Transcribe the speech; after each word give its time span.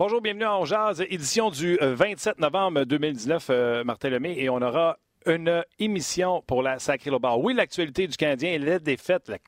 Bonjour, 0.00 0.20
bienvenue 0.20 0.46
en 0.46 0.64
Jazz, 0.64 1.04
édition 1.10 1.50
du 1.50 1.76
27 1.82 2.36
euh, 2.38 2.40
novembre 2.40 2.84
2019, 2.84 3.46
euh, 3.50 3.82
Martin 3.82 4.10
Lemay, 4.10 4.38
et 4.38 4.48
on 4.48 4.62
aura 4.62 4.96
une 5.26 5.64
émission 5.80 6.40
pour 6.46 6.62
la 6.62 6.78
Sacrée 6.78 7.10
Lobar. 7.10 7.40
Oui, 7.40 7.52
l'actualité 7.52 8.06
du 8.06 8.16
Canadien, 8.16 8.56
la 8.60 8.78
défaite, 8.78 9.26
la 9.26 9.38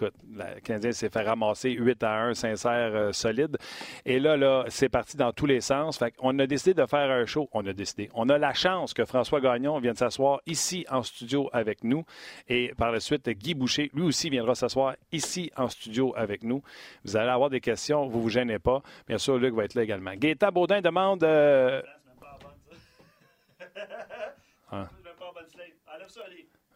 écoute, 0.00 0.14
le 0.34 0.60
Canadien 0.60 0.92
s'est 0.92 1.10
fait 1.10 1.22
ramasser 1.22 1.70
8 1.70 2.02
à 2.02 2.22
1, 2.24 2.34
sincère, 2.34 2.94
euh, 2.94 3.12
solide. 3.12 3.56
Et 4.04 4.18
là, 4.18 4.36
là, 4.36 4.64
c'est 4.68 4.88
parti 4.88 5.16
dans 5.16 5.32
tous 5.32 5.46
les 5.46 5.60
sens. 5.60 5.98
Fait 5.98 6.14
on 6.20 6.38
a 6.38 6.46
décidé 6.46 6.74
de 6.74 6.86
faire 6.86 7.10
un 7.10 7.26
show. 7.26 7.48
On 7.52 7.66
a 7.66 7.72
décidé. 7.72 8.08
On 8.14 8.28
a 8.28 8.38
la 8.38 8.54
chance 8.54 8.94
que 8.94 9.04
François 9.04 9.40
Gagnon 9.40 9.78
vienne 9.78 9.96
s'asseoir 9.96 10.40
ici 10.46 10.86
en 10.90 11.02
studio 11.02 11.50
avec 11.52 11.84
nous. 11.84 12.04
Et 12.48 12.72
par 12.76 12.92
la 12.92 13.00
suite, 13.00 13.28
Guy 13.28 13.54
Boucher, 13.54 13.90
lui 13.94 14.02
aussi, 14.02 14.30
viendra 14.30 14.54
s'asseoir 14.54 14.94
ici 15.12 15.50
en 15.56 15.68
studio 15.68 16.14
avec 16.16 16.42
nous. 16.42 16.62
Vous 17.04 17.16
allez 17.16 17.30
avoir 17.30 17.50
des 17.50 17.60
questions. 17.60 18.06
Vous 18.06 18.22
vous 18.22 18.30
gênez 18.30 18.58
pas. 18.58 18.82
Bien 19.06 19.18
sûr, 19.18 19.38
Luc 19.38 19.54
va 19.54 19.64
être 19.64 19.74
là 19.74 19.82
également. 19.82 20.14
Gaëtan 20.14 20.50
Baudin 20.50 20.80
demande... 20.80 21.24
Euh... 21.24 21.82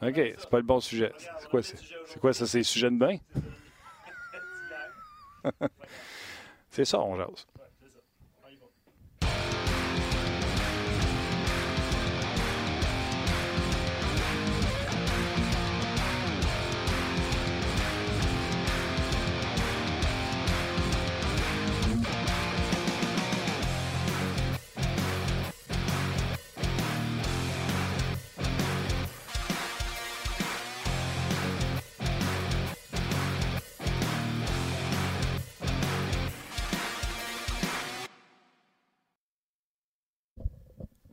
OK, 0.03 0.15
c'est 0.15 0.51
pas 0.51 0.57
le 0.59 0.65
bon 0.65 0.81
sujet. 0.81 1.13
C'est 1.39 1.49
quoi, 1.49 1.63
c'est 1.63 2.21
quoi 2.21 2.33
ça? 2.33 2.47
C'est 2.47 2.63
sujet 2.63 2.91
de 2.91 2.99
bain? 2.99 3.17
c'est 6.71 6.85
ça, 6.85 7.01
on 7.01 7.17
jase. 7.17 7.47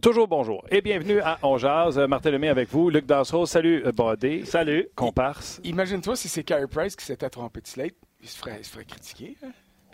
Toujours 0.01 0.27
bonjour 0.27 0.65
et 0.71 0.81
bienvenue 0.81 1.19
à 1.21 1.37
On 1.43 1.57
Jazz. 1.57 1.99
Euh, 1.99 2.07
Martin 2.07 2.31
Lemay 2.31 2.49
avec 2.49 2.69
vous. 2.71 2.89
Luc 2.89 3.05
Dansereau, 3.05 3.45
salut 3.45 3.83
euh, 3.85 3.91
Bodé. 3.91 4.43
Salut. 4.45 4.87
Comparse. 4.95 5.61
Imagine-toi 5.63 6.15
si 6.15 6.27
c'est 6.27 6.43
Carey 6.43 6.65
Price 6.67 6.95
qui 6.95 7.05
s'était 7.05 7.29
trompé 7.29 7.61
de 7.61 7.67
slate. 7.67 7.93
Il 8.21 8.27
se 8.27 8.37
ferait, 8.39 8.57
il 8.59 8.65
se 8.65 8.71
ferait 8.71 8.85
critiquer. 8.85 9.37
Hein? 9.43 9.49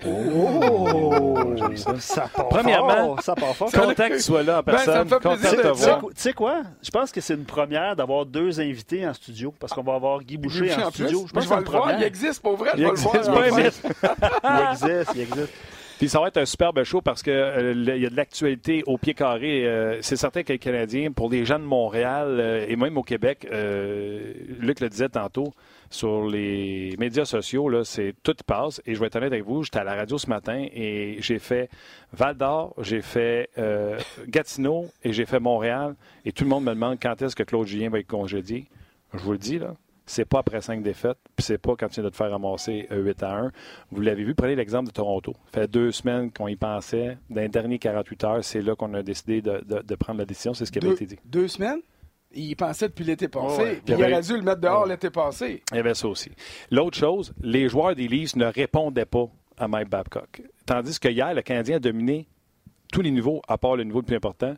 Oh! 0.06 1.36
Ça 1.98 2.30
part 2.34 2.50
Premièrement, 2.50 3.16
fort, 3.16 3.22
ça 3.24 3.34
part 3.36 3.56
fort. 3.56 3.72
content 3.72 4.10
que 4.10 4.14
tu 4.18 4.22
sois 4.22 4.44
là 4.44 4.60
en 4.60 4.62
Ben, 4.62 4.78
ça 4.78 4.86
personne. 4.86 5.04
me 5.06 5.10
fait 5.10 5.16
Content 5.16 5.30
plaisir 5.38 5.52
de 5.52 5.56
de 5.58 5.62
te 5.64 5.68
te 5.68 5.84
voir. 5.84 6.00
Tu 6.02 6.08
sais 6.16 6.34
quoi? 6.34 6.62
Je 6.84 6.92
pense 6.92 7.12
que 7.12 7.20
c'est 7.20 7.34
une 7.34 7.46
première 7.46 7.96
d'avoir 7.96 8.26
deux 8.28 8.60
invités 8.62 9.08
en 9.08 9.14
studio 9.14 9.54
parce 9.60 9.74
qu'on 9.74 9.82
va 9.82 9.96
avoir 9.96 10.22
Guy 10.22 10.38
Boucher 10.38 10.68
Boucher 10.68 10.84
en, 10.84 10.92
studio. 10.92 11.26
Je 11.28 11.34
pense 11.34 11.44
je 11.46 11.50
que 11.50 11.56
c'est 11.56 11.62
le 11.62 11.66
une 11.66 11.72
voir. 11.72 11.82
Il 11.82 11.92
première. 11.94 12.08
existe, 12.08 12.42
pour 12.44 12.58
vrai. 12.58 12.72
Je 12.76 12.78
Il 12.78 12.86
vais 12.86 12.92
le 12.92 12.98
voir. 12.98 13.46
existe. 13.48 13.88
Il 14.44 14.70
existe, 14.72 15.12
il 15.16 15.22
existe. 15.22 15.54
Puis 15.98 16.10
ça 16.10 16.20
va 16.20 16.28
être 16.28 16.38
un 16.38 16.46
superbe 16.46 16.84
show 16.84 17.02
parce 17.02 17.24
que 17.24 17.32
euh, 17.32 17.74
il 17.74 18.02
y 18.02 18.06
a 18.06 18.10
de 18.10 18.16
l'actualité 18.16 18.84
au 18.86 19.00
pied 19.00 19.16
carré. 19.16 19.66
Euh, 19.66 19.98
c'est 20.02 20.16
certain 20.16 20.44
que 20.44 20.54
les 20.54 20.60
Canadiens, 20.60 21.12
pour 21.12 21.30
les 21.30 21.44
gens 21.44 21.58
de 21.58 21.64
Montréal 21.64 22.38
euh, 22.40 22.66
et 22.68 22.76
même 22.76 22.98
au 22.98 23.04
Québec, 23.04 23.48
euh, 23.52 24.34
Luc 24.60 24.80
le 24.80 24.90
disait 24.90 25.10
tantôt, 25.10 25.54
sur 25.90 26.28
les 26.28 26.96
médias 27.00 27.26
sociaux, 27.26 27.68
là, 27.70 27.84
c'est 27.84 28.14
tout 28.22 28.36
passe. 28.46 28.80
Et 28.86 28.94
je 28.94 29.00
vais 29.00 29.08
être 29.08 29.16
honnête 29.16 29.32
avec 29.32 29.46
vous, 29.46 29.64
j'étais 29.64 29.80
à 29.80 29.84
la 29.84 29.96
radio 29.96 30.20
ce 30.20 30.30
matin 30.30 30.68
et 30.72 31.18
j'ai 31.20 31.40
fait 31.40 31.70
Val 32.14 32.36
d'Or, 32.36 32.76
j'ai 32.80 33.02
fait 33.02 33.50
euh, 33.58 33.98
Gatineau 34.28 34.88
et 35.04 35.14
j'ai 35.14 35.26
fait 35.26 35.40
Montréal. 35.40 35.96
Et 36.26 36.32
tout 36.32 36.44
le 36.44 36.50
monde 36.50 36.64
me 36.64 36.74
demande 36.74 37.00
quand 37.02 37.20
est-ce 37.24 37.36
que 37.36 37.44
Claude 37.44 37.66
Julien 37.66 37.90
va 37.90 38.00
être 38.00 38.08
congédié. 38.08 38.68
Je 39.14 39.20
vous 39.20 39.32
le 39.32 39.38
dis, 39.38 39.58
là. 39.58 39.74
C'est 40.10 40.26
pas 40.26 40.40
après 40.40 40.62
cinq 40.62 40.82
défaites, 40.82 41.18
puis 41.36 41.44
c'est 41.44 41.58
pas 41.58 41.76
quand 41.76 41.88
tu 41.90 41.96
viens 41.96 42.04
de 42.06 42.10
te 42.10 42.16
faire 42.16 42.32
ramasser 42.32 42.88
euh, 42.92 43.04
8 43.04 43.24
à 43.24 43.36
1. 43.40 43.52
Vous 43.92 44.02
l'avez 44.02 44.24
vu, 44.24 44.34
prenez 44.34 44.56
l'exemple 44.56 44.88
de 44.88 44.94
Toronto. 44.94 45.34
Ça 45.54 45.62
fait 45.62 45.68
deux 45.68 45.92
semaines 45.92 46.32
qu'on 46.32 46.48
y 46.48 46.56
pensait. 46.56 47.18
Dans 47.30 47.42
les 47.42 47.50
derniers 47.50 47.78
48 47.78 48.24
heures, 48.24 48.44
c'est 48.44 48.62
là 48.62 48.74
qu'on 48.76 48.94
a 48.94 49.04
décidé 49.04 49.42
de, 49.42 49.62
de- 49.66 49.82
de 49.82 49.96
prendre 49.96 50.20
la 50.20 50.26
décision. 50.26 50.54
C'est 50.54 50.66
ce 50.66 50.72
qui 50.72 50.80
avait 50.80 50.88
Deux, 50.88 50.94
été 50.96 51.06
dit. 51.06 51.20
deux 51.26 51.48
semaines? 51.50 51.82
Il 52.34 52.56
pensait 52.56 52.88
depuis 52.88 53.04
l'été 53.06 53.28
passé. 53.28 53.62
Ouais. 53.62 53.82
Il 53.86 53.94
y 53.94 53.98
il 53.98 54.04
avait- 54.04 54.14
aurait 54.14 54.22
dû 54.22 54.34
le 54.38 54.42
mettre 54.44 54.62
dehors 54.62 54.84
Ouais. 54.84 54.90
l'été 54.90 55.10
passé. 55.10 55.62
Il 55.72 55.76
y 55.76 55.80
avait 55.80 55.94
ça 55.94 56.08
aussi. 56.08 56.32
L'autre 56.72 56.98
chose, 56.98 57.34
les 57.42 57.68
joueurs 57.70 57.96
des 57.96 58.08
Leafs 58.08 58.36
ne 58.36 58.46
répondaient 58.46 59.06
pas 59.06 59.28
à 59.58 59.68
Mike 59.68 59.90
Babcock. 59.90 60.42
Tandis 60.66 61.00
que 61.00 61.10
hier, 61.10 61.34
le 61.34 61.42
Canadien 61.42 61.78
a 61.78 61.80
dominé 61.80 62.28
tous 62.94 63.02
les 63.02 63.12
niveaux, 63.12 63.42
à 63.48 63.58
part 63.58 63.76
le 63.76 63.84
niveau 63.84 64.00
le 64.00 64.06
plus 64.06 64.16
important, 64.16 64.56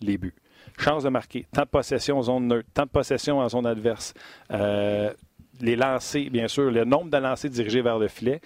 les 0.00 0.16
buts. 0.18 0.34
Chance 0.78 1.04
de 1.04 1.08
marquer, 1.08 1.46
temps 1.52 1.62
de 1.62 1.68
possession 1.68 2.18
en 2.18 2.22
zone 2.22 2.46
neutre, 2.48 2.68
temps 2.74 2.84
de 2.84 2.90
possession 2.90 3.38
en 3.38 3.48
zone 3.48 3.66
adverse, 3.66 4.12
euh, 4.50 5.12
les 5.60 5.76
lancers, 5.76 6.30
bien 6.30 6.48
sûr, 6.48 6.70
le 6.70 6.84
nombre 6.84 7.10
de 7.10 7.16
lancers 7.16 7.50
dirigés 7.50 7.80
vers 7.80 7.98
le 7.98 8.08
filet. 8.08 8.40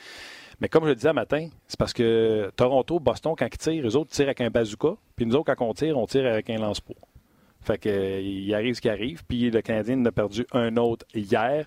Mais 0.61 0.69
comme 0.69 0.85
je 0.85 0.91
le 0.91 0.95
disais 0.95 1.13
matin, 1.13 1.49
c'est 1.67 1.79
parce 1.79 1.93
que 1.93 2.51
Toronto, 2.55 3.01
Boston, 3.01 3.35
quand 3.37 3.47
ils 3.47 3.59
tirent, 3.59 3.83
les 3.83 3.97
autres 3.97 4.11
tirent 4.11 4.27
avec 4.27 4.41
un 4.43 4.51
bazooka, 4.51 4.95
puis 5.17 5.27
nous 5.27 5.35
autres, 5.35 5.53
quand 5.55 5.67
on 5.67 5.73
tire, 5.75 5.97
on 5.99 6.07
tire 6.07 6.27
avec 6.27 6.51
un 6.51 6.59
lance-poids. 6.59 6.97
Fait 7.63 7.79
que, 7.79 7.89
euh, 7.89 8.21
il 8.21 8.55
arrive 8.55 8.75
ce 8.75 8.81
qui 8.81 8.89
arrive, 8.89 9.23
puis 9.27 9.51
le 9.51 9.61
Canadien 9.63 9.99
en 10.01 10.05
a 10.07 10.13
perdu 10.13 10.47
un 10.53 10.77
autre 10.77 11.05
hier, 11.15 11.67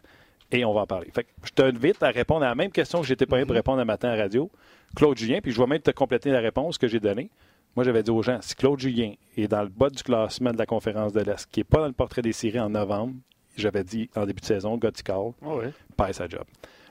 et 0.52 0.64
on 0.64 0.74
va 0.74 0.82
en 0.82 0.88
parler. 0.88 1.10
Fait 1.12 1.24
que 1.24 1.30
je 1.44 1.52
t'invite 1.52 2.02
à 2.04 2.10
répondre 2.10 2.46
à 2.46 2.50
la 2.50 2.56
même 2.56 2.72
question 2.72 3.02
que 3.02 3.08
j'étais 3.08 3.26
pas 3.26 3.40
Mhm. 3.40 3.46
pour 3.48 3.56
répondre 3.56 3.80
un 3.80 3.86
matin 3.86 4.10
à 4.10 4.16
la 4.16 4.24
radio. 4.24 4.50
Claude 4.96 5.18
Julien, 5.18 5.40
puis 5.42 5.52
je 5.52 5.60
vais 5.60 5.66
même 5.68 5.82
te 5.82 5.90
compléter 5.92 6.30
la 6.30 6.40
réponse 6.40 6.78
que 6.78 6.88
j'ai 6.88 7.00
donnée. 7.00 7.32
Moi, 7.76 7.84
j'avais 7.86 8.04
dit 8.04 8.12
aux 8.12 8.22
gens, 8.22 8.40
si 8.42 8.56
Claude 8.56 8.80
Julien 8.80 9.14
est 9.36 9.48
dans 9.48 9.64
le 9.64 9.70
bas 9.70 9.90
du 9.90 10.04
classement 10.04 10.52
de 10.52 10.58
la 10.58 10.66
conférence 10.66 11.14
de 11.14 11.22
l'Est, 11.22 11.50
qui 11.52 11.60
n'est 11.60 11.64
pas 11.66 11.80
dans 11.80 11.88
le 11.88 11.94
portrait 11.94 12.22
des 12.22 12.34
séries 12.34 12.60
en 12.60 12.70
novembre, 12.70 13.16
j'avais 13.58 13.84
dit 13.84 14.10
en 14.16 14.26
début 14.26 14.42
de 14.42 14.46
saison, 14.46 14.78
Gotikal, 14.78 15.34
Ouais. 15.42 15.72
perd 15.98 16.14
sa 16.14 16.28
job. 16.28 16.44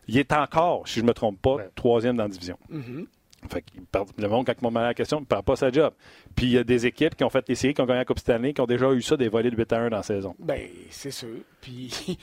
Il 0.08 0.18
est 0.18 0.32
encore, 0.32 0.88
si 0.88 0.96
je 0.96 1.02
ne 1.02 1.08
me 1.08 1.14
trompe 1.14 1.40
pas, 1.40 1.54
Ouais. 1.56 1.70
troisième 1.74 2.16
dans 2.16 2.24
la 2.24 2.28
division. 2.28 2.58
Mhm. 2.68 3.06
Fait 3.50 3.62
qu'il 3.62 3.82
perd- 3.82 4.08
le 4.18 4.28
monde, 4.28 4.46
quand 4.46 4.54
il 4.60 4.70
m'a 4.70 4.82
la 4.82 4.94
question, 4.94 5.18
il 5.18 5.22
ne 5.22 5.26
perd 5.26 5.44
pas 5.44 5.56
sa 5.56 5.70
job. 5.72 5.92
Puis 6.36 6.46
il 6.46 6.52
y 6.52 6.58
a 6.58 6.64
des 6.64 6.86
équipes 6.86 7.16
qui 7.16 7.24
ont 7.24 7.30
fait 7.30 7.44
les 7.48 7.56
séries, 7.56 7.74
qui 7.74 7.80
ont 7.80 7.86
gagné 7.86 7.98
la 7.98 8.04
Coupe 8.04 8.20
Stanley, 8.20 8.52
qui 8.52 8.60
ont 8.60 8.66
déjà 8.66 8.92
eu 8.92 9.02
ça, 9.02 9.16
des 9.16 9.28
volets 9.28 9.50
de 9.50 9.56
8 9.56 9.72
à 9.72 9.80
1 9.80 9.90
dans 9.90 9.96
la 9.96 10.02
saison. 10.04 10.34
Ben, 10.38 10.60
c'est 10.90 11.10
sûr. 11.10 11.28
Puis, 11.60 12.18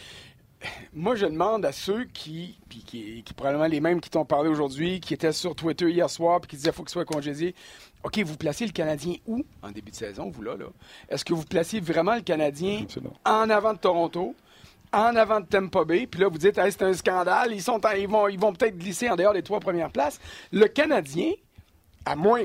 moi, 0.94 1.16
je 1.16 1.26
demande 1.26 1.66
à 1.66 1.72
ceux 1.72 2.04
qui, 2.06 2.60
puis 2.68 2.80
qui, 2.86 3.24
qui 3.24 3.34
probablement 3.34 3.68
les 3.68 3.80
mêmes 3.80 4.02
qui 4.02 4.10
t'ont 4.10 4.26
parlé 4.26 4.50
aujourd'hui, 4.50 5.00
qui 5.00 5.14
étaient 5.14 5.32
sur 5.32 5.56
Twitter 5.56 5.90
hier 5.90 6.10
soir, 6.10 6.42
puis 6.42 6.50
qui 6.50 6.56
disaient 6.58 6.70
qu'il 6.72 6.76
faut 6.78 6.84
qu'il 6.84 6.92
soit 6.92 7.06
congédié. 7.06 7.56
OK, 8.04 8.18
vous 8.20 8.36
placez 8.38 8.66
le 8.66 8.72
Canadien 8.72 9.16
où 9.26 9.44
en 9.62 9.72
début 9.72 9.92
de 9.92 9.96
saison, 9.96 10.30
vous 10.30 10.42
là? 10.42 10.56
là? 10.58 10.66
Est-ce 11.10 11.24
que 11.26 11.34
vous 11.34 11.44
placez 11.46 11.80
vraiment 11.80 12.16
le 12.16 12.22
Canadien 12.22 12.82
Absolument. 12.84 13.14
en 13.26 13.50
avant 13.50 13.74
de 13.74 13.80
Toronto? 13.80 14.36
En 14.92 15.16
avant 15.16 15.40
de 15.40 15.46
Tampa 15.46 15.84
Bay, 15.84 16.08
puis 16.08 16.20
là 16.20 16.30
vous 16.30 16.38
dites 16.40 16.58
Hey, 16.58 16.72
c'est 16.72 16.82
un 16.82 16.94
scandale, 16.94 17.54
ils 17.54 17.62
sont 17.62 17.86
en- 17.86 17.92
ils 17.92 18.08
vont 18.08 18.28
ils 18.28 18.40
vont 18.40 18.54
peut-être 18.54 18.76
glisser 18.78 19.08
en 19.10 19.16
dehors 19.16 19.34
des 19.34 19.44
trois 19.44 19.60
premières 19.60 19.92
places. 19.92 20.20
Le 20.52 20.66
Canadien, 20.68 21.32
à 22.06 22.16
moins 22.16 22.44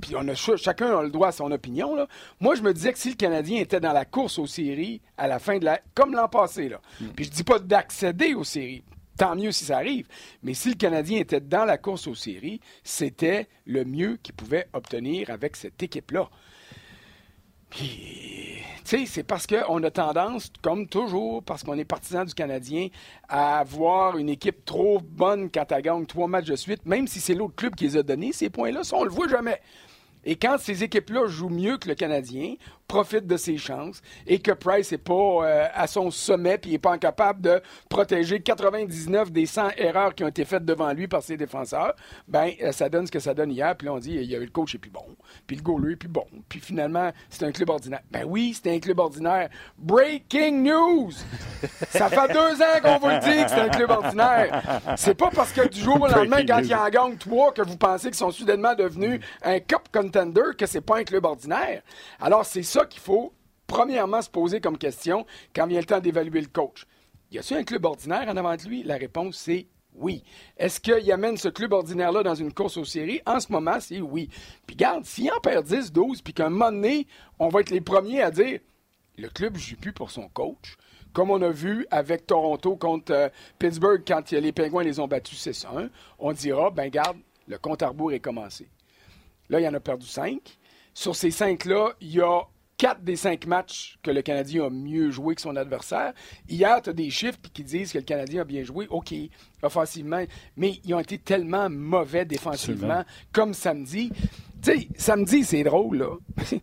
puis 0.00 0.14
on 0.16 0.26
a 0.28 0.34
ch- 0.34 0.56
chacun 0.62 0.98
a 0.98 1.02
le 1.02 1.10
droit 1.10 1.28
à 1.28 1.32
son 1.32 1.50
opinion. 1.50 1.94
Là. 1.94 2.06
Moi, 2.40 2.54
je 2.54 2.62
me 2.62 2.72
disais 2.72 2.92
que 2.92 2.98
si 2.98 3.10
le 3.10 3.14
Canadien 3.16 3.60
était 3.60 3.80
dans 3.80 3.92
la 3.92 4.04
course 4.04 4.38
aux 4.38 4.46
séries 4.46 5.00
à 5.16 5.26
la 5.28 5.38
fin 5.38 5.58
de 5.58 5.64
la. 5.64 5.80
comme 5.94 6.14
l'an 6.14 6.28
passé, 6.28 6.68
là. 6.68 6.80
Puis 7.16 7.26
je 7.26 7.30
dis 7.30 7.44
pas 7.44 7.58
d'accéder 7.58 8.34
aux 8.34 8.44
séries. 8.44 8.82
Tant 9.16 9.34
mieux 9.34 9.50
si 9.50 9.64
ça 9.64 9.78
arrive. 9.78 10.06
Mais 10.44 10.54
si 10.54 10.68
le 10.68 10.74
Canadien 10.76 11.18
était 11.18 11.40
dans 11.40 11.64
la 11.64 11.76
course 11.76 12.06
aux 12.06 12.14
séries, 12.14 12.60
c'était 12.84 13.48
le 13.66 13.84
mieux 13.84 14.16
qu'il 14.22 14.34
pouvait 14.34 14.68
obtenir 14.72 15.30
avec 15.30 15.56
cette 15.56 15.82
équipe-là. 15.82 16.28
Puis, 17.70 18.62
tu 18.84 18.98
sais, 18.98 19.06
c'est 19.06 19.22
parce 19.22 19.46
qu'on 19.46 19.82
a 19.82 19.90
tendance, 19.90 20.50
comme 20.62 20.86
toujours, 20.86 21.42
parce 21.42 21.62
qu'on 21.62 21.76
est 21.76 21.84
partisan 21.84 22.24
du 22.24 22.34
Canadien, 22.34 22.88
à 23.28 23.58
avoir 23.58 24.16
une 24.16 24.28
équipe 24.28 24.64
trop 24.64 25.00
bonne 25.00 25.50
quand 25.50 25.70
elle 25.70 25.82
gagne 25.82 26.06
trois 26.06 26.28
matchs 26.28 26.46
de 26.46 26.56
suite, 26.56 26.86
même 26.86 27.06
si 27.06 27.20
c'est 27.20 27.34
l'autre 27.34 27.54
club 27.54 27.74
qui 27.74 27.84
les 27.84 27.96
a 27.96 28.02
donnés, 28.02 28.32
ces 28.32 28.48
points-là, 28.50 28.84
ça, 28.84 28.96
on 28.96 29.04
le 29.04 29.10
voit 29.10 29.28
jamais. 29.28 29.60
Et 30.24 30.36
quand 30.36 30.56
ces 30.58 30.82
équipes-là 30.82 31.26
jouent 31.26 31.48
mieux 31.48 31.78
que 31.78 31.88
le 31.88 31.94
Canadien, 31.94 32.54
profitent 32.88 33.26
de 33.26 33.36
ses 33.36 33.58
chances, 33.58 34.00
et 34.26 34.40
que 34.40 34.50
Price 34.50 34.90
n'est 34.90 34.98
pas 34.98 35.14
euh, 35.14 35.66
à 35.74 35.86
son 35.86 36.10
sommet, 36.10 36.58
puis 36.58 36.72
n'est 36.72 36.78
pas 36.78 36.96
capable 36.98 37.42
de 37.42 37.60
protéger 37.88 38.40
99 38.40 39.30
des 39.30 39.46
100 39.46 39.68
erreurs 39.76 40.14
qui 40.14 40.24
ont 40.24 40.28
été 40.28 40.44
faites 40.44 40.64
devant 40.64 40.92
lui 40.92 41.06
par 41.06 41.22
ses 41.22 41.36
défenseurs, 41.36 41.94
ben 42.26 42.50
euh, 42.62 42.72
ça 42.72 42.88
donne 42.88 43.06
ce 43.06 43.12
que 43.12 43.20
ça 43.20 43.34
donne 43.34 43.52
hier. 43.52 43.76
Puis 43.76 43.86
là, 43.86 43.92
on 43.92 43.98
dit, 43.98 44.14
il 44.14 44.24
y 44.24 44.34
a 44.34 44.38
eu 44.38 44.44
le 44.44 44.50
coach 44.50 44.74
est 44.74 44.78
plus 44.78 44.90
bon, 44.90 45.04
puis 45.46 45.56
le 45.56 45.62
goaler 45.62 45.92
est 45.92 45.96
plus 45.96 46.08
bon, 46.08 46.26
puis 46.48 46.60
finalement, 46.60 47.12
c'est 47.28 47.44
un 47.44 47.52
club 47.52 47.68
ordinaire. 47.68 48.00
Ben 48.10 48.24
oui, 48.26 48.58
c'est 48.60 48.74
un 48.74 48.80
club 48.80 48.98
ordinaire. 48.98 49.50
Breaking 49.76 50.62
news! 50.62 51.12
Ça 51.90 52.08
fait 52.08 52.28
deux 52.32 52.62
ans 52.62 52.80
qu'on 52.82 52.98
vous 52.98 53.08
le 53.08 53.20
dit 53.20 53.44
que 53.44 53.50
c'est 53.50 53.60
un 53.60 53.68
club 53.68 53.90
ordinaire. 53.90 54.62
C'est 54.96 55.14
pas 55.14 55.30
parce 55.30 55.52
que 55.52 55.68
du 55.68 55.80
jour 55.80 56.00
au 56.00 56.08
lendemain, 56.08 56.44
quand 56.46 56.60
il 56.62 56.74
en 56.74 56.88
gagne 56.88 57.16
trois, 57.16 57.52
que 57.52 57.62
vous 57.62 57.76
pensez 57.76 58.08
qu'ils 58.08 58.16
sont 58.16 58.30
soudainement 58.30 58.74
devenus 58.74 59.20
un 59.42 59.60
cup 59.60 59.82
contender, 59.92 60.54
que 60.56 60.64
c'est 60.64 60.80
pas 60.80 60.98
un 60.98 61.04
club 61.04 61.26
ordinaire. 61.26 61.82
Alors, 62.20 62.46
c'est 62.46 62.62
ça 62.62 62.77
qu'il 62.86 63.00
faut, 63.00 63.32
premièrement, 63.66 64.22
se 64.22 64.30
poser 64.30 64.60
comme 64.60 64.78
question 64.78 65.26
quand 65.54 65.66
vient 65.66 65.80
le 65.80 65.86
temps 65.86 66.00
d'évaluer 66.00 66.40
le 66.40 66.48
coach. 66.48 66.86
Y 67.30 67.38
a-t-il 67.38 67.58
un 67.58 67.64
club 67.64 67.84
ordinaire 67.84 68.26
en 68.28 68.36
avant 68.36 68.56
de 68.56 68.62
lui? 68.62 68.82
La 68.82 68.96
réponse, 68.96 69.36
c'est 69.36 69.66
Oui. 69.94 70.22
Est-ce 70.56 70.80
qu'il 70.80 71.10
amène 71.12 71.36
ce 71.36 71.48
club 71.48 71.72
ordinaire-là 71.72 72.22
dans 72.22 72.34
une 72.34 72.52
course 72.52 72.76
aux 72.76 72.84
séries? 72.84 73.20
En 73.26 73.40
ce 73.40 73.52
moment, 73.52 73.80
c'est 73.80 74.00
oui. 74.00 74.30
Puis 74.66 74.76
garde, 74.76 75.04
s'il 75.04 75.30
en 75.30 75.40
perd 75.40 75.66
10, 75.66 75.92
12, 75.92 76.22
puis 76.22 76.32
qu'à 76.32 76.46
un 76.46 76.50
moment 76.50 76.70
donné, 76.70 77.06
on 77.38 77.48
va 77.48 77.60
être 77.60 77.70
les 77.70 77.80
premiers 77.80 78.22
à 78.22 78.30
dire 78.30 78.60
le 79.18 79.28
club 79.28 79.56
joue 79.56 79.76
plus 79.76 79.92
pour 79.92 80.10
son 80.10 80.28
coach. 80.28 80.76
Comme 81.12 81.30
on 81.30 81.42
a 81.42 81.50
vu 81.50 81.86
avec 81.90 82.26
Toronto 82.26 82.76
contre 82.76 83.12
euh, 83.12 83.28
Pittsburgh 83.58 84.02
quand 84.06 84.30
les 84.30 84.52
Pingouins 84.52 84.84
les 84.84 85.00
ont 85.00 85.08
battus 85.08 85.48
6-1, 85.48 85.90
on 86.18 86.32
dira, 86.32 86.70
ben 86.70 86.88
garde, 86.88 87.18
le 87.48 87.58
compte 87.58 87.82
à 87.82 87.88
rebours 87.88 88.12
est 88.12 88.20
commencé. 88.20 88.68
Là, 89.48 89.60
il 89.60 89.64
y 89.64 89.68
en 89.68 89.74
a 89.74 89.80
perdu 89.80 90.06
5. 90.06 90.38
Sur 90.94 91.16
ces 91.16 91.30
5-là, 91.30 91.92
il 92.00 92.14
y 92.14 92.20
a 92.20 92.42
quatre 92.78 93.02
des 93.02 93.16
cinq 93.16 93.46
matchs 93.46 93.98
que 94.02 94.10
le 94.10 94.22
Canadien 94.22 94.66
a 94.66 94.70
mieux 94.70 95.10
joué 95.10 95.34
que 95.34 95.40
son 95.40 95.56
adversaire. 95.56 96.14
Hier, 96.48 96.80
tu 96.80 96.90
as 96.90 96.92
des 96.92 97.10
chiffres 97.10 97.38
qui 97.52 97.64
disent 97.64 97.92
que 97.92 97.98
le 97.98 98.04
Canadien 98.04 98.42
a 98.42 98.44
bien 98.44 98.62
joué. 98.62 98.86
OK, 98.88 99.12
offensivement, 99.62 100.24
mais 100.56 100.80
ils 100.84 100.94
ont 100.94 101.00
été 101.00 101.18
tellement 101.18 101.68
mauvais 101.68 102.24
défensivement, 102.24 103.04
comme 103.32 103.52
samedi. 103.52 104.10
Tu 104.62 104.72
sais, 104.72 104.88
samedi, 104.96 105.44
c'est 105.44 105.64
drôle, 105.64 105.98
là. 105.98 106.16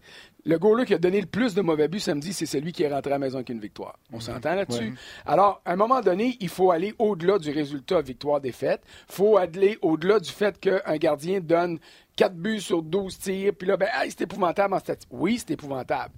Le 0.47 0.59
goaler 0.59 0.85
qui 0.85 0.93
a 0.93 0.99
donné 0.99 1.19
le 1.19 1.25
plus 1.25 1.55
de 1.55 1.61
mauvais 1.61 1.87
buts 1.87 1.99
samedi, 1.99 2.31
c'est 2.31 2.45
celui 2.45 2.71
qui 2.71 2.83
est 2.83 2.93
rentré 2.93 3.11
à 3.11 3.15
la 3.15 3.19
maison 3.19 3.37
avec 3.37 3.49
une 3.49 3.59
victoire. 3.59 3.97
On 4.13 4.19
s'entend 4.19 4.53
là-dessus? 4.53 4.93
Alors, 5.25 5.59
à 5.65 5.73
un 5.73 5.75
moment 5.75 6.01
donné, 6.01 6.37
il 6.39 6.49
faut 6.49 6.69
aller 6.69 6.93
au-delà 6.99 7.39
du 7.39 7.49
résultat 7.49 8.01
victoire-défaite. 8.01 8.81
Il 9.09 9.15
faut 9.15 9.37
aller 9.37 9.79
au-delà 9.81 10.19
du 10.19 10.29
fait 10.29 10.59
qu'un 10.59 10.97
gardien 10.97 11.39
donne 11.39 11.79
4 12.15 12.35
buts 12.35 12.61
sur 12.61 12.83
12 12.83 13.17
tirs, 13.17 13.53
puis 13.57 13.67
là, 13.67 13.75
ben, 13.75 13.89
c'est 14.07 14.21
épouvantable 14.21 14.75
en 14.75 14.79
statistique. 14.79 15.09
Oui, 15.11 15.39
c'est 15.39 15.53
épouvantable. 15.53 16.13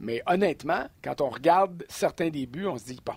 Mais 0.00 0.22
honnêtement, 0.26 0.84
quand 1.00 1.20
on 1.20 1.28
regarde 1.28 1.84
certains 1.88 2.30
des 2.30 2.46
buts, 2.46 2.66
on 2.66 2.76
se 2.76 2.86
dit, 2.86 2.98
bon, 3.06 3.14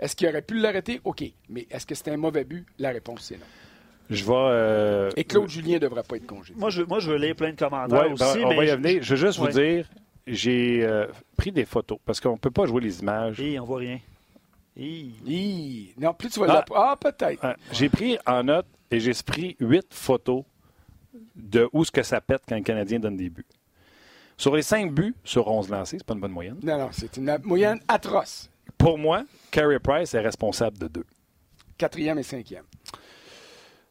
est-ce 0.00 0.16
qu'il 0.16 0.26
aurait 0.26 0.42
pu 0.42 0.58
l'arrêter? 0.58 1.00
OK. 1.04 1.22
Mais 1.48 1.68
est-ce 1.70 1.86
que 1.86 1.94
c'était 1.94 2.10
un 2.10 2.16
mauvais 2.16 2.44
but? 2.44 2.66
La 2.80 2.90
réponse, 2.90 3.20
c'est 3.22 3.36
non. 3.36 3.46
Je 4.10 4.24
vais. 4.24 4.32
Euh, 4.34 5.10
Et 5.16 5.24
Claude 5.24 5.48
Julien 5.48 5.74
ne 5.74 5.78
devrait 5.78 6.02
pas 6.02 6.16
être 6.16 6.26
congé. 6.26 6.54
Moi 6.56 6.70
je, 6.70 6.82
moi, 6.82 6.98
je 7.00 7.10
veux 7.10 7.16
lire 7.16 7.34
plein 7.34 7.50
de 7.50 7.56
commentaires 7.56 8.02
ben, 8.02 8.12
aussi. 8.12 8.44
on 8.44 8.54
va 8.54 8.64
y 8.64 8.76
venir. 8.76 9.02
Je 9.02 9.14
veux 9.14 9.26
juste 9.26 9.38
vous 9.38 9.48
dire, 9.48 9.88
j'ai 10.26 10.84
euh, 10.84 11.06
pris 11.36 11.52
des 11.52 11.64
photos 11.64 11.98
parce 12.04 12.20
qu'on 12.20 12.32
ne 12.32 12.38
peut 12.38 12.50
pas 12.50 12.66
jouer 12.66 12.82
les 12.82 13.00
images. 13.00 13.38
Oui, 13.38 13.58
on 13.58 13.64
voit 13.64 13.78
rien. 13.78 13.98
Non, 14.76 16.14
plus 16.14 16.30
tu 16.30 16.40
vas 16.40 16.46
ah, 16.52 16.64
ah 16.74 16.96
peut-être. 17.00 17.56
J'ai 17.72 17.88
pris 17.88 18.18
en 18.26 18.42
note 18.42 18.66
et 18.90 19.00
j'ai 19.00 19.12
pris 19.24 19.56
huit 19.60 19.86
photos 19.90 20.44
de 21.36 21.68
où 21.72 21.84
ce 21.84 21.92
que 21.92 22.02
ça 22.02 22.20
pète 22.20 22.42
quand 22.48 22.56
le 22.56 22.62
Canadien 22.62 22.98
donne 22.98 23.16
des 23.16 23.30
buts. 23.30 23.46
Sur 24.36 24.56
les 24.56 24.62
cinq 24.62 24.92
buts, 24.92 25.14
sur 25.22 25.46
11 25.46 25.68
lancés, 25.68 25.98
c'est 25.98 26.06
pas 26.06 26.14
une 26.14 26.20
bonne 26.20 26.32
moyenne. 26.32 26.58
Non, 26.62 26.78
non, 26.78 26.88
c'est 26.90 27.16
une 27.16 27.38
moyenne 27.44 27.78
atroce. 27.86 28.50
Pour 28.76 28.98
moi, 28.98 29.24
Carey 29.52 29.78
Price 29.78 30.12
est 30.14 30.20
responsable 30.20 30.76
de 30.78 30.88
deux. 30.88 31.06
Quatrième 31.78 32.18
et 32.18 32.24
cinquième. 32.24 32.64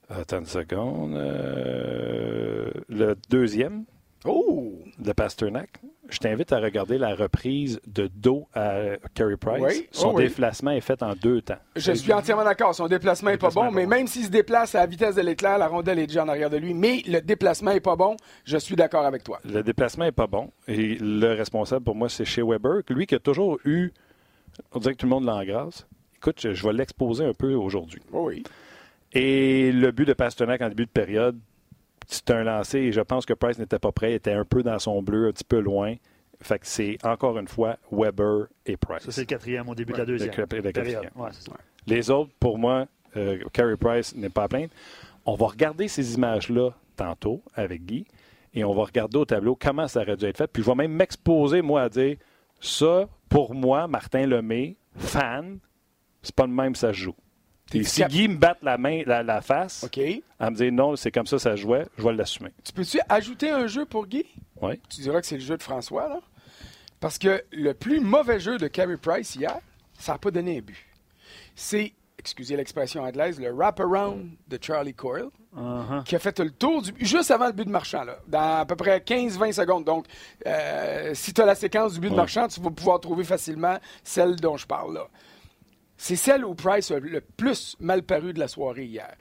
Attends 0.09 0.39
une 0.39 0.45
seconde. 0.45 1.15
Euh, 1.15 2.69
le 2.89 3.15
deuxième, 3.29 3.85
oh! 4.25 4.73
de 4.99 5.11
Pasternak. 5.11 5.81
Je 6.09 6.17
t'invite 6.19 6.51
à 6.51 6.59
regarder 6.59 6.97
la 6.97 7.15
reprise 7.15 7.79
de 7.87 8.07
dos 8.13 8.47
à 8.53 8.97
Carey 9.13 9.37
Price. 9.37 9.83
Son 9.91 10.09
oh 10.13 10.17
déplacement 10.17 10.71
est 10.71 10.81
fait 10.81 11.01
en 11.01 11.15
deux 11.15 11.41
temps. 11.41 11.57
Je 11.75 11.93
suis 11.93 12.11
entièrement 12.11 12.43
d'accord. 12.43 12.75
Son 12.75 12.87
déplacement 12.87 13.31
n'est 13.31 13.37
pas 13.37 13.49
bon, 13.49 13.71
mais 13.71 13.85
même 13.85 14.07
s'il 14.07 14.25
se 14.25 14.29
déplace 14.29 14.75
à 14.75 14.79
la 14.79 14.85
vitesse 14.85 15.15
de 15.15 15.21
l'éclair, 15.21 15.57
la 15.57 15.67
rondelle 15.67 15.99
est 15.99 16.07
déjà 16.07 16.23
en 16.23 16.27
arrière 16.27 16.49
de 16.49 16.57
lui. 16.57 16.73
Mais 16.73 17.01
le 17.07 17.21
déplacement 17.21 17.73
n'est 17.73 17.79
pas 17.79 17.95
bon. 17.95 18.17
Je 18.43 18.57
suis 18.57 18.75
d'accord 18.75 19.05
avec 19.05 19.23
toi. 19.23 19.39
Le 19.45 19.63
déplacement 19.63 20.05
n'est 20.05 20.11
pas 20.11 20.27
bon. 20.27 20.51
Et 20.67 20.97
le 20.99 21.33
responsable 21.33 21.85
pour 21.85 21.95
moi, 21.95 22.09
c'est 22.09 22.25
chez 22.25 22.43
Weber. 22.43 22.81
Lui 22.89 23.07
qui 23.07 23.15
a 23.15 23.19
toujours 23.19 23.57
eu. 23.65 23.91
On 24.73 24.79
dirait 24.79 24.93
que 24.93 24.99
tout 24.99 25.05
le 25.07 25.11
monde 25.11 25.25
l'engrasse. 25.25 25.87
Écoute, 26.17 26.47
je, 26.53 26.67
vais 26.67 26.73
l'exposer 26.73 27.25
un 27.25 27.33
peu 27.33 27.53
aujourd'hui. 27.53 28.01
Oh 28.11 28.27
oui. 28.27 28.43
Et 29.13 29.71
le 29.71 29.91
but 29.91 30.05
de 30.05 30.13
Pasternak 30.13 30.61
en 30.61 30.69
début 30.69 30.85
de 30.85 30.91
période, 30.91 31.37
c'est 32.07 32.31
un 32.31 32.43
lancé 32.43 32.79
et 32.79 32.91
je 32.91 33.01
pense 33.01 33.25
que 33.25 33.33
Price 33.33 33.59
n'était 33.59 33.79
pas 33.79 33.91
prêt, 33.91 34.11
il 34.11 34.15
était 34.15 34.33
un 34.33 34.45
peu 34.45 34.63
dans 34.63 34.79
son 34.79 35.01
bleu, 35.01 35.27
un 35.27 35.31
petit 35.31 35.43
peu 35.43 35.59
loin. 35.59 35.95
Fait 36.41 36.59
que 36.59 36.67
c'est 36.67 36.97
encore 37.05 37.37
une 37.37 37.47
fois 37.47 37.77
Weber 37.91 38.47
et 38.65 38.75
Price. 38.75 39.03
Ça, 39.03 39.11
c'est 39.11 39.21
le 39.21 39.27
quatrième 39.27 39.69
au 39.69 39.75
début 39.75 39.93
de 39.93 39.99
la 39.99 40.05
deuxième. 40.05 40.33
Les 41.87 42.09
autres, 42.09 42.31
pour 42.39 42.57
moi, 42.57 42.87
euh, 43.15 43.39
Carey 43.53 43.77
Price 43.77 44.15
n'est 44.15 44.29
pas 44.29 44.43
à 44.43 44.47
plaindre. 44.47 44.71
On 45.25 45.35
va 45.35 45.47
regarder 45.47 45.87
ces 45.87 46.15
images-là 46.15 46.71
tantôt 46.95 47.41
avec 47.55 47.85
Guy 47.85 48.05
et 48.53 48.63
on 48.63 48.73
va 48.73 48.83
regarder 48.83 49.17
au 49.17 49.25
tableau 49.25 49.55
comment 49.59 49.87
ça 49.87 50.01
aurait 50.01 50.17
dû 50.17 50.25
être 50.25 50.37
fait. 50.37 50.47
Puis 50.47 50.63
je 50.63 50.67
vais 50.67 50.75
même 50.75 50.91
m'exposer, 50.91 51.61
moi, 51.61 51.83
à 51.83 51.89
dire 51.89 52.17
ça, 52.59 53.07
pour 53.29 53.53
moi, 53.53 53.87
Martin 53.87 54.25
Lemay, 54.25 54.75
fan, 54.97 55.59
c'est 56.21 56.35
pas 56.35 56.45
le 56.45 56.53
même 56.53 56.75
ça 56.75 56.91
se 56.91 56.97
joue 56.97 57.15
si 57.81 58.03
Guy 58.05 58.27
me 58.27 58.35
batte 58.35 58.59
la 58.61 58.77
main, 58.77 59.03
la, 59.05 59.41
face, 59.41 59.85
à 60.39 60.49
me 60.49 60.55
dire 60.55 60.71
non, 60.71 60.95
c'est 60.95 61.11
comme 61.11 61.25
ça 61.25 61.39
ça 61.39 61.55
jouait, 61.55 61.85
je 61.97 62.03
vais 62.03 62.13
l'assumer. 62.13 62.51
Tu 62.63 62.73
peux-tu 62.73 62.99
ajouter 63.09 63.49
un 63.49 63.67
jeu 63.67 63.85
pour 63.85 64.07
Guy? 64.07 64.25
Oui. 64.61 64.79
Tu 64.89 65.01
diras 65.01 65.21
que 65.21 65.27
c'est 65.27 65.37
le 65.37 65.41
jeu 65.41 65.57
de 65.57 65.63
François, 65.63 66.07
là? 66.07 66.19
Parce 66.99 67.17
que 67.17 67.43
le 67.51 67.73
plus 67.73 67.99
mauvais 67.99 68.39
jeu 68.39 68.57
de 68.57 68.67
Carey 68.67 68.95
Price 68.95 69.35
hier, 69.35 69.57
ça 69.99 70.13
n'a 70.13 70.17
pas 70.17 70.31
donné 70.31 70.59
un 70.59 70.61
but. 70.61 70.77
C'est, 71.53 71.91
excusez 72.17 72.55
l'expression 72.55 73.03
anglaise, 73.03 73.39
le 73.41 73.51
wrap-around 73.51 74.29
de 74.47 74.59
Charlie 74.61 74.93
Coyle, 74.93 75.27
uh-huh. 75.53 76.03
qui 76.05 76.15
a 76.15 76.19
fait 76.19 76.39
le 76.39 76.51
tour 76.51 76.81
du 76.81 76.93
but, 76.93 77.05
juste 77.05 77.29
avant 77.31 77.47
le 77.47 77.51
but 77.51 77.65
de 77.65 77.71
Marchand, 77.71 78.05
là, 78.05 78.19
dans 78.27 78.59
à 78.59 78.65
peu 78.65 78.77
près 78.77 78.99
15-20 78.99 79.51
secondes. 79.51 79.83
Donc, 79.83 80.05
euh, 80.47 81.11
si 81.13 81.33
tu 81.33 81.41
as 81.41 81.45
la 81.45 81.55
séquence 81.55 81.95
du 81.95 81.99
but 81.99 82.09
de 82.09 82.15
Marchand, 82.15 82.47
tu 82.47 82.61
vas 82.61 82.71
pouvoir 82.71 83.01
trouver 83.01 83.25
facilement 83.25 83.77
celle 84.03 84.37
dont 84.37 84.55
je 84.55 84.65
parle 84.65 84.93
là. 84.93 85.07
C'est 86.03 86.17
celle 86.17 86.43
où 86.43 86.53
Price 86.53 86.91
a 86.91 86.99
le 86.99 87.21
plus 87.21 87.77
mal 87.79 88.03
paru 88.03 88.33
de 88.33 88.39
la 88.39 88.49
soirée 88.49 88.83
hier. 88.83 89.15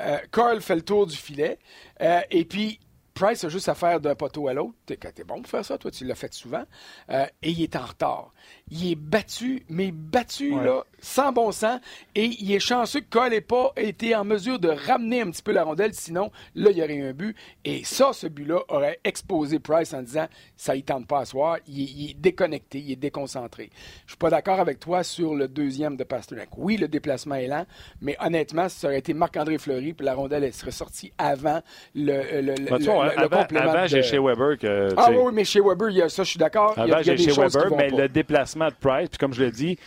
Euh, 0.00 0.18
Carl 0.32 0.60
fait 0.60 0.74
le 0.74 0.82
tour 0.82 1.06
du 1.06 1.16
filet. 1.16 1.60
Euh, 2.00 2.22
et 2.28 2.44
puis, 2.44 2.80
Price 3.14 3.44
a 3.44 3.48
juste 3.48 3.68
à 3.68 3.76
faire 3.76 4.00
d'un 4.00 4.16
poteau 4.16 4.48
à 4.48 4.52
l'autre. 4.52 4.74
T'es, 4.84 4.98
bon 5.24 5.42
pour 5.42 5.48
faire 5.48 5.64
ça, 5.64 5.78
toi, 5.78 5.92
tu 5.92 6.04
l'as 6.04 6.16
fait 6.16 6.34
souvent. 6.34 6.64
Euh, 7.10 7.24
et 7.40 7.52
il 7.52 7.62
est 7.62 7.76
en 7.76 7.86
retard. 7.86 8.34
Il 8.70 8.90
est 8.90 8.94
battu, 8.94 9.62
mais 9.68 9.92
battu, 9.92 10.50
là, 10.50 10.84
sans 11.00 11.32
bon 11.32 11.52
sens. 11.52 11.80
Et 12.14 12.30
il 12.40 12.50
est 12.50 12.60
chanceux 12.60 13.00
que 13.00 13.10
Cole 13.10 13.30
n'ait 13.30 13.40
pas 13.42 13.72
été 13.76 14.16
en 14.16 14.24
mesure 14.24 14.58
de 14.58 14.68
ramener 14.68 15.20
un 15.20 15.30
petit 15.30 15.42
peu 15.42 15.52
la 15.52 15.64
rondelle. 15.64 15.92
Sinon, 15.92 16.30
là, 16.54 16.70
il 16.70 16.78
y 16.78 16.82
aurait 16.82 16.94
eu 16.94 17.04
un 17.04 17.12
but. 17.12 17.36
Et 17.64 17.84
ça, 17.84 18.12
ce 18.12 18.26
but-là 18.26 18.60
aurait 18.68 19.00
exposé 19.04 19.58
Price 19.58 19.92
en 19.92 20.02
disant 20.02 20.26
ça 20.56 20.74
ne 20.74 20.80
tente 20.80 21.06
pas 21.06 21.20
à 21.20 21.24
soir. 21.26 21.58
Il, 21.68 22.10
est 22.10 22.14
déconnecté, 22.14 22.78
il 22.78 22.92
est 22.92 22.96
déconcentré. 22.96 23.70
Je 24.06 24.12
suis 24.12 24.18
pas 24.18 24.30
d'accord 24.30 24.60
avec 24.60 24.80
toi 24.80 25.02
sur 25.02 25.34
le 25.34 25.46
deuxième 25.46 25.96
de 25.96 26.04
Pasternak. 26.04 26.48
Oui, 26.56 26.78
le 26.78 26.88
déplacement 26.88 27.34
est 27.34 27.48
lent, 27.48 27.66
mais 28.00 28.16
honnêtement, 28.20 28.68
ça 28.70 28.88
aurait 28.88 28.98
été 28.98 29.12
Marc-André 29.12 29.58
Fleury, 29.58 29.92
puis 29.92 30.06
la 30.06 30.14
rondelle 30.14 30.44
elle 30.44 30.54
serait 30.54 30.70
sortie 30.70 31.12
avant 31.18 31.60
le, 31.94 32.40
le, 32.40 32.54
le, 32.54 32.70
bah, 32.70 33.12
avant, 33.16 33.40
Avant, 33.42 33.86
j'ai 33.86 34.02
chez 34.02 34.18
Weber 34.18 34.58
que. 34.58 34.88
Ah 34.96 35.10
oui, 35.10 35.32
mais 35.34 35.44
chez 35.44 35.60
Weber, 35.60 35.90
il 35.90 35.96
y 35.96 36.02
a, 36.02 36.08
ça, 36.08 36.22
je 36.22 36.30
suis 36.30 36.38
d'accord. 36.38 36.78
Avant, 36.78 37.02
j'ai 37.02 37.16
chez 37.16 37.32
Weber, 37.32 37.70
mais 37.76 37.90
le 37.90 38.08
déplacement 38.08 38.53
de 38.56 38.74
Price, 38.80 39.08
puis 39.08 39.18
comme 39.18 39.34
je 39.34 39.42
l'ai 39.42 39.50
dit, 39.50 39.78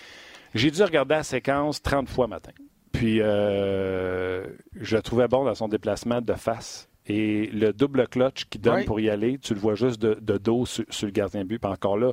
j'ai 0.53 0.71
dû 0.71 0.83
regarder 0.83 1.15
la 1.15 1.23
séquence 1.23 1.81
30 1.81 2.09
fois 2.09 2.27
matin. 2.27 2.51
Puis, 2.91 3.21
euh, 3.21 4.47
je 4.79 4.95
le 4.95 5.01
trouvais 5.01 5.27
bon 5.27 5.43
dans 5.43 5.53
son 5.53 5.67
déplacement 5.67 6.21
de 6.21 6.33
face. 6.33 6.89
Et 7.05 7.47
le 7.53 7.71
double 7.71 8.07
clutch 8.07 8.45
qu'il 8.45 8.59
donne 8.59 8.83
pour 8.83 8.99
y 8.99 9.09
aller, 9.09 9.37
tu 9.37 9.53
le 9.53 9.59
vois 9.59 9.75
juste 9.75 10.01
de, 10.01 10.37
dos 10.37 10.65
sur, 10.65 10.83
le 11.03 11.11
gardien 11.11 11.45
but. 11.45 11.59
Puis 11.59 11.71
encore 11.71 11.97
là, 11.97 12.11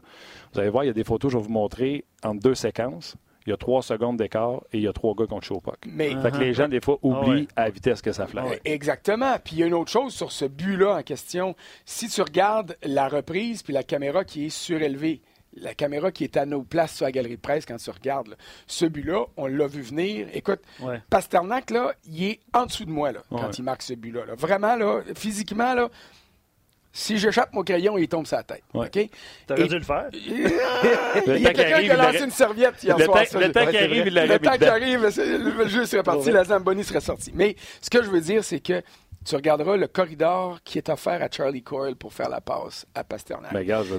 vous 0.53 0.61
allez 0.61 0.69
voir, 0.69 0.85
il 0.85 0.89
y 0.89 0.91
a 0.91 0.95
des 0.95 1.03
photos, 1.03 1.33
je 1.33 1.39
vais 1.39 1.43
vous 1.43 1.51
montrer, 1.51 2.05
en 2.23 2.35
deux 2.35 2.55
séquences. 2.55 3.17
Il 3.47 3.51
y 3.51 3.53
a 3.53 3.57
trois 3.57 3.83
secondes 3.83 4.17
d'écart 4.17 4.63
et 4.73 4.79
il 4.79 4.83
y 4.83 4.89
a 4.89 4.93
trois 4.93 5.15
gars 5.15 5.27
contre 5.27 5.45
Chopok. 5.45 5.79
Mais 5.87 6.11
fait 6.23 6.31
que 6.31 6.39
les 6.39 6.55
gens, 6.55 6.69
des 6.69 6.81
fois, 6.81 6.99
oublient 7.03 7.49
ah 7.57 7.63
à 7.63 7.65
la 7.65 7.71
vitesse 7.71 8.01
que 8.01 8.13
ça 8.13 8.27
flatte. 8.27 8.61
Exactement. 8.65 9.37
Puis 9.43 9.57
il 9.57 9.59
y 9.59 9.63
a 9.65 9.67
une 9.67 9.75
autre 9.75 9.91
chose 9.91 10.15
sur 10.15 10.33
ce 10.33 10.45
but-là 10.45 10.97
en 10.97 11.03
question. 11.03 11.57
Si 11.85 12.09
tu 12.09 12.23
regardes 12.23 12.77
la 12.83 13.09
reprise 13.09 13.63
puis 13.63 13.73
la 13.73 13.83
caméra 13.83 14.25
qui 14.25 14.47
est 14.47 14.51
surélevée, 14.51 15.21
la 15.57 15.75
caméra 15.75 16.11
qui 16.11 16.25
est 16.25 16.37
à 16.37 16.47
nos 16.47 16.63
places 16.63 16.97
sur 16.97 17.05
la 17.05 17.13
galerie 17.13 17.37
de 17.37 17.41
presse 17.41 17.67
quand 17.67 17.77
tu 17.77 17.91
regardes 17.91 18.37
ce 18.67 18.87
but-là, 18.87 19.25
on 19.37 19.47
l'a 19.47 19.67
vu 19.67 19.83
venir. 19.83 20.29
Écoute, 20.33 20.61
Pasternak, 21.11 21.71
là, 21.71 21.93
il 22.05 22.25
est 22.25 22.41
en 22.53 22.67
dessous 22.67 22.85
de 22.85 22.91
moi 22.91 23.13
là, 23.13 23.21
quand 23.31 23.59
il 23.59 23.63
marque 23.63 23.83
ce 23.83 23.95
but-là. 23.95 24.23
Vraiment, 24.37 24.77
là, 24.77 25.03
physiquement, 25.15 25.75
là, 25.75 25.89
si 26.97 27.19
j'échappe 27.19 27.53
mon 27.53 27.65
crayon, 27.65 27.99
il 27.99 28.07
tombe 28.07 28.27
sa 28.27 28.45
tête. 28.45 28.63
OK? 28.73 28.99
T'aurais 29.49 29.67
dû 29.67 29.79
le 29.79 29.85
faire. 29.85 30.09
il 30.13 31.43
y 31.43 31.47
a 31.47 31.53
quelqu'un 31.53 31.81
qui 31.81 31.91
a 31.91 31.97
lancé 31.97 32.25
une 32.25 32.31
serviette 32.31 32.83
hier 32.85 32.97
le 32.97 33.05
soir. 33.05 33.25
le 33.35 33.53
temps 33.53 33.67
qui 33.67 33.77
arrive, 33.77 34.07
il 34.07 34.15
Le 34.15 34.39
temps 34.39 34.57
qui 34.57 34.65
arrive, 34.65 35.03
le 35.03 35.69
jeu 35.69 35.87
serait 35.87 36.05
parti, 36.05 36.31
la 36.31 36.45
Zamboni 36.45 36.85
serait 36.85 37.01
sortie. 37.01 37.33
Mais 37.35 37.57
ce 37.83 37.91
que 37.91 38.03
je 38.03 38.09
veux 38.09 38.21
dire, 38.21 38.45
c'est 38.45 38.61
que 38.61 38.81
tu 39.25 39.35
regarderas 39.37 39.77
le 39.77 39.87
corridor 39.87 40.59
qui 40.65 40.79
est 40.79 40.89
offert 40.89 41.23
à 41.23 41.29
Charlie 41.31 41.63
Coyle 41.63 41.97
pour 41.97 42.13
faire 42.13 42.29
la 42.29 42.41
passe 42.41 42.87
à 42.95 43.05
Pasternak. 43.05 43.53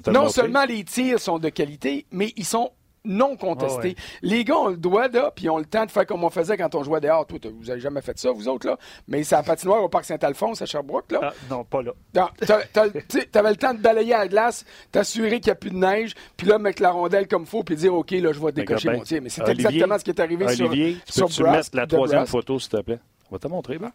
non 0.08 0.29
seulement 0.29 0.65
les 0.65 0.84
tirs 0.84 1.20
sont 1.20 1.39
de 1.39 1.50
qualité, 1.50 2.05
mais 2.12 2.34
ils 2.38 2.46
sont 2.46 2.72
non 3.05 3.38
contestés. 3.38 3.96
Les 4.22 4.44
gars 4.44 4.58
ont 4.58 4.70
le 4.70 4.77
droit, 4.77 5.08
là, 5.08 5.32
puis 5.34 5.50
ont 5.50 5.58
le 5.58 5.65
temps 5.65 5.86
de 5.86 5.91
faire 5.91 6.05
comme 6.05 6.24
on 6.24 6.29
faisait 6.29 6.58
quand 6.58 6.74
on 6.75 6.84
jouait 6.84 7.01
dehors. 7.01 7.25
Toi, 7.25 7.39
vous 7.58 7.70
avez 7.70 7.79
jamais 7.79 8.01
fait 8.01 8.17
ça, 8.17 8.32
vous 8.32 8.48
autres, 8.48 8.67
là. 8.67 8.77
Mais 9.08 9.24
c'est 9.24 9.36
à 9.36 9.44
patinoire 9.44 9.84
au 9.84 9.89
Parc 9.89 10.05
Saint-Alphonse, 10.05 10.62
à 10.62 10.65
Sherbrooke, 10.65 11.12
là. 11.12 11.20
Ah, 11.24 11.34
non, 11.50 11.63
pas 11.63 11.82
là. 11.82 11.94
Tu 12.13 13.38
avais 13.38 13.50
le 13.50 13.55
temps 13.55 13.74
de 13.74 13.79
balayer 13.79 14.13
à 14.13 14.20
la 14.20 14.27
glace, 14.27 14.65
t'assurer 14.91 15.39
qu'il 15.39 15.48
n'y 15.48 15.51
a 15.51 15.55
plus 15.55 15.70
de 15.70 15.77
neige, 15.77 16.13
puis 16.36 16.48
là, 16.48 16.58
mettre 16.58 16.82
la 16.82 16.91
rondelle 16.91 17.27
comme 17.27 17.44
il 17.44 17.48
faut, 17.48 17.63
puis 17.63 17.75
dire, 17.75 17.94
OK, 17.94 18.12
là, 18.12 18.34
je 18.34 18.39
vais 18.39 18.51
décocher 18.51 18.91
mon 18.91 19.01
tir. 19.01 19.22
Mais 19.22 19.29
c'est 19.29 19.48
exactement 19.48 19.98
ce 20.00 20.03
qui 20.03 20.10
est 20.10 20.20
arrivé 20.20 20.46
Olivier, 20.46 20.98
sur, 21.08 21.29
tu 21.29 21.44
peux 21.44 21.50
mettre 21.50 21.70
la 21.74 21.88
troisième 21.88 22.25
photo, 22.25 22.60
s'il 22.60 22.72
te 22.72 22.82
plaît? 22.82 23.00
On 23.29 23.36
va 23.36 23.39
te 23.39 23.48
montrer, 23.48 23.77
ben. 23.77 23.91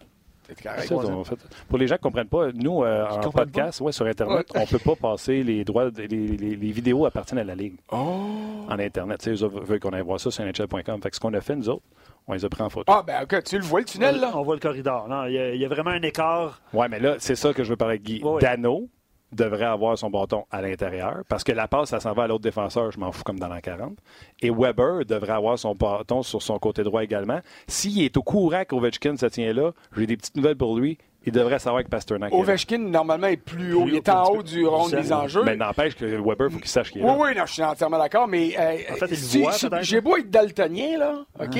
C'est 0.57 0.63
correct. 0.69 0.87
Ça, 0.89 0.95
on 0.97 1.25
fait- 1.25 1.37
Pour 1.69 1.79
les 1.79 1.87
gens 1.87 1.95
qui 1.97 2.01
ne 2.01 2.05
comprennent 2.05 2.29
pas, 2.29 2.53
nous, 2.53 2.83
euh, 2.85 3.07
en 3.09 3.31
podcast, 3.31 3.81
ouais, 3.81 3.93
sur 3.93 4.07
Internet, 4.07 4.47
on 4.55 4.61
ne 4.61 4.67
peut 4.67 4.79
pas 4.79 4.97
passer 4.97 5.43
les 5.43 5.65
droits, 5.65 5.89
les, 5.97 6.07
les- 6.09 6.57
les 6.57 6.73
vidéos 6.73 7.07
appartiennent 7.07 7.39
à 7.41 7.45
la 7.45 7.55
Ligue 7.55 7.75
Oh! 7.93 7.97
en 8.69 8.79
Internet. 8.79 9.19
Tu 9.21 9.25
sais, 9.37 9.43
Eux 9.43 9.47
autres 9.47 9.61
veulent 9.65 9.81
qu'on 9.81 9.91
aille 9.91 10.03
voir 10.03 10.19
ça 10.21 10.31
sur 10.31 10.45
NHL.com. 10.45 11.01
Fait 11.03 11.11
que 11.11 11.17
ce 11.17 11.21
qu'on 11.21 11.35
a 11.35 11.41
fait, 11.41 11.57
nous 11.57 11.69
autres, 11.69 11.83
on 12.27 12.35
les 12.35 12.45
a 12.45 12.49
pris 12.49 12.63
en 12.63 12.69
photo. 12.71 12.93
Ah, 12.93 13.03
ben, 13.07 13.23
OK, 13.23 13.43
tu 13.45 13.57
le 13.59 13.65
vois, 13.65 13.81
le 13.81 13.87
tunnel, 13.87 14.21
là? 14.21 14.33
On 14.35 14.43
voit 14.43 14.55
le 14.55 14.61
corridor. 14.61 15.09
Non, 15.09 15.25
il 15.27 15.33
y, 15.35 15.39
a- 15.39 15.55
il 15.55 15.61
y 15.61 15.65
a 15.65 15.69
vraiment 15.69 15.91
un 15.91 16.03
écart. 16.03 16.61
Ouais, 16.73 16.89
mais 16.89 17.01
là, 17.01 17.17
c'est 17.19 17.35
ça 17.37 17.53
que 17.53 17.65
je 17.65 17.71
veux 17.71 17.77
parler 17.77 17.95
avec 17.95 18.03
Guy. 18.03 18.23
Ouais, 18.23 18.31
ouais. 18.33 18.41
Dano 18.41 18.89
devrait 19.33 19.65
avoir 19.67 19.97
son 19.97 20.11
bâton 20.11 20.45
à 20.51 20.61
l'intérieur 20.63 21.19
parce 21.29 21.45
que 21.45 21.53
la 21.53 21.69
passe, 21.69 21.91
ça 21.91 22.01
s'en 22.01 22.13
va 22.13 22.25
à 22.25 22.27
l'autre 22.27 22.43
défenseur, 22.43 22.91
je 22.91 22.99
m'en 22.99 23.13
fous 23.13 23.23
comme 23.25 23.39
dans 23.39 23.49
l'an 23.49 23.61
40. 23.63 23.93
Et 24.43 24.51
Weber 24.51 25.05
devrait 25.07 25.33
avoir 25.35 25.59
son 25.59 25.75
bâton 25.75 26.23
sur 26.23 26.43
son 26.43 26.59
côté 26.59 26.83
droit 26.83 27.05
également. 27.05 27.41
S'il 27.69 28.03
est 28.03 28.17
au 28.17 28.23
courant 28.23 28.65
qu'Ovechkin 28.67 29.17
se 29.17 29.27
tient 29.27 29.53
là, 29.53 29.73
j'ai 29.97 30.07
des 30.07 30.17
petites 30.17 30.37
nouvelles 30.37 30.57
pour 30.57 30.77
lui. 30.77 30.99
Il 31.27 31.33
devrait 31.33 31.59
savoir 31.59 31.85
que 31.85 31.89
Pasternak 31.91 32.33
est 32.33 32.35
là. 32.35 32.41
Ovechkin, 32.43 32.79
normalement, 32.79 33.27
est 33.27 33.37
plus 33.37 33.75
haut. 33.75 33.83
Plus 33.83 33.93
Il 33.93 33.97
est 33.97 34.09
en 34.09 34.25
haut 34.31 34.43
du 34.43 34.67
rond 34.67 34.89
des 34.89 35.13
enjeux. 35.13 35.43
Mais 35.45 35.55
n'empêche 35.55 35.95
que 35.95 36.07
Weber, 36.07 36.47
il 36.49 36.53
faut 36.55 36.59
qu'il 36.59 36.67
sache 36.71 36.91
qu'il 36.91 37.03
est 37.03 37.05
Oui, 37.05 37.11
là. 37.11 37.17
oui, 37.21 37.29
non, 37.37 37.45
je 37.45 37.53
suis 37.53 37.63
entièrement 37.63 37.99
d'accord, 37.99 38.27
mais 38.27 38.55
euh, 38.59 38.79
En 38.91 38.95
fait, 38.95 39.15
si- 39.15 39.45
si- 39.53 39.67
j'ai 39.83 40.01
beau 40.01 40.17
être 40.17 40.31
daltonien, 40.31 40.97
là, 40.99 41.17
OK? 41.39 41.59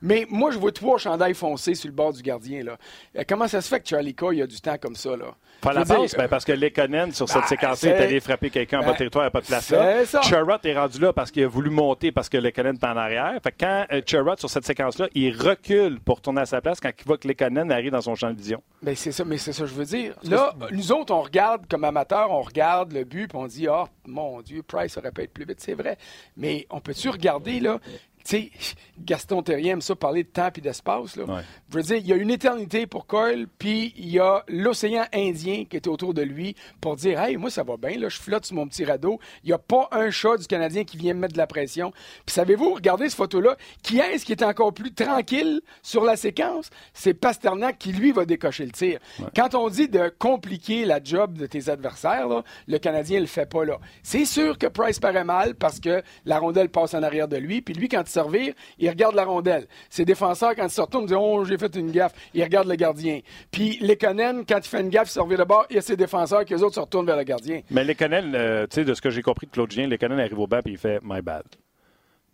mais 0.00 0.26
moi, 0.30 0.50
je 0.50 0.58
vois 0.58 0.72
trois 0.72 0.96
chandails 0.96 1.34
foncés 1.34 1.74
sur 1.74 1.88
le 1.88 1.94
bord 1.94 2.14
du 2.14 2.22
gardien, 2.22 2.64
là. 2.64 2.78
Euh, 3.18 3.22
Comment 3.28 3.48
ça 3.48 3.60
se 3.60 3.68
fait 3.68 3.80
que 3.80 3.88
Charlie 3.88 4.14
Coy 4.14 4.40
a 4.40 4.46
du 4.46 4.58
temps 4.62 4.78
comme 4.80 4.96
ça, 4.96 5.14
là? 5.14 5.34
Je 5.62 5.68
la 5.70 5.84
passe, 5.84 6.16
ben, 6.16 6.28
parce 6.28 6.44
que 6.44 6.52
Lekonen, 6.52 7.12
sur 7.12 7.28
cette 7.28 7.42
ben, 7.42 7.48
séquence-là, 7.48 7.90
est 7.90 8.02
allé 8.02 8.20
frapper 8.20 8.50
quelqu'un 8.50 8.78
en 8.78 8.80
ben, 8.80 8.86
bas 8.88 8.92
de 8.92 8.98
territoire, 8.98 9.26
il 9.26 9.30
pas 9.30 9.40
de 9.40 9.46
place 9.46 9.70
là. 9.70 10.04
Sherrod 10.22 10.64
est 10.64 10.76
rendu 10.76 10.98
là 10.98 11.12
parce 11.12 11.30
qu'il 11.30 11.44
a 11.44 11.48
voulu 11.48 11.70
monter 11.70 12.12
parce 12.12 12.28
que 12.28 12.36
Lekonen 12.36 12.76
est 12.76 12.84
en 12.84 12.96
arrière. 12.96 13.38
Fait 13.42 13.52
que 13.52 13.56
quand 13.60 13.86
euh, 13.92 14.00
Sherrod, 14.04 14.38
sur 14.38 14.50
cette 14.50 14.66
séquence-là, 14.66 15.08
il 15.14 15.36
recule 15.36 16.00
pour 16.00 16.20
tourner 16.20 16.42
à 16.42 16.46
sa 16.46 16.60
place 16.60 16.80
quand 16.80 16.90
il 16.96 17.04
voit 17.06 17.18
que 17.18 17.28
Lekonen 17.28 17.70
arrive 17.70 17.92
dans 17.92 18.00
son 18.00 18.14
champ 18.14 18.30
de 18.30 18.36
vision. 18.36 18.62
Ben, 18.82 18.94
c'est 18.96 19.12
ça, 19.12 19.24
mais 19.24 19.38
c'est 19.38 19.52
ça 19.52 19.62
que 19.62 19.68
je 19.68 19.74
veux 19.74 19.84
dire. 19.84 20.14
Là, 20.24 20.54
nous 20.72 20.92
autres, 20.92 21.14
on 21.14 21.22
regarde 21.22 21.66
comme 21.68 21.84
amateurs, 21.84 22.30
on 22.30 22.42
regarde 22.42 22.92
le 22.92 23.04
but, 23.04 23.28
puis 23.28 23.38
on 23.38 23.46
dit, 23.46 23.68
ah, 23.68 23.84
mon 24.06 24.40
Dieu, 24.42 24.62
Price 24.62 24.96
aurait 24.96 25.12
pu 25.12 25.22
être 25.22 25.32
plus 25.32 25.44
vite, 25.44 25.60
c'est 25.60 25.74
vrai. 25.74 25.96
Mais 26.36 26.66
on 26.70 26.80
peut-tu 26.80 27.08
regarder, 27.08 27.60
là, 27.60 27.78
tu 28.24 28.36
sais, 28.36 28.50
Gaston 28.98 29.42
Terrier 29.42 29.70
aime 29.70 29.80
ça 29.80 29.96
parler 29.96 30.22
de 30.22 30.28
temps 30.28 30.50
et 30.54 30.60
d'espace, 30.60 31.16
là. 31.16 31.24
Ouais. 31.24 31.42
Je 31.70 31.76
veux 31.76 31.82
dire, 31.82 31.96
il 31.96 32.06
y 32.06 32.12
a 32.12 32.16
une 32.16 32.30
éternité 32.30 32.86
pour 32.86 33.06
Coyle, 33.06 33.46
puis 33.58 33.92
il 33.96 34.10
y 34.10 34.18
a 34.18 34.44
l'océan 34.48 35.04
Indien 35.12 35.64
qui 35.68 35.76
est 35.76 35.86
autour 35.86 36.14
de 36.14 36.22
lui 36.22 36.54
pour 36.80 36.96
dire, 36.96 37.20
hey, 37.20 37.36
moi, 37.36 37.50
ça 37.50 37.62
va 37.62 37.76
bien, 37.76 37.98
là, 37.98 38.08
je 38.08 38.18
flotte 38.18 38.46
sur 38.46 38.56
mon 38.56 38.66
petit 38.68 38.84
radeau. 38.84 39.18
Il 39.42 39.48
n'y 39.48 39.52
a 39.52 39.58
pas 39.58 39.88
un 39.92 40.10
chat 40.10 40.36
du 40.36 40.46
Canadien 40.46 40.84
qui 40.84 40.96
vient 40.96 41.14
me 41.14 41.20
mettre 41.20 41.32
de 41.32 41.38
la 41.38 41.46
pression. 41.46 41.92
Puis 42.26 42.34
savez-vous, 42.34 42.74
regardez 42.74 43.08
cette 43.08 43.16
photo-là, 43.16 43.56
qui 43.82 43.98
est-ce 43.98 44.24
qui 44.24 44.32
est 44.32 44.42
encore 44.42 44.72
plus 44.72 44.92
tranquille 44.92 45.60
sur 45.82 46.04
la 46.04 46.16
séquence? 46.16 46.70
C'est 46.92 47.14
Pasternak 47.14 47.78
qui, 47.78 47.92
lui, 47.92 48.12
va 48.12 48.24
décocher 48.24 48.64
le 48.64 48.72
tir. 48.72 49.00
Quand 49.34 49.54
on 49.54 49.68
dit 49.68 49.88
de 49.88 50.12
compliquer 50.18 50.84
la 50.84 51.02
job 51.02 51.38
de 51.38 51.46
tes 51.46 51.68
adversaires, 51.68 52.28
là, 52.28 52.44
le 52.68 52.78
Canadien 52.78 53.20
le 53.20 53.26
fait 53.26 53.46
pas 53.46 53.64
là. 53.64 53.78
C'est 54.02 54.24
sûr 54.24 54.58
que 54.58 54.66
Price 54.66 54.98
paraît 54.98 55.24
mal 55.24 55.54
parce 55.54 55.80
que 55.80 56.02
la 56.24 56.38
rondelle 56.38 56.68
passe 56.68 56.94
en 56.94 57.02
arrière 57.02 57.28
de 57.28 57.36
lui, 57.36 57.62
puis 57.62 57.74
lui, 57.74 57.88
quand 57.88 58.06
il 58.12 58.20
se 58.20 58.20
revire, 58.20 58.54
il 58.78 58.88
regarde 58.88 59.14
la 59.14 59.24
rondelle. 59.24 59.66
Ses 59.88 60.04
défenseurs, 60.04 60.54
quand 60.54 60.64
ils 60.64 60.70
se 60.70 60.80
retournent, 60.80 61.06
disent 61.06 61.16
Oh, 61.18 61.44
j'ai 61.44 61.58
fait 61.58 61.74
une 61.76 61.90
gaffe. 61.90 62.12
Il 62.34 62.42
regarde 62.42 62.68
le 62.68 62.74
gardien. 62.74 63.20
Puis 63.50 63.78
Lekonen, 63.80 64.44
quand 64.46 64.58
il 64.58 64.68
fait 64.68 64.80
une 64.80 64.90
gaffe, 64.90 65.08
il 65.08 65.12
se 65.12 65.20
revire 65.20 65.38
de 65.38 65.44
bord, 65.44 65.66
il 65.70 65.76
y 65.76 65.78
a 65.78 65.82
ses 65.82 65.96
défenseurs 65.96 66.44
qui, 66.44 66.54
eux 66.54 66.62
autres, 66.62 66.74
se 66.74 66.80
retournent 66.80 67.06
vers 67.06 67.16
le 67.16 67.24
gardien. 67.24 67.60
Mais 67.70 67.84
Lekonen, 67.84 68.34
euh, 68.34 68.66
tu 68.66 68.76
sais, 68.76 68.84
de 68.84 68.94
ce 68.94 69.00
que 69.00 69.10
j'ai 69.10 69.22
compris 69.22 69.46
de 69.46 69.52
Claude 69.52 69.70
Gien, 69.70 69.86
Lekonen 69.86 70.18
arrive 70.18 70.38
au 70.38 70.46
banc 70.46 70.60
et 70.66 70.70
il 70.70 70.78
fait 70.78 71.00
«my 71.02 71.20
bad». 71.20 71.44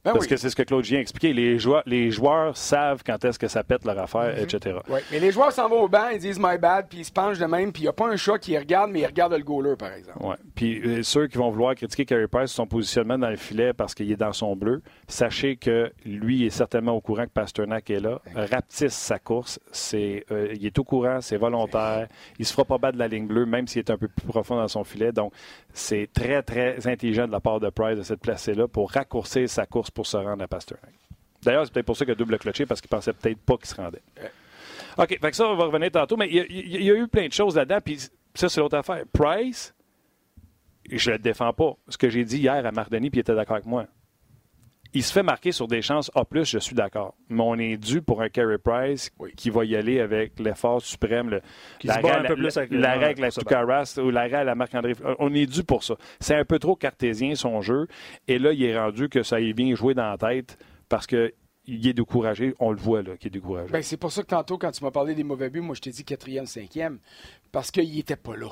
Ben 0.04 0.12
Parce 0.12 0.24
oui. 0.26 0.30
que 0.30 0.36
c'est 0.36 0.48
ce 0.48 0.54
que 0.54 0.62
Claude 0.62 0.84
Gien 0.84 0.98
a 0.98 1.00
expliqué. 1.00 1.32
Les 1.32 1.58
joueurs, 1.58 1.82
les 1.84 2.10
joueurs 2.12 2.56
savent 2.56 3.02
quand 3.04 3.22
est-ce 3.24 3.38
que 3.38 3.48
ça 3.48 3.64
pète 3.64 3.84
leur 3.84 3.98
affaire, 3.98 4.32
Mhm. 4.36 4.44
etc. 4.44 4.76
Ouais. 4.88 5.02
Mais 5.10 5.18
les 5.18 5.32
joueurs 5.32 5.50
s'en 5.50 5.68
vont 5.68 5.82
au 5.82 5.88
banc, 5.88 6.08
ils 6.12 6.20
disent 6.20 6.38
my 6.38 6.56
bad, 6.56 6.86
puis 6.88 7.00
ils 7.00 7.04
se 7.04 7.10
penchent 7.12 7.38
de 7.40 7.44
même, 7.46 7.72
puis 7.72 7.82
il 7.82 7.86
n'y 7.86 7.88
a 7.88 7.92
pas 7.92 8.06
un 8.06 8.16
chat 8.16 8.38
qui 8.38 8.56
regarde, 8.56 8.90
mais 8.92 9.00
il 9.00 9.06
regarde 9.06 9.32
le 9.34 9.42
goaler, 9.42 9.74
par 9.76 9.92
exemple. 9.92 10.24
Ouais. 10.24 10.36
Puis 10.54 10.80
euh, 10.80 11.02
ceux 11.02 11.26
qui 11.26 11.36
vont 11.36 11.50
vouloir 11.50 11.74
critiquer 11.74 12.04
Carey 12.06 12.28
Price 12.28 12.52
son 12.52 12.66
positionnement 12.66 13.18
dans 13.18 13.28
le 13.28 13.36
filet 13.36 13.72
parce 13.72 13.92
qu'il 13.94 14.10
est 14.12 14.16
dans 14.16 14.32
son 14.32 14.54
bleu, 14.54 14.82
sachez 15.08 15.56
que 15.56 15.90
lui 16.06 16.46
est 16.46 16.50
certainement 16.50 16.92
au 16.92 17.00
courant 17.00 17.24
que 17.24 17.30
Pasternak 17.30 17.90
est 17.90 18.00
là. 18.00 18.20
Rapetisse 18.34 18.94
sa 18.94 19.18
course. 19.18 19.58
C'est, 19.72 20.24
euh, 20.30 20.54
il 20.54 20.64
est 20.64 20.78
au 20.78 20.84
courant, 20.84 21.20
c'est 21.20 21.36
volontaire. 21.36 22.06
Il 22.38 22.46
se 22.46 22.52
fera 22.52 22.64
pas 22.64 22.78
battre 22.78 22.94
de 22.94 22.98
la 23.00 23.08
ligne 23.08 23.26
bleue, 23.26 23.46
même 23.46 23.66
s'il 23.66 23.80
est 23.80 23.90
un 23.90 23.98
peu 23.98 24.06
plus 24.08 24.26
profond 24.26 24.54
dans 24.56 24.68
son 24.68 24.84
filet. 24.84 25.10
Donc, 25.10 25.32
c'est 25.78 26.08
très, 26.12 26.42
très 26.42 26.86
intelligent 26.86 27.26
de 27.26 27.32
la 27.32 27.40
part 27.40 27.60
de 27.60 27.70
Price 27.70 27.96
de 27.96 28.02
cette 28.02 28.20
placer-là 28.20 28.68
pour 28.68 28.90
raccourcir 28.90 29.48
sa 29.48 29.64
course 29.66 29.90
pour 29.90 30.06
se 30.06 30.16
rendre 30.16 30.42
à 30.42 30.48
Pasternak. 30.48 30.92
D'ailleurs, 31.42 31.64
c'est 31.64 31.72
peut-être 31.72 31.86
pour 31.86 31.96
ça 31.96 32.04
qu'il 32.04 32.12
a 32.12 32.14
double 32.16 32.38
cloché 32.38 32.66
parce 32.66 32.80
qu'il 32.80 32.90
pensait 32.90 33.12
peut-être 33.12 33.38
pas 33.38 33.56
qu'il 33.56 33.66
se 33.66 33.74
rendait. 33.76 34.02
OK, 34.96 35.08
fait 35.08 35.30
que 35.30 35.36
ça, 35.36 35.48
on 35.48 35.56
va 35.56 35.66
revenir 35.66 35.90
tantôt, 35.92 36.16
mais 36.16 36.28
il 36.28 36.34
y 36.34 36.40
a, 36.40 36.44
il 36.48 36.82
y 36.82 36.90
a 36.90 36.94
eu 36.94 37.06
plein 37.06 37.28
de 37.28 37.32
choses 37.32 37.54
là-dedans, 37.54 37.78
puis 37.84 37.98
ça, 38.34 38.48
c'est 38.48 38.60
l'autre 38.60 38.76
affaire. 38.76 39.04
Price, 39.12 39.72
je 40.90 41.12
le 41.12 41.18
défends 41.18 41.52
pas. 41.52 41.76
Ce 41.88 41.96
que 41.96 42.08
j'ai 42.10 42.24
dit 42.24 42.38
hier 42.38 42.66
à 42.66 42.72
Mardoni, 42.72 43.08
puis 43.08 43.18
il 43.18 43.20
était 43.20 43.34
d'accord 43.34 43.56
avec 43.56 43.66
moi. 43.66 43.86
Il 44.94 45.02
se 45.02 45.12
fait 45.12 45.22
marquer 45.22 45.52
sur 45.52 45.68
des 45.68 45.82
chances 45.82 46.10
A+, 46.14 46.24
je 46.44 46.58
suis 46.58 46.74
d'accord. 46.74 47.14
Mais 47.28 47.42
on 47.42 47.56
est 47.56 47.76
dû 47.76 48.00
pour 48.00 48.22
un 48.22 48.28
Carey 48.30 48.56
Price 48.58 49.10
Oui. 49.18 49.32
qui 49.36 49.50
va 49.50 49.64
y 49.64 49.76
aller 49.76 50.00
avec 50.00 50.38
l'effort 50.40 50.80
suprême, 50.80 51.28
le, 51.28 51.40
Qui 51.78 51.88
se 51.88 52.00
bat 52.00 52.18
un 52.18 52.22
la- 52.22 52.28
peu 52.28 52.36
plus 52.36 52.56
avec 52.56 52.70
le- 52.70 52.78
l'arrêt 52.80 53.04
avec 53.04 53.18
la 53.18 53.26
pour 53.26 53.34
se 53.34 53.40
Tucaras 53.40 53.98
ou 54.02 54.10
l'arrêt 54.10 54.34
à 54.38 54.44
la 54.44 54.54
Marc-André. 54.54 54.94
On 55.18 55.34
est 55.34 55.46
dû 55.46 55.62
pour 55.62 55.84
ça. 55.84 55.94
C'est 56.20 56.34
un 56.34 56.44
peu 56.44 56.58
trop 56.58 56.74
cartésien, 56.74 57.34
son 57.34 57.60
jeu. 57.60 57.86
Et 58.28 58.38
là, 58.38 58.52
il 58.52 58.62
est 58.64 58.78
rendu 58.78 59.08
que 59.10 59.22
ça 59.22 59.40
y 59.40 59.52
vient 59.52 59.74
jouer 59.74 59.92
dans 59.94 60.08
la 60.10 60.16
tête 60.16 60.58
parce 60.88 61.06
que 61.06 61.34
il 61.66 61.86
est 61.86 61.92
découragé. 61.92 62.54
On 62.58 62.70
le 62.70 62.78
voit, 62.78 63.02
là, 63.02 63.16
qu'il 63.18 63.26
est 63.28 63.30
découragé. 63.30 63.70
Ben, 63.70 63.82
c'est 63.82 63.98
pour 63.98 64.10
ça 64.10 64.22
que 64.22 64.28
tantôt, 64.28 64.56
quand 64.56 64.70
tu 64.70 64.82
m'as 64.82 64.90
parlé 64.90 65.14
des 65.14 65.22
mauvais 65.22 65.50
buts, 65.50 65.60
moi, 65.60 65.74
je 65.74 65.82
t'ai 65.82 65.90
dit 65.90 66.02
quatrième, 66.02 66.46
cinquième, 66.46 66.98
parce 67.52 67.70
qu'il 67.70 67.94
n'était 67.94 68.16
pas 68.16 68.36
là. 68.36 68.48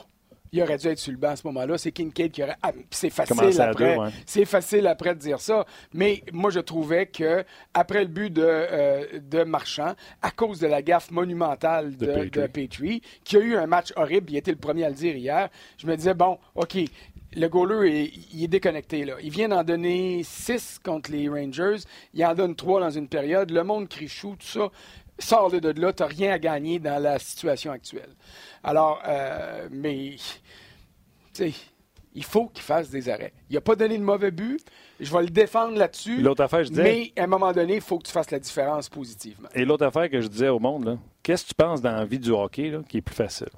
Il 0.56 0.62
aurait 0.62 0.78
dû 0.78 0.86
être 0.88 0.98
sur 0.98 1.12
le 1.12 1.18
banc 1.18 1.30
à 1.30 1.36
ce 1.36 1.46
moment-là. 1.48 1.76
C'est 1.76 1.92
Kincaid 1.92 2.32
qui 2.32 2.42
aurait. 2.42 2.56
Ah, 2.62 2.72
c'est 2.90 3.10
facile 3.10 3.60
après. 3.60 3.96
ouais. 3.96 4.08
C'est 4.24 4.44
facile 4.46 4.86
après 4.86 5.14
de 5.14 5.20
dire 5.20 5.40
ça. 5.40 5.66
Mais 5.92 6.22
moi, 6.32 6.50
je 6.50 6.60
trouvais 6.60 7.06
que 7.06 7.44
après 7.74 8.00
le 8.00 8.08
but 8.08 8.32
de, 8.32 8.42
euh, 8.42 9.04
de 9.20 9.44
Marchand, 9.44 9.94
à 10.22 10.30
cause 10.30 10.58
de 10.58 10.66
la 10.66 10.80
gaffe 10.80 11.10
monumentale 11.10 11.96
de, 11.96 12.06
Petrie. 12.06 12.48
Petrie, 12.48 13.02
qui 13.22 13.36
a 13.36 13.40
eu 13.40 13.56
un 13.56 13.66
match 13.66 13.92
horrible, 13.96 14.30
il 14.30 14.36
était 14.38 14.50
le 14.50 14.56
premier 14.56 14.84
à 14.84 14.88
le 14.88 14.94
dire 14.94 15.14
hier, 15.14 15.48
je 15.76 15.86
me 15.86 15.94
disais, 15.96 16.14
bon, 16.14 16.38
OK, 16.54 16.78
le 17.36 17.48
goaler, 17.48 17.90
est, 17.90 18.12
il 18.32 18.44
est 18.44 18.48
déconnecté. 18.48 19.04
Là. 19.04 19.16
Il 19.22 19.30
vient 19.30 19.48
d'en 19.48 19.62
donner 19.62 20.22
6 20.24 20.80
contre 20.82 21.10
les 21.10 21.28
Rangers. 21.28 21.76
Il 22.14 22.24
en 22.24 22.34
donne 22.34 22.56
3 22.56 22.80
dans 22.80 22.90
une 22.90 23.08
période. 23.08 23.50
Le 23.50 23.62
monde 23.62 23.88
crie 23.88 24.08
chou, 24.08 24.36
tout 24.38 24.46
ça. 24.46 24.70
Sors 25.18 25.50
de 25.50 25.80
là, 25.80 25.92
tu 25.92 26.02
n'as 26.02 26.08
rien 26.08 26.32
à 26.32 26.38
gagner 26.38 26.78
dans 26.78 27.02
la 27.02 27.18
situation 27.18 27.72
actuelle. 27.72 28.10
Alors, 28.62 29.00
euh, 29.06 29.68
mais, 29.70 30.16
tu 31.32 31.50
sais, 31.50 31.52
il 32.14 32.24
faut 32.24 32.46
qu'il 32.48 32.62
fasse 32.62 32.90
des 32.90 33.08
arrêts. 33.08 33.32
Il 33.50 33.54
n'a 33.54 33.60
pas 33.60 33.76
donné 33.76 33.96
de 33.98 34.02
mauvais 34.02 34.30
but. 34.30 34.60
Je 35.00 35.10
vais 35.12 35.22
le 35.22 35.30
défendre 35.30 35.76
là-dessus. 35.76 36.18
L'autre 36.22 36.42
affaire, 36.42 36.64
je 36.64 36.68
disais- 36.70 36.82
Mais 36.82 37.12
à 37.16 37.24
un 37.24 37.26
moment 37.26 37.52
donné, 37.52 37.76
il 37.76 37.80
faut 37.80 37.98
que 37.98 38.06
tu 38.06 38.12
fasses 38.12 38.30
la 38.30 38.38
différence 38.38 38.88
positivement. 38.88 39.48
Et 39.54 39.64
l'autre 39.64 39.86
affaire 39.86 40.08
que 40.10 40.20
je 40.20 40.28
disais 40.28 40.48
au 40.48 40.58
monde, 40.58 40.98
qu'est-ce 41.22 41.44
que 41.44 41.48
tu 41.48 41.54
penses 41.54 41.80
dans 41.82 41.92
la 41.92 42.04
vie 42.04 42.18
du 42.18 42.30
hockey 42.30 42.70
là, 42.70 42.80
qui 42.88 42.98
est 42.98 43.02
plus 43.02 43.14
facile? 43.14 43.48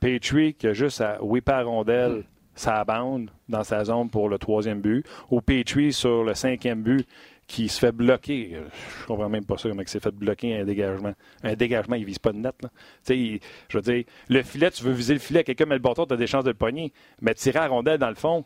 Petrie 0.00 0.54
qui 0.54 0.66
a 0.66 0.72
juste 0.72 1.00
à 1.00 1.22
whipper 1.22 1.52
la 1.52 1.62
rondelle, 1.64 2.24
ça 2.54 2.84
bande 2.84 3.30
dans 3.48 3.64
sa 3.64 3.84
zone 3.84 4.10
pour 4.10 4.28
le 4.28 4.38
troisième 4.38 4.80
but, 4.80 5.04
ou 5.30 5.40
Petrie 5.40 5.92
sur 5.92 6.24
le 6.24 6.34
cinquième 6.34 6.82
but 6.82 7.06
qui 7.46 7.68
se 7.68 7.78
fait 7.78 7.92
bloquer. 7.92 8.52
Euh, 8.54 8.64
Je 9.02 9.06
comprends 9.06 9.28
même 9.28 9.44
pas 9.44 9.56
ça, 9.58 9.68
comment 9.68 9.82
il 9.82 9.88
s'est 9.88 10.00
fait 10.00 10.14
bloquer 10.14 10.58
un 10.60 10.64
dégagement. 10.64 11.12
Un 11.42 11.54
dégagement, 11.54 11.96
il 11.96 12.04
vise 12.04 12.18
pas 12.18 12.32
de 12.32 12.38
net. 12.38 12.54
Là. 12.62 12.70
Il- 13.10 13.38
je 13.68 13.78
veux 13.78 13.82
dire, 13.82 14.04
le 14.28 14.42
filet, 14.42 14.70
tu 14.70 14.82
veux 14.82 14.92
viser 14.92 15.12
le 15.14 15.20
filet, 15.20 15.44
quelqu'un 15.44 15.66
met 15.66 15.74
le 15.74 15.80
bâton, 15.80 16.06
tu 16.06 16.14
as 16.14 16.16
des 16.16 16.26
chances 16.26 16.44
de 16.44 16.50
le 16.50 16.56
pogner. 16.56 16.92
Mais 17.20 17.34
tirer 17.34 17.58
à 17.58 17.66
rondelle 17.68 17.98
dans 17.98 18.08
le 18.08 18.14
fond, 18.14 18.44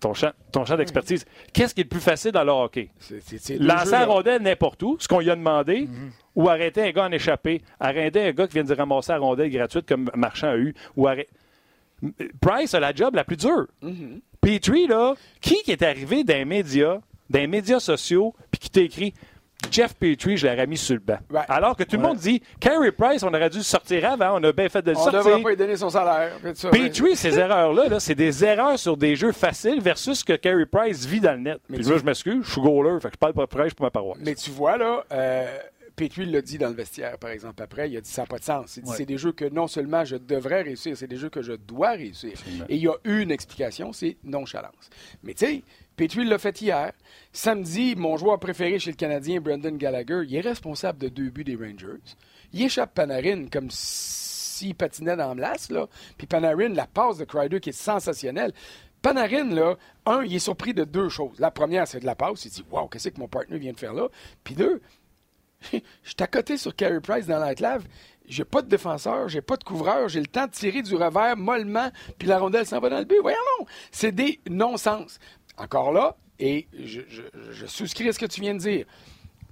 ton 0.00 0.14
champ, 0.14 0.30
ton 0.52 0.64
champ 0.64 0.76
d'expertise, 0.76 1.24
qu'est-ce 1.52 1.74
qui 1.74 1.80
est 1.80 1.84
le 1.84 1.88
plus 1.88 2.00
facile 2.00 2.30
dans 2.32 2.44
le 2.44 2.52
hockey? 2.52 2.90
Lancer 3.58 3.90
là. 3.92 4.06
rondelle 4.06 4.42
n'importe 4.42 4.82
où, 4.84 4.96
ce 5.00 5.08
qu'on 5.08 5.18
lui 5.20 5.30
a 5.30 5.34
demandé, 5.36 5.88
ou 6.36 6.48
arrêter 6.48 6.82
un 6.82 6.90
gars 6.92 7.06
en 7.06 7.10
échappé, 7.12 7.62
arrêter 7.80 8.22
un 8.22 8.30
gars 8.32 8.46
qui 8.46 8.54
vient 8.54 8.64
de 8.64 8.74
ramasser 8.74 9.10
la 9.12 9.18
rondelle 9.18 9.50
gratuite 9.50 9.88
comme 9.88 10.08
Marchand 10.14 10.50
a 10.50 10.56
eu, 10.56 10.72
ou 10.96 11.08
arrêter. 11.08 11.30
Price 12.40 12.74
a 12.74 12.80
la 12.80 12.94
job 12.94 13.14
la 13.16 13.24
plus 13.24 13.36
dure. 13.36 13.66
Petrie, 14.40 14.86
là, 14.86 15.14
qui 15.40 15.56
qui 15.64 15.72
est 15.72 15.82
arrivé 15.82 16.22
d'un 16.22 16.44
média, 16.44 17.00
d'un 17.30 17.46
médias 17.46 17.80
sociaux, 17.80 18.34
puis 18.50 18.58
qui 18.60 18.70
t'a 18.70 18.80
écrit 18.80 19.14
Jeff 19.72 19.92
Petrie, 19.94 20.36
je 20.36 20.46
l'aurais 20.46 20.68
mis 20.68 20.76
sur 20.78 20.94
le 20.94 21.00
banc. 21.00 21.18
Ouais. 21.30 21.40
Alors 21.48 21.76
que 21.76 21.82
tout 21.82 21.96
le 21.96 22.02
monde 22.02 22.16
dit 22.18 22.40
Carey 22.60 22.92
Price, 22.92 23.24
on 23.24 23.28
aurait 23.34 23.50
dû 23.50 23.58
le 23.58 23.64
sortir 23.64 24.08
avant, 24.12 24.40
on 24.40 24.44
a 24.44 24.52
bien 24.52 24.68
fait 24.68 24.82
de 24.82 24.92
le 24.92 24.96
On 24.96 25.00
ne 25.00 25.10
devrait 25.10 25.22
sortir. 25.24 25.42
pas 25.42 25.50
lui 25.50 25.56
donner 25.56 25.76
son 25.76 25.90
salaire. 25.90 26.32
Ça, 26.54 26.70
Petrie, 26.70 27.16
ces 27.16 27.36
erreurs-là, 27.38 27.88
là, 27.88 27.98
c'est 28.00 28.14
des 28.14 28.44
erreurs 28.44 28.78
sur 28.78 28.96
des 28.96 29.16
jeux 29.16 29.32
faciles 29.32 29.80
versus 29.80 30.20
ce 30.20 30.24
que 30.24 30.34
Carey 30.34 30.64
Price 30.64 31.04
vit 31.06 31.20
dans 31.20 31.32
le 31.32 31.38
net. 31.40 31.58
Mais 31.68 31.78
Puis 31.78 31.86
tu- 31.86 31.90
là, 31.92 31.98
je 31.98 32.04
m'excuse, 32.04 32.44
je 32.44 32.50
suis 32.52 32.60
goaler, 32.60 33.00
fait 33.00 33.08
que 33.08 33.14
je 33.14 33.18
parle 33.18 33.34
pas 33.34 33.48
prêche 33.48 33.74
pour 33.74 33.84
ma 33.84 33.90
paroisse. 33.90 34.18
Mais 34.24 34.36
tu 34.36 34.50
vois, 34.50 34.78
là, 34.78 35.04
euh, 35.10 35.58
Petrie 35.96 36.26
l'a 36.26 36.40
dit 36.40 36.56
dans 36.58 36.68
le 36.68 36.74
vestiaire, 36.74 37.18
par 37.18 37.30
exemple, 37.30 37.60
après, 37.60 37.90
il 37.90 37.96
a 37.96 38.00
dit 38.00 38.08
ça 38.08 38.22
n'a 38.22 38.26
pas 38.28 38.38
de 38.38 38.44
sens. 38.44 38.76
Il 38.76 38.84
dit, 38.84 38.90
Ouais. 38.90 38.96
c'est 38.96 39.06
des 39.06 39.18
jeux 39.18 39.32
que 39.32 39.44
non 39.44 39.66
seulement 39.66 40.04
je 40.04 40.14
devrais 40.16 40.62
réussir, 40.62 40.96
c'est 40.96 41.08
des 41.08 41.16
jeux 41.16 41.30
que 41.30 41.42
je 41.42 41.54
dois 41.54 41.90
réussir. 41.90 42.30
Absolument. 42.34 42.64
Et 42.68 42.76
il 42.76 42.82
y 42.82 42.86
a 42.88 42.94
une 43.04 43.32
explication, 43.32 43.92
c'est 43.92 44.16
nonchalance. 44.22 44.88
Mais 45.24 45.34
tu 45.34 45.44
sais, 45.46 45.62
Petrie 45.98 46.24
l'a 46.24 46.38
fait 46.38 46.62
hier. 46.62 46.92
Samedi, 47.32 47.96
mon 47.96 48.16
joueur 48.16 48.38
préféré 48.38 48.78
chez 48.78 48.92
le 48.92 48.96
Canadien, 48.96 49.40
Brendan 49.40 49.76
Gallagher, 49.76 50.22
il 50.28 50.36
est 50.36 50.40
responsable 50.40 51.00
de 51.00 51.08
deux 51.08 51.28
buts 51.28 51.42
des 51.42 51.56
Rangers. 51.56 51.98
il 52.52 52.62
échappe 52.62 52.94
Panarin 52.94 53.46
comme 53.52 53.66
s'il 53.68 54.76
patinait 54.76 55.16
dans 55.16 55.34
la 55.34 55.54
là. 55.70 55.88
Puis 56.16 56.28
Panarin, 56.28 56.68
la 56.68 56.86
passe 56.86 57.18
de 57.18 57.24
Kreider 57.24 57.58
qui 57.58 57.70
est 57.70 57.72
sensationnelle. 57.72 58.52
Panarin, 59.02 59.52
là, 59.52 59.74
un, 60.06 60.22
il 60.22 60.36
est 60.36 60.38
surpris 60.38 60.72
de 60.72 60.84
deux 60.84 61.08
choses. 61.08 61.40
La 61.40 61.50
première, 61.50 61.88
c'est 61.88 61.98
de 61.98 62.06
la 62.06 62.14
passe. 62.14 62.44
Il 62.44 62.52
dit 62.52 62.64
Waouh, 62.70 62.86
qu'est-ce 62.86 63.08
que 63.08 63.18
mon 63.18 63.26
partenaire 63.26 63.58
vient 63.58 63.72
de 63.72 63.80
faire 63.80 63.92
là? 63.92 64.06
Puis 64.44 64.54
deux, 64.54 64.80
je 65.72 65.78
suis 66.04 66.14
à 66.20 66.28
côté 66.28 66.56
sur 66.58 66.76
Carey 66.76 67.00
Price 67.00 67.26
dans 67.26 67.40
l'enclave. 67.40 67.84
J'ai 68.28 68.44
pas 68.44 68.62
de 68.62 68.68
défenseur, 68.68 69.28
j'ai 69.28 69.40
pas 69.40 69.56
de 69.56 69.64
couvreur, 69.64 70.08
j'ai 70.08 70.20
le 70.20 70.26
temps 70.26 70.46
de 70.46 70.52
tirer 70.52 70.82
du 70.82 70.94
revers 70.94 71.36
mollement, 71.36 71.90
puis 72.18 72.28
la 72.28 72.38
rondelle 72.38 72.66
s'en 72.66 72.78
va 72.78 72.90
dans 72.90 72.98
le 72.98 73.06
but. 73.06 73.18
Voyons 73.22 73.38
non! 73.58 73.66
C'est 73.90 74.12
des 74.12 74.38
non-sens. 74.48 75.18
Encore 75.58 75.92
là, 75.92 76.16
et 76.38 76.68
je, 76.72 77.66
souscris 77.66 78.08
à 78.08 78.12
ce 78.12 78.18
que 78.18 78.26
tu 78.26 78.40
viens 78.40 78.54
de 78.54 78.60
dire 78.60 78.86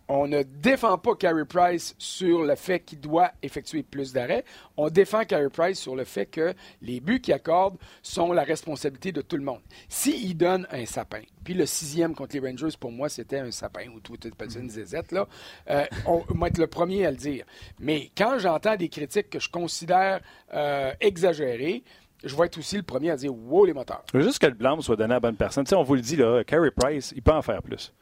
on 0.08 0.28
ne 0.28 0.42
défend 0.42 0.98
pas 0.98 1.14
Carey 1.16 1.44
Price 1.44 1.94
sur 1.98 2.44
le 2.44 2.54
fait 2.54 2.80
qu'il 2.80 3.00
doit 3.00 3.32
effectuer 3.42 3.82
plus 3.82 4.12
d'arrêts. 4.12 4.44
On 4.76 4.88
défend 4.88 5.24
Carey 5.24 5.48
Price 5.48 5.80
sur 5.80 5.96
le 5.96 6.04
fait 6.04 6.26
que 6.26 6.54
les 6.80 7.00
buts 7.00 7.20
qu'il 7.20 7.34
accorde 7.34 7.76
sont 8.02 8.32
la 8.32 8.44
responsabilité 8.44 9.10
de 9.10 9.20
tout 9.20 9.36
le 9.36 9.42
monde. 9.42 9.60
S'il 9.88 10.36
donne 10.36 10.66
un 10.70 10.86
sapin, 10.86 11.22
puis 11.42 11.54
le 11.54 11.66
sixième 11.66 12.14
contre 12.14 12.36
les 12.36 12.48
Rangers, 12.48 12.76
pour 12.78 12.92
moi, 12.92 13.08
c'était 13.08 13.40
un 13.40 13.50
sapin, 13.50 13.88
ou 13.88 14.00
tout 14.00 14.16
une 14.56 14.70
zézette, 14.70 15.12
là, 15.12 15.26
euh, 15.70 15.84
on 16.06 16.22
va 16.34 16.48
être 16.48 16.58
le 16.58 16.68
premier 16.68 17.04
à 17.06 17.10
le 17.10 17.16
dire. 17.16 17.44
Mais 17.80 18.10
quand 18.16 18.38
j'entends 18.38 18.76
des 18.76 18.88
critiques 18.88 19.30
que 19.30 19.40
je 19.40 19.48
considère 19.48 20.20
euh, 20.54 20.92
exagérées, 21.00 21.82
je 22.24 22.34
vais 22.34 22.46
être 22.46 22.58
aussi 22.58 22.76
le 22.76 22.82
premier 22.82 23.10
à 23.10 23.16
dire 23.16 23.34
Wow, 23.34 23.66
les 23.66 23.72
moteurs. 23.72 24.04
Juste 24.14 24.38
que 24.38 24.46
le 24.46 24.54
blanc 24.54 24.80
soit 24.80 24.96
donné 24.96 25.12
à 25.12 25.16
la 25.16 25.20
bonne 25.20 25.36
personne. 25.36 25.64
Tu 25.64 25.70
sais, 25.70 25.76
on 25.76 25.82
vous 25.82 25.94
le 25.94 26.00
dit, 26.00 26.16
là, 26.16 26.42
Carey 26.44 26.70
Price, 26.70 27.12
il 27.14 27.22
peut 27.22 27.32
en 27.32 27.42
faire 27.42 27.62
plus. 27.62 27.92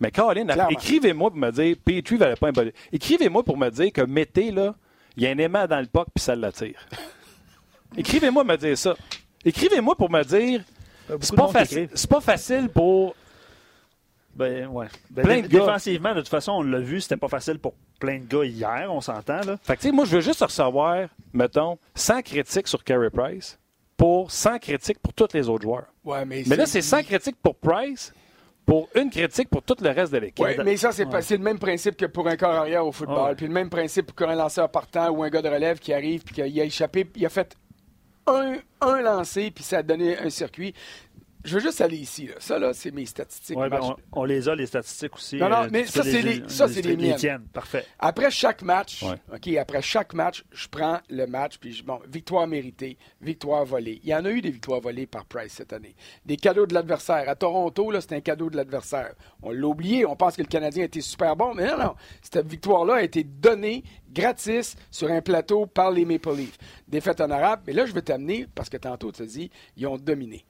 Mais 0.00 0.10
Caroline, 0.10 0.52
écrivez-moi 0.70 1.30
pour 1.30 1.38
me 1.38 1.50
dire, 1.50 1.76
Petrie 1.84 2.16
valait 2.16 2.36
pas 2.36 2.48
un 2.48 2.52
bon. 2.52 2.70
Écrivez-moi 2.92 3.42
pour 3.42 3.56
me 3.56 3.68
dire 3.68 3.92
que 3.92 4.02
Mété, 4.02 4.52
là, 4.52 4.74
il 5.16 5.24
y 5.24 5.26
a 5.26 5.30
un 5.30 5.38
aimant 5.38 5.66
dans 5.66 5.80
le 5.80 5.86
poc 5.86 6.06
puis 6.14 6.22
ça 6.22 6.36
l'attire. 6.36 6.78
écrivez-moi 7.96 8.44
pour 8.44 8.52
me 8.52 8.56
dire 8.56 8.78
ça. 8.78 8.94
Écrivez-moi 9.44 9.96
pour 9.96 10.10
me 10.10 10.22
dire, 10.22 10.62
c'est 11.20 11.34
pas, 11.34 11.50
pas 11.50 12.20
facile 12.20 12.68
pour 12.68 13.16
ben, 14.38 14.68
ouais. 14.68 14.86
Ben, 15.10 15.22
plein 15.22 15.40
de 15.40 15.48
défensivement, 15.48 16.14
de 16.14 16.20
toute 16.20 16.28
façon, 16.28 16.52
on 16.52 16.62
l'a 16.62 16.78
vu, 16.78 17.00
c'était 17.00 17.16
pas 17.16 17.28
facile 17.28 17.58
pour 17.58 17.74
plein 17.98 18.18
de 18.20 18.24
gars 18.24 18.44
hier, 18.44 18.86
on 18.88 19.00
s'entend. 19.00 19.40
Là. 19.40 19.58
Fait 19.62 19.76
que, 19.76 19.90
moi, 19.90 20.04
je 20.04 20.16
veux 20.16 20.22
juste 20.22 20.42
recevoir, 20.42 21.08
mettons, 21.32 21.76
100 21.96 22.22
critiques 22.22 22.68
sur 22.68 22.84
Carey 22.84 23.10
Price 23.10 23.58
pour 23.96 24.30
100 24.30 24.60
critiques 24.60 25.00
pour 25.00 25.12
tous 25.12 25.26
les 25.34 25.48
autres 25.48 25.64
joueurs. 25.64 25.86
Ouais, 26.04 26.24
mais, 26.24 26.44
mais 26.46 26.54
là, 26.54 26.66
c'est 26.66 26.82
100 26.82 27.02
critiques 27.02 27.36
pour 27.42 27.56
Price, 27.56 28.14
pour 28.64 28.88
une 28.94 29.10
critique 29.10 29.48
pour 29.48 29.62
tout 29.62 29.76
le 29.80 29.90
reste 29.90 30.12
de 30.12 30.18
l'équipe. 30.18 30.44
Oui, 30.44 30.52
mais 30.64 30.76
ça, 30.76 30.92
c'est 30.92 31.04
le 31.04 31.42
même 31.42 31.58
principe 31.58 31.96
que 31.96 32.06
pour 32.06 32.28
un 32.28 32.36
corps 32.36 32.54
arrière 32.54 32.86
au 32.86 32.92
football. 32.92 33.34
Puis 33.34 33.46
le 33.46 33.52
même 33.52 33.70
principe 33.70 34.12
pour 34.12 34.28
un 34.28 34.36
lanceur 34.36 34.70
partant 34.70 35.08
ou 35.08 35.24
un 35.24 35.30
gars 35.30 35.42
de 35.42 35.48
relève 35.48 35.78
qui 35.80 35.92
arrive 35.92 36.22
puis 36.22 36.34
qu'il 36.34 36.60
a 36.60 36.64
échappé, 36.64 37.10
il 37.16 37.26
a 37.26 37.28
fait 37.28 37.56
un, 38.26 38.56
un 38.82 39.00
lancer 39.00 39.50
puis 39.50 39.64
ça 39.64 39.78
a 39.78 39.82
donné 39.82 40.18
un 40.18 40.30
circuit. 40.30 40.74
Je 41.44 41.54
veux 41.54 41.60
juste 41.60 41.80
aller 41.80 41.96
ici. 41.96 42.28
Ça, 42.38 42.58
là, 42.58 42.72
c'est 42.72 42.90
mes 42.90 43.06
statistiques. 43.06 43.56
Ben, 43.56 43.80
on, 44.12 44.24
les 44.24 44.48
a, 44.48 44.54
les 44.54 44.66
statistiques 44.66 45.14
aussi. 45.14 45.36
Non, 45.36 45.48
non, 45.48 45.62
euh, 45.62 45.68
mais 45.70 45.86
ça, 45.86 46.02
c'est 46.02 46.22
les, 46.22 46.42
ça, 46.48 46.68
c'est 46.68 46.82
les, 46.82 46.96
miennes. 46.96 47.46
Parfait. 47.52 47.84
Après 47.98 48.30
chaque 48.30 48.62
match, 48.62 49.04
OK, 49.32 49.48
après 49.56 49.82
chaque 49.82 50.14
match, 50.14 50.44
je 50.50 50.68
prends 50.68 50.98
le 51.08 51.26
match, 51.26 51.58
puis 51.58 51.72
je, 51.72 51.84
bon, 51.84 52.00
victoire 52.08 52.46
méritée, 52.46 52.98
victoire 53.20 53.64
volée. 53.64 54.00
Il 54.02 54.10
y 54.10 54.14
en 54.14 54.24
a 54.24 54.30
eu 54.30 54.40
des 54.40 54.50
victoires 54.50 54.80
volées 54.80 55.06
par 55.06 55.24
Price 55.26 55.52
cette 55.52 55.72
année. 55.72 55.94
Des 56.26 56.36
cadeaux 56.36 56.66
de 56.66 56.74
l'adversaire. 56.74 57.28
À 57.28 57.34
Toronto, 57.34 57.90
là, 57.90 58.00
c'était 58.00 58.16
un 58.16 58.20
cadeau 58.20 58.50
de 58.50 58.56
l'adversaire. 58.56 59.14
On 59.42 59.52
l'a 59.52 59.66
oublié, 59.66 60.04
on 60.06 60.16
pense 60.16 60.36
que 60.36 60.42
le 60.42 60.48
Canadien 60.48 60.84
était 60.84 61.00
super 61.00 61.36
bon, 61.36 61.54
mais 61.54 61.66
non, 61.66 61.78
non. 61.78 61.94
Cette 62.22 62.46
victoire-là 62.46 62.94
a 62.94 63.02
été 63.02 63.24
donnée 63.24 63.84
gratis 64.12 64.76
sur 64.90 65.10
un 65.10 65.20
plateau 65.20 65.66
par 65.66 65.90
les 65.90 66.04
Maple 66.04 66.34
Leafs. 66.34 66.58
Défaite 66.88 67.20
honorable, 67.20 67.62
mais 67.66 67.72
là, 67.72 67.86
je 67.86 67.92
vais 67.92 68.02
t'amener, 68.02 68.46
parce 68.54 68.68
que 68.68 68.76
tantôt, 68.76 69.12
tu 69.12 69.22
as 69.22 69.26
dit, 69.26 69.50
ils 69.76 69.86
ont 69.86 69.96
dominé. 69.96 70.44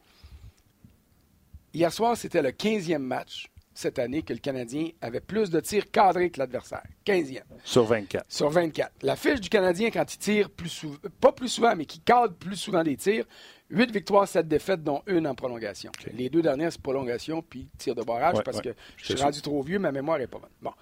Hier 1.79 1.93
soir, 1.93 2.17
c'était 2.17 2.43
le 2.43 2.51
15e 2.51 2.99
match 2.99 3.47
cette 3.73 4.01
année 4.01 4.23
que 4.23 4.33
le 4.33 4.41
Canadien 4.41 4.89
avait 5.01 5.21
plus 5.21 5.49
de 5.49 5.61
tirs 5.61 5.89
cadrés 5.93 6.29
que 6.29 6.41
l'adversaire. 6.41 6.83
15e. 7.07 7.45
Sur 7.63 7.85
24. 7.85 8.25
Sur 8.29 8.51
24. 8.51 8.91
La 9.03 9.15
fiche 9.15 9.41
du 9.41 9.49
Canadien, 9.49 9.93
quand 9.93 10.13
il 10.13 10.19
tire 10.19 10.51
plus 10.51 10.71
souvent, 10.71 10.99
pas 11.21 11.31
plus 11.31 11.47
souvent, 11.47 11.77
mais 11.77 11.85
qui 11.85 12.01
cadre 12.01 12.35
plus 12.35 12.57
souvent 12.57 12.83
des 12.83 12.97
tirs, 12.97 13.27
8 13.71 13.93
victoires, 13.93 14.27
7 14.27 14.49
défaites, 14.49 14.83
dont 14.83 15.05
une 15.07 15.25
en 15.29 15.37
prolongation. 15.37 15.93
Les 16.15 16.29
deux 16.29 16.43
dernières, 16.43 16.73
c'est 16.73 16.83
prolongation 16.83 17.43
puis 17.43 17.69
tir 17.79 17.95
de 17.95 18.03
barrage 18.03 18.43
parce 18.45 18.61
que 18.61 18.75
je 18.97 19.05
suis 19.05 19.23
rendu 19.23 19.41
trop 19.41 19.63
vieux, 19.63 19.79
ma 19.79 19.93
mémoire 19.93 20.19
n'est 20.19 20.27
pas 20.27 20.41
bonne. 20.41 20.51
Bon. 20.61 20.73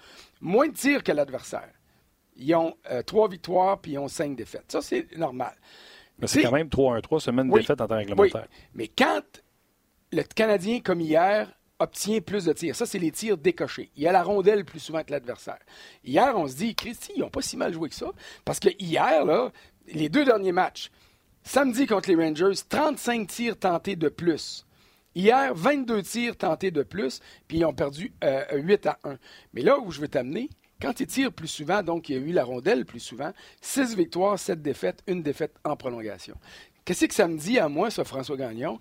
Moins 0.41 0.67
de 0.67 0.73
tirs 0.73 1.03
que 1.03 1.11
l'adversaire. 1.11 1.69
Ils 2.37 2.55
ont 2.55 2.75
3 3.05 3.25
euh, 3.25 3.29
victoires 3.29 3.79
puis 3.79 3.91
ils 3.91 3.99
ont 3.99 4.07
5 4.07 4.35
défaites. 4.35 4.71
Ça, 4.71 4.81
c'est 4.81 5.15
normal. 5.15 5.53
Mais 6.17 6.25
c'est 6.25 6.41
quand 6.41 6.51
même 6.51 6.69
3-1-3, 6.69 7.19
semaine 7.19 7.51
de 7.51 7.53
défaite 7.55 7.81
en 7.81 7.87
temps 7.87 7.97
réglementaire. 7.97 8.47
Oui. 8.49 8.57
Mais 8.73 8.87
quand 8.87 9.21
le 10.11 10.23
Canadien, 10.23 10.79
comme 10.79 11.01
hier, 11.01 11.51
obtient 11.79 12.21
plus 12.21 12.45
de 12.45 12.53
tirs. 12.53 12.75
Ça, 12.75 12.85
c'est 12.85 12.99
les 12.99 13.11
tirs 13.11 13.37
décochés. 13.37 13.91
Il 13.95 14.03
y 14.03 14.07
a 14.07 14.11
la 14.11 14.23
rondelle 14.23 14.65
plus 14.65 14.79
souvent 14.79 15.03
que 15.03 15.11
l'adversaire. 15.11 15.59
Hier, 16.03 16.33
on 16.35 16.47
se 16.47 16.55
dit, 16.55 16.75
Christy, 16.75 17.13
ils 17.15 17.21
n'ont 17.21 17.29
pas 17.29 17.41
si 17.41 17.57
mal 17.57 17.73
joué 17.73 17.89
que 17.89 17.95
ça. 17.95 18.11
Parce 18.45 18.59
que 18.59 18.69
hier, 18.79 19.25
là, 19.25 19.51
les 19.87 20.09
deux 20.09 20.25
derniers 20.25 20.51
matchs, 20.51 20.91
samedi 21.43 21.85
contre 21.85 22.09
les 22.09 22.15
Rangers, 22.15 22.59
35 22.67 23.27
tirs 23.27 23.59
tentés 23.59 23.95
de 23.95 24.09
plus. 24.09 24.65
Hier, 25.15 25.53
22 25.53 26.03
tirs 26.03 26.37
tentés 26.37 26.71
de 26.71 26.83
plus, 26.83 27.21
puis 27.47 27.57
ils 27.57 27.65
ont 27.65 27.73
perdu 27.73 28.13
8 28.53 28.85
euh, 28.85 28.89
à 28.89 28.99
1. 29.03 29.17
Mais 29.53 29.61
là 29.61 29.79
où 29.79 29.91
je 29.91 29.99
veux 29.99 30.07
t'amener, 30.07 30.49
quand 30.79 30.99
ils 30.99 31.07
tirent 31.07 31.33
plus 31.33 31.47
souvent, 31.47 31.81
donc 31.81 32.09
il 32.09 32.15
y 32.15 32.19
a 32.19 32.21
eu 32.21 32.31
la 32.31 32.43
rondelle 32.43 32.85
plus 32.85 32.99
souvent, 32.99 33.31
6 33.61 33.95
victoires, 33.95 34.37
7 34.37 34.61
défaites, 34.61 35.01
une 35.07 35.23
défaite 35.23 35.55
en 35.63 35.75
prolongation. 35.75 36.35
Qu'est-ce 36.85 37.05
que 37.05 37.13
ça 37.15 37.27
me 37.27 37.37
dit 37.37 37.57
à 37.57 37.67
moi, 37.67 37.89
ça, 37.89 38.03
François 38.03 38.37
Gagnon? 38.37 38.77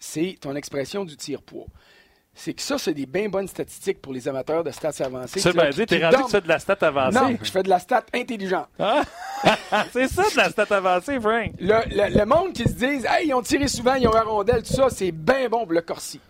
C'est 0.00 0.38
ton 0.40 0.56
expression 0.56 1.04
du 1.04 1.16
tir-poids. 1.16 1.66
C'est 2.32 2.54
que 2.54 2.62
ça, 2.62 2.78
c'est 2.78 2.94
des 2.94 3.06
bien 3.06 3.28
bonnes 3.28 3.48
statistiques 3.48 4.00
pour 4.00 4.12
les 4.12 4.26
amateurs 4.26 4.64
de 4.64 4.70
stats 4.70 5.04
avancées. 5.04 5.40
Ça, 5.40 5.52
ben, 5.52 5.72
t'es 5.72 6.04
rendu 6.04 6.24
que 6.24 6.30
fais 6.30 6.40
de 6.40 6.48
la 6.48 6.58
stat 6.58 6.78
avancée. 6.80 7.18
Non, 7.18 7.36
je 7.42 7.50
fais 7.50 7.62
de 7.62 7.68
la 7.68 7.78
stat 7.78 8.04
intelligente. 8.14 8.68
Ah! 8.78 9.02
c'est 9.92 10.08
ça, 10.08 10.22
de 10.22 10.36
la 10.36 10.48
stat 10.48 10.66
avancée, 10.70 11.20
Frank. 11.20 11.52
Le, 11.60 12.24
monde 12.24 12.52
qui 12.52 12.62
se 12.64 12.72
dit, 12.72 13.04
hey, 13.06 13.26
ils 13.26 13.34
ont 13.34 13.42
tiré 13.42 13.68
souvent, 13.68 13.94
ils 13.94 14.08
ont 14.08 14.12
la 14.12 14.22
rondelle, 14.22 14.62
tout 14.62 14.72
ça, 14.72 14.88
c'est 14.90 15.12
bien 15.12 15.48
bon 15.48 15.64
pour 15.64 15.72
le 15.72 15.82
Corsi. 15.82 16.20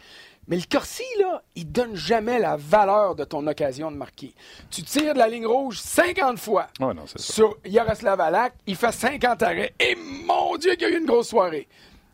Mais 0.48 0.56
le 0.56 0.64
Corsi, 0.68 1.04
là, 1.20 1.42
il 1.54 1.70
donne 1.70 1.94
jamais 1.94 2.40
la 2.40 2.56
valeur 2.56 3.14
de 3.14 3.22
ton 3.22 3.46
occasion 3.46 3.92
de 3.92 3.96
marquer. 3.96 4.34
Tu 4.70 4.82
tires 4.82 5.14
de 5.14 5.18
la 5.18 5.28
ligne 5.28 5.46
rouge 5.46 5.78
50 5.78 6.38
fois. 6.40 6.66
Oh 6.80 6.92
non, 6.92 7.02
c'est 7.06 7.20
ça. 7.20 7.32
Sur 7.34 7.56
Yaroslav 7.64 8.20
Alak, 8.20 8.54
il 8.66 8.74
fait 8.74 8.90
50 8.90 9.42
arrêts. 9.44 9.74
Et 9.78 9.96
mon 10.24 10.56
Dieu, 10.56 10.72
qu'il 10.72 10.88
y 10.88 10.90
a 10.90 10.94
eu 10.94 10.98
une 10.98 11.06
grosse 11.06 11.28
soirée. 11.28 11.68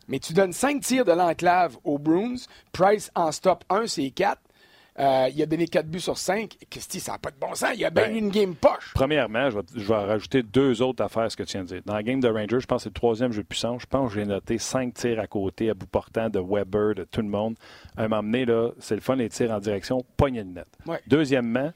Mais 0.07 0.19
tu 0.19 0.33
donnes 0.33 0.53
5 0.53 0.81
tirs 0.81 1.05
de 1.05 1.11
l'enclave 1.11 1.77
aux 1.83 1.97
Bruins. 1.97 2.35
Price 2.71 3.11
en 3.15 3.31
stop 3.31 3.63
1, 3.69 3.87
c'est 3.87 4.09
4. 4.09 4.39
Euh, 4.99 5.29
il 5.31 5.41
a 5.43 5.45
donné 5.45 5.67
4 5.67 5.85
buts 5.87 5.99
sur 5.99 6.17
5. 6.17 6.57
Christy, 6.71 6.99
ça 6.99 7.13
n'a 7.13 7.17
pas 7.19 7.29
de 7.29 7.35
bon 7.39 7.53
sens. 7.53 7.69
Il 7.75 7.85
a 7.85 7.91
bien 7.91 8.07
ben, 8.07 8.15
une 8.15 8.29
game 8.29 8.55
poche. 8.55 8.93
Premièrement, 8.95 9.49
je 9.51 9.57
vais, 9.57 9.63
je 9.75 9.87
vais, 9.87 9.93
rajouter 9.93 10.41
deux 10.41 10.81
autres 10.81 11.03
affaires 11.03 11.23
à 11.23 11.29
ce 11.29 11.37
que 11.37 11.43
tu 11.43 11.53
viens 11.53 11.63
de 11.63 11.67
dire. 11.67 11.81
Dans 11.85 11.93
la 11.93 12.01
game 12.01 12.19
de 12.19 12.27
Rangers, 12.27 12.59
je 12.59 12.65
pense 12.65 12.79
que 12.79 12.83
c'est 12.83 12.89
le 12.89 12.93
troisième 12.93 13.31
jeu 13.31 13.43
de 13.43 13.47
puissance. 13.47 13.83
Je 13.83 13.87
pense 13.87 14.09
que 14.09 14.19
j'ai 14.19 14.25
noté 14.25 14.57
5 14.57 14.95
tirs 14.95 15.19
à 15.19 15.27
côté, 15.27 15.69
à 15.69 15.75
bout 15.75 15.85
portant, 15.85 16.29
de 16.29 16.39
Weber, 16.39 16.95
de 16.95 17.03
tout 17.03 17.21
le 17.21 17.27
monde. 17.27 17.55
À 17.95 18.05
un 18.05 18.07
moment 18.07 18.23
donné, 18.23 18.45
là, 18.45 18.71
c'est 18.79 18.95
le 18.95 19.01
fun, 19.01 19.15
les 19.15 19.29
tirs 19.29 19.51
en 19.51 19.59
direction, 19.59 20.03
poignée 20.15 20.43
de 20.43 20.49
net. 20.49 20.67
Deuxièmement, 21.05 21.71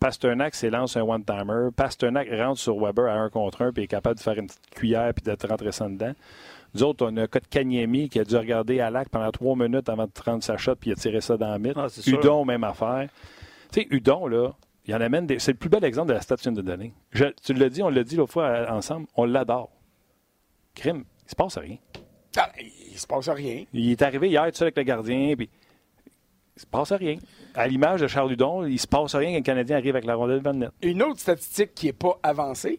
Pasternak 0.00 0.54
s'élance 0.54 0.96
un 0.96 1.02
one-timer. 1.02 1.70
Pasternak 1.76 2.28
rentre 2.30 2.60
sur 2.60 2.78
Weber 2.78 3.06
à 3.06 3.14
un 3.14 3.30
contre 3.30 3.62
un 3.62 3.72
puis 3.72 3.84
est 3.84 3.88
capable 3.88 4.16
de 4.16 4.22
faire 4.22 4.38
une 4.38 4.46
petite 4.46 4.70
cuillère 4.70 5.12
puis 5.14 5.24
d'être 5.24 5.48
rentré 5.48 5.70
ça 5.70 5.88
dedans. 5.88 6.14
Nous 6.78 6.84
autres, 6.84 7.04
on 7.10 7.16
a 7.16 7.22
un 7.22 7.26
cas 7.26 7.40
de 7.40 7.46
Kanyemi 7.48 8.08
qui 8.08 8.20
a 8.20 8.24
dû 8.24 8.36
regarder 8.36 8.78
à 8.78 8.88
l'acte 8.88 9.10
pendant 9.10 9.32
trois 9.32 9.56
minutes 9.56 9.88
avant 9.88 10.06
de 10.06 10.12
prendre 10.12 10.44
sa 10.44 10.56
shot 10.56 10.76
puis 10.76 10.90
il 10.90 10.92
a 10.92 10.96
tiré 10.96 11.20
ça 11.20 11.36
dans 11.36 11.48
la 11.48 11.58
mythe. 11.58 11.76
Ah, 11.76 11.88
Udon, 12.06 12.44
même 12.44 12.62
affaire. 12.62 13.08
Tu 13.72 13.80
sais, 13.80 13.88
Udon, 13.90 14.28
là, 14.28 14.52
il 14.86 14.94
en 14.94 15.00
amène 15.00 15.26
des... 15.26 15.40
C'est 15.40 15.50
le 15.50 15.58
plus 15.58 15.68
bel 15.68 15.82
exemple 15.82 16.10
de 16.10 16.12
la 16.12 16.20
station 16.20 16.52
de 16.52 16.62
données. 16.62 16.94
tu 17.42 17.52
l'as 17.54 17.68
dit, 17.68 17.82
on 17.82 17.88
l'a 17.88 18.04
dit 18.04 18.14
l'autre 18.14 18.32
fois 18.32 18.44
euh, 18.44 18.68
ensemble, 18.68 19.08
on 19.16 19.24
l'adore. 19.24 19.70
Crime, 20.76 21.02
il 21.26 21.30
se 21.30 21.34
passe 21.34 21.58
rien. 21.58 21.78
Ah, 22.36 22.48
il 22.60 22.96
se 22.96 23.08
passe 23.08 23.28
rien. 23.28 23.64
Il 23.72 23.90
est 23.90 24.02
arrivé 24.02 24.28
hier 24.28 24.46
tout 24.46 24.54
seul 24.54 24.66
avec 24.66 24.76
le 24.76 24.84
gardien, 24.84 25.34
puis 25.34 25.50
il 26.56 26.62
se 26.62 26.66
passe 26.66 26.92
rien. 26.92 27.16
À 27.56 27.66
l'image 27.66 28.02
de 28.02 28.06
Charles 28.06 28.34
Udon, 28.34 28.64
il 28.64 28.78
se 28.78 28.86
passe 28.86 29.16
rien 29.16 29.30
quand 29.30 29.38
le 29.38 29.42
Canadien 29.42 29.78
arrive 29.78 29.96
avec 29.96 30.04
la 30.04 30.14
rondelle 30.14 30.42
de 30.42 30.50
net. 30.52 30.70
Une 30.82 31.02
autre 31.02 31.18
statistique 31.18 31.74
qui 31.74 31.86
n'est 31.86 31.92
pas 31.92 32.20
avancée, 32.22 32.78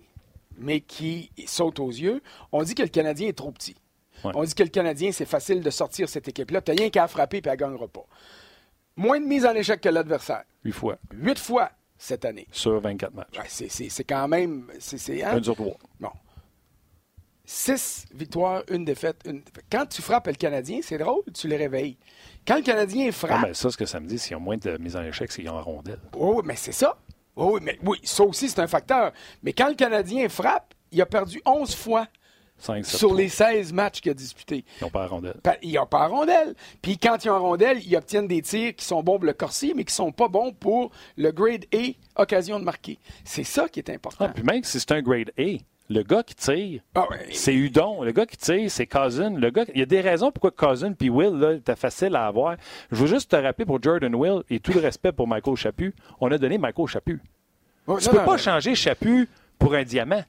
mais 0.58 0.80
qui 0.80 1.32
saute 1.46 1.82
aux 1.82 1.90
yeux, 1.90 2.22
on 2.54 2.64
dit 2.64 2.76
que 2.76 2.84
le 2.84 2.88
Canadien 2.88 3.28
est 3.28 3.38
trop 3.38 3.52
petit. 3.52 3.76
On 4.24 4.44
dit 4.44 4.54
que 4.54 4.64
le 4.64 4.70
Canadien, 4.70 5.12
c'est 5.12 5.26
facile 5.26 5.62
de 5.62 5.70
sortir 5.70 6.10
cette 6.10 6.28
équipe-là. 6.28 6.62
Tu 6.62 6.72
n'as 6.72 6.78
rien 6.78 6.90
qu'à 6.90 7.08
frapper 7.08 7.38
et 7.38 7.42
elle 7.46 7.52
ne 7.52 7.56
gagnera 7.58 7.88
pas. 7.88 8.06
Moins 8.96 9.20
de 9.20 9.26
mise 9.26 9.46
en 9.46 9.54
échec 9.54 9.80
que 9.80 9.90
l'adversaire. 9.90 10.44
Huit 10.64 10.74
fois. 10.74 10.98
Huit 11.14 11.40
fois 11.40 11.72
cette 11.98 12.26
année. 12.26 12.48
Sur 12.52 12.80
24 12.80 13.14
matchs. 13.14 13.38
c'est 13.48 14.04
quand 14.04 14.28
même. 14.28 14.68
C'est, 14.80 15.24
hein? 15.24 15.38
Un 15.38 15.44
sur 15.44 15.56
trois. 15.56 15.78
Bon. 16.00 16.12
Six 17.46 18.06
victoires, 18.14 18.64
une 18.70 18.86
défaite, 18.86 19.22
une 19.26 19.42
Quand 19.72 19.88
tu 19.88 20.04
frappes 20.04 20.28
le 20.28 20.34
Canadien, 20.34 20.82
c'est 20.84 21.00
drôle, 21.00 21.24
tu 21.34 21.48
les 21.48 21.58
réveilles. 21.58 21.98
Quand 22.46 22.58
le 22.58 22.62
Canadien 22.62 23.12
frappe. 23.12 23.40
Ah, 23.40 23.48
ben 23.48 23.54
ça, 23.54 23.72
ce 23.72 23.78
que 23.78 23.88
ça 23.88 24.00
me 24.00 24.08
dit, 24.08 24.20
s'ils 24.20 24.36
ont 24.36 24.40
moins 24.40 24.58
de 24.58 24.78
mise 24.78 24.96
en 24.96 25.02
échec, 25.02 25.32
c'est 25.32 25.42
qu'ils 25.42 25.50
ont 25.50 25.56
en 25.56 25.64
rondelle. 25.64 26.00
Oh, 26.16 26.42
mais 26.46 26.56
c'est 26.56 26.72
ça. 26.72 26.98
Oui, 27.36 27.60
mais 27.64 27.80
oui, 27.84 28.00
ça 28.04 28.24
aussi, 28.24 28.50
c'est 28.50 28.60
un 28.60 28.68
facteur. 28.68 29.14
Mais 29.42 29.54
quand 29.54 29.70
le 29.70 29.76
Canadien 29.76 30.30
frappe, 30.30 30.74
il 30.92 31.02
a 31.02 31.06
perdu 31.06 31.42
11 31.46 31.74
fois. 31.74 32.08
Sur 32.84 33.14
les 33.14 33.30
16 33.30 33.74
matchs 33.74 34.02
qu'il 34.02 34.12
a 34.12 34.14
disputés. 34.14 34.66
Ils 34.80 34.84
n'ont 34.84 34.90
pas 34.90 35.02
la 35.02 35.08
rondelle. 35.08 35.36
Ils 35.62 35.74
n'ont 35.74 35.86
pas 35.86 36.00
la 36.00 36.08
rondelle. 36.08 36.56
Puis 36.82 36.98
quand 36.98 37.24
ils 37.24 37.30
ont 37.30 37.34
la 37.34 37.40
rondelle, 37.40 37.80
ils 37.86 37.96
obtiennent 37.96 38.28
des 38.28 38.42
tirs 38.42 38.76
qui 38.76 38.86
sont 38.86 39.02
bons 39.02 39.18
pour 39.18 39.26
le 39.26 39.34
corsi, 39.34 39.74
mais 39.76 39.84
qui 39.84 39.94
sont 39.94 40.12
pas 40.12 40.28
bons 40.28 40.52
pour 40.54 40.92
le 41.18 41.32
grade 41.32 41.66
A, 41.74 42.22
occasion 42.22 42.60
de 42.60 42.66
marquer. 42.66 43.00
C'est 43.24 43.44
ça 43.44 43.68
qui 43.70 43.80
est 43.80 43.90
important. 43.90 44.26
Ah, 44.28 44.30
puis 44.30 44.44
même 44.44 44.64
si 44.64 44.80
c'est 44.80 44.92
un 44.92 45.02
grade 45.02 45.32
A, 45.38 45.58
le 45.92 46.04
gars 46.04 46.22
qui 46.22 46.36
tire, 46.36 46.82
ah 46.94 47.08
c'est 47.32 47.54
Udon. 47.54 48.04
Le 48.04 48.12
gars 48.12 48.28
qui 48.28 48.38
tire, 48.38 48.70
c'est 48.70 48.86
Cousin. 48.86 49.32
Le 49.32 49.50
gars, 49.50 49.66
il 49.74 49.80
y 49.80 49.84
a 49.84 49.88
des 49.88 50.02
raisons 50.02 50.32
pourquoi 50.32 50.52
Cousin 50.52 50.94
puis 50.94 51.10
Will, 51.10 51.36
là, 51.40 51.54
était 51.54 51.76
facile 51.76 52.16
à 52.16 52.28
avoir. 52.28 52.58
Je 52.92 52.98
veux 52.98 53.08
juste 53.08 53.32
te 53.32 53.36
rappeler 53.36 53.66
pour 53.66 53.82
Jordan 53.82 54.14
Will 54.14 54.44
et 54.52 54.60
tout 54.60 54.72
le 54.72 54.82
respect 54.82 55.12
pour 55.12 55.28
Michael 55.28 55.56
Chaput, 55.56 55.96
on 56.20 56.32
a 56.32 56.38
donné 56.38 56.60
Michael 56.60 56.88
Chaput. 56.88 57.20
tu 57.88 57.92
ne 57.92 58.12
peux 58.12 58.24
pas 58.24 58.38
changer 58.38 58.76
Chaput 58.76 59.28
pour 59.58 59.74
un 59.74 59.84
diamant. 59.84 60.24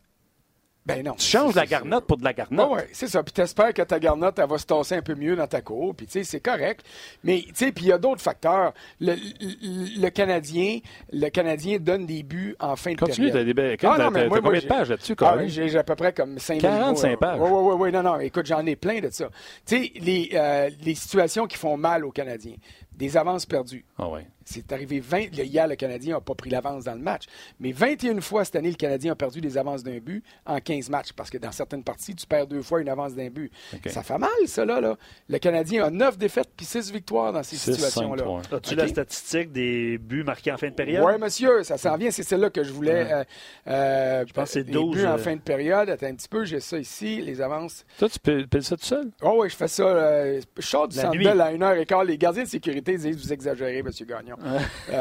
Ben 0.96 1.04
non. 1.04 1.14
Tu 1.14 1.26
changes 1.26 1.54
la 1.54 1.66
garnotte 1.66 2.06
pour 2.06 2.16
de 2.16 2.24
la 2.24 2.32
garnotte. 2.32 2.68
oui, 2.70 2.80
c'est 2.92 3.08
ça. 3.08 3.22
Puis 3.22 3.32
t'espères 3.32 3.72
que 3.74 3.82
ta 3.82 3.98
garnotte, 3.98 4.38
elle 4.38 4.48
va 4.48 4.58
se 4.58 4.66
tasser 4.66 4.96
un 4.96 5.02
peu 5.02 5.14
mieux 5.14 5.36
dans 5.36 5.46
ta 5.46 5.60
cour. 5.60 5.94
Puis 5.94 6.06
tu 6.06 6.12
sais, 6.12 6.24
c'est 6.24 6.40
correct. 6.40 6.84
Mais 7.24 7.42
tu 7.46 7.52
sais, 7.54 7.72
puis 7.72 7.86
il 7.86 7.88
y 7.88 7.92
a 7.92 7.98
d'autres 7.98 8.22
facteurs. 8.22 8.72
Le, 9.00 10.08
Canadien, 10.10 10.80
le 11.12 11.28
Canadien 11.28 11.78
donne 11.78 12.06
des 12.06 12.22
buts 12.22 12.56
en 12.60 12.76
fin 12.76 12.92
de 12.92 12.98
Continue, 12.98 13.30
période. 13.30 13.56
Continue, 13.56 13.76
t'as 13.78 13.88
ah, 13.90 14.38
combien 14.42 14.60
de 14.60 14.66
pages 14.66 14.90
là-dessus, 14.90 15.16
ah, 15.20 15.46
J'ai 15.46 15.76
à 15.76 15.84
peu 15.84 15.94
près 15.94 16.12
comme 16.12 16.38
5 16.38 16.60
45 16.60 17.18
pages. 17.18 17.38
Oui, 17.40 17.48
oui, 17.50 17.74
oui. 17.78 17.92
Non, 17.92 18.02
non. 18.02 18.20
Écoute, 18.20 18.46
j'en 18.46 18.64
ai 18.66 18.76
plein 18.76 19.00
de 19.00 19.10
ça. 19.10 19.28
Tu 19.66 19.76
sais, 19.76 19.92
les, 20.00 20.30
euh, 20.34 20.70
les 20.82 20.94
situations 20.94 21.46
qui 21.46 21.56
font 21.56 21.76
mal 21.76 22.04
aux 22.04 22.12
Canadiens 22.12 22.56
des 23.00 23.16
avances 23.16 23.46
perdues. 23.46 23.84
Ah 23.98 24.08
ouais. 24.08 24.26
C'est 24.50 24.72
arrivé 24.72 24.98
20. 24.98 25.32
Hier, 25.32 25.68
le 25.68 25.76
Canadien 25.76 26.14
n'a 26.14 26.20
pas 26.20 26.34
pris 26.34 26.50
l'avance 26.50 26.84
dans 26.84 26.94
le 26.94 27.00
match. 27.00 27.24
Mais 27.60 27.70
21 27.70 28.20
fois 28.20 28.44
cette 28.44 28.56
année, 28.56 28.70
le 28.70 28.76
Canadien 28.76 29.12
a 29.12 29.14
perdu 29.14 29.40
des 29.40 29.56
avances 29.56 29.84
d'un 29.84 29.98
but 29.98 30.24
en 30.44 30.58
15 30.58 30.90
matchs. 30.90 31.12
Parce 31.12 31.30
que 31.30 31.38
dans 31.38 31.52
certaines 31.52 31.84
parties, 31.84 32.16
tu 32.16 32.26
perds 32.26 32.48
deux 32.48 32.62
fois 32.62 32.80
une 32.80 32.88
avance 32.88 33.14
d'un 33.14 33.30
but. 33.30 33.52
Ça 33.86 34.02
fait 34.02 34.18
mal, 34.18 34.30
ça, 34.46 34.64
là. 34.64 34.96
Le 35.28 35.38
Canadien 35.38 35.84
a 35.84 35.90
9 35.90 36.18
défaites 36.18 36.50
puis 36.56 36.66
6 36.66 36.90
victoires 36.90 37.32
dans 37.32 37.44
ces 37.44 37.56
situations-là. 37.56 38.24
As-tu 38.52 38.74
la 38.74 38.88
statistique 38.88 39.52
des 39.52 39.98
buts 39.98 40.24
marqués 40.24 40.50
en 40.50 40.56
fin 40.56 40.68
de 40.68 40.74
période? 40.74 41.04
Oui, 41.06 41.12
monsieur. 41.20 41.62
Ça 41.62 41.78
s'en 41.78 41.96
vient. 41.96 42.10
C'est 42.10 42.24
celle-là 42.24 42.50
que 42.50 42.64
je 42.64 42.72
voulais. 42.72 43.12
Euh, 43.12 43.24
euh, 43.68 44.24
je 44.26 44.32
pense 44.32 44.48
que 44.48 44.52
c'est 44.54 44.64
12. 44.64 44.96
buts 44.96 45.06
en 45.06 45.14
euh. 45.14 45.18
fin 45.18 45.36
de 45.36 45.40
période. 45.40 45.88
Attends 45.90 46.06
un 46.06 46.14
petit 46.14 46.28
peu. 46.28 46.44
J'ai 46.44 46.60
ça 46.60 46.76
ici, 46.76 47.22
les 47.22 47.40
avances. 47.40 47.84
Toi, 47.98 48.08
tu 48.08 48.18
peux 48.18 48.60
ça 48.60 48.76
tout 48.76 48.84
seul? 48.84 49.10
Oh 49.22 49.38
oui, 49.40 49.48
je 49.48 49.56
fais 49.56 49.68
ça. 49.68 50.24
je 50.40 50.66
sors 50.66 50.88
du 50.88 50.96
centre 50.96 51.16
à 51.16 51.52
1h15. 51.52 52.06
Les 52.06 52.18
gardiens 52.18 52.42
de 52.42 52.48
sécurité 52.48 52.96
disent 52.96 53.16
Vous 53.16 53.32
exagérez, 53.32 53.78
M. 53.78 53.90
Gagnon 54.06 54.36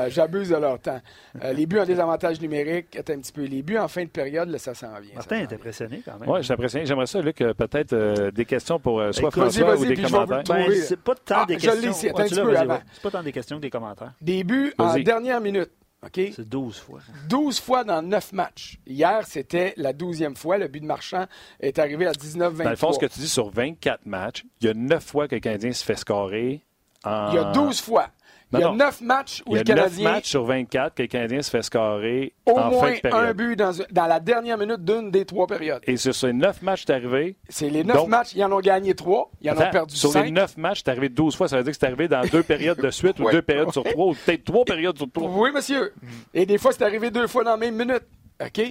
j'abuse 0.09 0.49
de 0.49 0.55
leur 0.55 0.79
temps. 0.79 0.99
Euh, 1.43 1.53
les 1.53 1.65
buts 1.65 1.79
ont 1.79 1.85
des 1.85 1.99
avantages 1.99 2.41
numériques. 2.41 2.97
un 2.97 3.01
petit 3.01 3.31
peu. 3.31 3.43
Les 3.43 3.61
buts 3.61 3.77
en 3.77 3.87
fin 3.87 4.03
de 4.03 4.09
période, 4.09 4.49
là, 4.49 4.57
ça 4.57 4.73
s'en 4.73 4.99
vient. 4.99 5.15
Martin 5.15 5.39
est 5.39 5.53
impressionné 5.53 6.01
quand 6.03 6.19
même. 6.19 6.29
Oui, 6.29 6.39
je 6.39 6.43
suis 6.43 6.53
impressionné. 6.53 6.85
J'aimerais 6.85 7.07
ça, 7.07 7.21
Luc, 7.21 7.41
euh, 7.41 7.53
peut-être 7.53 7.93
euh, 7.93 8.31
des 8.31 8.45
questions 8.45 8.79
pour 8.79 9.01
soit 9.11 9.31
François 9.31 9.77
ou 9.77 9.85
des 9.85 9.95
commentaires. 9.95 10.43
Ben, 10.43 10.71
c'est 10.73 10.99
pas 10.99 11.15
tant 11.15 11.35
ah, 11.39 11.45
des 11.45 11.57
questions. 11.57 11.93
C'est 11.93 12.13
pas 12.13 13.11
tant 13.11 13.23
des 13.23 13.31
questions 13.31 13.57
que 13.57 13.61
des 13.61 13.69
commentaires. 13.69 14.13
Des 14.21 14.43
buts 14.43 14.73
en 14.77 14.97
dernière 14.97 15.41
minute. 15.41 15.71
OK? 16.01 16.31
C'est 16.33 16.47
12 16.47 16.77
fois. 16.79 16.99
12 17.27 17.59
fois 17.59 17.83
dans 17.83 18.01
9 18.01 18.31
matchs. 18.31 18.79
Hier, 18.87 19.21
c'était 19.25 19.73
la 19.75 19.91
12e 19.91 20.35
fois. 20.35 20.57
Le 20.57 20.69
but 20.69 20.79
de 20.79 20.85
Marchand 20.85 21.25
est 21.59 21.77
arrivé 21.77 22.07
à 22.07 22.13
19-23. 22.13 22.63
Dans 22.63 22.69
le 22.69 22.75
fond, 22.77 22.93
ce 22.93 22.99
que 22.99 23.05
tu 23.05 23.19
dis 23.19 23.27
sur 23.27 23.49
24 23.49 24.05
matchs, 24.05 24.45
il 24.61 24.67
y 24.67 24.69
a 24.69 24.73
9 24.73 25.03
fois 25.03 25.27
que 25.27 25.35
le 25.35 25.41
Canadien 25.41 25.73
se 25.73 25.83
fait 25.83 25.97
scorer. 25.97 26.63
En... 27.03 27.31
Il 27.31 27.35
y 27.35 27.37
a 27.37 27.51
12 27.51 27.81
fois 27.81 28.07
il 28.53 28.59
y 28.59 28.63
a 28.63 28.71
9 28.71 29.01
matchs 29.01 29.43
où 29.45 29.55
le 29.55 29.63
Canadien. 29.63 29.97
Il 29.97 30.03
y 30.03 30.05
a 30.05 30.09
9 30.09 30.13
matchs 30.15 30.29
sur 30.29 30.43
24 30.45 30.95
que 30.95 31.01
le 31.03 31.07
Canadien 31.07 31.41
se 31.41 31.49
fait 31.49 31.61
scorer 31.61 32.33
au 32.45 32.57
en 32.57 32.69
moins 32.71 32.87
fin 32.87 32.93
de 32.95 32.99
période. 32.99 33.23
un 33.29 33.33
but 33.33 33.55
dans, 33.55 33.71
dans 33.91 34.05
la 34.07 34.19
dernière 34.19 34.57
minute 34.57 34.83
d'une 34.83 35.11
des 35.11 35.25
trois 35.25 35.47
périodes. 35.47 35.81
Et 35.85 35.97
sur 35.97 36.15
ces 36.15 36.33
9 36.33 36.61
matchs, 36.61 36.83
c'est 36.87 36.93
arrivé. 36.93 37.37
C'est 37.47 37.69
les 37.69 37.83
9 37.83 38.07
matchs, 38.07 38.33
ils 38.35 38.43
en 38.43 38.51
ont 38.51 38.59
gagné 38.59 38.93
3, 38.95 39.31
ils 39.41 39.51
en 39.51 39.53
ont 39.53 39.69
perdu 39.69 39.95
5. 39.95 40.11
Sur 40.11 40.23
les 40.23 40.31
9 40.31 40.57
matchs, 40.57 40.81
c'est 40.83 40.89
arrivé 40.91 41.09
12 41.09 41.35
fois. 41.35 41.47
Ça 41.47 41.57
veut 41.57 41.63
dire 41.63 41.73
que 41.73 41.77
c'est 41.79 41.85
arrivé 41.85 42.07
dans 42.07 42.21
deux 42.21 42.43
périodes 42.43 42.79
de 42.81 42.89
suite 42.89 43.19
ou 43.19 43.29
deux 43.31 43.41
périodes 43.41 43.71
sur 43.71 43.83
trois 43.83 44.07
ou 44.07 44.13
peut-être 44.13 44.43
trois 44.43 44.65
périodes 44.65 44.97
sur 44.97 45.11
trois. 45.11 45.29
Oui, 45.29 45.51
monsieur. 45.53 45.93
Et 46.33 46.45
des 46.45 46.57
fois, 46.57 46.71
c'est 46.71 46.83
arrivé 46.83 47.11
deux 47.11 47.27
fois 47.27 47.43
dans 47.43 47.51
la 47.51 47.57
même 47.57 47.75
minute. 47.75 48.03
OK? 48.41 48.61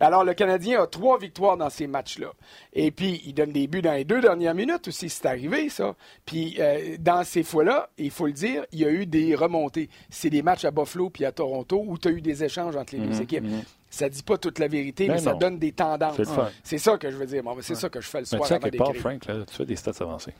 Alors, 0.00 0.24
le 0.24 0.32
Canadien 0.34 0.82
a 0.82 0.86
trois 0.86 1.18
victoires 1.18 1.56
dans 1.56 1.70
ces 1.70 1.86
matchs-là. 1.86 2.32
Et 2.72 2.90
puis, 2.90 3.20
il 3.26 3.34
donne 3.34 3.52
des 3.52 3.66
buts 3.66 3.82
dans 3.82 3.92
les 3.92 4.04
deux 4.04 4.20
dernières 4.20 4.54
minutes 4.54 4.88
aussi, 4.88 5.08
c'est 5.08 5.26
arrivé, 5.26 5.68
ça. 5.68 5.96
Puis, 6.24 6.56
euh, 6.60 6.96
dans 7.00 7.24
ces 7.24 7.42
fois-là, 7.42 7.90
il 7.98 8.10
faut 8.10 8.26
le 8.26 8.32
dire, 8.32 8.64
il 8.72 8.78
y 8.78 8.84
a 8.84 8.90
eu 8.90 9.06
des 9.06 9.34
remontées. 9.34 9.88
C'est 10.08 10.30
des 10.30 10.42
matchs 10.42 10.64
à 10.64 10.70
Buffalo 10.70 11.10
puis 11.10 11.24
à 11.24 11.32
Toronto 11.32 11.82
où 11.84 11.98
tu 11.98 12.08
as 12.08 12.10
eu 12.12 12.20
des 12.20 12.44
échanges 12.44 12.76
entre 12.76 12.94
les 12.94 13.00
deux 13.00 13.14
mhm, 13.14 13.22
équipes. 13.22 13.44
Mhm. 13.44 13.62
Ça 13.90 14.08
dit 14.08 14.22
pas 14.22 14.36
toute 14.36 14.58
la 14.58 14.68
vérité, 14.68 15.06
ben 15.06 15.14
mais, 15.14 15.18
ça 15.18 15.32
donne 15.32 15.58
des 15.58 15.72
tendances. 15.72 16.20
C'est 16.62 16.78
ça 16.78 16.98
que 16.98 17.10
je 17.10 17.16
veux 17.16 17.26
dire. 17.26 17.42
c'est 17.62 17.74
ça 17.74 17.88
que 17.88 18.00
je 18.00 18.08
fais 18.08 18.20
le 18.20 18.26
soir 18.26 18.52
avant 18.52 18.68
d'écrire. 18.68 18.94
Frank, 18.96 19.24
là, 19.26 19.44
tu 19.46 19.54
fais 19.54 19.64
des 19.64 19.76
stats 19.76 19.92
avancées. 20.00 20.34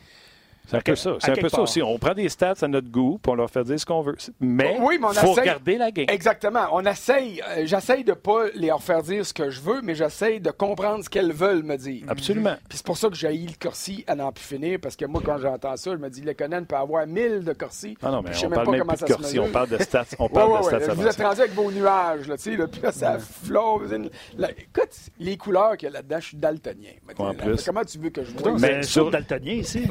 C'est 0.69 0.77
un 0.77 0.81
peu 0.81 0.97
ça. 0.97 1.17
C'est 1.19 1.31
un 1.31 1.35
peu 1.35 1.49
ça 1.49 1.63
aussi. 1.63 1.83
On 1.83 1.99
prend 1.99 2.13
des 2.13 2.29
stats 2.29 2.55
à 2.61 2.69
notre 2.69 2.91
goût, 2.91 3.19
pour 3.23 3.33
on 3.33 3.37
leur 3.37 3.51
fait 3.51 3.65
dire 3.65 3.81
ce 3.81 3.87
qu'on 3.87 4.03
veut. 4.03 4.17
Mais 4.39 4.79
il 4.79 5.15
faut 5.15 5.33
regarder 5.33 5.79
la 5.79 5.91
game. 5.91 6.07
Exactement. 6.09 6.67
On 6.73 6.85
essaye. 6.85 7.43
Euh, 7.49 7.63
j'essaye 7.65 8.05
de 8.05 8.13
pas 8.13 8.47
leur 8.55 8.83
faire 8.83 9.03
dire 9.03 9.25
ce 9.25 9.33
que 9.33 9.49
je 9.49 9.61
veux, 9.61 9.81
mais 9.83 9.95
j'essaye 9.95 10.41
de 10.41 10.51
comprendre 10.51 11.03
ce 11.05 11.09
qu'elles 11.09 11.33
veulent 11.33 11.63
me 11.63 11.77
dire. 11.77 12.05
Absolument. 12.09 12.55
Puis 12.69 12.79
c'est 12.79 12.87
pour 12.87 12.99
ça 12.99 13.09
que 13.09 13.15
j'ai 13.15 13.33
le 13.33 13.53
Corsi 13.59 14.05
à 14.07 14.15
n'en 14.15 14.31
plus 14.31 14.45
finir, 14.45 14.79
parce 14.81 14.97
que 14.97 15.07
moi, 15.07 15.23
quand 15.25 15.39
j'entends 15.39 15.77
ça, 15.77 15.93
je 15.93 15.97
me 15.97 16.11
dis, 16.11 16.21
le 16.21 16.35
Conan 16.35 16.65
peut 16.65 16.77
avoir 16.77 17.07
1000 17.07 17.45
de 17.45 17.53
Corsi. 17.55 17.97
Ah 18.03 18.11
non, 18.11 18.23
mais 18.23 18.31
on 18.45 18.51
parle 18.51 18.71
même 18.71 18.87
plus 18.87 19.01
de 19.01 19.15
Corsi. 19.15 19.39
On 19.39 19.49
parle 19.49 19.69
de 19.71 19.79
stats. 19.83 20.05
On 20.19 20.29
parle 20.29 20.59
de 20.59 20.81
stats 20.81 20.95
Vous 20.95 21.07
êtes 21.07 21.23
rendu 21.23 21.41
avec 21.41 21.55
vos 21.55 21.71
nuages, 21.71 22.29
là, 22.29 22.37
tu 22.37 22.57
sais, 22.57 22.67
puis 22.67 22.81
là, 22.83 22.93
ça 22.93 23.19
flotte. 23.19 23.91
Écoute, 23.93 24.91
les 25.19 25.37
couleurs 25.37 25.77
qu'il 25.77 25.89
y 25.89 25.91
a 25.91 25.95
là-dedans, 25.95 26.21
je 26.21 26.27
suis 26.27 26.37
daltonien. 26.37 26.93
En 27.17 27.33
plus. 27.33 27.65
Comment 27.65 27.85
tu 27.85 27.99
veux 27.99 28.11
que 28.11 28.23
je 28.25 28.33
vois? 28.33 28.53
Mais 28.59 28.83
sur 28.83 29.11
daltonien 29.11 29.55
ici. 29.55 29.85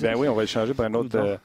Ben 0.00 0.14
oui, 0.16 0.28
on 0.28 0.34
va 0.34 0.42
le 0.42 0.46
changer 0.46 0.74
par 0.74 0.86
un 0.86 0.94
autre. 0.94 1.16
Euh, 1.16 1.36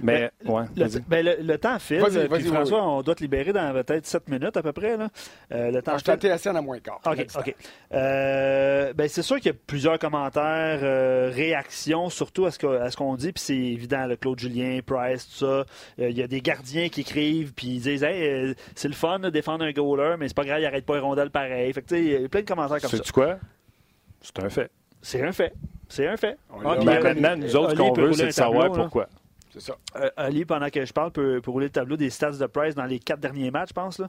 mais, 0.00 0.30
ouais, 0.44 0.64
ben, 1.06 1.24
le, 1.24 1.56
temps 1.56 1.78
file. 1.78 2.02
puis 2.30 2.44
François, 2.44 2.82
on 2.82 3.02
doit 3.02 3.14
te 3.14 3.22
libérer 3.22 3.52
dans 3.52 3.72
peut-être 3.72 4.06
7 4.06 4.28
minutes 4.28 4.56
à 4.56 4.62
peu 4.62 4.72
près. 4.72 4.96
Là. 4.96 5.08
Euh, 5.52 5.70
le 5.70 5.82
temps 5.82 5.92
ah, 5.94 6.16
je 6.20 6.28
assez 6.28 6.48
à 6.48 6.62
moins 6.62 6.78
quart. 6.78 7.00
OK. 7.06 7.26
OK. 7.36 7.54
Euh, 7.92 8.92
ben, 8.92 9.08
c'est 9.08 9.22
sûr 9.22 9.36
qu'il 9.36 9.46
y 9.46 9.54
a 9.54 9.58
plusieurs 9.66 9.98
commentaires, 9.98 10.80
réactions, 11.32 12.10
surtout 12.10 12.46
à 12.46 12.50
ce 12.50 12.96
qu'on 12.96 13.14
dit. 13.14 13.32
Puis 13.32 13.42
c'est 13.42 13.56
évident, 13.56 14.06
le 14.06 14.16
Claude 14.16 14.38
Julien, 14.38 14.80
Price, 14.84 15.28
tout 15.28 15.46
ça. 15.46 15.64
Il 15.98 16.16
y 16.16 16.22
a 16.22 16.26
des 16.26 16.40
gardiens 16.40 16.88
qui 16.88 17.02
écrivent, 17.02 17.52
puis 17.54 17.68
ils 17.68 17.80
disent 17.80 18.04
hey, 18.04 18.54
c'est 18.74 18.88
le 18.88 18.94
fun 18.94 19.18
de 19.18 19.30
défendre 19.30 19.64
un 19.64 19.72
goaler, 19.72 20.16
mais 20.18 20.28
c'est 20.28 20.36
pas 20.36 20.44
grave, 20.44 20.60
il 20.60 20.66
arrête 20.66 20.86
pas 20.86 20.96
un 20.96 21.00
rondelle 21.00 21.30
pareil. 21.30 21.72
Fait 21.72 21.82
que, 21.82 21.94
il 21.94 22.22
y 22.22 22.24
a 22.24 22.28
plein 22.28 22.42
de 22.42 22.46
commentaires 22.46 22.80
comme 22.80 22.90
ça. 22.90 22.96
C'est 22.96 23.12
quoi? 23.12 23.38
C'est 24.20 24.38
un 24.40 24.50
fait. 24.50 24.70
C'est 25.02 25.22
un 25.22 25.32
fait. 25.32 25.52
C'est 25.88 26.06
un 26.06 26.16
fait. 26.16 26.36
Ah, 26.50 26.76
ben, 26.76 27.02
maintenant, 27.02 27.36
nous 27.36 27.56
autres, 27.56 27.70
ce 27.70 27.76
qu'on 27.76 27.92
veut, 27.92 28.12
c'est 28.12 28.26
de 28.26 28.30
savoir 28.30 28.70
pourquoi. 28.72 29.08
C'est 29.50 29.60
ça. 29.60 29.76
Euh, 29.96 30.10
Ali, 30.16 30.44
pendant 30.44 30.68
que 30.68 30.84
je 30.84 30.92
parle, 30.92 31.10
peut, 31.10 31.40
rouler 31.46 31.66
le 31.66 31.72
tableau 31.72 31.96
des 31.96 32.10
stats 32.10 32.32
de 32.32 32.46
Price 32.46 32.74
dans 32.74 32.84
les 32.84 32.98
quatre 32.98 33.20
derniers 33.20 33.50
matchs, 33.50 33.70
je 33.70 33.74
pense. 33.74 33.98
Là. 33.98 34.08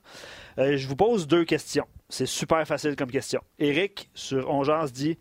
Euh, 0.57 0.75
je 0.75 0.87
vous 0.87 0.97
pose 0.97 1.27
deux 1.27 1.45
questions. 1.45 1.85
C'est 2.09 2.25
super 2.25 2.67
facile 2.67 2.95
comme 2.95 3.09
question. 3.09 3.41
Eric, 3.57 4.09
sur 4.13 4.49
Ongeance, 4.49 4.91
dit 4.91 5.17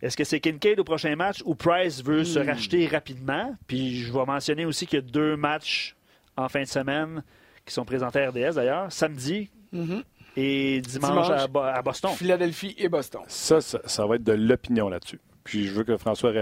est-ce 0.00 0.16
que 0.16 0.24
c'est 0.24 0.40
Kincaid 0.40 0.80
au 0.80 0.84
prochain 0.84 1.14
match 1.14 1.42
ou 1.44 1.54
Price 1.54 2.02
veut 2.02 2.24
se 2.24 2.38
hmm. 2.38 2.48
racheter 2.48 2.86
rapidement? 2.88 3.54
Puis 3.68 4.00
je 4.00 4.12
vais 4.12 4.24
mentionner 4.24 4.64
aussi 4.64 4.86
qu'il 4.86 4.98
y 4.98 5.02
a 5.02 5.04
deux 5.04 5.36
matchs 5.36 5.94
en 6.36 6.48
fin 6.48 6.62
de 6.62 6.68
semaine 6.68 7.22
qui 7.64 7.72
sont 7.72 7.84
présentés 7.84 8.22
à 8.22 8.30
RDS 8.30 8.54
d'ailleurs, 8.56 8.90
samedi 8.90 9.48
mm-hmm. 9.72 10.02
et 10.36 10.80
dimanche, 10.80 11.30
à, 11.30 11.82
Boston. 11.82 12.10
Philadelphie 12.16 12.74
et 12.78 12.88
Boston. 12.88 13.22
Ça, 13.28 13.60
ça, 13.60 13.80
ça 13.84 14.06
va 14.06 14.16
être 14.16 14.24
de 14.24 14.32
l'opinion 14.32 14.88
là-dessus. 14.88 15.20
Puis 15.44 15.66
je 15.66 15.72
veux 15.72 15.84
que 15.84 15.96
François 15.96 16.32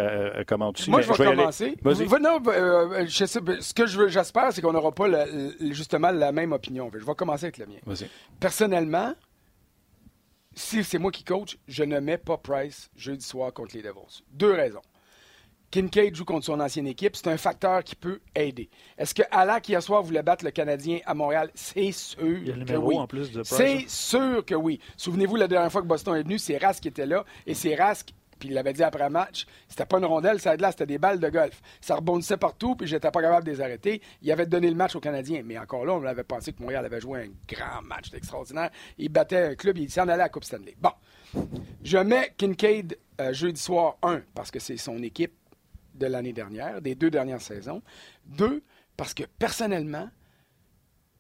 commente 0.47 0.79
aussi. 0.79 0.91
Moi, 0.91 1.01
je 1.03 1.13
vais, 1.13 1.25
commencer. 1.25 1.77
Non, 2.21 2.41
euh, 2.49 3.07
je 3.07 3.25
sais, 3.25 3.41
ce 3.61 3.75
que 3.75 3.87
j'espère, 4.09 4.53
c'est 4.53 4.61
qu'on 4.61 4.73
n'aura 4.73 4.93
pas 4.93 5.09
justement 5.71 6.11
la 6.11 6.33
même 6.33 6.53
opinion. 6.53 6.91
Je 6.93 7.05
vais 7.05 7.15
commencer 7.15 7.47
avec 7.47 7.59
le 7.59 7.67
mien. 7.67 7.79
Personnellement, 8.39 9.15
si 10.55 10.85
c'est 10.85 10.99
moi 10.99 11.11
qui 11.11 11.25
coach, 11.25 11.59
je 11.69 11.85
ne 11.85 12.01
mets 12.01 12.19
pas 12.19 12.37
Price 12.37 12.91
jeudi 12.97 13.25
soir 13.25 13.53
contre 13.53 13.77
les 13.77 13.83
Devils. 13.83 14.23
Deux 14.33 14.53
raisons. 14.53 14.83
Kincaid 15.71 16.17
joue 16.17 16.25
contre 16.25 16.47
son 16.47 16.59
ancienne 16.59 16.89
équipe, 16.89 17.15
c'est 17.15 17.29
un 17.29 17.37
facteur 17.37 17.85
qui 17.85 17.95
peut 17.95 18.21
aider. 18.35 18.69
Est-ce 18.99 19.15
que 19.15 19.23
Alak 19.31 19.69
hier 19.69 19.81
soir 19.81 20.03
voulait 20.03 20.23
battre 20.23 20.45
le 20.45 20.51
Canadien 20.51 20.99
à 21.07 21.15
Montréal? 21.15 21.51
C'est 21.55 21.93
sûr 21.93 22.19
Il 22.21 22.49
y 22.49 22.51
a 22.51 22.57
le 22.57 22.65
que 22.65 22.73
oui. 22.75 22.99
en 22.99 23.07
plus 23.07 23.31
de 23.31 23.45
C'est 23.45 23.89
sûr 23.89 24.45
que 24.45 24.57
oui. 24.57 24.81
Souvenez-vous, 24.97 25.37
la 25.37 25.47
dernière 25.47 25.71
fois 25.71 25.83
que 25.83 25.87
Boston 25.87 26.17
est 26.17 26.25
venu, 26.25 26.39
c'est 26.39 26.59
Rask 26.59 26.83
qui 26.83 26.89
était 26.89 27.07
là, 27.07 27.25
et 27.47 27.55
c'est 27.55 27.77
Rask 27.77 28.13
puis 28.41 28.49
il 28.49 28.55
l'avait 28.55 28.73
dit 28.73 28.83
après 28.83 29.05
le 29.05 29.11
match, 29.11 29.47
c'était 29.69 29.87
pas 29.87 29.99
une 29.99 30.07
rondelle, 30.07 30.41
ça 30.41 30.57
là, 30.57 30.73
c'était 30.73 30.87
des 30.87 30.99
balles 30.99 31.21
de 31.21 31.29
golf. 31.29 31.61
Ça 31.81 31.95
rebondissait 31.95 32.39
partout, 32.39 32.75
puis 32.75 32.89
j'étais 32.89 33.11
pas 33.11 33.21
capable 33.21 33.47
de 33.47 33.53
les 33.53 33.61
arrêter. 33.61 34.01
Il 34.23 34.33
avait 34.33 34.47
donné 34.47 34.69
le 34.69 34.75
match 34.75 34.97
aux 34.97 35.01
Canadiens. 35.01 35.43
Mais 35.45 35.59
encore 35.59 35.85
là, 35.85 35.93
on 35.93 36.05
avait 36.05 36.25
pensé 36.25 36.53
que 36.53 36.61
Montréal 36.63 36.85
avait 36.85 37.01
joué 37.01 37.25
un 37.25 37.55
grand 37.55 37.83
match 37.83 38.13
extraordinaire. 38.15 38.71
Il 38.99 39.11
battait 39.11 39.51
un 39.51 39.55
club, 39.55 39.79
il 39.79 39.91
s'en 39.91 40.03
allait 40.03 40.15
à 40.15 40.17
la 40.17 40.29
Coupe 40.29 40.45
Stanley. 40.45 40.75
Bon. 40.81 40.91
Je 41.85 41.99
mets 41.99 42.35
Kincaid 42.37 42.99
euh, 43.21 43.33
jeudi 43.33 43.61
soir, 43.61 43.99
un, 44.03 44.23
parce 44.35 44.51
que 44.51 44.59
c'est 44.59 44.77
son 44.77 45.03
équipe 45.03 45.35
de 45.95 46.07
l'année 46.07 46.33
dernière, 46.33 46.81
des 46.81 46.95
deux 46.95 47.11
dernières 47.11 47.43
saisons. 47.43 47.83
Deux, 48.25 48.63
parce 48.97 49.15
que 49.15 49.25
personnellement, 49.39 50.09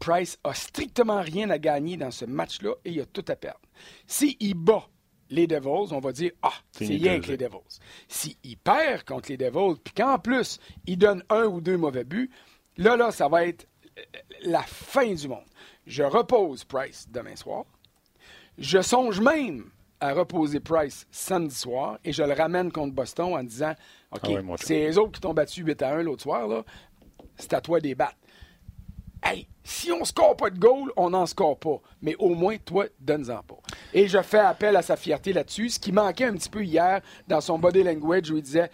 Price 0.01 0.39
a 0.45 0.55
strictement 0.55 1.21
rien 1.21 1.51
à 1.51 1.59
gagner 1.59 1.97
dans 1.97 2.11
ce 2.11 2.25
match-là 2.25 2.73
et 2.85 2.91
il 2.91 3.01
a 3.01 3.07
tout 3.07 3.25
à 3.29 3.37
perdre. 3.37 3.61
S'il 4.07 4.55
bat 4.55 4.89
les 5.31 5.47
Devils, 5.47 5.93
on 5.93 6.01
va 6.01 6.13
dire 6.13 6.33
Ah, 6.43 6.53
c'est 6.73 6.87
rien 6.87 7.21
que 7.21 7.29
les 7.29 7.37
Devils. 7.37 7.79
S'il 8.09 8.59
perd 8.59 9.05
contre 9.05 9.31
les 9.31 9.37
Devils, 9.37 9.81
puis 9.83 9.95
qu'en 9.95 10.19
plus, 10.19 10.59
il 10.87 10.99
donne 10.99 11.23
un 11.31 11.45
ou 11.45 11.61
deux 11.61 11.77
mauvais 11.77 12.05
buts, 12.05 12.31
là, 12.77 12.97
là, 12.97 13.11
ça 13.11 13.29
va 13.29 13.47
être 13.47 13.67
la 14.43 14.63
fin 14.63 15.13
du 15.13 15.29
monde. 15.29 15.45
Je 15.87 16.03
repose 16.03 16.65
Price 16.65 17.07
demain 17.11 17.37
soir. 17.37 17.65
Je 18.59 18.81
songe 18.81 19.21
même 19.21 19.71
à 20.01 20.13
reposer 20.13 20.61
Price 20.61 21.07
samedi 21.11 21.55
soir 21.55 21.99
et 22.05 22.13
je 22.13 22.23
le 22.23 22.33
ramène 22.33 22.73
contre 22.73 22.95
Boston 22.95 23.35
en 23.35 23.43
disant 23.45 23.75
OK, 24.13 24.31
Ah 24.31 24.55
c'est 24.57 24.79
les 24.79 24.99
autres 24.99 25.13
qui 25.13 25.21
t'ont 25.21 25.35
battu 25.35 25.63
8 25.63 25.83
à 25.83 25.95
1 25.97 26.03
l'autre 26.03 26.23
soir, 26.23 26.49
là. 26.49 26.65
C'est 27.37 27.55
à 27.55 27.61
toi 27.61 27.81
des 27.81 27.95
battre. 27.95 28.17
Hey, 29.23 29.47
si 29.63 29.93
on 29.93 30.05
score 30.05 30.37
pas 30.37 30.51
de 30.51 30.59
goal, 30.59 30.91
on 30.97 31.11
n'en 31.11 31.27
score 31.27 31.59
pas. 31.59 31.81
Mais 32.03 32.15
au 32.19 32.35
moins, 32.35 32.57
toi, 32.59 32.87
donne-en 32.99 33.43
pas. 33.43 33.59
Et 33.93 34.09
je 34.09 34.21
fais 34.23 34.39
appel 34.39 34.75
à 34.77 34.83
sa 34.83 34.97
fierté 34.97 35.33
là-dessus, 35.33 35.69
ce 35.71 35.79
qui 35.79 35.93
manquait 35.93 36.25
un 36.25 36.33
petit 36.33 36.49
peu 36.49 36.65
hier 36.65 37.01
dans 37.29 37.41
son 37.41 37.59
body 37.59 37.83
language 37.83 38.31
où 38.31 38.37
il 38.39 38.43
disait 38.43 38.71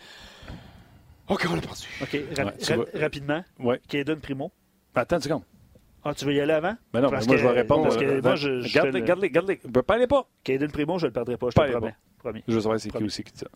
OK, 1.29 1.45
on 1.51 1.55
l'a 1.57 1.61
perdu. 1.61 1.87
OK, 2.03 2.11
ra- 2.39 2.45
Ouais, 2.45 2.77
ra- 2.77 3.01
rapidement. 3.01 3.45
Ouais. 3.59 3.81
Caden 3.89 4.21
Primo. 4.21 4.53
Attends 4.95 5.17
une 5.17 5.23
seconde. 5.23 5.43
Ah, 6.05 6.15
tu 6.15 6.25
veux 6.25 6.33
y 6.35 6.41
aller 6.41 6.53
avant? 6.53 6.77
Ben 6.93 7.01
non, 7.01 7.11
Parce 7.11 7.27
mais 7.27 7.33
moi, 7.33 7.37
que- 7.37 7.43
je 7.43 7.49
vais 7.49 7.61
répondre. 7.61 7.83
Parce 7.83 7.97
que 7.97 8.05
euh, 8.05 8.23
moi, 8.23 8.37
je, 8.37 8.61
je 8.61 8.73
Garde-les, 8.73 9.01
le- 9.01 9.07
garde-les, 9.07 9.31
garde-les. 9.31 9.61
Ben, 9.65 9.83
Parlez 9.83 10.07
pas. 10.07 10.29
Caden 10.45 10.71
Primo, 10.71 10.99
je 10.99 11.07
ne 11.07 11.09
le 11.09 11.13
perdrai 11.13 11.37
pas, 11.37 11.49
je 11.51 11.57
te 11.61 11.71
promets. 11.73 11.91
pas. 11.91 11.97
Promis. 12.19 12.45
Je 12.47 12.55
veux 12.55 12.61
savoir 12.61 12.79
c'est 12.79 12.91
qui 12.91 13.03
aussi 13.03 13.25
qui 13.25 13.33
dit 13.33 13.39
ça. 13.41 13.47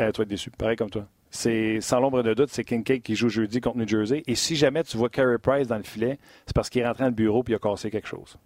Euh, 0.00 0.12
tu 0.12 0.24
déçu. 0.26 0.50
Pareil 0.50 0.76
comme 0.76 0.90
toi. 0.90 1.06
C'est 1.30 1.80
sans 1.80 1.98
l'ombre 1.98 2.22
de 2.22 2.34
doute, 2.34 2.50
c'est 2.50 2.64
Kincaid 2.64 3.02
qui 3.02 3.16
joue 3.16 3.28
jeudi 3.28 3.60
contre 3.60 3.78
New 3.78 3.88
Jersey. 3.88 4.22
Et 4.26 4.34
si 4.34 4.54
jamais 4.54 4.84
tu 4.84 4.98
vois 4.98 5.08
Carey 5.08 5.38
Price 5.38 5.66
dans 5.66 5.78
le 5.78 5.82
filet, 5.82 6.18
c'est 6.46 6.54
parce 6.54 6.68
qu'il 6.68 6.82
est 6.82 6.86
rentré 6.86 7.04
dans 7.04 7.08
le 7.08 7.14
bureau 7.14 7.40
et 7.40 7.52
il 7.52 7.54
a 7.54 7.58
cassé 7.58 7.90
quelque 7.90 8.08
chose. 8.08 8.36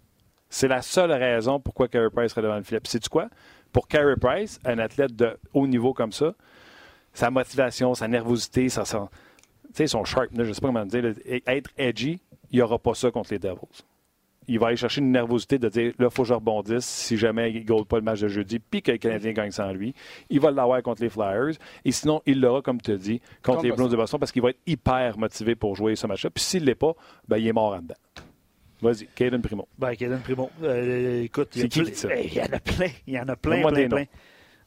C'est 0.49 0.69
la 0.69 0.81
seule 0.81 1.11
raison 1.11 1.59
pourquoi 1.59 1.89
Carey 1.89 2.09
Price 2.09 2.31
serait 2.31 2.41
devant 2.41 2.55
le 2.55 2.63
filet. 2.63 2.79
Puis 2.79 2.91
sais-tu 2.91 3.09
quoi? 3.09 3.29
Pour 3.73 3.89
Carey 3.89 4.15
Price, 4.15 4.59
un 4.63 4.79
athlète 4.79 5.15
de 5.15 5.37
haut 5.53 5.67
niveau 5.67 5.93
comme 5.93 6.13
ça, 6.13 6.33
sa 7.13 7.29
motivation, 7.29 7.93
sa 7.93 8.07
nervosité, 8.07 8.69
sa, 8.69 8.85
son, 8.85 9.09
sais, 9.73 9.87
son 9.87 10.05
sharpness, 10.05 10.43
je 10.43 10.49
ne 10.49 10.53
sais 10.53 10.61
pas 10.61 10.67
comment 10.67 10.85
dire, 10.85 11.13
être 11.45 11.69
edgy, 11.77 12.21
il 12.51 12.55
n'y 12.55 12.61
aura 12.61 12.79
pas 12.79 12.93
ça 12.93 13.11
contre 13.11 13.33
les 13.33 13.39
Devils 13.39 13.83
il 14.47 14.59
va 14.59 14.67
aller 14.67 14.77
chercher 14.77 15.01
une 15.01 15.11
nervosité 15.11 15.57
de 15.59 15.69
dire 15.69 15.93
là, 15.99 16.07
il 16.09 16.13
faut 16.13 16.23
que 16.23 16.29
je 16.29 16.33
rebondisse 16.33 16.85
si 16.85 17.17
jamais 17.17 17.51
il 17.51 17.59
ne 17.59 17.63
gagne 17.65 17.85
pas 17.85 17.97
le 17.97 18.03
match 18.03 18.21
de 18.21 18.27
jeudi, 18.27 18.59
puis 18.59 18.81
que 18.81 18.91
le 18.91 18.97
Canadien 18.97 19.31
gagne 19.33 19.51
sans 19.51 19.71
lui. 19.71 19.93
Il 20.29 20.39
va 20.39 20.51
l'avoir 20.51 20.81
contre 20.83 21.01
les 21.01 21.09
Flyers. 21.09 21.55
Et 21.85 21.91
sinon, 21.91 22.21
il 22.25 22.39
l'aura, 22.39 22.61
comme 22.61 22.81
tu 22.81 22.91
as 22.91 22.97
dit, 22.97 23.19
contre 23.43 23.57
Contre 23.57 23.63
les 23.65 23.71
Blues 23.71 23.89
de 23.91 23.95
Boston 23.95 24.19
parce 24.19 24.31
qu'il 24.31 24.41
va 24.41 24.49
être 24.51 24.59
hyper 24.65 25.17
motivé 25.17 25.55
pour 25.55 25.75
jouer 25.75 25.95
ce 25.95 26.07
match-là. 26.07 26.29
Puis 26.29 26.43
s'il 26.43 26.61
ne 26.61 26.67
l'est 26.67 26.75
pas, 26.75 26.93
ben, 27.27 27.37
il 27.37 27.47
est 27.47 27.53
mort 27.53 27.73
en 27.73 27.81
dedans. 27.81 27.95
Vas-y, 28.81 29.07
Caden 29.15 29.41
Primo. 29.41 29.67
Ben, 29.77 29.95
Caden 29.95 30.19
Primo. 30.19 30.51
Euh, 30.63 31.23
écoute, 31.23 31.49
il 31.55 31.65
y, 31.65 31.69
qui 31.69 31.95
ça? 31.95 32.09
Hey, 32.15 32.27
il 32.27 32.37
y 32.37 32.41
en 32.41 32.53
a 32.53 32.59
plein. 32.59 32.89
Il 33.07 33.13
y 33.15 33.19
en 33.19 33.27
a 33.27 33.35
plein, 33.35 33.67
plein, 33.67 33.89
plein. 33.89 34.05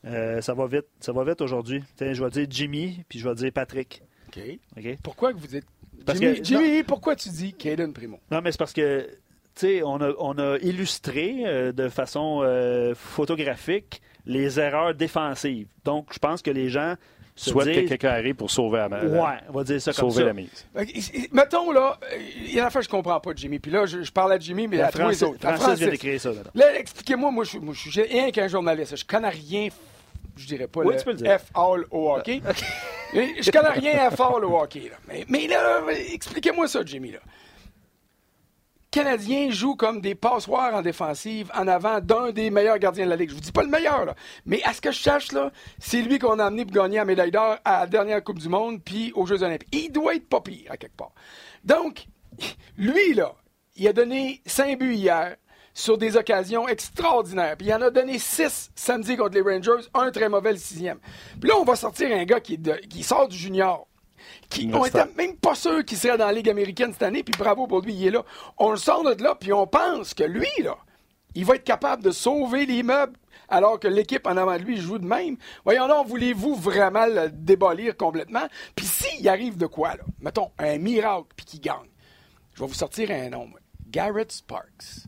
Euh, 0.05 0.41
ça 0.41 0.55
va 0.55 0.67
vite. 0.67 0.87
Ça 0.99 1.13
va 1.13 1.25
vite 1.25 1.41
aujourd'hui. 1.41 1.83
Tiens, 1.97 2.13
Je 2.13 2.25
vais 2.25 2.31
dire 2.31 2.47
Jimmy, 2.51 3.05
puis 3.09 3.19
je 3.19 3.29
vais 3.29 3.35
dire 3.35 3.53
Patrick. 3.53 4.03
OK. 4.29 4.43
OK? 4.77 4.97
Pourquoi 5.03 5.33
que 5.33 5.39
vous 5.39 5.47
dites. 5.47 5.67
Parce 6.05 6.19
Jimmy, 6.19 6.39
que- 6.39 6.45
Jimmy, 6.45 6.83
pourquoi 6.83 7.15
tu 7.15 7.29
dis 7.29 7.53
Caden 7.53 7.93
Primo? 7.93 8.19
Non, 8.31 8.41
mais 8.43 8.51
c'est 8.53 8.59
parce 8.59 8.73
que, 8.73 9.07
on 9.85 10.01
a, 10.01 10.13
on 10.19 10.39
a 10.39 10.59
illustré 10.59 11.37
euh, 11.45 11.73
de 11.73 11.89
façon 11.89 12.41
euh, 12.43 12.95
photographique 12.95 14.01
les 14.27 14.61
erreurs 14.61 14.95
défensives. 14.95 15.67
Donc, 15.85 16.09
je 16.13 16.19
pense 16.19 16.43
que 16.43 16.51
les 16.51 16.69
gens 16.69 16.95
se 17.37 17.51
Souhaite 17.51 17.75
que 17.75 17.89
quelqu'un 17.89 18.11
arrive 18.11 18.35
pour 18.35 18.51
sauver 18.51 18.79
la, 18.79 18.89
la- 18.89 19.05
Ouais, 19.05 19.39
on 19.49 19.53
va 19.53 19.65
dire 19.65 19.81
ça 19.81 19.93
comme 19.95 20.11
sauver 20.11 20.23
ça. 20.23 20.27
la 20.27 20.33
mise. 20.35 20.67
I- 20.79 21.29
Mettons, 21.33 21.71
là, 21.73 21.99
euh, 22.03 22.17
il 22.37 22.53
y 22.55 22.61
en 22.61 22.67
a 22.67 22.71
fait 22.71 22.81
que 22.81 22.85
je 22.85 22.91
comprends 22.91 23.19
pas 23.19 23.33
de 23.33 23.39
Jimmy. 23.39 23.59
Puis 23.59 23.71
là, 23.71 23.87
je, 23.87 24.03
je 24.03 24.13
parle 24.13 24.33
à 24.33 24.39
Jimmy, 24.39 24.69
mais 24.69 24.77
La 24.77 24.89
à 24.89 24.93
tous 24.93 24.99
les 24.99 25.05
Francis, 25.05 25.23
autres. 25.23 25.47
À 25.47 25.57
Francis 25.57 25.79
vient 25.79 25.89
d'écrire 25.89 26.21
ça. 26.21 26.31
Là. 26.33 26.41
Là, 26.55 26.79
expliquez-moi, 26.79 27.31
moi, 27.31 27.45
je, 27.45 27.57
moi, 27.59 27.73
je 27.75 27.89
suis 27.91 28.03
rien 28.03 28.31
qu'un 28.31 28.49
journaliste. 28.49 28.95
Je 28.97 29.05
connais 29.07 29.31
rien, 29.31 29.69
je 30.37 30.47
dirais 30.47 30.67
pas 30.67 30.81
Oui, 30.81 30.93
le, 30.93 30.99
tu 30.99 31.05
peux 31.05 31.13
le 31.13 31.17
dire. 31.17 31.39
F-all 31.39 31.85
au 31.91 32.13
hockey. 32.13 32.43
Mais 33.15 33.29
Je 33.41 33.51
connais 33.51 33.71
rien 33.71 34.11
F-all 34.11 34.45
au 34.45 34.59
hockey. 34.61 34.91
Là. 34.91 34.97
Mais, 35.09 35.25
mais 35.29 35.47
là, 35.49 35.81
expliquez-moi 36.13 36.69
ça, 36.69 36.81
Jimmy. 36.85 37.13
Là. 37.13 37.21
Canadiens 38.91 39.51
jouent 39.51 39.77
comme 39.77 40.01
des 40.01 40.17
passoires 40.17 40.75
en 40.75 40.83
défensive 40.83 41.51
en 41.55 41.69
avant 41.69 42.01
d'un 42.01 42.33
des 42.33 42.51
meilleurs 42.51 42.79
gardiens 42.79 43.05
de 43.05 43.11
la 43.11 43.17
Ligue. 43.17 43.31
Je 43.31 43.35
vous 43.37 43.41
dis 43.41 43.53
pas 43.53 43.63
le 43.63 43.69
meilleur, 43.69 44.05
là. 44.05 44.17
mais 44.47 44.61
à 44.65 44.73
ce 44.73 44.81
que 44.81 44.91
je 44.91 44.99
cherche, 44.99 45.31
là, 45.31 45.53
c'est 45.79 46.03
lui 46.03 46.19
qu'on 46.19 46.41
a 46.41 46.47
amené 46.47 46.65
pour 46.65 46.75
gagner 46.75 46.97
la 46.97 47.05
médaille 47.05 47.31
d'or 47.31 47.57
à 47.65 47.81
la 47.81 47.87
dernière 47.87 48.25
Coupe 48.25 48.41
du 48.41 48.49
Monde 48.49 48.83
puis 48.83 49.13
aux 49.15 49.27
Jeux 49.27 49.45
Olympiques. 49.45 49.69
Il 49.71 49.93
doit 49.93 50.17
être 50.17 50.29
pas 50.29 50.41
pire, 50.41 50.73
à 50.73 50.77
quelque 50.77 50.97
part. 50.97 51.13
Donc, 51.63 52.07
lui, 52.77 53.15
là, 53.15 53.37
il 53.77 53.87
a 53.87 53.93
donné 53.93 54.43
5 54.47 54.77
buts 54.81 54.95
hier 54.95 55.37
sur 55.73 55.97
des 55.97 56.17
occasions 56.17 56.67
extraordinaires. 56.67 57.57
Puis 57.57 57.69
il 57.69 57.75
en 57.75 57.83
a 57.83 57.91
donné 57.91 58.19
6 58.19 58.73
samedi 58.75 59.17
contre 59.17 59.35
les 59.35 59.43
Rangers, 59.43 59.87
un 59.95 60.11
très 60.11 60.29
mauvais 60.29 60.57
sixième. 60.57 60.99
Puis 61.41 61.49
là, 61.49 61.57
on 61.61 61.65
va 61.65 61.77
sortir 61.77 62.11
un 62.11 62.25
gars 62.25 62.41
qui 62.41 63.03
sort 63.05 63.29
du 63.29 63.37
junior. 63.37 63.87
Qui, 64.51 64.63
on 64.67 64.69
Universitaire. 64.71 65.07
était 65.07 65.15
même 65.17 65.37
pas 65.37 65.55
sûr 65.55 65.85
qu'il 65.85 65.97
serait 65.97 66.19
dans 66.19 66.27
la 66.27 66.33
Ligue 66.33 66.51
américaine 66.51 66.93
cette 66.93 67.05
année, 67.05 67.23
puis 67.23 67.35
bravo 67.39 67.67
pour 67.67 67.81
lui, 67.81 67.95
il 67.95 68.07
est 68.09 68.11
là. 68.11 68.25
On 68.59 68.71
le 68.71 68.77
sort 68.77 69.05
de 69.05 69.23
là, 69.23 69.35
puis 69.35 69.53
on 69.53 69.67
pense 69.67 70.13
que 70.13 70.25
lui, 70.25 70.49
là, 70.63 70.77
il 71.35 71.45
va 71.45 71.55
être 71.55 71.65
capable 71.65 72.03
de 72.03 72.11
sauver 72.11 72.67
l'immeuble 72.67 73.17
alors 73.49 73.79
que 73.79 73.89
l'équipe 73.89 74.27
en 74.27 74.37
avant 74.37 74.57
de 74.57 74.63
lui 74.63 74.77
joue 74.77 74.99
de 74.99 75.07
même. 75.07 75.37
Voyons 75.65 75.89
donc, 75.89 76.07
voulez-vous 76.07 76.55
vraiment 76.55 77.07
le 77.07 77.31
débolir 77.31 77.97
complètement? 77.97 78.47
Puis 78.75 78.87
s'il 78.87 79.29
arrive 79.29 79.57
de 79.57 79.67
quoi, 79.67 79.91
là? 79.91 80.05
Mettons, 80.21 80.51
un 80.59 80.79
miracle, 80.79 81.29
puis 81.37 81.47
qu'il 81.47 81.61
gagne. 81.61 81.91
Je 82.55 82.61
vais 82.63 82.69
vous 82.69 82.75
sortir 82.75 83.11
un 83.11 83.31
nom. 83.31 83.49
Garrett 83.89 84.31
Sparks. 84.31 85.07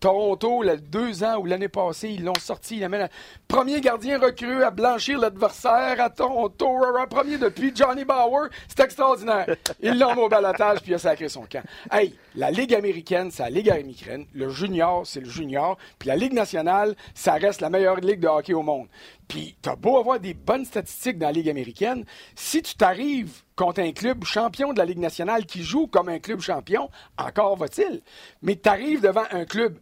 Toronto, 0.00 0.62
là, 0.62 0.76
deux 0.76 1.22
ans 1.22 1.36
ou 1.36 1.44
l'année 1.44 1.68
passée, 1.68 2.08
ils 2.08 2.24
l'ont 2.24 2.32
sorti. 2.40 2.78
Il 2.78 2.84
amène 2.84 3.02
un 3.02 3.08
premier 3.46 3.80
gardien 3.82 4.18
recru 4.18 4.64
à 4.64 4.70
blanchir 4.70 5.18
l'adversaire 5.18 6.00
à 6.00 6.08
Toronto. 6.08 6.78
Premier 7.10 7.36
depuis 7.38 7.72
Johnny 7.74 8.04
Bauer. 8.04 8.48
C'est 8.66 8.80
extraordinaire. 8.80 9.46
Ils 9.82 9.98
l'ont 9.98 10.14
au 10.16 10.28
balotage 10.28 10.80
puis 10.80 10.92
il 10.92 10.94
a 10.94 10.98
sacré 10.98 11.28
son 11.28 11.42
camp. 11.42 11.62
Hey, 11.90 12.14
la 12.34 12.50
Ligue 12.50 12.74
américaine, 12.74 13.30
c'est 13.30 13.42
la 13.42 13.50
Ligue 13.50 13.70
américaine. 13.70 14.26
Le 14.32 14.48
junior, 14.48 15.06
c'est 15.06 15.20
le 15.20 15.28
junior. 15.28 15.76
Puis 15.98 16.08
la 16.08 16.16
Ligue 16.16 16.32
nationale, 16.32 16.94
ça 17.14 17.34
reste 17.34 17.60
la 17.60 17.70
meilleure 17.70 17.96
ligue 17.96 18.20
de 18.20 18.28
hockey 18.28 18.54
au 18.54 18.62
monde. 18.62 18.86
Puis 19.28 19.56
t'as 19.60 19.76
beau 19.76 19.98
avoir 19.98 20.20
des 20.20 20.34
bonnes 20.34 20.64
statistiques 20.64 21.18
dans 21.18 21.26
la 21.26 21.32
Ligue 21.32 21.48
américaine, 21.48 22.04
si 22.34 22.62
tu 22.62 22.74
t'arrives 22.74 23.42
contre 23.56 23.80
un 23.80 23.92
club 23.92 24.24
champion 24.24 24.72
de 24.72 24.78
la 24.78 24.84
Ligue 24.84 24.98
nationale 24.98 25.46
qui 25.46 25.62
joue 25.62 25.86
comme 25.86 26.08
un 26.08 26.18
club 26.18 26.40
champion, 26.40 26.90
encore 27.18 27.56
va-t-il. 27.56 28.02
Mais 28.42 28.56
t'arrives 28.56 29.02
devant 29.02 29.24
un 29.30 29.44
club 29.44 29.78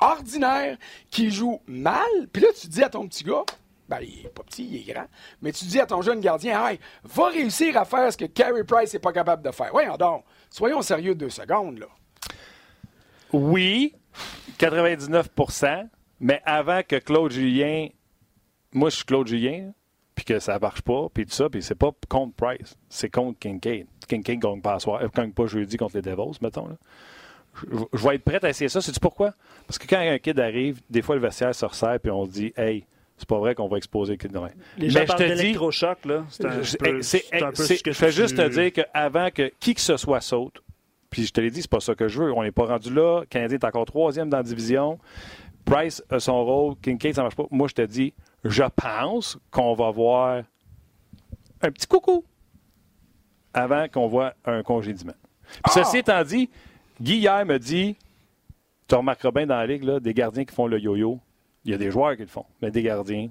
ordinaire 0.00 0.76
qui 1.10 1.30
joue 1.30 1.60
mal, 1.66 2.28
puis 2.32 2.42
là, 2.42 2.48
tu 2.58 2.66
dis 2.68 2.82
à 2.82 2.88
ton 2.88 3.06
petit 3.06 3.24
gars, 3.24 3.44
ben, 3.88 3.98
il 4.00 4.26
est 4.26 4.34
pas 4.34 4.42
petit, 4.42 4.66
il 4.66 4.76
est 4.76 4.92
grand, 4.92 5.06
mais 5.42 5.52
tu 5.52 5.64
dis 5.66 5.80
à 5.80 5.86
ton 5.86 6.02
jeune 6.02 6.20
gardien, 6.20 6.66
hey, 6.66 6.80
va 7.04 7.28
réussir 7.28 7.76
à 7.76 7.84
faire 7.84 8.12
ce 8.12 8.16
que 8.16 8.24
Carey 8.24 8.64
Price 8.64 8.92
n'est 8.92 9.00
pas 9.00 9.12
capable 9.12 9.42
de 9.42 9.50
faire. 9.50 9.70
Voyons 9.72 9.96
donc, 9.96 10.24
soyons 10.50 10.82
sérieux 10.82 11.14
deux 11.14 11.30
secondes, 11.30 11.78
là. 11.78 11.86
Oui, 13.32 13.94
99% 14.58 15.88
mais 16.20 16.40
avant 16.44 16.80
que 16.82 16.96
Claude 16.96 17.32
Julien. 17.32 17.88
Moi, 18.72 18.90
je 18.90 18.96
suis 18.96 19.04
Claude 19.04 19.28
Julien, 19.28 19.72
puis 20.14 20.24
que 20.24 20.38
ça 20.38 20.58
marche 20.58 20.82
pas, 20.82 21.08
puis 21.12 21.26
tout 21.26 21.32
ça, 21.32 21.48
puis 21.48 21.62
c'est 21.62 21.74
pas 21.74 21.90
contre 22.08 22.34
Price, 22.34 22.76
c'est 22.88 23.10
contre 23.10 23.38
Kincaid. 23.38 23.86
Kincaid 24.08 24.40
gagne 24.40 24.60
pas 24.60 24.78
euh, 24.86 25.08
pas 25.08 25.46
jeudi 25.46 25.76
contre 25.76 25.96
les 25.96 26.02
Devils, 26.02 26.38
mettons. 26.40 26.68
Là. 26.68 26.76
Je, 27.92 28.06
vais 28.08 28.16
être 28.16 28.24
prêt 28.24 28.44
à 28.44 28.48
essayer 28.48 28.68
ça. 28.68 28.80
Sais-tu 28.80 29.00
pourquoi? 29.00 29.32
Parce 29.66 29.78
que 29.78 29.86
quand 29.86 29.98
un 29.98 30.18
kid 30.18 30.38
arrive, 30.40 30.80
des 30.90 31.02
fois, 31.02 31.14
le 31.14 31.20
vestiaire 31.20 31.54
se 31.54 31.64
resserre, 31.64 31.98
puis 32.00 32.10
on 32.10 32.24
se 32.26 32.30
dit, 32.30 32.52
hey, 32.56 32.84
c'est 33.16 33.28
pas 33.28 33.38
vrai 33.38 33.54
qu'on 33.54 33.68
va 33.68 33.76
exposer 33.76 34.12
le 34.14 34.18
kid 34.18 34.32
demain. 34.32 34.50
Les 34.76 34.86
Mais 34.86 34.90
gens 34.92 35.00
je 35.02 35.06
parlent 35.06 35.18
te 35.20 35.24
dis- 35.32 35.36
d'électrochoc, 35.42 36.04
là. 36.04 36.24
C'est 36.30 36.44
un, 36.46 36.62
je- 36.62 36.76
peu- 36.76 36.96
un 36.98 37.02
ce 37.02 37.82
que 37.82 37.92
je 37.92 37.96
fais 37.96 38.10
juste 38.12 38.36
te 38.36 38.48
dire 38.48 38.72
qu'avant 38.72 39.30
que 39.30 39.52
qui 39.60 39.74
que 39.74 39.80
ce 39.80 39.96
soit 39.96 40.20
saute, 40.20 40.60
puis 41.10 41.24
je 41.26 41.32
te 41.32 41.40
l'ai 41.40 41.50
dit, 41.50 41.62
c'est 41.62 41.70
pas 41.70 41.78
ça 41.80 41.94
que 41.94 42.08
je 42.08 42.20
veux. 42.22 42.32
On 42.32 42.42
n'est 42.42 42.50
pas 42.50 42.66
rendu 42.66 42.92
là. 42.92 43.20
Le 43.20 43.26
Canadien 43.26 43.58
est 43.58 43.64
encore 43.64 43.84
troisième 43.84 44.28
dans 44.28 44.38
la 44.38 44.42
division. 44.42 44.98
Price 45.64 46.02
a 46.10 46.18
son 46.18 46.44
rôle. 46.44 46.74
Kincaid, 46.82 47.14
ça 47.14 47.22
marche 47.22 47.36
pas. 47.36 47.44
Moi, 47.52 47.68
je 47.68 47.74
te 47.74 47.82
dis, 47.82 48.12
je 48.42 48.64
pense 48.74 49.38
qu'on 49.52 49.74
va 49.74 49.90
voir 49.92 50.42
un 51.62 51.70
petit 51.70 51.86
coucou 51.86 52.24
avant 53.52 53.86
qu'on 53.88 54.08
voit 54.08 54.34
un 54.44 54.62
congédiement. 54.62 55.14
Puis 55.62 55.72
Ceci 55.74 55.98
étant 55.98 56.22
dit, 56.24 56.50
Guy 57.00 57.16
hier 57.18 57.44
me 57.46 57.58
dit, 57.58 57.96
tu 58.88 58.94
remarqueras 58.94 59.30
bien 59.32 59.46
dans 59.46 59.56
la 59.56 59.66
ligue, 59.66 59.84
là, 59.84 60.00
des 60.00 60.14
gardiens 60.14 60.44
qui 60.44 60.54
font 60.54 60.66
le 60.66 60.78
yo-yo. 60.78 61.18
Il 61.64 61.70
y 61.70 61.74
a 61.74 61.78
des 61.78 61.90
joueurs 61.90 62.14
qui 62.16 62.22
le 62.22 62.28
font, 62.28 62.44
mais 62.60 62.70
des 62.70 62.82
gardiens, 62.82 63.28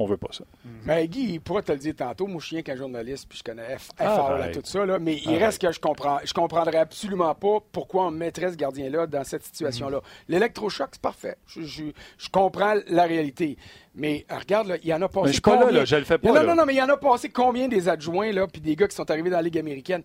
on 0.00 0.06
veut 0.06 0.16
pas 0.16 0.28
ça. 0.32 0.44
Mais 0.84 1.06
Guy, 1.08 1.34
il 1.34 1.40
pourra 1.40 1.62
te 1.62 1.70
le 1.72 1.78
dire 1.78 1.94
tantôt. 1.94 2.26
Moi, 2.26 2.40
je 2.40 2.46
suis 2.46 2.62
qu'un 2.64 2.74
journaliste, 2.76 3.26
puis 3.28 3.38
je 3.38 3.44
connais 3.44 3.78
F, 3.78 3.90
Ah, 3.98 4.36
là, 4.38 4.48
tout 4.48 4.60
ça. 4.64 4.84
Là, 4.84 4.98
mais 4.98 5.16
il 5.16 5.28
Arrête. 5.28 5.42
reste 5.42 5.62
que 5.62 5.70
je 5.72 5.78
comprends. 5.80 6.18
Je 6.24 6.32
comprendrais 6.34 6.78
absolument 6.78 7.34
pas 7.36 7.58
pourquoi 7.72 8.06
on 8.06 8.10
mettrait 8.10 8.50
ce 8.50 8.56
gardien-là 8.56 9.06
dans 9.06 9.22
cette 9.24 9.44
situation-là. 9.44 10.00
L'électrochoc, 10.28 10.88
c'est 10.92 11.00
parfait. 11.00 11.36
Je, 11.46 11.62
je- 11.62 11.84
je 12.18 12.28
comprends 12.30 12.74
la 12.88 13.04
réalité. 13.04 13.56
Mais 13.94 14.26
euh, 14.30 14.38
regarde, 14.38 14.66
là, 14.68 14.76
il 14.82 14.88
y 14.88 14.94
en 14.94 15.02
a 15.02 15.08
passé 15.08 15.20
Mais 15.22 15.28
je 15.28 15.32
suis 15.34 15.40
pas 15.40 15.70
là, 15.70 15.84
je 15.84 15.96
le 15.96 16.04
fais 16.04 16.18
pas, 16.18 16.28
Non, 16.32 16.42
non, 16.44 16.54
non, 16.56 16.64
mais 16.66 16.74
il 16.74 16.78
y 16.78 16.82
en 16.82 16.88
a 16.88 16.96
passé 16.96 17.28
combien 17.28 17.68
des 17.68 17.88
adjoints, 17.88 18.32
là, 18.32 18.46
puis 18.48 18.60
des 18.60 18.74
gars 18.76 18.88
qui 18.88 18.96
sont 18.96 19.08
arrivés 19.10 19.30
dans 19.30 19.36
la 19.36 19.42
Ligue 19.42 19.58
américaine? 19.58 20.02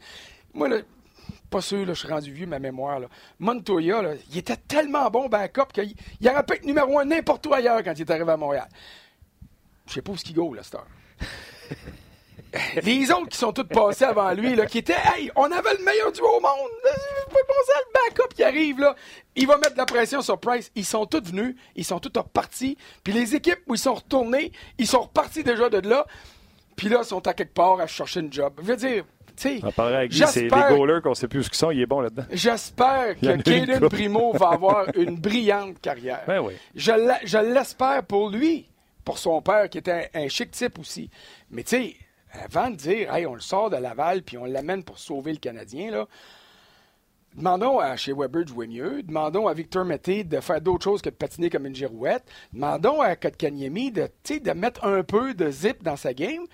Moi, 0.54 0.70
là, 0.70 0.78
pas 1.54 1.62
sûr, 1.62 1.86
là, 1.86 1.94
je 1.94 2.00
suis 2.00 2.08
rendu 2.08 2.34
vieux, 2.34 2.48
ma 2.48 2.58
mémoire. 2.58 3.00
Là. 3.00 3.08
Montoya, 3.38 4.02
là, 4.02 4.14
il 4.32 4.38
était 4.40 4.58
tellement 4.58 5.08
bon 5.12 5.30
backup 5.30 5.72
qu'il 5.72 5.94
il 6.20 6.28
aurait 6.28 6.44
pu 6.44 6.56
être 6.56 6.66
numéro 6.66 6.98
un 6.98 7.06
n'importe 7.06 7.46
où 7.46 7.54
ailleurs 7.54 7.84
quand 7.84 7.94
il 7.94 8.02
est 8.02 8.12
arrivé 8.12 8.32
à 8.32 8.38
Montréal. 8.38 8.68
Je 9.86 9.94
sais 9.94 10.02
pas 10.02 10.14
où 10.14 10.18
ce 10.18 10.24
qu'il 10.24 10.34
go, 10.36 10.56
là, 10.56 10.64
cette 10.64 10.76
heure. 10.76 10.88
Les 12.84 13.12
autres 13.12 13.30
qui 13.30 13.38
sont 13.38 13.54
tous 13.54 13.66
passés 13.66 14.06
avant 14.06 14.32
lui, 14.32 14.56
là, 14.56 14.66
qui 14.66 14.80
étaient, 14.80 14.98
hey, 15.16 15.32
on 15.36 15.52
avait 15.52 15.76
le 15.78 15.84
meilleur 15.84 16.12
duo 16.12 16.26
au 16.26 16.40
monde. 16.40 16.72
Vous 16.84 17.30
pouvez 17.30 17.44
penser 17.48 17.72
à 17.76 17.80
le 17.80 18.10
backup 18.10 18.34
qui 18.34 18.44
arrive, 18.44 18.80
là. 18.80 18.96
Il 19.36 19.46
va 19.46 19.58
mettre 19.58 19.74
de 19.74 19.78
la 19.78 19.86
pression 19.86 20.24
sur 20.24 20.40
Price. 20.40 20.72
Ils 20.74 20.86
sont 20.86 21.06
tous 21.06 21.24
venus, 21.24 21.56
ils 21.76 21.86
sont 21.86 22.00
tous 22.00 22.20
repartis. 22.20 22.80
Puis 23.04 23.14
les 23.14 23.36
équipes 23.36 23.62
où 23.68 23.76
ils 23.76 23.80
sont 23.80 23.94
retournés, 23.94 24.52
ils 24.80 24.88
sont 24.88 25.02
repartis 25.02 25.44
déjà 25.44 25.70
de 25.70 25.88
là. 25.88 26.08
Puis 26.76 26.90
là, 26.90 27.02
ils 27.04 27.06
sont 27.06 27.28
à 27.28 27.36
quelque 27.36 27.54
part 27.54 27.80
à 27.80 27.86
chercher 27.86 28.22
une 28.22 28.34
job. 28.34 28.54
Je 28.58 28.64
veux 28.64 28.76
dire. 28.76 29.06
C'est 29.36 29.62
les 30.42 30.48
goalers 30.50 31.02
qu'on 31.02 31.14
sait 31.14 31.28
plus 31.28 31.46
où 31.48 31.50
ils 31.52 31.56
sont, 31.56 31.72
il 31.72 31.82
est 31.82 31.86
bon 31.86 32.02
là-dedans. 32.02 32.24
J'espère 32.32 33.16
que 33.20 33.42
Kaden 33.42 33.90
Primo 33.90 34.34
va 34.34 34.50
avoir 34.50 34.86
une 34.96 35.18
brillante 35.18 35.80
carrière. 35.82 36.22
Ben 36.28 36.40
oui. 36.40 36.54
Je 36.76 37.38
l'espère 37.54 38.04
pour 38.04 38.30
lui, 38.30 38.70
pour 39.04 39.18
son 39.18 39.42
père, 39.42 39.70
qui 39.70 39.78
était 39.80 40.10
un, 40.14 40.24
un 40.24 40.28
chic 40.28 40.52
type 40.52 40.80
aussi. 40.80 41.10
Mais 41.52 41.64
tu 41.64 41.70
sais, 41.70 41.96
avant 42.44 42.70
de 42.70 42.76
dire, 42.76 43.14
hey, 43.14 43.26
on 43.26 43.36
le 43.36 43.42
sort 43.42 43.70
de 43.70 43.78
Laval 43.78 44.24
puis 44.24 44.38
on 44.38 44.46
l'amène 44.46 44.84
pour 44.84 44.98
sauver 45.00 45.34
le 45.34 45.40
Canadien, 45.40 45.92
là, 45.92 46.08
demandons 47.36 47.80
à 47.80 47.96
chez 47.96 48.14
Weber 48.14 48.44
de 48.44 48.50
jouer 48.50 48.68
mieux. 48.68 49.04
Demandons 49.04 49.48
à 49.48 49.54
Victor 49.54 49.86
Mété 49.86 50.24
de 50.24 50.40
faire 50.40 50.62
d'autres 50.62 50.84
choses 50.84 51.02
que 51.02 51.10
de 51.10 51.16
patiner 51.16 51.50
comme 51.50 51.66
une 51.66 51.76
girouette. 51.76 52.24
Demandons 52.54 53.02
à 53.02 53.16
Kotkaniemi 53.16 53.92
de, 53.92 54.08
de 54.30 54.52
mettre 54.52 54.86
un 54.86 55.04
peu 55.04 55.34
de 55.34 55.50
zip 55.50 55.84
dans 55.84 55.96
sa 55.96 56.14
game. 56.14 56.46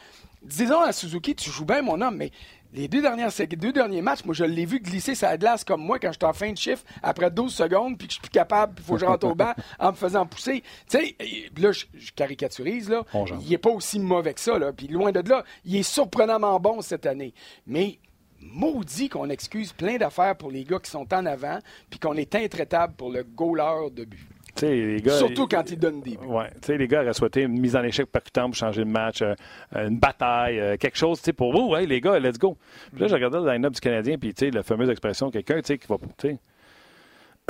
Disons 0.41 0.81
à 0.81 0.93
Suzuki, 0.93 1.35
tu 1.35 1.49
joues 1.49 1.65
bien, 1.65 1.81
mon 1.81 1.99
homme, 1.99 2.15
mais 2.15 2.31
les 2.73 2.87
deux, 2.87 3.01
dernières, 3.01 3.31
deux 3.57 3.73
derniers 3.73 4.01
matchs, 4.01 4.23
moi, 4.25 4.35
je 4.35 4.43
l'ai 4.43 4.65
vu 4.65 4.79
glisser 4.79 5.15
sa 5.15 5.37
glace 5.37 5.63
comme 5.63 5.81
moi 5.81 5.97
quand 5.97 6.11
j'étais 6.11 6.25
en 6.25 6.33
fin 6.33 6.51
de 6.51 6.57
chiffre 6.57 6.83
après 7.01 7.31
12 7.31 7.53
secondes, 7.53 7.97
puis 7.97 8.07
que 8.07 8.13
je 8.13 8.15
suis 8.15 8.21
plus 8.21 8.29
capable, 8.29 8.75
puis 8.75 8.83
il 8.83 8.87
faut 8.87 8.93
que 8.93 8.99
je 8.99 9.05
rentre 9.05 9.27
au 9.27 9.35
banc 9.35 9.53
en 9.79 9.91
me 9.91 9.95
faisant 9.95 10.25
pousser. 10.25 10.63
Tu 10.87 10.99
sais, 10.99 11.15
là, 11.57 11.71
je, 11.71 11.85
caricaturise, 12.15 12.89
là. 12.89 13.03
il 13.41 13.49
n'est 13.49 13.57
pas 13.57 13.71
aussi 13.71 13.99
mauvais 13.99 14.33
que 14.33 14.41
ça, 14.41 14.59
là. 14.59 14.71
Puis 14.71 14.87
loin 14.87 15.11
de 15.11 15.27
là, 15.27 15.43
il 15.65 15.77
est 15.77 15.83
surprenamment 15.83 16.59
bon 16.59 16.81
cette 16.81 17.05
année. 17.05 17.33
Mais 17.65 17.97
maudit 18.39 19.09
qu'on 19.09 19.29
excuse 19.29 19.73
plein 19.73 19.97
d'affaires 19.97 20.35
pour 20.35 20.51
les 20.51 20.63
gars 20.63 20.79
qui 20.79 20.91
sont 20.91 21.11
en 21.13 21.25
avant, 21.25 21.59
puis 21.89 21.99
qu'on 21.99 22.13
est 22.13 22.35
intraitable 22.35 22.93
pour 22.93 23.11
le 23.11 23.23
goaler 23.23 23.89
de 23.91 24.05
but. 24.05 24.28
Surtout 24.55 25.47
quand 25.47 25.69
ils 25.71 25.77
donnent 25.79 26.01
des 26.01 26.17
buts. 26.17 26.25
Ouais. 26.25 26.49
les 26.67 26.87
gars 26.87 27.01
auraient 27.01 27.13
souhaité 27.13 27.41
une 27.41 27.59
mise 27.59 27.75
en 27.75 27.83
échec 27.83 28.11
percutante 28.11 28.51
pour 28.51 28.55
changer 28.55 28.83
le 28.83 28.89
match, 28.89 29.21
euh, 29.21 29.35
une 29.73 29.99
bataille, 29.99 30.59
euh, 30.59 30.77
quelque 30.77 30.97
chose 30.97 31.21
pour 31.35 31.51
vous. 31.51 31.75
Les 31.75 32.01
gars, 32.01 32.19
let's 32.19 32.37
go. 32.37 32.57
Puis 32.91 33.01
là, 33.01 33.07
j'ai 33.07 33.15
regardé 33.15 33.37
le 33.37 33.51
line-up 33.51 33.73
du 33.73 33.79
Canadien, 33.79 34.17
puis 34.17 34.33
la 34.51 34.63
fameuse 34.63 34.89
expression, 34.89 35.29
quelqu'un 35.31 35.61
qui 35.61 35.77
va. 35.87 35.97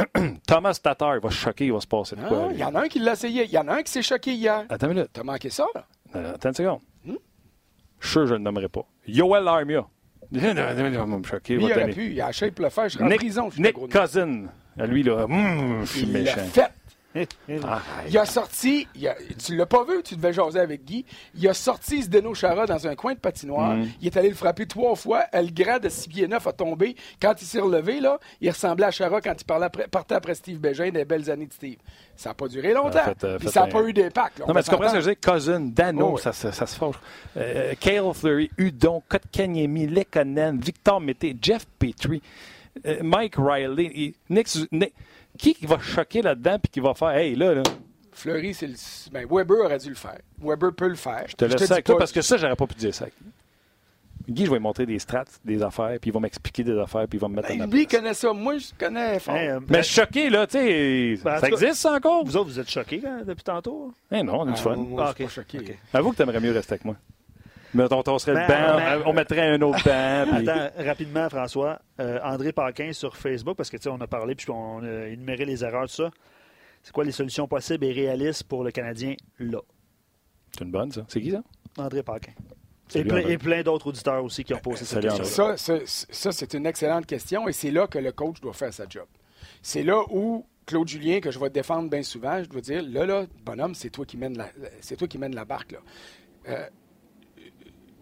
Thomas 0.47 0.79
Tatar 0.81 1.15
il 1.15 1.21
va 1.21 1.29
choquer, 1.29 1.65
il 1.65 1.73
va 1.73 1.79
se 1.79 1.87
passer 1.87 2.15
de 2.15 2.21
quoi. 2.21 2.47
Ah, 2.49 2.53
il 2.53 2.59
y 2.59 2.63
en 2.63 2.75
a 2.75 2.81
un 2.81 2.87
qui 2.87 2.99
l'a 2.99 3.13
essayé. 3.13 3.43
Il 3.45 3.51
y 3.51 3.57
en 3.57 3.67
a 3.67 3.75
un 3.75 3.83
qui 3.83 3.91
s'est 3.91 4.01
choqué 4.01 4.31
hier. 4.31 4.65
Attends 4.69 4.87
une 4.87 4.93
minute. 4.93 5.09
T'as 5.13 5.23
manqué 5.23 5.49
ça, 5.49 5.65
là? 5.75 5.85
Euh, 6.15 6.33
attends 6.35 6.49
une 6.49 6.55
seconde. 6.55 6.79
Hmm? 7.05 7.15
Je 7.99 8.07
sûr 8.07 8.27
je 8.27 8.33
ne 8.33 8.37
le 8.37 8.43
nommerai 8.43 8.69
pas. 8.69 8.85
Yoel 9.07 9.47
Armia. 9.47 9.85
Il 10.31 10.39
va 10.41 11.05
me 11.05 11.23
choquer. 11.23 11.55
Il, 11.55 11.63
aurait 11.63 11.89
pu. 11.89 12.11
Il 12.11 12.21
a 12.21 12.27
acheté 12.27 12.51
pour 12.51 12.63
le 12.63 12.69
faire. 12.69 12.87
Je 12.87 13.01
en 13.01 13.09
prison. 13.09 13.49
Nick 13.57 13.75
Cousin. 13.89 14.45
Lui, 14.77 15.03
là, 15.03 15.25
hum, 15.25 15.81
je 15.81 15.97
suis 15.97 16.05
méchant. 16.05 16.45
fait. 16.53 16.71
Ah, 17.63 17.81
il 18.07 18.17
a 18.17 18.25
sorti, 18.25 18.87
il 18.95 19.11
tu 19.43 19.55
l'as 19.55 19.65
pas 19.65 19.83
vu, 19.83 20.03
tu 20.03 20.15
devais 20.15 20.31
jaser 20.31 20.59
avec 20.59 20.85
Guy. 20.85 21.05
Il 21.35 21.47
a 21.47 21.53
sorti 21.53 22.03
Zdeno 22.03 22.33
Chara 22.33 22.65
dans 22.65 22.87
un 22.87 22.95
coin 22.95 23.13
de 23.13 23.19
patinoire. 23.19 23.75
Mm. 23.75 23.87
Il 24.01 24.07
est 24.07 24.17
allé 24.17 24.29
le 24.29 24.35
frapper 24.35 24.65
trois 24.67 24.95
fois. 24.95 25.25
Le 25.33 25.51
grand 25.51 25.79
de 25.79 25.89
6 25.89 26.09
pieds 26.09 26.27
9 26.27 26.45
a 26.45 26.53
tombé. 26.53 26.95
Quand 27.21 27.33
il 27.41 27.45
s'est 27.45 27.59
relevé, 27.59 27.99
là, 27.99 28.19
il 28.41 28.49
ressemblait 28.49 28.85
à 28.85 28.91
Chara 28.91 29.21
quand 29.21 29.33
il 29.39 29.43
parlait 29.43 29.65
après, 29.65 29.87
partait 29.87 30.15
après 30.15 30.35
Steve 30.35 30.59
Bégin 30.59 30.91
des 30.91 31.05
belles 31.05 31.29
années 31.29 31.47
de 31.47 31.53
Steve. 31.53 31.77
Ça 32.15 32.29
n'a 32.29 32.33
pas 32.35 32.47
duré 32.47 32.73
longtemps. 32.73 32.99
Euh, 33.23 33.39
ça 33.47 33.61
n'a 33.61 33.67
pas 33.67 33.81
eu 33.83 33.93
d'impact. 33.93 34.39
Non, 34.39 34.53
mais 34.53 34.63
tu 34.63 34.69
comprends 34.69 34.89
ce 34.89 34.95
que 34.95 35.01
je 35.01 35.09
dis? 35.09 35.15
Cousin, 35.15 35.61
Dano, 35.61 36.11
oh, 36.13 36.17
ça, 36.17 36.31
ça, 36.31 36.51
se 36.51 36.75
forge. 36.75 36.99
Euh, 37.37 37.73
Kale 37.79 38.13
Fleury, 38.13 38.51
Udon, 38.57 39.01
Kotkaniemi, 39.07 39.87
Lekonen, 39.87 40.59
Victor 40.59 41.01
Mété, 41.01 41.35
Jeff 41.41 41.65
Petrie, 41.79 42.21
euh, 42.85 42.99
Mike 43.01 43.35
Riley, 43.37 44.13
Nick, 44.29 44.47
Nick 44.71 44.93
qui 45.37 45.57
va 45.65 45.79
choquer 45.79 46.21
là-dedans 46.21 46.57
puis 46.59 46.69
qui 46.69 46.79
va 46.79 46.93
faire 46.93 47.09
Hey, 47.11 47.35
là, 47.35 47.53
là? 47.53 47.63
Fleury, 48.11 48.53
c'est 48.53 48.67
le. 48.67 48.73
Ben, 49.11 49.25
Weber 49.29 49.57
aurait 49.65 49.77
dû 49.77 49.89
le 49.89 49.95
faire. 49.95 50.19
Weber 50.41 50.73
peut 50.73 50.89
le 50.89 50.95
faire. 50.95 51.25
Je 51.27 51.35
te 51.35 51.45
laisse 51.45 51.65
ça 51.65 51.75
avec 51.75 51.85
toi 51.85 51.97
parce 51.97 52.11
que 52.11 52.21
ça, 52.21 52.37
j'aurais 52.37 52.55
pas 52.55 52.67
pu 52.67 52.75
dire 52.75 52.93
ça. 52.93 53.05
Guy, 54.27 54.45
je 54.45 54.49
vais 54.49 54.57
lui 54.57 54.63
montrer 54.63 54.85
des 54.85 54.99
strats, 54.99 55.25
des 55.43 55.63
affaires, 55.63 55.97
puis 55.99 56.11
il 56.11 56.13
va 56.13 56.19
m'expliquer 56.19 56.63
des 56.63 56.77
affaires, 56.77 57.07
puis 57.07 57.17
il 57.17 57.21
va 57.21 57.27
me 57.27 57.35
mettre 57.35 57.47
ben, 57.47 57.63
en 57.63 57.67
Lui, 57.67 57.83
il 57.83 57.87
connaît 57.87 58.13
ça. 58.13 58.31
Moi, 58.31 58.59
je 58.59 58.67
connais 58.77 59.19
fort. 59.19 59.35
Euh, 59.35 59.59
mais 59.67 59.81
choqué, 59.81 60.29
là, 60.29 60.45
tu 60.45 60.57
sais, 60.57 61.19
ben, 61.23 61.39
ça 61.39 61.47
existe 61.47 61.75
ça 61.75 61.93
encore? 61.93 62.23
Vous 62.25 62.37
autres, 62.37 62.49
vous 62.49 62.59
êtes 62.59 62.69
choqués 62.69 63.01
depuis 63.25 63.43
tantôt? 63.43 63.91
Eh 64.11 64.21
non, 64.21 64.41
on 64.41 64.49
est 64.49 64.53
du 64.53 64.61
fun. 64.61 64.75
Moi, 64.75 65.03
ah, 65.07 65.13
pas 65.13 65.27
choqué. 65.29 65.77
Avoue 65.93 66.11
que 66.11 66.17
tu 66.17 66.21
aimerais 66.21 66.39
mieux 66.39 66.51
rester 66.51 66.73
avec 66.73 66.85
moi. 66.85 66.95
Mais 67.73 67.83
on, 67.91 68.19
serait 68.19 68.33
le 68.33 68.47
banc, 68.47 69.03
on 69.05 69.13
mettrait 69.13 69.47
un 69.47 69.61
autre 69.61 69.83
banc. 69.83 70.25
Attends, 70.31 70.83
rapidement, 70.83 71.29
François. 71.29 71.79
Euh, 71.99 72.19
André 72.23 72.51
Paquin 72.51 72.93
sur 72.93 73.15
Facebook, 73.15 73.57
parce 73.57 73.69
que 73.69 73.77
tu 73.77 73.83
sais, 73.83 73.89
on 73.89 74.01
a 74.01 74.07
parlé 74.07 74.35
puis 74.35 74.49
on 74.49 74.83
a 74.83 75.07
énuméré 75.07 75.45
les 75.45 75.63
erreurs, 75.63 75.87
tout 75.87 75.95
ça. 75.95 76.11
C'est 76.81 76.93
quoi 76.93 77.03
les 77.03 77.11
solutions 77.11 77.47
possibles 77.47 77.85
et 77.85 77.91
réalistes 77.91 78.43
pour 78.43 78.63
le 78.63 78.71
Canadien 78.71 79.15
là? 79.37 79.59
C'est 80.51 80.63
une 80.63 80.71
bonne, 80.71 80.91
ça. 80.91 81.05
C'est 81.07 81.21
qui, 81.21 81.31
ça? 81.31 81.43
André 81.77 82.01
Paquin. 82.01 82.31
Et 82.95 83.03
plein, 83.03 83.19
et 83.19 83.37
plein, 83.37 83.61
d'autres 83.61 83.87
auditeurs 83.87 84.23
aussi 84.23 84.43
qui 84.43 84.53
ont 84.53 84.59
posé 84.59 84.83
cette 84.83 85.01
question. 85.01 85.23
Ça, 85.23 85.55
ça 85.85 86.31
c'est 86.31 86.53
une 86.55 86.65
excellente 86.65 87.05
question 87.05 87.47
et 87.47 87.53
c'est 87.53 87.69
là 87.69 87.85
que 87.85 87.99
le 87.99 88.11
coach 88.11 88.41
doit 88.41 88.53
faire 88.53 88.73
sa 88.73 88.87
job. 88.89 89.05
C'est 89.61 89.83
là 89.83 90.01
où 90.09 90.45
Claude 90.65 90.87
Julien, 90.87 91.19
que 91.19 91.29
je 91.29 91.39
vais 91.39 91.49
défendre 91.49 91.89
bien 91.89 92.03
souvent, 92.03 92.43
je 92.43 92.49
dois 92.49 92.61
dire, 92.61 92.81
là, 92.83 93.05
là, 93.05 93.25
bonhomme, 93.43 93.75
c'est 93.75 93.89
toi 93.89 94.05
qui 94.05 94.17
mène 94.17 94.37
la, 94.37 94.49
c'est 94.81 94.95
toi 94.95 95.07
qui 95.07 95.17
mène 95.17 95.35
la 95.35 95.45
barque, 95.45 95.73
là. 95.73 95.79
Euh, 96.47 96.67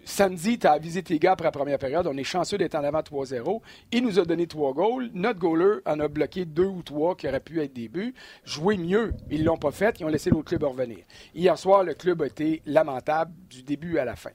Samedi, 0.08 0.58
tu 0.58 0.66
as 0.66 0.72
avisé 0.72 1.04
tes 1.04 1.20
gars 1.20 1.34
après 1.34 1.44
la 1.44 1.52
première 1.52 1.78
période. 1.78 2.08
On 2.08 2.16
est 2.16 2.24
chanceux 2.24 2.58
d'être 2.58 2.76
en 2.76 2.84
avant 2.86 3.02
3-0. 3.02 3.60
Il 3.92 4.04
nous 4.04 4.20
a 4.20 4.24
donné 4.24 4.48
trois 4.48 4.72
goals. 4.72 5.10
Notre 5.14 5.38
goaler 5.38 5.82
en 5.86 6.00
a 6.00 6.08
bloqué 6.08 6.46
deux 6.46 6.66
ou 6.66 6.82
trois 6.82 7.14
qui 7.14 7.28
auraient 7.28 7.42
pu 7.42 7.62
être 7.62 7.74
des 7.74 7.90
buts. 7.90 8.16
Jouer 8.46 8.78
mieux. 8.78 9.14
Ils 9.30 9.44
l'ont 9.44 9.58
pas 9.58 9.72
fait. 9.72 10.00
Ils 10.00 10.06
ont 10.06 10.08
laissé 10.08 10.30
l'autre 10.30 10.46
club 10.46 10.64
revenir. 10.64 11.00
Hier 11.36 11.58
soir, 11.58 11.84
le 11.84 11.94
club 11.94 12.22
a 12.22 12.28
été 12.28 12.62
lamentable 12.66 13.34
du 13.50 13.64
début 13.64 13.98
à 13.98 14.06
la 14.06 14.16
fin. 14.16 14.30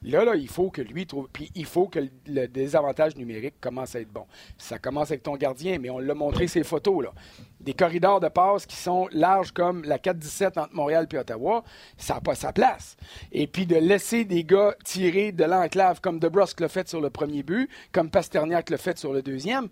Là, 0.00 0.24
là, 0.24 0.34
il 0.34 0.48
faut 0.48 0.70
que 0.70 0.80
lui 0.80 1.06
trouve. 1.06 1.28
Puis 1.30 1.50
il 1.54 1.66
faut 1.66 1.88
que 1.88 2.00
le 2.26 2.46
désavantage 2.46 3.14
numérique 3.16 3.56
commence 3.60 3.96
à 3.96 4.00
être 4.00 4.10
bon. 4.10 4.24
Ça 4.56 4.78
commence 4.78 5.10
avec 5.10 5.24
ton 5.24 5.36
gardien, 5.36 5.78
mais 5.78 5.90
on 5.90 5.98
l'a 5.98 6.14
montré 6.14 6.48
ces 6.48 6.64
photos, 6.64 7.04
là. 7.04 7.12
Des 7.60 7.74
corridors 7.74 8.20
de 8.20 8.28
passe 8.28 8.64
qui 8.64 8.76
sont 8.76 9.08
larges 9.10 9.50
comme 9.52 9.82
la 9.82 9.98
4-17 9.98 10.58
entre 10.60 10.74
Montréal 10.74 11.08
et 11.12 11.18
Ottawa, 11.18 11.64
ça 11.98 12.14
n'a 12.14 12.20
pas 12.20 12.36
sa 12.36 12.52
place. 12.52 12.96
Et 13.32 13.48
puis 13.48 13.66
de 13.66 13.74
laisser 13.74 14.24
des 14.24 14.44
gars 14.44 14.74
tirer 14.84 15.17
de 15.32 15.44
l'enclave 15.44 16.00
comme 16.00 16.18
DeBrusque 16.18 16.60
l'a 16.60 16.68
fait 16.68 16.88
sur 16.88 17.00
le 17.00 17.10
premier 17.10 17.42
but, 17.42 17.70
comme 17.92 18.10
Pasterniak 18.10 18.70
l'a 18.70 18.78
fait 18.78 18.98
sur 18.98 19.12
le 19.12 19.22
deuxième, 19.22 19.68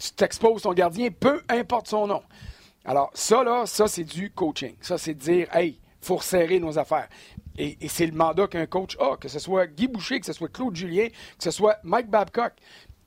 tu 0.00 0.12
t'exposes 0.12 0.62
ton 0.62 0.72
gardien, 0.72 1.08
peu 1.10 1.42
importe 1.48 1.88
son 1.88 2.06
nom. 2.06 2.22
Alors, 2.84 3.10
ça, 3.14 3.44
là, 3.44 3.64
ça, 3.66 3.88
c'est 3.88 4.04
du 4.04 4.30
coaching. 4.30 4.74
Ça, 4.80 4.98
c'est 4.98 5.14
de 5.14 5.20
dire, 5.20 5.54
hey, 5.54 5.78
faut 6.00 6.16
resserrer 6.16 6.60
nos 6.60 6.78
affaires. 6.78 7.08
Et, 7.56 7.76
c'est 7.88 8.06
le 8.06 8.12
mandat 8.12 8.46
qu'un 8.46 8.66
coach 8.66 8.96
a, 9.00 9.16
que 9.16 9.28
ce 9.28 9.38
soit 9.38 9.66
Guy 9.66 9.88
Boucher, 9.88 10.20
que 10.20 10.26
ce 10.26 10.32
soit 10.32 10.52
Claude 10.52 10.74
Julien, 10.74 11.08
que 11.08 11.44
ce 11.44 11.50
soit 11.50 11.78
Mike 11.82 12.08
Babcock. 12.08 12.52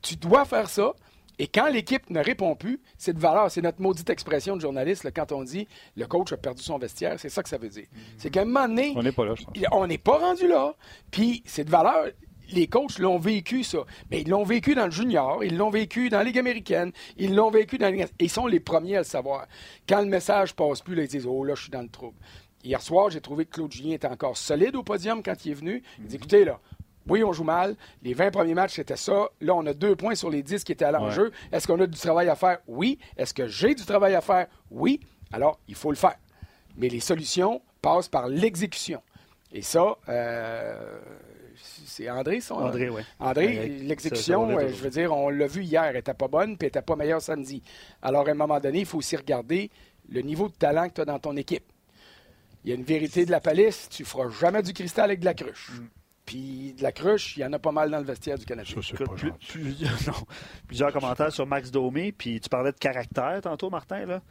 Tu 0.01 0.15
dois 0.15 0.45
faire 0.45 0.69
ça. 0.69 0.93
Et 1.39 1.47
quand 1.47 1.67
l'équipe 1.67 2.09
ne 2.09 2.19
répond 2.19 2.55
plus, 2.55 2.81
c'est 2.97 3.13
de 3.13 3.19
valeur. 3.19 3.51
C'est 3.51 3.61
notre 3.61 3.81
maudite 3.81 4.09
expression 4.09 4.55
de 4.55 4.61
journaliste 4.61 5.07
quand 5.15 5.31
on 5.31 5.43
dit 5.43 5.67
le 5.95 6.05
coach 6.07 6.31
a 6.33 6.37
perdu 6.37 6.63
son 6.63 6.77
vestiaire. 6.77 7.19
C'est 7.19 7.29
ça 7.29 7.43
que 7.43 7.49
ça 7.49 7.57
veut 7.57 7.69
dire. 7.69 7.87
C'est 8.17 8.29
qu'à 8.29 8.41
un 8.41 8.45
moment 8.45 8.67
donné. 8.67 8.93
On 8.95 9.03
n'est 9.03 9.11
pas 9.11 9.25
là, 9.25 9.33
On 9.71 9.87
n'est 9.87 9.97
pas 9.97 10.17
rendu 10.17 10.47
là. 10.47 10.75
Puis 11.11 11.43
c'est 11.45 11.63
de 11.63 11.69
valeur 11.69 12.07
les 12.49 12.67
coachs 12.67 12.99
l'ont 12.99 13.17
vécu, 13.17 13.63
ça. 13.63 13.79
Mais 14.09 14.21
ils 14.21 14.29
l'ont 14.29 14.43
vécu 14.43 14.75
dans 14.75 14.85
le 14.85 14.91
junior, 14.91 15.43
ils 15.43 15.57
l'ont 15.57 15.69
vécu 15.69 16.09
dans 16.09 16.19
la 16.19 16.23
Ligue 16.23 16.39
américaine, 16.39 16.91
ils 17.17 17.35
l'ont 17.35 17.51
vécu 17.51 17.77
dans 17.77 17.87
la 17.87 17.91
Ligue... 17.91 18.07
Et 18.19 18.25
ils 18.25 18.29
sont 18.29 18.47
les 18.47 18.59
premiers 18.59 18.95
à 18.95 18.99
le 18.99 19.05
savoir. 19.05 19.47
Quand 19.87 19.99
le 19.99 20.07
message 20.07 20.53
passe 20.53 20.81
plus, 20.81 20.95
là, 20.95 21.03
ils 21.03 21.07
disent 21.07 21.27
Oh 21.27 21.43
là, 21.43 21.55
je 21.55 21.63
suis 21.63 21.71
dans 21.71 21.81
le 21.81 21.89
trouble. 21.89 22.17
Hier 22.63 22.81
soir, 22.81 23.09
j'ai 23.09 23.21
trouvé 23.21 23.45
que 23.45 23.51
Claude 23.51 23.71
Julien 23.71 23.95
était 23.95 24.07
encore 24.07 24.35
solide 24.35 24.75
au 24.75 24.83
podium 24.83 25.21
quand 25.23 25.45
il 25.45 25.51
est 25.51 25.55
venu. 25.55 25.83
Il 25.99 26.05
dit 26.05 26.15
mhm. 26.15 26.21
écoutez, 26.21 26.45
là, 26.45 26.59
oui, 27.09 27.23
on 27.23 27.33
joue 27.33 27.43
mal. 27.43 27.75
Les 28.03 28.13
20 28.13 28.31
premiers 28.31 28.53
matchs, 28.53 28.75
c'était 28.75 28.97
ça. 28.97 29.29
Là, 29.41 29.55
on 29.55 29.65
a 29.65 29.73
deux 29.73 29.95
points 29.95 30.15
sur 30.15 30.29
les 30.29 30.43
10 30.43 30.63
qui 30.63 30.71
étaient 30.71 30.85
à 30.85 30.91
l'enjeu. 30.91 31.31
Est-ce 31.51 31.67
qu'on 31.67 31.79
a 31.79 31.87
du 31.87 31.97
travail 31.97 32.29
à 32.29 32.35
faire? 32.35 32.59
Oui. 32.67 32.99
Est-ce 33.17 33.33
que 33.33 33.47
j'ai 33.47 33.75
du 33.75 33.85
travail 33.85 34.15
à 34.15 34.21
faire? 34.21 34.47
Oui. 34.71 34.99
Alors, 35.31 35.59
il 35.67 35.75
faut 35.75 35.91
le 35.91 35.97
faire. 35.97 36.17
Mais 36.77 36.89
les 36.89 36.99
solutions 36.99 37.61
passent 37.81 38.09
par 38.09 38.27
l'exécution. 38.27 39.01
Et 39.51 39.61
ça, 39.61 39.97
euh, 40.09 40.99
c'est 41.85 42.09
André, 42.09 42.41
son 42.41 42.55
André, 42.55 42.89
oui. 42.89 43.01
André, 43.19 43.67
l'exécution, 43.67 44.49
je 44.59 44.83
veux 44.83 44.89
dire, 44.89 45.13
on 45.13 45.29
l'a 45.29 45.47
vu 45.47 45.63
hier, 45.63 45.83
elle 45.83 45.95
n'était 45.95 46.13
pas 46.13 46.27
bonne, 46.27 46.57
puis 46.57 46.65
elle 46.65 46.67
n'était 46.67 46.81
pas 46.81 46.95
meilleure 46.95 47.21
samedi. 47.21 47.63
Alors, 48.01 48.27
à 48.27 48.31
un 48.31 48.35
moment 48.35 48.59
donné, 48.59 48.79
il 48.79 48.85
faut 48.85 48.97
aussi 48.97 49.15
regarder 49.15 49.71
le 50.09 50.21
niveau 50.21 50.47
de 50.49 50.53
talent 50.53 50.87
que 50.89 50.95
tu 50.95 51.01
as 51.01 51.05
dans 51.05 51.19
ton 51.19 51.35
équipe. 51.35 51.63
Il 52.63 52.69
y 52.69 52.73
a 52.73 52.75
une 52.75 52.83
vérité 52.83 53.25
de 53.25 53.31
la 53.31 53.39
palisse, 53.39 53.87
tu 53.89 54.03
feras 54.03 54.29
jamais 54.29 54.61
du 54.61 54.73
cristal 54.73 55.05
avec 55.05 55.21
de 55.21 55.25
la 55.25 55.33
cruche. 55.33 55.71
Mm. 55.71 55.87
Puis 56.27 56.75
de 56.77 56.83
la 56.83 56.91
cruche, 56.91 57.37
il 57.37 57.39
y 57.39 57.45
en 57.45 57.53
a 57.53 57.57
pas 57.59 57.71
mal 57.71 57.89
dans 57.89 57.97
le 57.99 58.03
vestiaire 58.03 58.37
du 58.37 58.45
Canadien. 58.45 58.75
Ça, 58.75 58.81
c'est 58.87 58.93
Écoute, 58.95 59.07
pas 59.07 59.15
plus- 59.15 59.29
gentil. 59.29 59.47
plus- 59.47 59.77
non, 60.07 60.13
plusieurs 60.67 60.91
commentaires 60.93 61.31
sur 61.31 61.47
Max 61.47 61.71
Domi, 61.71 62.11
puis 62.11 62.39
tu 62.41 62.49
parlais 62.49 62.71
de 62.73 62.77
caractère 62.77 63.39
tantôt, 63.41 63.69
Martin. 63.69 64.05
Là. 64.05 64.21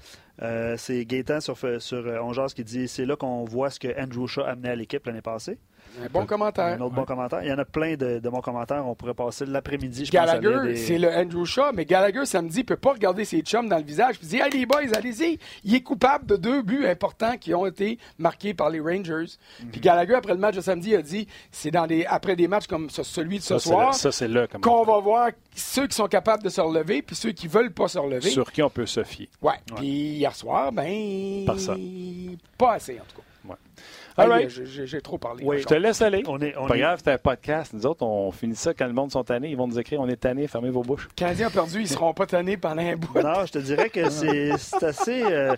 Euh, 0.43 0.77
c'est 0.77 1.05
Gaétan 1.07 1.41
sur, 1.41 1.57
sur 1.57 2.07
euh, 2.07 2.21
Ongeas 2.21 2.53
qui 2.55 2.63
dit 2.63 2.87
c'est 2.87 3.07
là 3.07 3.17
qu'on 3.17 3.45
voit 3.45 3.71
ce 3.71 3.81
que 3.81 3.89
Andrew 4.01 4.27
Shaw 4.29 4.43
amenait 4.45 4.69
à 4.69 4.77
l'équipe 4.77 5.05
l'année 5.07 5.23
passée. 5.23 5.59
Un 6.05 6.09
bon 6.13 6.27
commentaire. 6.27 6.65
Un 6.79 6.81
autre 6.81 6.95
bon 6.95 7.05
commentaire. 7.05 7.43
Il 7.43 7.49
y 7.49 7.53
en 7.53 7.59
a 7.59 7.65
plein 7.65 7.95
de, 7.97 8.19
de 8.19 8.29
bons 8.29 8.41
commentaires. 8.41 8.87
On 8.87 8.95
pourrait 8.95 9.15
passer 9.15 9.47
l'après-midi, 9.47 10.05
Gallagher, 10.11 10.59
des- 10.65 10.77
c'est 10.77 10.99
le 10.99 11.09
Andrew 11.09 11.45
Shaw, 11.45 11.73
mais 11.75 11.85
Gallagher, 11.85 12.27
samedi, 12.27 12.65
peut 12.65 12.77
pas 12.77 12.93
regarder 12.93 13.25
ses 13.25 13.41
chums 13.41 13.69
dans 13.69 13.79
le 13.79 13.85
visage 13.85 14.17
et 14.23 14.27
dire 14.27 14.45
Hey 14.47 14.53
les 14.53 14.67
boys, 14.67 14.81
allez-y. 14.95 15.39
Il 15.65 15.75
est 15.75 15.81
coupable 15.81 16.27
de 16.27 16.37
deux 16.37 16.63
buts 16.63 16.87
importants 16.87 17.37
qui 17.39 17.55
ont 17.55 17.67
été 17.67 17.99
marqués 18.19 18.55
par 18.55 18.71
les 18.71 18.81
Rangers. 18.81 19.37
Mhm. 19.63 19.71
Puis 19.73 19.81
Gallagher, 19.81 20.15
après 20.15 20.33
le 20.35 20.39
match 20.39 20.57
de 20.57 20.61
samedi, 20.61 20.95
a 20.95 21.03
dit 21.03 21.27
c'est 21.51 21.71
dans 21.71 21.87
des, 21.87 22.05
après 22.07 22.37
des 22.37 22.49
matchs 22.49 22.67
comme 22.67 22.91
ce- 22.91 23.03
celui 23.03 23.39
de 23.39 23.43
ce 23.43 23.59
Ça, 23.59 23.71
soir 23.71 23.95
qu'on 24.61 24.85
va 24.85 24.99
voir 25.01 25.31
ceux 25.55 25.87
qui 25.87 25.95
sont 25.97 26.09
capables 26.09 26.43
de 26.43 26.49
se 26.49 26.61
relever 26.61 27.03
puis 27.03 27.17
ceux 27.17 27.33
qui 27.33 27.49
veulent 27.49 27.73
pas 27.73 27.89
se 27.89 27.99
relever. 27.99 28.31
Sur 28.31 28.53
qui 28.53 28.63
on 28.63 28.71
peut 28.71 28.87
se 28.87 29.03
fier. 29.05 29.29
Ouais. 29.41 29.55
Puis 29.77 29.87
hier 29.87 30.35
soir, 30.35 30.73
ben. 30.73 31.45
Personne. 31.47 32.37
Pas 32.59 32.75
assez, 32.75 32.95
en 33.01 33.05
tout 33.09 33.17
cas. 33.17 33.23
Ouais. 33.49 33.57
All 34.25 34.31
right. 34.31 34.49
j'ai- 34.49 34.87
J'ai 34.87 35.01
trop 35.01 35.19
parlé. 35.19 35.45
Oui. 35.45 35.59
Je 35.61 35.65
te 35.67 35.75
laisse 35.75 36.01
aller. 36.03 36.23
On 36.27 36.39
est, 36.41 36.57
on 36.57 36.67
Pas 36.67 36.77
est- 36.77 36.81
grave, 36.81 37.01
c'est 37.05 37.13
un 37.13 37.19
podcast. 37.19 37.73
Nous 37.75 37.85
autres, 37.87 38.03
on 38.05 38.31
finit 38.33 38.57
ça 38.57 38.73
quand 38.73 38.87
le 38.87 38.93
monde 38.95 39.11
sont 39.13 39.23
tannés. 39.25 39.49
Ils 39.51 39.57
vont 39.57 39.67
nous 39.69 39.79
écrire 39.79 40.01
on 40.01 40.09
est 40.09 40.17
tannés, 40.17 40.47
fermez 40.49 40.71
vos 40.71 40.83
bouches. 40.83 41.07
Les 41.11 41.15
Canadiens 41.15 41.49
ont 41.49 41.51
perdu, 41.51 41.81
ils 41.81 41.89
seront 41.89 42.15
pas 42.15 42.27
tannés 42.27 42.57
pendant 42.57 42.83
un 42.83 42.97
bout. 42.97 43.19
Non, 43.21 43.45
je 43.45 43.53
te 43.53 43.59
dirais 43.59 43.91
que 43.91 44.09
c'est 44.11 44.83
assez. 44.83 45.23
euh, 45.23 45.55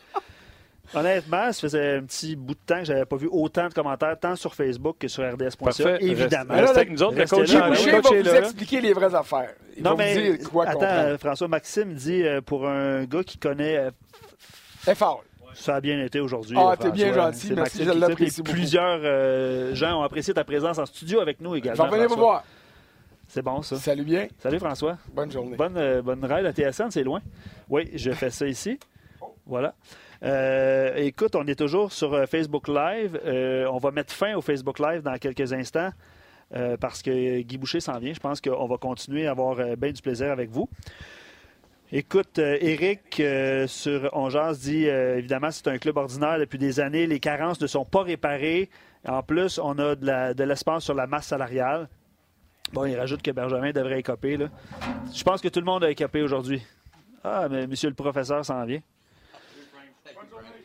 honnêtement, 0.94 1.52
ça 1.52 1.60
faisait 1.60 1.96
un 1.98 2.02
petit 2.02 2.34
bout 2.34 2.54
de 2.54 2.60
temps 2.66 2.78
que 2.78 2.84
j'avais 2.86 3.04
pas 3.04 3.16
vu 3.16 3.28
autant 3.30 3.68
de 3.68 3.74
commentaires, 3.74 4.18
tant 4.18 4.34
sur 4.36 4.54
Facebook 4.54 4.96
que 4.98 5.06
sur 5.08 5.22
RDS.ca. 5.22 6.00
Évidemment. 6.00 6.54
Reste, 6.54 6.76
avec 6.76 6.90
nous 6.90 7.02
autres. 7.02 7.14
Le 7.14 7.20
restez 7.22 7.36
coach, 7.36 7.52
là. 7.52 7.60
va 7.68 8.00
vous 8.00 8.22
là. 8.24 8.38
expliquer 8.40 8.80
les 8.80 8.92
vraies 8.92 9.14
affaires. 9.14 9.52
Il 9.76 9.82
Non, 9.84 9.90
va 9.90 9.96
mais 9.96 10.14
vous 10.32 10.36
dire 10.38 10.50
quoi 10.50 10.64
attends, 10.64 10.72
comprendre. 10.80 10.98
euh, 11.00 11.18
François 11.18 11.48
Maxime 11.48 11.92
dit 11.94 12.24
euh, 12.24 12.40
pour 12.40 12.66
un 12.66 13.04
gars 13.04 13.22
qui 13.22 13.38
connaît, 13.38 13.76
euh. 13.76 13.90
Ça 15.54 15.76
a 15.76 15.80
bien 15.80 16.02
été 16.04 16.20
aujourd'hui. 16.20 16.56
Ah, 16.58 16.76
t'es 16.78 16.90
bien 16.90 17.12
gentil, 17.12 17.52
merci, 17.54 17.84
je 17.84 17.90
l'apprécie 17.90 18.42
beaucoup. 18.42 18.56
Plusieurs 18.56 19.00
euh, 19.02 19.74
gens 19.74 20.00
ont 20.00 20.02
apprécié 20.02 20.34
ta 20.34 20.44
présence 20.44 20.78
en 20.78 20.86
studio 20.86 21.20
avec 21.20 21.40
nous 21.40 21.54
également. 21.54 21.84
vais 21.84 21.90
venir 21.96 22.08
vous 22.08 22.16
voir. 22.16 22.44
C'est 23.28 23.42
bon 23.42 23.60
ça. 23.60 23.76
Salut 23.76 24.04
bien. 24.04 24.26
Salut 24.38 24.58
François. 24.58 24.96
Bonne 25.12 25.30
journée. 25.30 25.54
Bonne, 25.54 25.76
euh, 25.76 26.00
bonne 26.00 26.24
ride 26.24 26.46
à 26.46 26.52
TSN, 26.52 26.90
c'est 26.90 27.04
loin. 27.04 27.20
Oui, 27.68 27.90
je 27.94 28.10
fais 28.10 28.30
ça 28.30 28.46
ici. 28.46 28.78
Voilà. 29.44 29.74
Euh, 30.22 30.94
écoute, 30.96 31.36
on 31.36 31.46
est 31.46 31.54
toujours 31.54 31.92
sur 31.92 32.14
euh, 32.14 32.24
Facebook 32.24 32.68
Live. 32.68 33.20
On 33.70 33.76
va 33.76 33.90
mettre 33.90 34.14
fin 34.14 34.34
au 34.34 34.40
Facebook 34.40 34.78
Live 34.78 35.02
dans 35.02 35.16
quelques 35.18 35.52
instants 35.52 35.90
parce 36.80 37.02
que 37.02 37.42
Guy 37.42 37.58
Boucher 37.58 37.80
s'en 37.80 37.98
vient. 37.98 38.14
Je 38.14 38.20
pense 38.20 38.40
qu'on 38.40 38.66
va 38.66 38.78
continuer 38.78 39.26
à 39.26 39.32
avoir 39.32 39.56
bien 39.76 39.92
du 39.92 40.00
plaisir 40.00 40.32
avec 40.32 40.48
vous. 40.48 40.66
Écoute, 41.90 42.38
euh, 42.38 42.58
Eric 42.60 43.18
euh, 43.18 43.66
sur 43.66 44.10
On 44.12 44.28
Jase 44.28 44.60
dit 44.60 44.86
euh, 44.86 45.16
évidemment, 45.16 45.50
c'est 45.50 45.68
un 45.68 45.78
club 45.78 45.96
ordinaire 45.96 46.38
depuis 46.38 46.58
des 46.58 46.80
années. 46.80 47.06
Les 47.06 47.18
carences 47.18 47.60
ne 47.62 47.66
sont 47.66 47.86
pas 47.86 48.02
réparées. 48.02 48.68
En 49.06 49.22
plus, 49.22 49.58
on 49.58 49.78
a 49.78 49.94
de 49.94 50.44
l'espace 50.44 50.84
sur 50.84 50.94
la 50.94 51.06
masse 51.06 51.28
salariale. 51.28 51.88
Bon, 52.74 52.84
il 52.84 52.94
rajoute 52.94 53.22
que 53.22 53.30
Benjamin 53.30 53.72
devrait 53.72 54.00
écoper. 54.00 54.36
Je 55.14 55.24
pense 55.24 55.40
que 55.40 55.48
tout 55.48 55.60
le 55.60 55.64
monde 55.64 55.82
a 55.84 55.90
écopé 55.90 56.20
aujourd'hui. 56.20 56.62
Ah, 57.24 57.48
mais 57.50 57.66
monsieur 57.66 57.88
le 57.88 57.94
professeur 57.94 58.44
s'en 58.44 58.66
vient. 58.66 58.80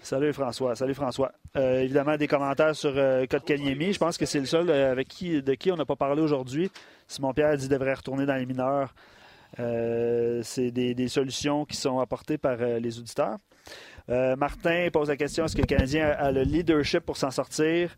Salut 0.02 0.34
François. 0.34 0.76
Salut 0.76 0.94
François. 0.94 1.32
Euh, 1.56 1.80
évidemment, 1.80 2.18
des 2.18 2.28
commentaires 2.28 2.76
sur 2.76 2.92
euh, 2.96 3.26
Code. 3.26 3.44
Je 3.48 3.98
pense 3.98 4.18
que 4.18 4.26
c'est 4.26 4.42
le 4.42 4.46
seul 4.46 4.70
euh, 4.70 4.92
avec 4.92 5.08
qui, 5.08 5.42
de 5.42 5.54
qui 5.54 5.72
on 5.72 5.78
n'a 5.78 5.86
pas 5.86 5.96
parlé 5.96 6.22
aujourd'hui. 6.22 6.70
Simon 7.08 7.34
Pierre 7.34 7.56
dit 7.56 7.70
devrait 7.70 7.94
retourner 7.94 8.26
dans 8.26 8.36
les 8.36 8.46
mineurs. 8.46 8.94
Euh, 9.60 10.42
c'est 10.44 10.72
des, 10.72 10.94
des 10.96 11.08
solutions 11.08 11.66
qui 11.66 11.78
sont 11.78 12.00
apportées 12.00 12.38
par 12.38 12.58
euh, 12.60 12.80
les 12.80 12.98
auditeurs. 13.00 13.38
Euh, 14.10 14.36
Martin 14.36 14.88
pose 14.92 15.08
la 15.10 15.16
question 15.16 15.46
est-ce 15.46 15.56
que 15.56 15.62
le 15.62 15.68
Canadien 15.68 16.08
a, 16.08 16.12
a 16.26 16.32
le 16.32 16.44
leadership 16.44 17.02
pour 17.02 17.18
s'en 17.18 17.32
sortir? 17.32 17.96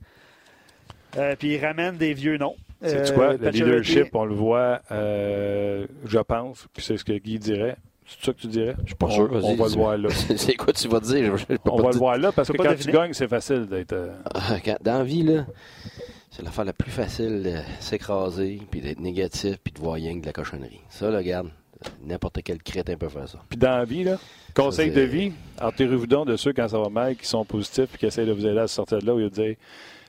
Euh, 1.18 1.36
Puis 1.40 1.56
il 1.56 1.66
ramène 1.66 1.96
des 1.98 2.14
vieux 2.14 2.38
noms. 2.38 2.56
C'est 2.82 3.12
Euh, 3.12 3.16
quoi? 3.16 3.34
Le 3.34 3.50
leadership, 3.50 4.14
on 4.14 4.26
le 4.26 4.36
voit, 4.36 4.82
euh, 4.92 5.88
je 6.06 6.20
pense, 6.20 6.68
puis 6.74 6.84
c'est 6.84 6.98
ce 6.98 7.06
que 7.06 7.14
Guy 7.14 7.40
dirait. 7.40 7.78
C'est 8.06 8.26
ça 8.26 8.34
que 8.34 8.40
tu 8.42 8.48
dirais? 8.48 8.76
Je 8.84 8.88
suis 8.88 8.96
pas 8.96 9.10
sûr, 9.10 9.32
vas-y, 9.32 9.46
On 9.46 9.56
va 9.56 9.66
le 9.68 9.72
voir 9.74 9.98
là. 9.98 10.10
c'est 10.38 10.54
quoi 10.56 10.74
tu 10.74 10.88
vas 10.88 11.00
dire? 11.00 11.38
Je 11.38 11.46
On 11.66 11.82
va 11.82 11.90
le 11.92 11.98
voir 11.98 12.18
là 12.20 12.32
parce 12.32 12.52
que 12.52 12.58
quand 12.58 12.76
tu 12.76 12.92
gagnes, 12.92 13.14
c'est 13.14 13.28
facile 13.28 13.66
d'être. 13.66 13.94
euh, 13.94 14.12
Ah, 14.36 14.58
Dans 14.82 15.00
la 15.00 15.04
vie, 15.04 15.24
là, 15.24 15.46
c'est 16.36 16.44
l'affaire 16.44 16.66
la 16.66 16.74
plus 16.74 16.92
facile 16.92 17.44
de 17.44 17.56
s'écraser, 17.80 18.60
puis 18.70 18.82
d'être 18.82 19.00
négatif, 19.00 19.56
puis 19.64 19.72
de 19.72 19.80
voir 19.80 19.94
rien 19.94 20.16
que 20.16 20.22
de 20.22 20.26
la 20.26 20.34
cochonnerie. 20.34 20.82
Ça, 20.90 21.10
là, 21.10 21.20
regarde, 21.20 21.50
n'importe 22.04 22.42
quel 22.44 22.62
crétin 22.62 22.98
peut 22.98 23.08
faire 23.08 23.30
ça. 23.30 23.40
Puis 23.48 23.58
dans 23.58 23.78
la 23.78 23.86
vie, 23.86 24.04
là, 24.04 24.18
conseil 24.54 24.90
Ça, 24.90 25.00
de 25.00 25.02
vie, 25.06 25.32
enterrez-vous 25.62 26.08
donc 26.08 26.28
de 26.28 26.36
ceux 26.36 26.52
quand 26.52 26.68
ça 26.68 26.78
va 26.78 26.90
mal, 26.90 27.16
qui 27.16 27.26
sont 27.26 27.46
positifs 27.46 27.96
et 27.96 27.98
qui 27.98 28.06
essayent 28.06 28.28
de 28.28 28.34
vous 28.34 28.46
aider 28.46 28.60
à 28.60 28.68
sortir 28.68 29.00
de 29.00 29.06
là 29.06 29.14
au 29.14 29.20
lieu 29.20 29.30
de 29.30 29.36
dire 29.36 29.56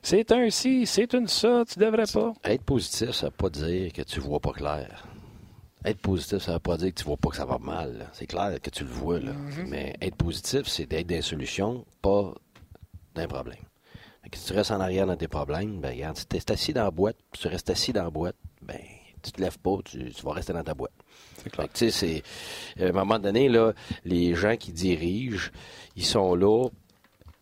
c'est 0.03 0.33
un 0.33 0.51
ci, 0.51 0.85
c'est 0.85 1.14
une 1.14 1.29
ça, 1.29 1.62
tu 1.68 1.79
devrais 1.79 2.07
pas. 2.12 2.33
Être 2.45 2.62
positif, 2.62 3.12
ça 3.12 3.27
ne 3.27 3.31
veut 3.31 3.37
pas 3.37 3.51
dire 3.51 3.93
que 3.93 4.03
tu 4.03 4.18
vois 4.18 4.41
pas 4.41 4.53
clair. 4.53 5.07
Être 5.85 6.01
positif, 6.01 6.39
ça 6.39 6.53
ne 6.53 6.57
veut 6.57 6.61
pas 6.61 6.77
dire 6.77 6.89
que 6.89 6.99
tu 6.99 7.05
vois 7.05 7.16
pas 7.16 7.31
que 7.31 7.37
ça 7.37 7.45
va 7.45 7.59
mal. 7.59 8.09
C'est 8.12 8.27
clair 8.27 8.61
que 8.61 8.70
tu 8.70 8.83
le 8.83 8.91
vois. 8.91 9.20
Là. 9.20 9.33
Mais 9.68 9.95
être 10.01 10.16
positif, 10.16 10.66
c'est 10.66 10.87
d'être 10.87 11.07
des 11.07 11.22
solutions, 11.22 11.85
pas 12.03 12.35
d'un 13.14 13.29
problème. 13.29 13.66
Que 14.31 14.39
si 14.39 14.47
tu 14.47 14.53
restes 14.55 14.72
en 14.72 14.81
arrière 14.81 15.07
dans 15.07 15.16
tes 15.16 15.29
problèmes, 15.29 15.81
ben 15.81 15.95
regarde, 15.95 16.16
si 16.16 16.27
tu 16.27 16.37
es 16.37 16.53
assis 16.53 16.72
dans 16.72 16.85
la 16.85 16.91
boîte, 16.91 17.16
puis 17.31 17.41
tu 17.43 17.49
restes 17.49 17.70
assis 17.70 17.93
dans 17.93 18.05
la 18.05 18.11
boîte, 18.11 18.37
ben 18.62 18.81
tu 19.22 19.33
te 19.33 19.41
lèves 19.41 19.59
pas, 19.59 19.79
tu, 19.85 20.11
tu 20.11 20.22
vas 20.22 20.33
rester 20.33 20.53
dans 20.53 20.62
ta 20.62 20.74
boîte. 20.74 20.93
C'est 21.43 21.51
que, 21.51 21.62
tu 21.72 21.91
sais. 21.91 22.22
À 22.81 22.85
un 22.85 22.93
moment 22.93 23.18
donné, 23.18 23.49
là, 23.49 23.72
les 24.05 24.35
gens 24.35 24.57
qui 24.57 24.72
dirigent, 24.72 25.51
ils 25.97 26.05
sont 26.05 26.35
là 26.35 26.68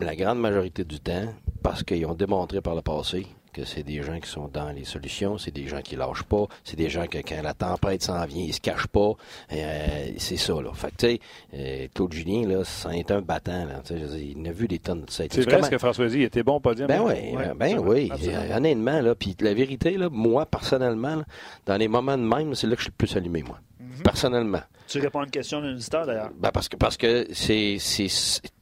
la 0.00 0.16
grande 0.16 0.40
majorité 0.40 0.84
du 0.84 1.00
temps 1.00 1.32
parce 1.62 1.82
qu'ils 1.82 2.04
ont 2.06 2.14
démontré 2.14 2.60
par 2.60 2.74
le 2.74 2.82
passé 2.82 3.26
que 3.54 3.64
c'est 3.64 3.82
des 3.82 4.02
gens 4.02 4.18
qui 4.18 4.28
sont 4.28 4.48
dans 4.52 4.70
les 4.70 4.84
solutions, 4.84 5.38
c'est 5.38 5.52
des 5.54 5.68
gens 5.68 5.80
qui 5.80 5.96
lâchent 5.96 6.24
pas, 6.24 6.46
c'est 6.64 6.76
des 6.76 6.90
gens 6.90 7.06
que 7.06 7.18
quand 7.18 7.40
la 7.42 7.54
tempête 7.54 8.02
s'en 8.02 8.24
vient, 8.26 8.42
ils 8.42 8.52
se 8.52 8.60
cachent 8.60 8.88
pas. 8.88 9.12
Euh, 9.52 10.08
c'est 10.18 10.36
ça, 10.36 10.54
là. 10.54 10.70
Fait 10.74 10.88
que, 10.88 10.96
tu 10.96 11.06
sais, 11.06 11.20
euh, 11.54 11.86
Claude 11.94 12.12
Julien, 12.12 12.46
là, 12.46 12.64
c'en 12.64 12.90
est 12.90 13.10
un 13.10 13.20
battant, 13.20 13.64
là. 13.64 13.80
Dire, 13.84 14.16
il 14.16 14.46
a 14.48 14.52
vu 14.52 14.68
des 14.68 14.78
tonnes 14.78 15.02
de. 15.02 15.10
C'est 15.10 15.32
vrai 15.40 15.62
ce 15.62 15.70
que 15.70 15.78
François 15.78 16.08
dit, 16.08 16.18
il 16.18 16.22
était 16.24 16.42
bon 16.42 16.56
au 16.56 16.60
podium. 16.60 16.88
Ben 16.88 17.00
hein? 17.00 17.04
oui, 17.06 17.36
Ouais, 17.36 17.52
ben 17.56 17.78
oui. 17.78 18.08
vrai, 18.08 18.08
absolument. 18.10 18.42
Euh, 18.42 18.56
honnêtement, 18.56 19.00
là, 19.00 19.14
puis 19.14 19.36
la 19.40 19.54
vérité, 19.54 19.96
là, 19.96 20.08
moi, 20.10 20.46
personnellement, 20.46 21.16
là, 21.16 21.24
dans 21.66 21.76
les 21.76 21.88
moments 21.88 22.18
de 22.18 22.24
même, 22.24 22.54
c'est 22.54 22.66
là 22.66 22.74
que 22.74 22.80
je 22.80 22.84
suis 22.84 22.92
le 22.92 23.06
plus 23.06 23.16
allumé, 23.16 23.42
moi. 23.42 23.58
Mhm. 23.96 24.02
Personnellement. 24.02 24.60
Tu 24.86 24.98
réponds 25.00 25.20
à 25.20 25.24
une 25.24 25.30
question 25.30 25.60
d'un 25.62 25.72
auditeur 25.72 26.04
d'ailleurs. 26.06 26.30
Ben 26.38 26.50
parce 26.52 26.68
que 26.68 26.76
parce 26.76 26.96
que 26.98 27.26
c'est 27.32 27.78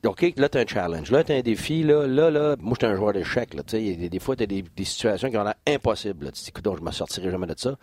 OK, 0.06 0.32
là 0.36 0.48
t'as 0.48 0.60
un 0.60 0.66
challenge, 0.66 1.10
là 1.10 1.24
t'as 1.24 1.34
un 1.34 1.40
défi 1.40 1.82
là, 1.82 2.06
là 2.06 2.30
là, 2.30 2.56
moi 2.60 2.74
j'étais 2.80 2.92
un 2.92 2.94
joueur 2.96 3.12
d'échecs 3.12 3.50
tu 3.66 3.76
des, 3.76 4.08
des 4.08 4.18
fois 4.20 4.36
t'as 4.36 4.46
des, 4.46 4.62
des 4.62 4.84
situations 4.84 5.28
qui 5.30 5.36
ont 5.36 5.42
l'air 5.44 5.54
impossibles. 5.66 6.26
Tu 6.26 6.32
te 6.32 6.38
dis 6.38 6.48
écoute, 6.50 6.64
donc, 6.64 6.78
je 6.78 6.82
m'en 6.82 6.92
sortirai 6.92 7.30
jamais 7.30 7.46
de 7.46 7.54
ça. 7.56 7.76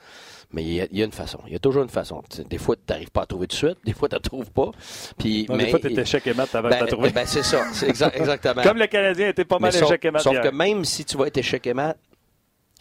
Mais 0.52 0.64
il 0.64 0.74
y, 0.74 0.82
a, 0.82 0.88
il 0.92 0.98
y 0.98 1.02
a 1.02 1.06
une 1.06 1.12
façon, 1.12 1.40
il 1.48 1.54
y 1.54 1.56
a 1.56 1.60
toujours 1.60 1.84
une 1.84 1.90
façon. 1.90 2.24
Tu 2.30 2.44
Des 2.44 2.58
fois 2.58 2.76
tu 2.76 2.82
n'arrives 2.90 3.12
pas 3.12 3.22
à 3.24 3.26
trouver 3.26 3.48
tout 3.48 3.56
de 3.56 3.58
suite, 3.68 3.78
des 3.86 3.94
fois 3.94 4.08
tu 4.10 4.16
ne 4.16 4.20
trouves 4.20 4.52
pas. 4.52 4.72
Puis 5.18 5.46
Non, 5.50 5.56
mais 5.56 5.66
des 5.66 5.70
fois, 5.72 5.80
tu 5.80 5.88
étais 5.92 6.02
échec 6.02 6.26
et 6.26 6.34
mat 6.34 6.54
avant 6.56 6.70
de 6.70 6.74
ben, 6.74 6.80
la 6.82 6.88
trouver. 6.88 7.10
ben, 7.12 7.26
c'est 7.28 7.44
ça, 7.44 7.64
c'est 7.74 7.90
exa- 7.92 8.12
exactement. 8.16 8.62
Comme 8.64 8.78
le 8.78 8.88
Canadien 8.88 9.28
était 9.30 9.46
pas 9.46 9.60
mal 9.60 9.72
Mais 9.74 9.80
échec 9.80 10.04
et 10.06 10.12
mat. 10.12 10.20
sauf 10.20 10.34
hier. 10.34 10.42
que 10.44 10.50
même 10.50 10.86
si 10.86 11.04
tu 11.06 11.18
vas 11.18 11.28
être 11.28 11.38
échec 11.38 11.68
et 11.68 11.74
mat, 11.74 11.98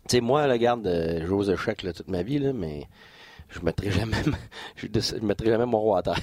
tu 0.08 0.16
sais, 0.16 0.20
moi, 0.22 0.46
regarde, 0.46 0.86
euh, 0.86 1.18
je 1.20 1.26
joue 1.26 1.36
aux 1.38 1.50
échecs 1.50 1.82
là, 1.82 1.92
toute 1.92 2.08
ma 2.08 2.22
vie, 2.22 2.38
là, 2.38 2.52
mais 2.54 2.84
je 3.48 3.60
ne 3.60 3.64
mettrai 3.64 3.90
jamais, 3.90 4.16
je, 4.76 4.86
je 4.92 5.24
mettrai 5.24 5.46
jamais 5.48 5.66
mon 5.66 5.78
roi 5.78 5.98
à 5.98 6.02
terre. 6.02 6.18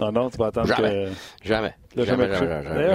Ah 0.00 0.10
non, 0.10 0.30
tu 0.30 0.38
vas 0.38 0.46
attendre 0.46 0.68
Jamais. 0.68 0.88
que. 1.42 1.46
Jamais. 1.46 1.74
Là, 1.96 2.04
jamais 2.06 2.26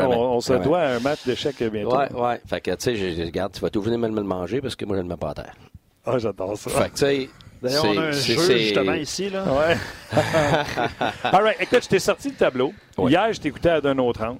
on, 0.03 0.09
on 0.35 0.41
se 0.41 0.53
jamais. 0.53 0.65
doit 0.65 0.79
à 0.79 0.95
un 0.95 0.99
match 0.99 1.25
d'échecs 1.27 1.61
bientôt. 1.71 1.95
Ouais, 1.95 2.11
ouais. 2.11 2.41
Fait 2.47 2.59
que, 2.59 2.71
tu 2.71 2.77
sais, 2.79 2.95
je- 2.95 3.15
je- 3.15 3.21
regarde, 3.21 3.53
tu 3.53 3.59
vas 3.61 3.69
tout 3.69 3.81
venir 3.83 3.99
me 3.99 4.07
le 4.07 4.23
manger 4.23 4.61
parce 4.61 4.75
que 4.75 4.83
moi, 4.85 4.95
je 4.97 5.01
ne 5.03 5.07
le 5.07 5.13
mets 5.13 5.17
pas 5.19 5.29
à 5.29 5.33
terre. 5.35 5.53
Ah, 6.05 6.17
j'adore 6.17 6.57
ça. 6.57 6.71
Fait 6.71 6.85
que, 6.89 6.93
tu 6.95 6.97
sais. 6.97 7.29
D'ailleurs, 7.61 7.85
on 7.85 7.97
a 7.97 8.01
un 8.01 8.11
jeu 8.11 8.57
justement 8.57 8.93
ici. 8.93 9.29
Là. 9.29 9.43
Ouais. 9.45 9.77
All 11.23 11.43
right. 11.43 11.57
Écoute, 11.59 11.83
je 11.83 11.87
t'ai 11.89 11.99
sorti 11.99 12.29
le 12.29 12.35
tableau. 12.35 12.73
Ouais. 12.97 13.11
Hier, 13.11 13.31
je 13.33 13.41
t'écoutais 13.41 13.69
à 13.69 13.81
d'un 13.81 13.97
autre 13.99 14.23
angle. 14.23 14.39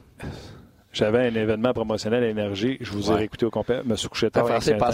J'avais 0.98 1.28
un 1.28 1.36
événement 1.36 1.74
promotionnel 1.74 2.24
à 2.24 2.28
Énergie. 2.28 2.78
Je 2.82 2.92
vous 2.92 3.08
ai 3.08 3.14
Ouais. 3.14 3.16
réécouté 3.20 3.46
au 3.46 3.52
complet. 3.52 3.82
Je 3.84 3.90
me 3.90 3.96
suis 3.96 4.10
couché 4.10 4.32
tard. 4.32 4.46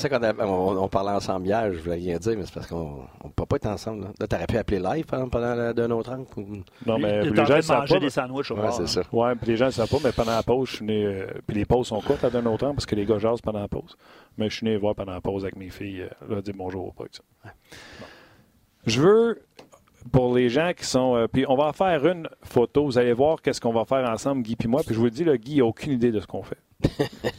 qu'on 0.09 0.21
avait- 0.21 0.43
on, 0.43 0.83
on 0.83 0.87
parlait 0.89 1.11
ensemble 1.11 1.45
hier, 1.45 1.71
je 1.73 1.79
voulais 1.79 1.95
rien 1.95 2.17
dire, 2.17 2.33
mais 2.37 2.45
c'est 2.45 2.53
parce 2.53 2.67
qu'on 2.67 3.05
ne 3.23 3.29
peut 3.33 3.45
pas 3.45 3.55
être 3.55 3.67
ensemble. 3.67 4.03
Là, 4.03 4.07
là 4.19 4.27
t'aurais 4.27 4.45
pu 4.47 4.57
appeler 4.57 4.79
live 4.79 5.05
exemple, 5.05 5.29
pendant 5.29 5.55
la- 5.55 5.71
d'un 5.73 5.89
autre 5.91 6.11
angle. 6.11 6.25
ou- 6.35 6.57
Non, 6.85 6.99
mais 6.99 7.21
les 7.23 7.35
gens 7.45 7.55
ne 7.55 7.61
savent 7.61 7.87
pas. 7.87 7.99
des 7.99 8.09
sandwichs 8.09 8.51
au 8.51 8.55
Ouais, 8.55 8.71
c'est 8.73 8.81
hein. 8.83 8.87
ça. 8.87 9.01
Ouais, 9.13 9.33
puis 9.35 9.47
les 9.47 9.55
gens 9.57 9.67
ne 9.67 9.71
savent 9.71 9.89
pas, 9.89 9.97
mais 10.03 10.11
pendant 10.11 10.31
la 10.35 10.43
pause, 10.43 10.69
je 10.69 10.75
suis 10.75 10.85
venu. 10.85 11.05
euh, 11.05 11.27
puis 11.47 11.55
les 11.55 11.65
pauses 11.65 11.87
sont 11.87 12.01
courtes 12.01 12.23
à 12.25 12.29
d'un 12.29 12.45
autre 12.47 12.65
temps 12.65 12.73
parce 12.73 12.85
que 12.85 12.95
les 12.95 13.05
gars 13.05 13.17
jasent 13.19 13.41
pendant 13.41 13.61
la 13.61 13.69
pause. 13.69 13.95
Mais 14.37 14.49
je 14.49 14.55
suis 14.57 14.65
venu 14.67 14.77
voir 14.77 14.95
pendant 14.95 15.13
la 15.13 15.21
pause 15.21 15.43
avec 15.43 15.55
mes 15.55 15.69
filles, 15.69 16.01
euh, 16.01 16.35
là, 16.35 16.41
dire 16.41 16.53
bonjour 16.57 16.87
au 16.87 16.91
pas 16.91 17.05
que 17.05 17.15
ça. 17.15 17.23
Je 18.85 18.99
veux, 19.01 19.41
pour 20.11 20.35
les 20.35 20.49
gens 20.49 20.71
qui 20.75 20.85
sont. 20.85 21.15
euh, 21.15 21.27
puis 21.27 21.45
on 21.47 21.55
va 21.55 21.65
en 21.65 21.73
faire 21.73 22.05
une 22.05 22.27
photo. 22.43 22.85
Vous 22.85 22.97
allez 22.97 23.13
voir 23.13 23.41
qu'est-ce 23.41 23.61
qu'on 23.61 23.73
va 23.73 23.85
faire 23.85 24.09
ensemble, 24.09 24.43
Guy 24.43 24.55
puis 24.55 24.67
moi. 24.67 24.81
Puis 24.85 24.93
je 24.93 24.99
vous 24.99 25.05
le 25.05 25.11
dis, 25.11 25.23
là, 25.23 25.37
Guy 25.37 25.57
n'a 25.57 25.65
aucune 25.65 25.93
idée 25.93 26.11
de 26.11 26.19
ce 26.19 26.27
qu'on 26.27 26.43
fait. 26.43 26.57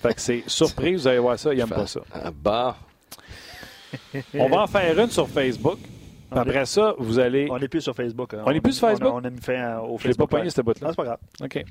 fait 0.03 0.15
que 0.15 0.21
c'est 0.21 0.43
surprise, 0.47 1.03
vous 1.03 1.09
allez 1.09 1.19
voir 1.19 1.39
ça, 1.39 1.53
il 1.53 1.59
n'aime 1.59 1.69
pas 1.69 1.87
ça. 1.87 2.01
Ah, 2.13 2.31
bah, 2.35 2.77
On 4.39 4.49
va 4.49 4.63
en 4.63 4.67
faire 4.67 4.99
une 4.99 5.11
sur 5.11 5.29
Facebook. 5.29 5.79
On 6.33 6.37
Après 6.37 6.67
ça, 6.67 6.95
vous 6.99 7.19
allez. 7.21 7.47
On 7.51 7.59
n'est 7.59 7.69
plus 7.69 7.81
sur 7.83 7.95
Facebook. 7.95 8.35
hein. 8.35 8.43
On 8.45 8.51
est 8.51 8.61
plus 8.61 8.73
sur 8.73 8.89
Facebook? 8.89 9.09
On 9.13 9.19
a, 9.19 9.21
on 9.21 9.25
a 9.25 9.31
mis 9.31 9.41
fin 9.41 9.79
au 9.79 9.99
Je 9.99 10.09
l'ai 10.09 10.15
pas 10.15 10.25
Facebook. 10.25 10.31
pogné, 10.31 10.51
cette 10.51 10.65
bout-là. 10.65 10.79
Non, 10.83 10.89
c'est 10.91 10.97
pas 10.97 11.05
grave. 11.05 11.19
OK. 11.43 11.65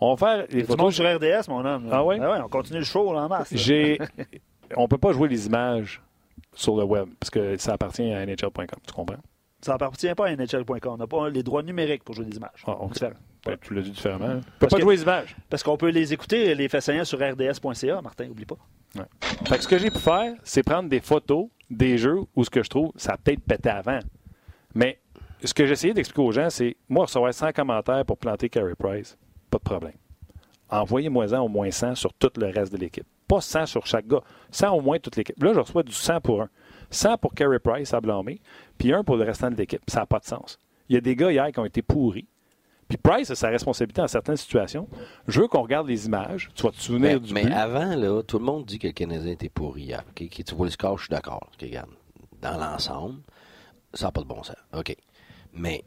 On 0.00 0.14
va 0.14 0.16
faire 0.36 0.46
les 0.50 0.64
photos. 0.64 0.94
sur 0.94 1.04
RDS, 1.04 1.48
mon 1.48 1.64
homme. 1.64 1.88
là. 1.88 1.96
Ah 1.98 2.04
ouais? 2.04 2.18
on 2.20 2.48
continue 2.48 2.80
le 2.80 2.84
show 2.84 3.12
là, 3.12 3.20
en 3.20 3.28
masse. 3.28 3.52
là. 3.52 3.56
J'ai. 3.56 3.98
On 4.76 4.88
peut 4.88 4.98
pas 4.98 5.12
jouer 5.12 5.28
les 5.28 5.46
images 5.46 6.00
sur 6.54 6.76
le 6.76 6.82
web 6.84 7.06
parce 7.20 7.30
que 7.30 7.56
ça 7.58 7.74
appartient 7.74 8.10
à 8.12 8.24
NHL.com. 8.26 8.66
Tu 8.84 8.92
comprends? 8.92 9.16
Ça 9.64 9.74
appartient 9.74 10.14
pas 10.14 10.26
à 10.26 10.36
NHL.com. 10.36 10.78
On 10.84 10.96
n'a 10.98 11.06
pas 11.06 11.30
les 11.30 11.42
droits 11.42 11.62
numériques 11.62 12.04
pour 12.04 12.14
jouer 12.14 12.26
des 12.26 12.36
images. 12.36 12.62
Ah, 12.66 12.72
ok. 12.80 12.92
Différent. 12.92 13.14
Ouais, 13.46 13.56
tu 13.62 13.72
l'as 13.74 13.80
dit 13.80 13.90
différemment. 13.92 14.26
On 14.26 14.38
peut 14.40 14.44
Parce 14.60 14.70
pas 14.72 14.76
que- 14.76 14.82
jouer 14.82 14.96
les 14.96 15.02
images. 15.02 15.36
Parce 15.48 15.62
qu'on 15.62 15.76
peut 15.78 15.88
les 15.88 16.12
écouter, 16.12 16.54
les 16.54 16.68
faits 16.68 16.82
saillants 16.82 17.04
sur 17.06 17.18
rds.ca, 17.18 18.02
Martin, 18.02 18.28
oublie 18.28 18.44
pas. 18.44 18.56
Fait 19.46 19.56
que 19.56 19.62
ce 19.62 19.68
que 19.68 19.78
j'ai 19.78 19.90
pu 19.90 19.98
faire, 19.98 20.34
c'est 20.44 20.62
prendre 20.62 20.90
des 20.90 21.00
photos 21.00 21.46
des 21.70 21.96
jeux 21.96 22.20
où 22.36 22.44
ce 22.44 22.50
que 22.50 22.62
je 22.62 22.68
trouve, 22.68 22.92
ça 22.96 23.14
a 23.14 23.16
peut-être 23.16 23.40
pété 23.40 23.70
avant. 23.70 24.00
Mais 24.74 24.98
ce 25.42 25.54
que 25.54 25.64
j'ai 25.64 25.72
essayé 25.72 25.94
d'expliquer 25.94 26.22
aux 26.22 26.32
gens, 26.32 26.50
c'est 26.50 26.76
moi, 26.90 27.06
recevoir 27.06 27.32
100 27.32 27.52
commentaires 27.52 28.04
pour 28.04 28.18
planter 28.18 28.50
Carey 28.50 28.74
Price, 28.78 29.16
pas 29.50 29.56
de 29.58 29.64
problème. 29.64 29.94
Envoyez-moi-en 30.70 31.40
au 31.40 31.48
moins 31.48 31.70
100 31.70 31.94
sur 31.94 32.12
tout 32.14 32.30
le 32.36 32.46
reste 32.48 32.72
de 32.72 32.78
l'équipe. 32.78 33.06
Pas 33.28 33.40
100 33.40 33.66
sur 33.66 33.86
chaque 33.86 34.06
gars, 34.06 34.20
100 34.50 34.70
au 34.76 34.80
moins 34.80 34.98
toute 34.98 35.16
l'équipe. 35.16 35.42
Là, 35.42 35.52
je 35.54 35.60
reçois 35.60 35.82
du 35.82 35.92
100 35.92 36.20
pour 36.20 36.42
un. 36.42 36.48
100 36.94 37.18
pour 37.18 37.34
Carey 37.34 37.58
Price 37.58 37.92
à 37.92 38.00
blâmer, 38.00 38.40
puis 38.78 38.92
un 38.92 39.04
pour 39.04 39.16
le 39.16 39.24
restant 39.24 39.50
de 39.50 39.56
l'équipe. 39.56 39.82
Ça 39.88 40.00
n'a 40.00 40.06
pas 40.06 40.18
de 40.20 40.24
sens. 40.24 40.58
Il 40.88 40.94
y 40.94 40.98
a 40.98 41.00
des 41.00 41.16
gars 41.16 41.32
hier 41.32 41.50
qui 41.52 41.58
ont 41.58 41.64
été 41.64 41.82
pourris. 41.82 42.26
Puis 42.88 42.98
Price 42.98 43.30
a 43.30 43.34
sa 43.34 43.48
responsabilité 43.48 44.02
dans 44.02 44.08
certaines 44.08 44.36
situations. 44.36 44.88
Je 45.26 45.40
veux 45.40 45.48
qu'on 45.48 45.62
regarde 45.62 45.88
les 45.88 46.04
images. 46.06 46.50
Tu 46.54 46.62
vas 46.62 46.70
te 46.70 46.76
souvenir 46.80 47.14
Mais, 47.14 47.20
du 47.20 47.32
mais 47.32 47.44
but. 47.44 47.52
avant, 47.52 47.96
là, 47.96 48.22
tout 48.22 48.38
le 48.38 48.44
monde 48.44 48.66
dit 48.66 48.78
que 48.78 48.86
le 48.86 48.92
Canadien 48.92 49.32
était 49.32 49.48
pourri 49.48 49.82
hier. 49.84 50.04
OK? 50.10 50.28
Que 50.28 50.42
Tu 50.42 50.54
vois 50.54 50.66
le 50.66 50.70
score, 50.70 50.98
je 50.98 51.04
suis 51.04 51.10
d'accord. 51.10 51.48
Regarde. 51.60 51.88
Dans 52.42 52.58
l'ensemble, 52.58 53.20
ça 53.94 54.06
n'a 54.06 54.12
pas 54.12 54.20
de 54.20 54.26
bon 54.26 54.42
sens. 54.42 54.56
OK? 54.76 54.94
Mais 55.54 55.82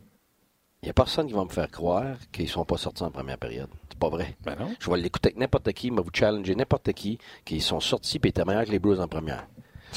il 0.82 0.86
n'y 0.86 0.89
a 0.89 0.93
personne 0.93 1.28
qui 1.28 1.34
va 1.34 1.43
me 1.43 1.49
faire 1.49 1.70
croire 1.70 2.16
qu'ils 2.32 2.45
ne 2.45 2.49
sont 2.49 2.66
pas 2.66 2.78
sortis 2.78 3.03
en 3.03 3.12
première 3.12 3.38
période. 3.38 3.70
C'est 3.89 3.99
pas 3.99 4.10
vrai. 4.10 4.36
Ben 4.43 4.55
non. 4.60 4.72
Je 4.80 4.89
vais 4.89 4.97
l'écouter 4.97 5.28
avec 5.30 5.38
n'importe 5.38 5.72
qui, 5.74 5.91
mais 5.91 6.01
vous 6.01 6.10
challenger 6.12 6.55
n'importe 6.55 6.93
qui, 6.93 7.20
qu'ils 7.45 7.62
sont 7.62 7.80
sortis 7.80 8.20
et 8.24 8.28
étaient 8.28 8.43
meilleurs 8.43 8.66
que 8.66 8.72
les 8.72 8.80
Blues 8.80 8.99
en 8.99 9.08
première. 9.08 9.45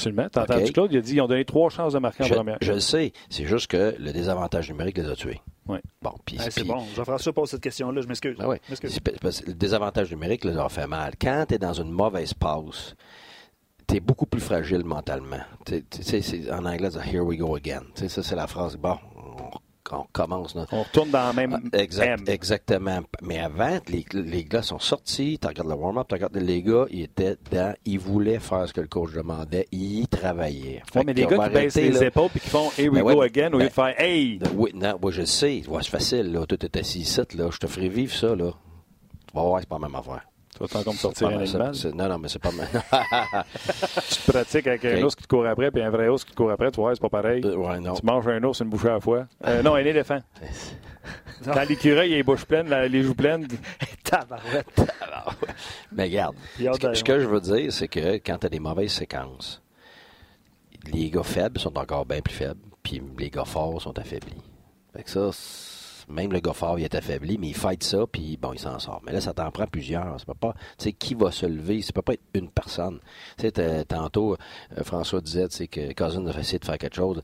Absolument. 0.01 0.27
T'as 0.31 0.43
OK. 0.43 0.49
entendu 0.51 0.71
Claude? 0.73 0.91
Il 0.93 0.97
a 0.97 1.01
dit 1.01 1.11
qu'ils 1.11 1.21
ont 1.21 1.27
donné 1.27 1.45
trois 1.45 1.69
chances 1.69 1.93
de 1.93 1.99
marquer 1.99 2.23
en 2.23 2.27
Je, 2.27 2.33
première. 2.33 2.57
je 2.61 2.71
le 2.73 2.79
sais. 2.79 3.13
C'est 3.29 3.45
juste 3.45 3.67
que 3.67 3.95
le 3.99 4.11
désavantage 4.11 4.69
numérique 4.69 4.97
les 4.97 5.09
a 5.09 5.15
tués. 5.15 5.41
Oui. 5.67 5.77
Bon, 6.01 6.13
puis 6.25 6.37
Ouais, 6.39 6.49
c'est 6.49 6.63
bon. 6.63 6.83
Jean-François 6.95 7.33
pose 7.33 7.49
cette 7.51 7.61
question-là, 7.61 8.01
je 8.01 8.07
m'excuse. 8.07 8.35
Ben 8.37 8.47
oui. 8.47 8.57
Le 8.69 9.53
désavantage 9.53 10.09
numérique 10.11 10.43
leur 10.45 10.65
a 10.65 10.69
fait 10.69 10.87
mal. 10.87 11.13
Quand 11.21 11.45
tu 11.47 11.55
es 11.55 11.57
dans 11.59 11.73
une 11.73 11.91
mauvaise 11.91 12.33
passe, 12.33 12.95
tu 13.87 13.95
es 13.95 13.99
beaucoup 13.99 14.25
plus 14.25 14.41
fragile 14.41 14.83
mentalement. 14.83 15.41
Tu 15.65 15.83
sais, 16.01 16.21
c'est- 16.21 16.51
en 16.51 16.65
anglais, 16.65 16.89
c'est 16.91 17.07
Here 17.07 17.21
we 17.23 17.37
go 17.37 17.55
again. 17.55 17.81
Tu 17.95 18.01
sais, 18.03 18.09
ça, 18.09 18.23
c'est 18.23 18.35
la 18.35 18.47
phrase. 18.47 18.75
Bon, 18.75 18.97
on, 19.91 20.05
commence. 20.11 20.55
notre- 20.55 20.73
On 20.73 20.83
retourne 20.83 21.09
dans 21.11 21.25
la 21.27 21.33
même 21.33 21.57
Ah, 21.73 21.77
exact-. 21.79 22.27
Exactement. 22.29 22.99
Mais 23.21 23.39
avant, 23.39 23.79
les, 23.87 24.05
les 24.13 24.43
gars 24.43 24.61
sont 24.61 24.79
sortis, 24.79 25.37
tu 25.41 25.47
regardes 25.47 25.67
le 25.69 25.75
warm-up, 25.75 26.07
tu 26.07 26.15
regardes 26.15 26.35
les 26.37 26.61
gars, 26.61 26.85
ils 26.89 27.03
étaient 27.03 27.35
dedans, 27.49 27.73
ils 27.85 27.99
voulaient 27.99 28.39
faire 28.39 28.67
ce 28.67 28.73
que 28.73 28.81
le 28.81 28.87
coach 28.87 29.11
demandait, 29.13 29.67
ils 29.71 30.01
y 30.01 30.07
travaillaient. 30.07 30.81
Ouais, 30.95 31.03
mais 31.05 31.13
les 31.13 31.25
gars 31.25 31.37
qui 31.47 31.53
baissent 31.53 31.75
les 31.75 31.91
là. 31.91 32.03
épaules 32.07 32.29
et 32.35 32.39
qui 32.39 32.49
font 32.49 32.69
Here 32.77 32.89
we 32.89 33.03
Ben 33.03 33.13
go 33.13 33.21
again 33.21 33.47
au 33.49 33.57
lieu 33.57 33.59
ben- 33.59 33.65
de 33.67 33.73
faire 33.73 33.93
Hey! 34.01 34.37
Ben 34.39 34.49
Oui, 34.55 34.71
non, 34.73 34.97
moi 35.01 35.11
je 35.11 35.21
le 35.21 35.25
sais. 35.27 35.63
Ouais, 35.67 35.81
c'est 35.83 35.89
facile, 35.91 36.31
là. 36.31 36.45
Tout 36.45 36.63
est 36.65 36.77
assis 36.77 36.99
ici, 37.01 37.21
là. 37.35 37.49
Je 37.51 37.57
te 37.57 37.67
ferai 37.67 37.89
vivre 37.89 38.13
ça, 38.13 38.35
là. 38.35 38.51
Tu 39.27 39.35
vas 39.35 39.43
voir, 39.43 39.59
c'est 39.61 39.69
pas 39.69 39.79
la 39.79 39.87
même 39.87 39.95
affaire. 39.95 40.21
Tu 40.67 40.73
vas 40.73 40.79
encore 40.81 40.93
me 40.93 40.97
sortir 40.99 41.27
un 41.27 41.37
animal. 41.39 41.71
non, 41.95 42.07
non, 42.09 42.17
mais 42.19 42.27
c'est 42.27 42.39
pas 42.39 42.51
mal. 42.51 42.67
Tu 44.09 44.15
te 44.21 44.31
pratiques 44.31 44.67
avec 44.67 44.85
un 44.85 45.01
ours 45.03 45.15
qui 45.15 45.23
te 45.23 45.27
court 45.27 45.45
après 45.45 45.71
puis 45.71 45.81
un 45.81 45.89
vrai 45.89 46.07
ours 46.07 46.23
qui 46.23 46.31
te 46.31 46.35
court 46.35 46.51
après. 46.51 46.71
Tu 46.71 46.79
vois, 46.79 46.93
c'est 46.95 47.01
pas 47.01 47.09
pareil. 47.09 47.41
Euh, 47.45 47.55
ouais, 47.55 47.79
non. 47.79 47.93
Tu 47.93 48.05
manges 48.05 48.27
un 48.27 48.43
ours 48.43 48.59
une 48.61 48.69
bouchée 48.69 48.89
à 48.89 48.93
la 48.93 48.99
fois. 48.99 49.27
Euh, 49.45 49.61
non, 49.61 49.75
un 49.75 49.79
éléphant. 49.85 50.19
Dans 51.45 51.67
l'écureuil, 51.67 52.09
il 52.09 52.11
y 52.11 52.13
a 52.13 52.17
les 52.17 52.23
bouches 52.23 52.45
pleines, 52.45 52.69
la- 52.69 52.87
les 52.87 53.01
joues 53.03 53.15
pleines. 53.15 53.47
Tabarouette. 54.03 54.67
Mais 55.91 56.03
regarde, 56.03 56.35
ce 56.57 56.77
que, 56.79 56.93
ce 56.93 57.03
que 57.03 57.19
je 57.19 57.25
veux 57.27 57.41
dire, 57.41 57.71
c'est 57.73 57.87
que 57.87 58.15
quand 58.17 58.37
tu 58.39 58.45
as 58.45 58.49
des 58.49 58.59
mauvaises 58.59 58.91
séquences, 58.91 59.61
les 60.91 61.09
gars 61.09 61.23
faibles 61.23 61.59
sont 61.59 61.77
encore 61.77 62.05
bien 62.05 62.21
plus 62.21 62.33
faibles, 62.33 62.59
puis 62.83 63.01
les 63.17 63.29
gars 63.29 63.45
forts 63.45 63.81
sont 63.81 63.97
affaiblis. 63.97 64.41
Fait 64.95 65.03
que 65.03 65.09
ça, 65.09 65.29
même 66.11 66.31
le 66.31 66.39
gars 66.39 66.53
fort, 66.53 66.77
il 66.79 66.83
est 66.83 66.95
affaibli, 66.95 67.37
mais 67.37 67.49
il 67.49 67.55
fight 67.55 67.83
ça, 67.83 68.05
puis 68.11 68.37
bon, 68.37 68.53
il 68.53 68.59
s'en 68.59 68.77
sort. 68.79 69.01
Mais 69.05 69.11
là, 69.11 69.21
ça 69.21 69.33
t'en 69.33 69.49
prend 69.51 69.67
plusieurs. 69.67 70.19
Ça 70.19 70.33
pas, 70.33 70.53
tu 70.77 70.85
sais, 70.85 70.93
qui 70.93 71.13
va 71.15 71.31
se 71.31 71.45
lever? 71.45 71.81
Ça 71.81 71.93
peut 71.93 72.01
pas 72.01 72.13
être 72.13 72.23
une 72.33 72.49
personne. 72.49 72.99
Tu 73.37 73.49
sais, 73.49 73.85
tantôt, 73.85 74.33
euh, 74.33 74.83
François 74.83 75.21
disait, 75.21 75.47
que 75.67 75.93
Cousin 75.93 76.25
a 76.27 76.39
essayé 76.39 76.59
de 76.59 76.65
faire 76.65 76.77
quelque 76.77 76.95
chose. 76.95 77.21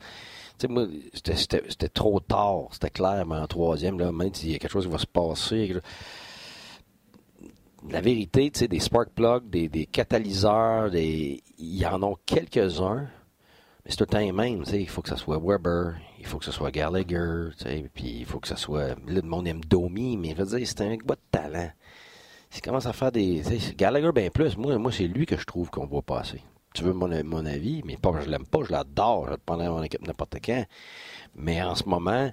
Moi, 0.68 0.88
c'était- 1.14 1.90
trop 1.90 2.20
tard. 2.20 2.68
C'était 2.72 2.90
clair, 2.90 3.26
mais 3.28 3.36
en 3.36 3.48
troisième, 3.48 4.00
là, 4.00 4.12
même 4.12 4.34
s'il 4.34 4.52
y 4.52 4.56
a 4.56 4.60
quelque 4.60 4.72
chose 4.72 4.86
qui 4.86 4.92
va 4.92 4.98
se 4.98 5.06
passer, 5.06 5.76
la 7.90 8.02
vérité, 8.02 8.50
tu 8.52 8.60
sais, 8.60 8.68
des 8.68 8.80
spark 8.80 9.10
plugs, 9.10 9.50
des, 9.50 9.86
catalyseurs, 9.86 10.90
des, 10.90 11.44
il 11.60 11.76
y 11.78 11.86
en 11.86 12.02
a 12.02 12.14
quelques-uns, 12.26 13.08
mais 13.86 13.92
c'est 13.92 13.98
tout 13.98 14.04
le 14.06 14.10
temps 14.10 14.20
les 14.20 14.32
mêmes. 14.32 14.64
tu 14.64 14.72
sais. 14.72 14.82
Il 14.82 14.90
faut 14.90 15.02
que 15.02 15.10
ce 15.10 15.16
soit 15.16 15.40
Weber, 15.40 15.96
il 16.20 16.26
faut 16.26 16.38
que 16.39 16.45
ce 16.45 16.51
soit 16.51 16.72
Gallagher, 16.72 17.49
puis 17.93 18.20
il 18.20 18.26
faut 18.26 18.39
que 18.39 18.47
ce 18.47 18.55
soit. 18.55 18.89
Là, 18.89 18.95
le 19.07 19.22
monde 19.22 19.47
aime 19.47 19.63
Domi, 19.63 20.18
mais 20.18 20.32
je 20.32 20.43
veux 20.43 20.57
dire, 20.57 20.68
c'est 20.68 20.82
un 20.82 20.95
gars 20.95 21.15
de 21.15 21.22
talent. 21.32 21.72
Il 22.55 22.61
commence 22.61 22.86
à 22.86 22.93
faire 22.93 23.11
des. 23.11 23.41
Gallagher, 23.78 24.11
bien 24.13 24.30
plus. 24.30 24.57
Moi, 24.57 24.78
moi 24.78 24.91
c'est 24.91 25.07
lui 25.07 25.26
que 25.26 25.38
je 25.38 25.45
trouve 25.45 25.70
qu'on 25.70 25.86
voit 25.86 26.01
passer. 26.01 26.41
Tu 26.74 26.84
veux 26.84 26.93
mon, 26.93 27.09
mon 27.24 27.45
avis, 27.45 27.82
mais 27.86 27.97
pas 27.97 28.11
je 28.22 28.30
l'aime 28.30 28.45
pas, 28.45 28.59
je 28.63 28.72
l'adore. 28.72 29.26
Je 29.26 29.32
vais 29.32 29.38
te 29.38 29.41
prendre 29.45 29.63
mon 29.63 29.84
équipe 29.84 30.05
n'importe 30.05 30.38
quand. 30.43 30.65
Mais 31.36 31.61
en 31.61 31.76
ce 31.76 31.86
moment, 31.86 32.32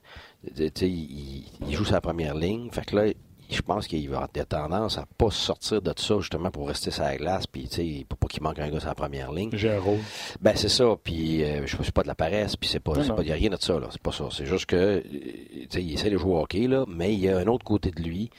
il, 0.57 1.45
il 1.67 1.77
joue 1.77 1.85
sa 1.85 2.01
première 2.01 2.35
ligne. 2.35 2.71
Fait 2.71 2.85
que 2.85 2.97
là, 2.97 3.13
je 3.51 3.61
pense 3.63 3.87
qu'il 3.87 4.09
va 4.09 4.17
avoir 4.27 4.47
tendance 4.49 4.99
à 4.99 5.07
pas 5.19 5.31
sortir 5.31 5.81
de 5.83 5.93
ça 5.97 6.17
justement 6.19 6.51
pour 6.51 6.69
rester 6.69 6.91
sur 6.91 7.03
la 7.03 7.17
glace, 7.17 7.47
puis 7.47 7.69
tu 7.69 7.77
sais, 7.77 8.07
pour 8.09 8.19
pas 8.19 8.27
qu'il 8.27 8.43
manque 8.43 8.59
un 8.59 8.69
gars 8.71 8.81
sur 8.81 8.89
la 8.89 8.95
première 8.95 9.33
ligne. 9.33 9.51
J'ai 9.53 9.71
un 9.73 9.81
rôle. 9.81 9.99
Ben 10.41 10.55
c'est 10.57 10.69
ça, 10.69 10.97
puis 11.03 11.43
euh, 11.45 11.67
je 11.67 11.77
c'est 11.83 11.93
pas 11.93 12.03
de 12.03 12.09
la 12.09 12.15
paresse, 12.15 12.57
puis 12.57 12.69
c'est 12.69 12.81
pas, 12.81 12.93
Non, 12.95 13.03
c'est 13.03 13.09
non. 13.09 13.17
pas, 13.17 13.23
y 13.23 13.33
a 13.33 13.35
rien 13.35 13.51
de 13.51 13.57
ça 13.61 13.79
là, 13.79 13.89
c'est 13.91 14.01
pas 14.03 14.13
ça. 14.13 14.29
C'est 14.31 14.47
juste 14.47 14.67
que, 14.67 14.77
euh, 14.77 15.01
tu 15.03 15.67
sais, 15.71 15.83
il 15.83 15.93
essaie 15.95 16.11
de 16.11 16.19
jouer 16.19 16.33
au 16.33 16.39
hockey 16.41 16.67
là, 16.67 16.85
mais 16.89 17.13
il 17.13 17.21
y 17.21 17.29
a 17.29 17.37
un 17.39 17.47
autre 17.47 17.65
côté 17.65 17.91
de 17.91 18.01
lui 18.03 18.31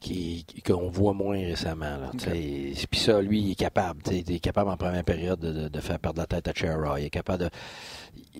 qui 0.00 0.44
qu'on 0.66 0.88
voit 0.88 1.12
moins 1.12 1.38
récemment 1.38 1.96
là. 1.96 2.10
tu 2.12 2.24
sais. 2.74 2.86
Puis 2.90 3.00
ça, 3.00 3.20
lui, 3.22 3.40
il 3.40 3.50
est 3.52 3.56
capable, 3.56 4.02
tu 4.02 4.10
sais, 4.10 4.18
il 4.26 4.34
est 4.34 4.40
capable 4.40 4.70
en 4.70 4.76
première 4.76 5.04
période 5.04 5.38
de, 5.38 5.52
de- 5.52 5.68
de 5.68 5.80
faire 5.80 5.98
perdre 5.98 6.20
la 6.20 6.26
tête 6.26 6.48
à 6.48 6.52
Chera, 6.54 6.98
il 6.98 7.06
est 7.06 7.10
capable 7.10 7.44
de. 7.44 7.50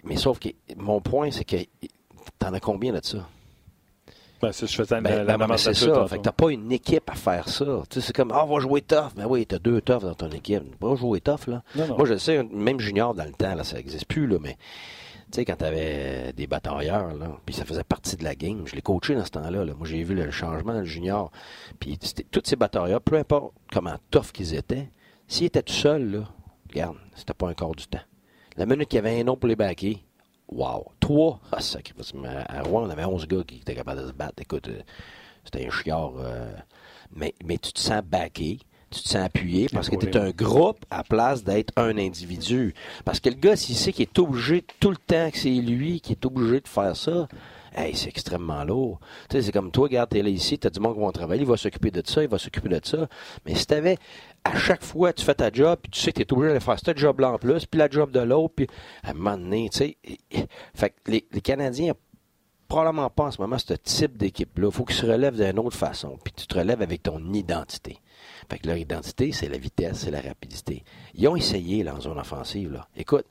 Mais 0.04 0.16
sauf 0.16 0.38
que 0.40 0.48
mon 0.76 1.00
point, 1.00 1.30
c'est 1.30 1.44
que 1.44 1.56
t'en 2.38 2.52
as 2.52 2.60
combien 2.60 2.92
de 2.92 3.00
ça? 3.04 3.28
Ben, 4.42 4.50
si 4.52 4.66
je 4.66 4.74
faisais 4.74 5.00
Ben, 5.00 5.24
la, 5.24 5.24
ben, 5.24 5.38
la 5.38 5.46
mais 5.46 5.56
c'est 5.56 5.72
ça. 5.72 5.86
tantôt. 5.86 6.08
Fait 6.08 6.18
que 6.18 6.22
t'as 6.22 6.32
pas 6.32 6.50
une 6.50 6.72
équipe 6.72 7.08
à 7.08 7.14
faire 7.14 7.48
ça. 7.48 7.64
Tu 7.88 8.00
sais, 8.00 8.06
c'est 8.08 8.12
comme, 8.12 8.32
ah, 8.32 8.44
on 8.44 8.54
va 8.54 8.60
jouer 8.60 8.82
tough. 8.82 9.14
Ben 9.14 9.26
oui, 9.28 9.46
t'as 9.46 9.58
deux 9.60 9.80
tough 9.80 10.00
dans 10.02 10.14
ton 10.14 10.30
équipe. 10.30 10.76
Pas 10.76 10.96
jouer 10.96 11.20
tough, 11.20 11.46
là. 11.46 11.62
Non, 11.76 11.86
non. 11.86 11.96
Moi, 11.96 12.06
je 12.06 12.16
sais, 12.16 12.42
même 12.42 12.80
junior 12.80 13.14
dans 13.14 13.24
le 13.24 13.32
temps, 13.32 13.54
là, 13.54 13.62
ça 13.62 13.78
existe 13.78 14.06
plus, 14.06 14.26
là, 14.26 14.38
mais. 14.40 14.56
Tu 15.30 15.36
sais, 15.36 15.44
quand 15.46 15.56
t'avais 15.56 16.34
des 16.34 16.46
batailleurs, 16.46 17.14
là, 17.14 17.38
puis 17.46 17.54
ça 17.54 17.64
faisait 17.64 17.84
partie 17.84 18.16
de 18.16 18.24
la 18.24 18.34
game, 18.34 18.64
je 18.66 18.74
l'ai 18.74 18.82
coaché 18.82 19.14
dans 19.14 19.24
ce 19.24 19.30
temps-là. 19.30 19.64
Là. 19.64 19.72
Moi, 19.78 19.86
j'ai 19.86 20.02
vu 20.02 20.14
le 20.14 20.30
changement 20.30 20.74
dans 20.74 20.80
le 20.80 20.84
junior. 20.84 21.30
Puis 21.80 21.98
tous 22.30 22.42
ces 22.44 22.56
batailleurs, 22.56 23.00
peu 23.00 23.16
importe 23.16 23.54
comment 23.72 23.94
tough 24.10 24.32
qu'ils 24.32 24.54
étaient, 24.54 24.90
s'ils 25.28 25.46
étaient 25.46 25.62
tout 25.62 25.72
seuls, 25.72 26.10
là, 26.10 26.24
regarde, 26.68 26.96
c'était 27.14 27.32
pas 27.32 27.48
un 27.48 27.54
quart 27.54 27.74
du 27.74 27.86
temps. 27.86 28.02
La 28.58 28.66
minute 28.66 28.88
qu'il 28.88 28.96
y 28.96 28.98
avait 28.98 29.18
un 29.20 29.24
nom 29.24 29.36
pour 29.36 29.48
les 29.48 29.56
baquer, 29.56 30.04
wow. 30.54 30.86
Trois, 31.00 31.40
ah, 31.52 31.60
sacré. 31.60 31.94
parce 31.96 32.12
que, 32.12 32.18
À 32.26 32.62
Rouen, 32.62 32.84
on 32.86 32.90
avait 32.90 33.04
11 33.04 33.26
gars 33.26 33.42
qui 33.46 33.56
étaient 33.56 33.74
capables 33.74 34.02
de 34.02 34.08
se 34.08 34.12
battre. 34.12 34.40
Écoute, 34.40 34.68
euh, 34.68 34.80
c'était 35.44 35.66
un 35.66 35.70
chiard. 35.70 36.12
euh, 36.18 36.52
mais, 37.14 37.34
mais 37.44 37.58
tu 37.58 37.72
te 37.72 37.80
sens 37.80 38.02
baqué. 38.02 38.58
Tu 38.90 39.00
te 39.02 39.08
sens 39.08 39.24
appuyé 39.24 39.68
parce 39.72 39.88
que 39.88 39.96
tu 39.96 40.06
es 40.06 40.16
un 40.18 40.32
groupe 40.32 40.84
à 40.90 41.02
place 41.02 41.42
d'être 41.44 41.72
un 41.76 41.96
individu. 41.96 42.74
Parce 43.06 43.20
que 43.20 43.30
le 43.30 43.36
gars, 43.36 43.56
s'il 43.56 43.74
sait 43.74 43.90
qu'il 43.90 44.02
est 44.02 44.18
obligé 44.18 44.64
tout 44.80 44.90
le 44.90 44.98
temps 44.98 45.30
que 45.30 45.38
c'est 45.38 45.48
lui 45.48 46.02
qui 46.02 46.12
est 46.12 46.26
obligé 46.26 46.60
de 46.60 46.68
faire 46.68 46.94
ça, 46.94 47.26
hey, 47.74 47.96
c'est 47.96 48.10
extrêmement 48.10 48.64
lourd. 48.64 49.00
Tu 49.30 49.36
sais, 49.36 49.44
c'est 49.44 49.52
comme 49.52 49.70
toi, 49.70 49.84
regarde, 49.84 50.10
t'es 50.10 50.22
là 50.22 50.28
ici, 50.28 50.58
t'as 50.58 50.68
du 50.68 50.78
monde 50.78 50.94
qui 50.94 51.00
va 51.00 51.10
travailler, 51.10 51.40
il 51.40 51.48
va 51.48 51.56
s'occuper 51.56 51.90
de 51.90 52.02
ça, 52.04 52.22
il 52.22 52.28
va 52.28 52.36
s'occuper 52.36 52.68
de 52.68 52.80
ça. 52.84 53.08
Mais 53.46 53.54
si 53.54 53.66
t'avais, 53.66 53.96
à 54.44 54.56
chaque 54.58 54.82
fois, 54.82 55.12
tu 55.12 55.24
fais 55.24 55.34
ta 55.34 55.50
job, 55.52 55.78
puis 55.82 55.90
tu 55.90 56.00
sais 56.00 56.12
que 56.12 56.22
t'es 56.22 56.32
obligé 56.32 56.54
de 56.54 56.58
faire 56.58 56.78
ce 56.78 56.90
job-là 56.96 57.32
en 57.32 57.38
plus, 57.38 57.64
puis 57.66 57.78
la 57.78 57.88
job 57.88 58.10
de 58.10 58.20
l'autre, 58.20 58.54
puis 58.56 58.66
à 59.04 59.10
un 59.10 59.14
moment 59.14 59.36
donné, 59.38 59.68
tu 59.70 59.78
sais, 59.78 59.96
fait 60.74 60.90
que 60.90 61.10
les, 61.10 61.26
les 61.32 61.40
Canadiens 61.40 61.92
probablement 62.68 63.10
pas 63.10 63.24
en 63.24 63.30
ce 63.30 63.40
moment 63.40 63.58
ce 63.58 63.74
type 63.74 64.16
d'équipe-là. 64.16 64.68
Il 64.68 64.72
faut 64.74 64.84
qu'ils 64.84 64.96
se 64.96 65.04
relèvent 65.04 65.36
d'une 65.36 65.58
autre 65.58 65.76
façon. 65.76 66.16
Puis 66.24 66.32
tu 66.34 66.46
te 66.46 66.56
relèves 66.58 66.80
avec 66.80 67.02
ton 67.02 67.20
identité. 67.34 67.98
Fait 68.50 68.58
que 68.58 68.66
leur 68.66 68.78
identité, 68.78 69.30
c'est 69.32 69.48
la 69.50 69.58
vitesse, 69.58 69.98
c'est 70.04 70.10
la 70.10 70.22
rapidité. 70.22 70.82
Ils 71.14 71.28
ont 71.28 71.36
essayé 71.36 71.82
là, 71.82 71.94
en 71.94 72.00
zone 72.00 72.18
offensive. 72.18 72.72
Là. 72.72 72.88
Écoute, 72.96 73.26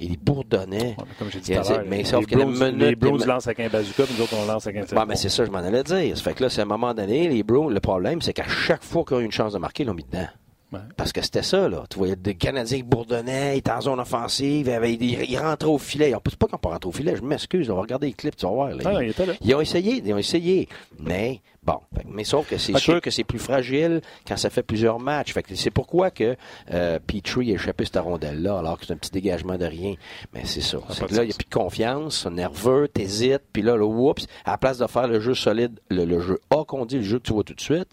ils 0.00 0.18
bourdonnaient. 0.18 0.96
Ouais, 0.98 1.04
comme 1.20 1.30
j'ai 1.30 1.38
dit 1.38 1.52
Il 1.52 1.60
tout 1.60 1.72
à 1.72 1.84
mais 1.84 2.02
sauf 2.02 2.26
que 2.26 2.34
les 2.34 2.94
les- 2.96 3.26
lancent 3.26 3.46
avec 3.46 3.60
un 3.60 3.68
bazooka, 3.68 4.04
puis 4.04 4.14
nous 4.18 4.24
autres, 4.24 4.34
on 4.36 4.44
lance 4.46 4.66
avec 4.66 4.82
un 4.82 4.86
téléphone. 4.86 5.08
mais 5.08 5.16
c'est 5.16 5.28
ça, 5.28 5.44
je 5.44 5.50
m'en 5.52 5.58
allais 5.58 5.84
dire. 5.84 6.16
Ça 6.16 6.24
fait 6.24 6.34
que 6.34 6.42
là, 6.42 6.50
c'est 6.50 6.60
à 6.60 6.64
un 6.64 6.66
moment 6.66 6.92
donné, 6.92 7.28
les 7.28 7.44
Browns, 7.44 7.72
le 7.72 7.80
problème, 7.80 8.20
c'est 8.22 8.32
qu'à 8.32 8.48
chaque 8.48 8.82
fois 8.82 9.04
qu'ils 9.04 9.16
ont 9.18 9.20
eu 9.20 9.24
une 9.24 9.30
chance 9.30 9.52
de 9.52 9.58
marquer, 9.58 9.84
ils 9.84 9.86
l'ont 9.86 9.94
mis 9.94 10.02
dedans. 10.04 10.26
Ouais. 10.72 10.78
Parce 10.96 11.12
que 11.12 11.20
c'était 11.20 11.42
ça, 11.42 11.68
là. 11.68 11.84
Tu 11.90 11.98
voyais 11.98 12.14
des 12.14 12.36
Canadiens 12.36 12.78
qui 12.78 12.84
bourdonnaient, 12.84 13.56
ils 13.56 13.58
étaient 13.58 13.72
en 13.72 13.80
zone 13.80 13.98
offensive, 13.98 14.68
ils, 14.84 15.38
rentraient 15.38 15.68
au 15.68 15.78
filet. 15.78 16.12
C'est 16.28 16.38
pas 16.38 16.46
qu'on 16.46 16.58
peut 16.58 16.68
rentrer 16.68 16.88
au 16.88 16.92
filet, 16.92 17.16
je 17.16 17.22
m'excuse, 17.22 17.68
on 17.70 17.74
va 17.74 17.82
regarder 17.82 18.06
les 18.08 18.12
clips, 18.12 18.36
tu 18.36 18.46
vas 18.46 18.52
voir. 18.52 18.68
là. 18.70 18.76
Ah, 18.84 19.02
Ils- 19.02 19.12
là. 19.48 19.56
ont 19.56 19.60
essayé, 19.60 20.00
ils 20.04 20.12
ont 20.14 20.18
essayé. 20.18 20.68
Mais 21.00 21.40
bon, 21.64 21.80
mais 22.08 22.22
sauf 22.22 22.48
que 22.48 22.56
c'est 22.56 22.78
sûr 22.78 23.00
que 23.00 23.10
c'est 23.10 23.24
plus 23.24 23.40
fragile 23.40 24.00
quand 24.28 24.36
ça 24.36 24.48
fait 24.48 24.62
plusieurs 24.62 25.00
matchs. 25.00 25.32
Fait 25.32 25.42
que 25.42 25.56
c'est 25.56 25.72
pourquoi 25.72 26.12
que 26.12 26.36
euh, 26.72 27.00
Petrie 27.04 27.50
a 27.50 27.54
échappé 27.54 27.84
cette 27.84 27.96
rondelle-là, 27.96 28.58
alors 28.58 28.78
que 28.78 28.86
c'est 28.86 28.92
un 28.92 28.96
petit 28.96 29.10
dégagement 29.10 29.58
de 29.58 29.64
rien. 29.66 29.94
Mais 30.34 30.42
c'est 30.44 30.60
ça. 30.60 30.78
C'est 30.90 31.04
que 31.06 31.14
là, 31.16 31.24
il 31.24 31.28
n'y 31.28 31.32
a 31.32 31.36
plus 31.36 31.48
de 31.48 31.54
confiance, 31.54 32.26
nerveux, 32.26 32.86
t'hésites, 32.86 33.42
puis 33.52 33.62
là, 33.62 33.74
le 33.74 33.84
whoops, 33.84 34.26
à 34.44 34.52
la 34.52 34.58
place 34.58 34.78
de 34.78 34.86
faire 34.86 35.08
le 35.08 35.18
jeu 35.18 35.34
solide, 35.34 35.80
le, 35.90 36.04
le 36.04 36.20
jeu 36.20 36.38
A 36.50 36.64
qu'on 36.64 36.86
dit, 36.86 36.96
le 36.98 37.02
jeu 37.02 37.18
que 37.18 37.24
tu 37.24 37.32
vois 37.32 37.42
tout 37.42 37.54
de 37.54 37.60
suite, 37.60 37.88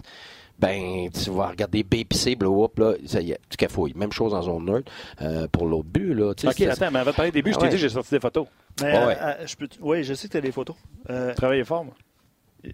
ben, 0.59 1.09
tu 1.11 1.29
vas 1.29 1.47
regarder 1.49 1.83
B 1.83 2.03
pis 2.07 2.17
C, 2.17 2.35
blow 2.35 2.63
up, 2.65 2.79
là, 2.79 2.93
ça 3.05 3.21
y 3.21 3.31
est, 3.31 3.39
tu 3.49 3.57
cafouilles. 3.57 3.93
Même 3.95 4.11
chose 4.11 4.33
en 4.33 4.41
zone 4.41 4.65
neutre 4.65 4.91
euh, 5.21 5.47
pour 5.51 5.67
l'autre 5.67 5.87
but, 5.89 6.13
là. 6.13 6.29
OK, 6.31 6.43
attends, 6.61 6.91
mais 6.91 6.99
avant 6.99 7.11
de 7.11 7.15
parler 7.15 7.31
des 7.31 7.41
buts, 7.41 7.51
je 7.51 7.55
Ah 7.57 7.59
t'ai 7.59 7.65
ouais. 7.65 7.69
dit 7.71 7.75
que 7.75 7.81
j'ai 7.81 7.89
sorti 7.89 8.09
des 8.11 8.19
photos. 8.19 8.47
Mais, 8.81 8.91
Ouais, 8.91 8.95
euh, 8.97 9.07
ouais. 9.07 9.17
euh, 9.19 9.45
je 9.47 9.55
peux 9.55 9.67
t- 9.67 9.77
oui, 9.81 10.03
je 10.03 10.13
sais 10.13 10.27
que 10.27 10.31
tu 10.33 10.37
as 10.37 10.41
des 10.41 10.51
photos. 10.51 10.75
Euh, 11.09 11.33
Travaillez 11.35 11.63
fort, 11.63 11.85
moi. 11.85 11.93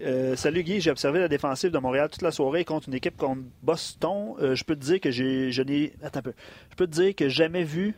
euh, 0.01 0.35
salut 0.35 0.63
Guy, 0.63 0.79
j'ai 0.81 0.91
observé 0.91 1.19
la 1.19 1.27
défensive 1.27 1.71
de 1.71 1.77
Montréal 1.77 2.09
toute 2.09 2.21
la 2.21 2.31
soirée 2.31 2.63
contre 2.65 2.87
une 2.87 2.95
équipe 2.95 3.17
contre 3.17 3.41
Boston. 3.61 4.35
Euh, 4.41 4.55
je 4.55 4.63
peux 4.63 4.75
te 4.75 4.81
dire 4.85 4.99
que 4.99 5.11
j'ai, 5.11 5.51
je 5.51 5.61
n'ai, 5.61 5.93
attends 6.03 6.19
un 6.19 6.23
peu. 6.23 6.33
Je 6.71 6.75
peux 6.75 6.87
te 6.87 6.91
dire 6.91 7.13
que 7.15 7.27
jamais 7.29 7.63
vu. 7.63 7.95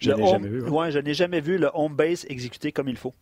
Je 0.00 0.10
n'ai 0.12 0.22
home- 0.22 0.28
jamais 0.30 0.48
vu, 0.48 0.62
ouais. 0.62 0.70
ouais, 0.70 0.90
je 0.90 0.98
n'ai 0.98 1.14
jamais 1.14 1.40
vu 1.40 1.58
le 1.58 1.70
home 1.74 1.94
base 1.94 2.26
exécuté 2.28 2.72
comme 2.72 2.88
il 2.88 2.96
faut. 2.96 3.14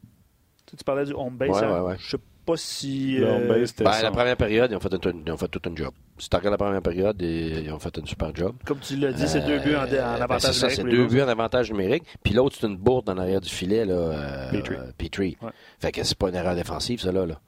Tu, 0.67 0.71
sais, 0.73 0.77
tu 0.79 0.85
parlais 0.85 1.05
du 1.05 1.13
home 1.13 1.37
base. 1.37 1.51
Ouais, 1.51 1.65
hein? 1.65 1.83
ouais, 1.83 1.89
ouais. 1.91 1.97
Je 1.99 2.11
sais 2.11 2.19
pas 2.49 2.57
si. 2.57 3.19
Home 3.23 3.51
euh, 3.51 3.67
Ben, 3.81 4.03
la 4.03 4.11
première 4.11 4.37
période, 4.37 4.71
ils 4.71 4.77
ont 4.77 4.81
fait, 4.81 4.95
un, 4.95 5.13
ils 5.27 5.33
ont 5.33 5.37
fait 5.37 5.49
tout 5.49 5.61
un 5.69 5.77
job. 5.77 5.93
Si 6.19 6.29
tu 6.29 6.37
regardes 6.37 6.55
la 6.55 6.59
première 6.59 6.83
période, 6.83 7.17
ils 7.21 7.65
ils 7.65 7.73
ont 7.73 7.79
fait 7.79 7.97
un 7.99 8.07
super 8.07 8.35
job. 8.35 8.55
comme 8.65 8.79
tu 8.79 8.97
l'as 8.97 9.13
dit, 9.13 9.29
c'est 9.29 9.41
deux 9.45 9.59
buts 9.59 9.75
en, 9.77 9.81
en 9.81 9.85
Euh, 9.85 9.87
ben, 9.87 10.23
avantage 10.23 10.41
c'est 10.41 10.53
ça, 10.53 10.67
numérique 10.69 10.77
c'est 10.91 10.97
deux 10.97 11.07
buts 11.07 11.23
en 11.23 11.29
avantage 11.29 11.71
numérique. 11.71 12.05
Puis 12.23 12.33
l'autre, 12.35 12.57
c'est 12.59 12.67
une 12.67 12.77
bourde 12.77 13.09
en 13.11 13.19
arrière 13.19 13.41
du 13.41 13.49
filet, 13.51 13.85
là. 13.85 13.95
Euh, 13.95 14.51
Petrie. 14.51 14.75
euh, 14.77 14.91
Petrie. 14.97 15.37
Ouais. 15.43 15.51
Fait 15.79 15.93
que 15.93 16.03
c'est 16.05 16.17
pas 16.19 16.29
une 16.31 16.35
erreur 16.37 16.55
défensive, 16.55 17.01
ça, 17.01 17.13
là. 17.13 17.27
là. 17.27 17.39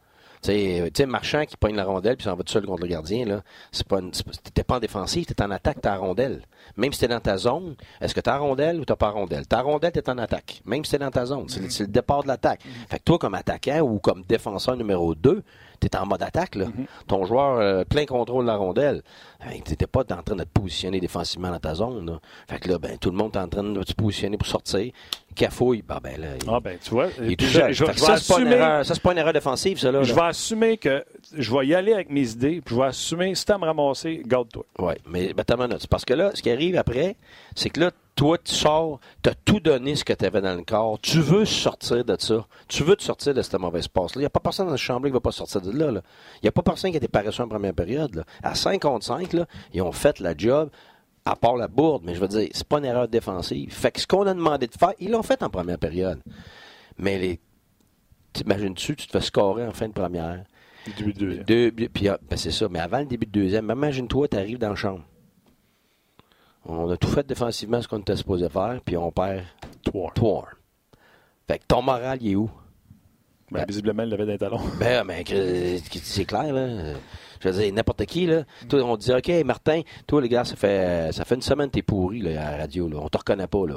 Tu 0.43 0.47
sais, 0.53 0.91
tu 0.95 1.03
sais, 1.03 1.07
Marchand 1.07 1.45
qui 1.45 1.57
pogne 1.57 1.77
la 1.77 1.85
rondelle 1.85 2.17
puis 2.17 2.25
s'en 2.25 2.35
va 2.35 2.43
tout 2.43 2.53
seul 2.53 2.65
contre 2.65 2.83
le 2.83 2.89
gardien, 2.89 3.27
là. 3.27 3.43
C'est 3.73 3.87
pas 3.87 4.01
t'étais 4.43 4.65
pas 4.65 4.77
en 4.77 4.81
défensive, 4.81 5.27
t'es 5.27 5.43
en 5.43 5.51
attaque, 5.51 5.79
t'as 5.83 5.91
la 5.91 5.99
rondelle. 5.99 6.43
Même 6.77 6.93
si 6.95 7.01
t'es 7.01 7.09
dans 7.09 7.21
ta 7.21 7.37
zone, 7.37 7.75
est-ce 8.01 8.15
que 8.15 8.21
t'as 8.21 8.33
la 8.33 8.39
rondelle 8.39 8.81
ou 8.81 8.85
t'as 8.87 8.97
pas 8.97 9.11
rondelle? 9.11 9.47
T'as 9.47 9.59
la 9.59 9.63
rondelle, 9.65 9.93
t'es 9.93 10.09
en 10.09 10.17
attaque. 10.17 10.63
Même 10.65 10.83
si 10.85 10.93
t'es 10.93 10.99
dans 10.99 11.11
ta 11.11 11.27
zone. 11.27 11.45
C'est 11.49 11.61
le- 11.61 11.69
c'est 11.69 11.83
le 11.85 11.91
départ 11.91 12.23
de 12.23 12.29
l'attaque. 12.29 12.63
Fait 12.89 12.99
que 12.99 13.05
toi, 13.05 13.19
comme 13.19 13.35
attaquant 13.35 13.81
ou 13.81 13.99
comme 13.99 14.23
défenseur 14.27 14.77
numéro 14.77 15.15
2, 15.15 15.43
t'es 15.81 15.97
en 15.97 16.07
mode 16.07 16.23
attaque, 16.23 16.55
là. 16.55 16.67
Ton 17.07 17.25
joueur, 17.25 17.59
euh, 17.59 17.85
plein 17.85 18.05
contrôle 18.07 18.45
de 18.45 18.51
la 18.51 18.57
rondelle. 18.57 19.03
Fait 19.41 19.59
que 19.61 19.65
T'étais 19.71 19.87
pas 19.87 20.01
en 20.01 20.23
train 20.23 20.37
de 20.37 20.45
te 20.45 20.49
positionner 20.49 21.01
défensivement 21.01 21.51
dans 21.51 21.59
ta 21.59 21.75
zone, 21.75 22.07
là. 22.07 22.21
Fait 22.49 22.59
que 22.59 22.69
là, 22.69 22.79
ben, 22.79 22.99
tout 22.99 23.11
le 23.11 23.17
monde 23.17 23.35
est 23.35 23.39
en 23.39 23.49
train 23.49 23.63
de 23.65 23.83
se 23.87 23.95
positionner 23.95 24.37
pour 24.37 24.47
sortir. 24.47 24.93
Cafouille, 25.35 25.83
ben, 25.83 25.99
ben 26.03 26.21
là, 26.21 26.27
il, 26.43 26.51
Ah, 26.51 26.59
ben, 26.61 26.77
tu 26.83 26.91
vois. 26.91 27.07
il 27.19 27.25
est 27.25 27.27
puis 27.29 27.37
tout 27.37 27.45
je, 27.47 27.59
seul. 27.61 27.73
je- 27.73 27.85
Fait 27.85 27.93
que 27.93 27.99
je 27.99 28.03
vais 28.05 28.07
ça, 28.07 28.17
c'est 28.19 28.35
pas 28.35 28.41
une 28.41 28.47
assumer- 28.49 28.57
erreur- 28.61 28.85
ça, 28.85 28.95
c'est 28.95 29.03
pas 29.03 29.13
une 29.13 29.19
erreur 29.19 29.33
défensive, 29.33 29.79
ça, 29.79 29.93
là. 29.93 30.03
Je 30.03 30.13
vais 30.15 30.21
assumer 30.23 30.77
que 30.77 31.05
je 31.37 31.55
vais 31.57 31.67
y 31.69 31.75
aller 31.75 31.93
avec 31.93 32.11
mes 32.11 32.29
idées, 32.33 32.61
puis 32.65 32.75
je 32.75 32.81
vais 32.81 32.87
assumer, 32.87 33.35
si 33.35 33.45
t'as 33.47 33.55
à 33.55 33.59
me 33.59 33.65
ramasser, 33.65 34.23
garde-toi. 34.27 34.65
Oui, 34.81 34.95
mais 35.09 35.33
ben, 35.33 35.45
t'as 35.45 35.57
ma 35.57 35.69
note. 35.69 35.81
C'est 35.83 35.91
Parce 35.91 36.05
que 36.05 36.15
là, 36.15 36.33
ce 36.35 36.43
qui 36.43 36.51
arrive 36.51 36.77
après, 36.77 37.17
c'est 37.55 37.71
que 37.71 37.81
là, 37.81 37.91
toi, 38.21 38.37
tu 38.37 38.55
sors, 38.55 39.01
tu 39.23 39.31
as 39.31 39.35
tout 39.35 39.61
donné 39.61 39.97
ce 39.97 40.05
que 40.05 40.13
tu 40.13 40.27
avais 40.27 40.43
dans 40.43 40.55
le 40.55 40.63
corps. 40.63 40.99
Tu 41.01 41.21
veux 41.21 41.47
sortir 41.47 42.05
de 42.05 42.17
ça. 42.19 42.47
Tu 42.69 42.85
veux 42.85 42.95
te 42.95 43.03
sortir 43.03 43.33
de 43.33 43.41
cette 43.41 43.59
mauvaise 43.59 43.89
passe-là. 43.89 44.17
Il 44.17 44.25
n'y 44.25 44.27
a 44.27 44.31
pas 44.31 44.41
personne 44.41 44.67
dans 44.69 44.77
ce 44.77 44.83
chambre 44.83 45.07
qui 45.07 45.11
ne 45.11 45.15
va 45.15 45.21
pas 45.21 45.33
sortir 45.33 45.63
de 45.63 45.71
là. 45.71 46.03
Il 46.35 46.41
n'y 46.43 46.49
a 46.51 46.53
pas 46.53 46.61
personne 46.61 46.91
qui 46.91 46.99
a 46.99 46.99
été 46.99 47.09
paresseux 47.09 47.43
en 47.43 47.49
première 47.49 47.73
période. 47.73 48.15
Là. 48.15 48.25
À 48.43 48.55
5 48.55 48.83
contre 48.83 49.07
5, 49.07 49.33
là, 49.33 49.47
ils 49.73 49.81
ont 49.81 49.91
fait 49.91 50.21
la 50.21 50.37
job, 50.37 50.69
à 51.25 51.35
part 51.35 51.57
la 51.57 51.67
bourde. 51.67 52.03
Mais 52.05 52.15
je 52.15 52.21
veux 52.21 52.29
dire, 52.29 52.47
c'est 52.53 52.69
pas 52.69 52.77
une 52.77 52.85
erreur 52.85 53.09
défensive. 53.09 53.73
Fait 53.73 53.91
que 53.91 54.03
ce 54.03 54.07
qu'on 54.07 54.27
a 54.27 54.35
demandé 54.35 54.67
de 54.67 54.75
faire, 54.75 54.93
ils 54.99 55.11
l'ont 55.11 55.23
fait 55.23 55.43
en 55.43 55.49
première 55.49 55.79
période. 55.79 56.21
Mais 56.99 57.19
les. 57.19 57.41
T'imagines-tu, 58.35 58.97
tu 58.97 59.07
te 59.07 59.13
fais 59.13 59.25
scorer 59.25 59.67
en 59.67 59.73
fin 59.73 59.89
de 59.89 59.95
première. 59.95 60.45
Début 60.99 61.15
de 61.15 61.21
deuxième. 61.21 61.45
Deux, 61.45 61.71
puis, 61.71 62.09
ah, 62.09 62.19
ben, 62.29 62.37
c'est 62.37 62.51
ça. 62.51 62.69
Mais 62.69 62.81
avant 62.81 62.99
le 62.99 63.07
début 63.07 63.25
de 63.25 63.33
deuxième, 63.33 63.71
imagine-toi, 63.71 64.29
tu 64.29 64.37
arrives 64.37 64.59
dans 64.59 64.69
la 64.69 64.75
chambre. 64.75 65.05
On 66.67 66.91
a 66.91 66.97
tout 66.97 67.09
fait 67.09 67.27
défensivement 67.27 67.81
ce 67.81 67.89
qu'on 67.89 67.99
était 67.99 68.17
supposé 68.17 68.49
faire, 68.49 68.81
puis 68.85 68.97
on 68.97 69.11
perd 69.11 69.45
Trois. 69.83 70.13
3 70.15 70.49
Fait 71.49 71.59
que 71.59 71.65
ton 71.67 71.83
moral, 71.83 72.19
il 72.21 72.33
est 72.33 72.37
où? 72.37 72.51
Ben, 73.51 73.65
visiblement, 73.67 74.05
il 74.05 74.15
avait 74.15 74.27
des 74.27 74.39
talons. 74.39 74.61
Ben, 74.79 75.05
ben, 75.05 75.25
c'est 75.27 76.25
clair, 76.25 76.53
là. 76.53 76.95
Je 77.41 77.49
veux 77.49 77.63
dire, 77.63 77.73
n'importe 77.73 78.05
qui, 78.05 78.27
là. 78.27 78.45
Toi, 78.69 78.83
on 78.83 78.97
dit, 78.97 79.13
OK, 79.13 79.29
Martin, 79.45 79.81
toi, 80.07 80.21
les 80.21 80.29
gars, 80.29 80.45
ça 80.45 80.55
fait, 80.55 81.13
ça 81.13 81.25
fait 81.25 81.35
une 81.35 81.43
semaine 81.43 81.69
que 81.69 81.75
t'es 81.75 81.83
pourri, 81.83 82.21
là, 82.21 82.47
à 82.47 82.51
la 82.53 82.57
radio, 82.59 82.89
là. 82.89 82.99
On 83.01 83.09
te 83.09 83.19
reconnaît 83.19 83.47
pas, 83.47 83.67
là. 83.67 83.77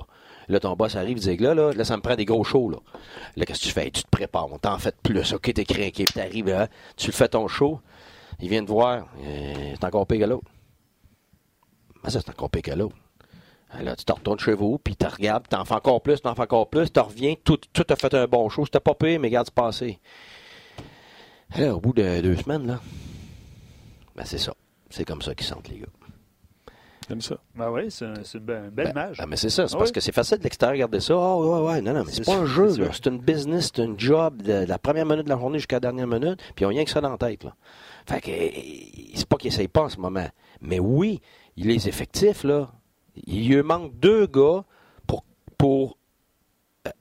Là, 0.50 0.60
ton 0.60 0.76
boss 0.76 0.96
arrive, 0.96 1.18
il 1.18 1.22
dit, 1.22 1.38
là, 1.38 1.56
là, 1.56 1.72
là, 1.72 1.84
ça 1.86 1.96
me 1.96 2.02
prend 2.02 2.16
des 2.16 2.26
gros 2.26 2.44
shows, 2.44 2.70
là. 2.70 2.78
Là, 3.38 3.46
qu'est-ce 3.46 3.62
que 3.62 3.68
tu 3.68 3.72
fais? 3.72 3.90
Tu 3.90 4.04
te 4.04 4.10
prépares, 4.10 4.52
on 4.52 4.60
t'en 4.60 4.78
fait 4.78 4.96
plus. 5.02 5.34
OK, 5.34 5.54
t'es 5.54 5.64
craqué, 5.64 6.04
puis 6.04 6.14
t'arrives, 6.14 6.48
là, 6.48 6.68
tu 6.98 7.08
le 7.08 7.14
fais 7.14 7.30
ton 7.30 7.48
show. 7.48 7.80
Il 8.40 8.50
vient 8.50 8.64
te 8.64 8.70
voir, 8.70 9.08
euh, 9.26 9.54
c'est 9.74 9.86
encore 9.86 10.06
pire 10.06 10.20
que 10.20 10.26
l'autre. 10.26 10.53
Mais 12.04 12.10
ça, 12.10 12.20
c'est 12.22 12.30
encore 12.30 12.50
pire 12.50 12.62
que 12.62 12.72
l'autre. 12.72 12.96
Là, 13.82 13.96
tu 13.96 14.06
te 14.06 14.12
retournes 14.14 14.40
chez 14.40 14.54
vous, 14.54 14.78
puis 14.78 14.96
tu 14.96 15.06
regardes, 15.08 15.48
t'en 15.48 15.66
fais 15.66 15.74
encore 15.74 16.02
plus, 16.04 16.22
t'en 16.22 16.36
fais 16.36 16.42
encore 16.44 16.70
plus, 16.70 16.92
tu 16.94 17.00
reviens, 17.00 17.34
tout, 17.44 17.58
tout 17.74 17.86
a 17.90 17.96
fait 17.96 18.14
un 18.14 18.28
bon 18.28 18.48
show. 18.48 18.66
C'était 18.66 18.80
pas 18.80 18.94
pire, 18.94 19.20
mais 19.20 19.30
regarde, 19.30 19.48
c'est 19.48 19.56
passé. 19.56 20.00
Là, 21.58 21.76
au 21.76 21.80
bout 21.80 21.94
de 21.94 22.22
deux 22.22 22.36
semaines, 22.36 22.68
là, 22.68 22.80
ben 24.16 24.26
c'est 24.26 24.38
ça. 24.38 24.54
C'est 24.90 25.06
comme 25.06 25.22
ça 25.22 25.34
qu'ils 25.34 25.48
sentent, 25.48 25.68
les 25.70 25.80
gars. 25.80 25.88
J'aime 27.10 27.22
ça. 27.22 27.36
Ben 27.56 27.70
oui, 27.70 27.90
c'est 27.90 28.06
un- 28.06 28.24
c'est 28.24 28.38
une 28.38 28.46
belle, 28.46 28.72
Ben, 28.72 28.92
image. 28.92 29.18
ben, 29.18 29.26
mais 29.28 29.36
c'est 29.36 29.50
ça, 29.50 29.68
c'est 29.68 29.74
Ah 29.76 29.78
parce 29.80 29.90
oui. 29.90 29.94
que 29.94 30.00
c'est 30.00 30.14
facile 30.14 30.38
de 30.38 30.44
l'extérieur 30.44 30.74
regarder 30.74 31.00
ça. 31.02 31.14
Ah, 31.18 31.38
ouais, 31.38 31.60
ouais, 31.68 31.82
non, 31.82 31.94
non, 31.94 32.04
mais 32.06 32.12
c'est 32.12 32.24
pas 32.26 32.36
un 32.38 32.46
jeu, 32.46 32.70
c'est 32.70 32.78
là. 32.80 32.86
sûr. 32.86 32.96
C'est 32.96 33.08
une 33.08 33.20
business, 33.20 33.72
c'est 33.76 33.82
un 33.82 33.94
job 33.98 34.42
de, 34.42 34.62
de 34.64 34.70
la 34.70 34.78
première 34.80 35.06
minute 35.06 35.26
de 35.26 35.30
la 35.30 35.38
journée 35.38 35.58
jusqu'à 35.58 35.78
la 35.78 35.80
dernière 35.82 36.08
minute, 36.08 36.40
puis 36.56 36.64
ils 36.64 36.66
ont 36.66 36.70
rien 36.70 36.86
que 36.86 36.92
ça 36.92 37.02
dans 37.02 37.10
la 37.12 37.18
tête, 37.18 37.44
là. 37.44 37.56
Fait 38.08 38.22
que, 38.22 38.32
euh, 38.32 39.12
c'est 39.16 39.28
pas 39.28 39.36
qu'ils 39.38 39.50
essayent 39.52 39.68
pas 39.68 39.82
en 39.84 39.90
ce 39.90 39.98
moment. 39.98 40.28
Mais 40.62 40.80
oui, 40.80 41.20
il 41.58 41.68
les 41.68 41.88
effectifs, 41.88 42.44
là, 42.44 42.72
il 43.28 43.48
lui 43.50 43.62
manque 43.62 43.98
deux 44.00 44.26
gars 44.28 44.64
pour, 45.08 45.24
pour 45.58 45.98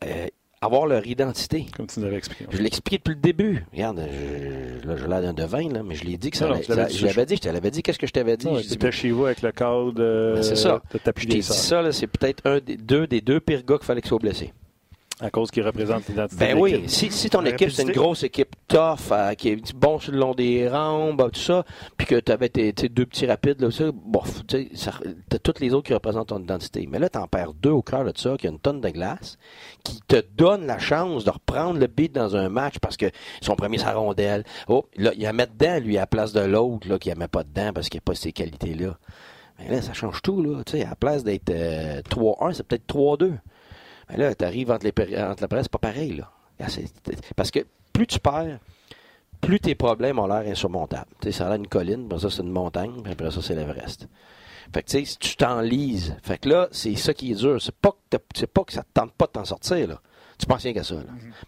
euh, 0.04 0.26
avoir 0.60 0.86
leur 0.86 1.06
identité. 1.06 1.66
Comme 1.76 1.86
tu 1.86 1.98
nous 2.00 2.06
avais 2.06 2.16
expliqué. 2.18 2.46
Je 2.50 2.58
l'ai 2.58 2.66
expliqué 2.66 2.98
depuis 2.98 3.14
le 3.14 3.20
début. 3.20 3.64
Regarde, 3.72 4.06
je, 4.10 4.86
là, 4.86 4.96
je 4.96 5.06
l'air 5.06 5.22
d'un 5.22 5.32
devin, 5.32 5.68
là, 5.70 5.82
mais 5.82 5.94
je 5.94 6.04
l'ai 6.04 6.16
dit 6.18 6.30
que 6.30 6.36
ça. 6.36 6.46
Non, 6.46 6.54
allait- 6.54 6.62
je 6.90 7.06
l'avais 7.06 7.26
dit, 7.26 7.36
je 7.36 7.40
te 7.40 7.48
l'avais 7.48 7.70
dit. 7.70 7.82
Qu'est-ce 7.82 7.98
que 7.98 8.06
je 8.06 8.12
t'avais 8.12 8.36
dit? 8.36 8.46
Non, 8.46 8.58
Je 8.58 8.68
dis, 8.74 8.92
chez 8.92 9.10
vous 9.10 9.24
avec 9.26 9.42
le 9.42 9.52
code 9.52 9.98
euh, 9.98 10.34
Ben, 10.34 10.42
c'est 10.42 10.56
ça. 10.56 10.80
de 10.92 10.98
tapis 10.98 11.22
je 11.22 11.28
t'ai 11.28 11.34
dit 11.38 11.42
ça, 11.42 11.82
là, 11.82 11.90
c'est 11.92 12.06
peut-être 12.06 12.46
un 12.46 12.60
des 12.60 12.76
deux 12.76 13.06
des 13.06 13.20
deux 13.20 13.40
pires 13.40 13.64
gars 13.64 13.76
qu'il 13.78 13.86
fallait 13.86 14.02
qu'ils 14.02 14.08
soient 14.10 14.18
blessés. 14.18 14.52
À 15.22 15.30
cause 15.30 15.52
qu'il 15.52 15.64
représente 15.64 16.08
l'identité 16.08 16.44
Ben 16.44 16.56
de 16.56 16.60
oui, 16.60 16.82
si, 16.88 17.12
si 17.12 17.30
ton 17.30 17.44
équipe 17.44 17.70
c'est 17.70 17.82
une 17.82 17.92
grosse 17.92 18.24
équipe 18.24 18.56
tough, 18.66 19.12
euh, 19.12 19.34
qui 19.34 19.50
est 19.50 19.72
bon 19.72 20.00
sur 20.00 20.10
le 20.10 20.18
long 20.18 20.34
des 20.34 20.68
rampes, 20.68 21.30
tout 21.32 21.40
ça, 21.40 21.64
puis 21.96 22.08
que 22.08 22.18
tu 22.18 22.32
avais 22.32 22.48
tes, 22.48 22.72
tes 22.72 22.88
deux 22.88 23.06
petits 23.06 23.26
rapides, 23.26 23.60
là, 23.60 23.70
ça, 23.70 23.84
bof, 23.92 24.44
tu 24.48 24.68
t'as 25.28 25.38
toutes 25.38 25.60
les 25.60 25.74
autres 25.74 25.86
qui 25.86 25.94
représentent 25.94 26.28
ton 26.28 26.42
identité. 26.42 26.88
Mais 26.90 26.98
là, 26.98 27.08
t'en 27.08 27.28
perds 27.28 27.54
deux 27.54 27.70
au 27.70 27.82
cœur 27.82 28.04
de 28.04 28.12
ça, 28.16 28.36
qui 28.36 28.48
a 28.48 28.50
une 28.50 28.58
tonne 28.58 28.80
de 28.80 28.88
glace, 28.88 29.38
qui 29.84 30.00
te 30.08 30.20
donne 30.36 30.66
la 30.66 30.80
chance 30.80 31.24
de 31.24 31.30
reprendre 31.30 31.78
le 31.78 31.86
beat 31.86 32.12
dans 32.12 32.34
un 32.34 32.48
match 32.48 32.80
parce 32.80 32.96
que 32.96 33.06
son 33.40 33.54
premier 33.54 33.78
sa 33.78 33.92
rondelle. 33.92 34.42
Oh, 34.66 34.86
là, 34.96 35.12
il 35.14 35.22
la 35.22 35.32
met 35.32 35.46
dedans, 35.46 35.78
lui, 35.78 35.98
à 35.98 36.00
la 36.00 36.06
place 36.08 36.32
de 36.32 36.40
l'autre, 36.40 36.88
là, 36.88 36.98
qui 36.98 37.10
la 37.10 37.14
met 37.14 37.28
pas 37.28 37.44
dedans 37.44 37.72
parce 37.72 37.88
qu'il 37.88 37.98
n'a 37.98 38.02
pas 38.04 38.16
ces 38.16 38.32
qualités-là. 38.32 38.98
Mais 39.60 39.68
là, 39.68 39.82
ça 39.82 39.92
change 39.92 40.20
tout, 40.22 40.42
là. 40.42 40.64
Tu 40.64 40.72
sais, 40.72 40.84
à 40.84 40.90
la 40.90 40.96
place 40.96 41.22
d'être 41.22 41.50
euh, 41.50 42.02
3-1, 42.10 42.54
c'est 42.54 42.66
peut-être 42.66 42.92
3-2. 42.92 43.38
Mais 44.12 44.18
là, 44.18 44.34
tu 44.34 44.44
arrives 44.44 44.70
entre, 44.70 44.84
les 44.86 45.18
entre 45.22 45.42
la 45.42 45.48
presse, 45.48 45.62
c'est 45.64 45.72
pas 45.72 45.78
pareil, 45.78 46.12
là. 46.16 46.30
C'est- 46.68 46.92
Parce 47.34 47.50
que 47.50 47.60
plus 47.92 48.06
tu 48.06 48.20
perds, 48.20 48.58
plus 49.40 49.58
tes 49.58 49.74
problèmes 49.74 50.18
ont 50.20 50.26
l'air 50.26 50.46
insurmontables. 50.48 51.10
Tu 51.20 51.32
sais, 51.32 51.38
ça 51.38 51.46
a 51.46 51.48
l'air 51.48 51.56
une 51.58 51.66
colline, 51.66 52.04
après 52.06 52.20
ça, 52.20 52.30
c'est 52.30 52.42
une 52.42 52.50
montagne, 52.52 53.02
puis 53.02 53.12
après 53.12 53.30
ça, 53.32 53.42
c'est 53.42 53.54
l'Everest. 53.56 54.06
Fait 54.72 54.82
que, 54.82 54.88
tu 54.90 55.04
sais, 55.04 55.16
tu 55.18 55.36
t'enlises. 55.36 56.14
Fait 56.22 56.38
que 56.38 56.48
là, 56.48 56.68
c'est 56.70 56.94
ça 56.94 57.12
qui 57.12 57.32
est 57.32 57.34
dur. 57.34 57.60
C'est 57.60 57.74
pas 57.74 57.90
que, 58.10 58.16
c'est 58.34 58.46
pas 58.46 58.62
que 58.64 58.72
ça 58.72 58.82
te 58.82 58.88
tente 58.94 59.12
pas 59.12 59.26
de 59.26 59.32
t'en 59.32 59.44
sortir, 59.44 59.88
là. 59.88 60.00
Tu 60.38 60.46
penses 60.46 60.62
rien 60.62 60.72
qu'à 60.72 60.84
ça, 60.84 60.94
là. 60.94 61.02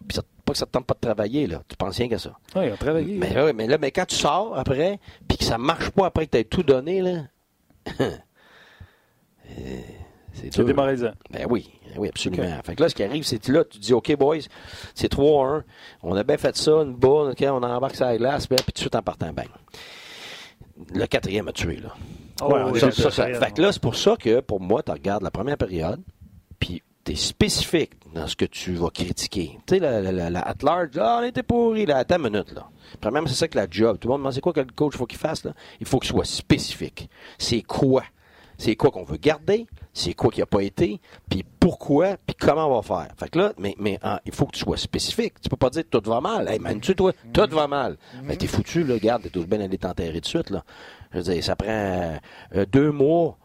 Puis 0.07 0.15
ça- 0.15 0.21
pas 0.43 0.51
que 0.53 0.59
ça 0.59 0.65
te 0.65 0.71
tente 0.71 0.85
pas 0.85 0.93
de 0.93 0.99
travailler, 0.99 1.47
là. 1.47 1.63
Tu 1.67 1.75
penses 1.77 1.97
rien 1.97 2.09
qu'à 2.09 2.19
ça. 2.19 2.33
Ouais, 2.55 2.67
ils 2.69 2.73
ont 2.73 2.77
travaillé. 2.77 3.17
Mais, 3.17 3.33
ouais, 3.35 3.53
mais 3.53 3.67
là, 3.67 3.77
mais 3.77 3.91
quand 3.91 4.05
tu 4.05 4.15
sors 4.15 4.57
après, 4.57 4.99
puis 5.27 5.37
que 5.37 5.43
ça 5.45 5.57
marche 5.57 5.89
pas 5.91 6.05
après 6.07 6.25
que 6.27 6.31
tu 6.31 6.37
aies 6.39 6.43
tout 6.43 6.63
donné, 6.63 7.01
là. 7.01 7.23
euh, 8.01 9.81
c'est 10.35 10.63
démoralisant. 10.63 11.11
Ben 11.31 11.45
oui, 11.49 11.69
ben 11.87 11.99
oui, 11.99 12.09
absolument. 12.09 12.47
Fait 12.63 12.75
que 12.75 12.83
là, 12.83 12.89
ce 12.89 12.95
qui 12.95 13.03
arrive, 13.03 13.23
c'est 13.23 13.39
que 13.39 13.51
là, 13.51 13.63
tu 13.63 13.79
dis, 13.79 13.93
OK, 13.93 14.15
boys, 14.17 14.37
c'est 14.93 15.11
3-1. 15.11 15.63
On 16.03 16.15
a 16.15 16.23
bien 16.23 16.37
fait 16.37 16.55
ça, 16.55 16.71
une 16.81 16.93
bonne, 16.93 17.31
OK, 17.31 17.41
on 17.47 17.63
embarque 17.63 17.95
sur 17.95 18.05
la 18.05 18.17
glace, 18.17 18.47
ben, 18.47 18.55
puis 18.57 18.65
tout 18.65 18.71
de 18.73 18.79
suite 18.79 18.95
en 18.95 19.01
partant, 19.01 19.31
bang. 19.33 19.47
Le 20.93 21.05
quatrième 21.07 21.47
a 21.47 21.51
tué, 21.51 21.77
là. 21.77 21.93
Oh, 22.41 22.51
Ouais, 22.53 22.63
oui, 22.71 22.79
Ça, 22.79 23.11
fait 23.11 23.53
que 23.53 23.61
là, 23.61 23.71
c'est 23.71 23.81
pour 23.81 23.95
ça 23.95 24.15
que, 24.17 24.41
pour 24.41 24.59
moi, 24.59 24.83
tu 24.83 24.91
regardes 24.91 25.23
la 25.23 25.31
première 25.31 25.57
période, 25.57 26.01
puis 26.59 26.83
tu 27.05 27.13
es 27.13 27.15
spécifique 27.15 27.93
dans 28.13 28.27
ce 28.27 28.35
que 28.35 28.45
tu 28.45 28.73
vas 28.73 28.89
critiquer. 28.89 29.57
Tu 29.65 29.75
sais, 29.75 29.79
la, 29.79 30.01
la, 30.01 30.11
la, 30.11 30.29
la 30.29 30.41
at 30.41 30.55
large, 30.61 30.89
ah, 30.99 31.19
on 31.21 31.25
était 31.25 31.43
pourri, 31.43 31.85
là, 31.85 31.97
attends 31.97 32.17
une 32.17 32.23
minute, 32.29 32.51
là. 32.53 32.67
Premièrement, 32.99 33.27
c'est 33.29 33.35
ça 33.35 33.47
que 33.47 33.57
la 33.57 33.67
job. 33.69 33.97
Tout 33.99 34.07
le 34.07 34.11
monde 34.13 34.21
demande, 34.21 34.33
c'est 34.33 34.41
quoi 34.41 34.53
que 34.53 34.59
le 34.59 34.67
coach 34.75 34.95
faut 34.95 35.05
qu'il 35.05 35.17
fasse, 35.17 35.43
là? 35.45 35.53
Il 35.79 35.87
faut 35.87 35.99
qu'il 35.99 36.09
soit 36.11 36.25
spécifique. 36.25 37.09
C'est 37.37 37.61
quoi? 37.61 38.03
C'est 38.57 38.75
quoi 38.75 38.91
qu'on 38.91 39.03
veut 39.03 39.17
garder, 39.17 39.65
c'est 39.95 40.13
quoi 40.13 40.29
qui 40.29 40.41
n'a 40.41 40.45
pas 40.45 40.61
été, 40.61 40.99
puis 41.29 41.45
pourquoi, 41.59 42.17
puis 42.17 42.35
comment 42.37 42.67
on 42.67 42.75
va 42.75 42.81
faire. 42.81 43.07
Fait 43.17 43.29
que 43.29 43.39
là, 43.39 43.53
mais, 43.57 43.75
mais 43.79 43.97
hein, 44.03 44.19
il 44.25 44.33
faut 44.33 44.45
que 44.45 44.51
tu 44.51 44.59
sois 44.59 44.75
spécifique. 44.75 45.39
Tu 45.41 45.47
peux 45.47 45.55
pas 45.55 45.69
dire 45.69 45.85
tout 45.89 46.01
va 46.05 46.19
mal. 46.19 46.49
Hey, 46.49 46.59
man, 46.59 46.81
tu 46.81 46.93
toi, 46.95 47.13
tout 47.33 47.47
va 47.49 47.67
mal. 47.67 47.97
Mais 48.21 48.35
t'es 48.35 48.45
foutu, 48.45 48.83
là, 48.83 48.99
garde, 48.99 49.23
t'es 49.23 49.29
tout 49.29 49.47
bien 49.47 49.61
aller 49.61 49.77
t'enterrer 49.77 50.19
de 50.19 50.25
suite, 50.25 50.49
là. 50.49 50.65
Je 51.11 51.19
veux 51.19 51.23
dire, 51.23 51.41
ça 51.41 51.55
prend 51.55 51.69
euh, 51.69 52.65
deux 52.69 52.91
mois, 52.91 53.37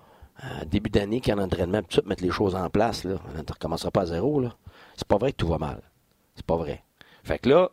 euh, 0.42 0.64
début 0.66 0.90
d'année, 0.90 1.20
qu'il 1.20 1.32
y 1.32 1.38
a 1.38 1.40
un 1.40 1.44
entraînement, 1.44 1.82
puis 1.82 2.00
tout, 2.00 2.08
mettre 2.08 2.24
les 2.24 2.30
choses 2.30 2.56
en 2.56 2.68
place, 2.68 3.04
là. 3.04 3.14
On 3.32 3.38
ne 3.38 3.44
recommencera 3.48 3.92
pas 3.92 4.02
à 4.02 4.06
zéro, 4.06 4.40
là. 4.40 4.56
C'est 4.96 5.06
pas 5.06 5.18
vrai 5.18 5.30
que 5.30 5.36
tout 5.36 5.48
va 5.48 5.58
mal. 5.58 5.80
C'est 6.34 6.44
pas 6.44 6.56
vrai. 6.56 6.82
Fait 7.22 7.38
que 7.38 7.48
là, 7.48 7.70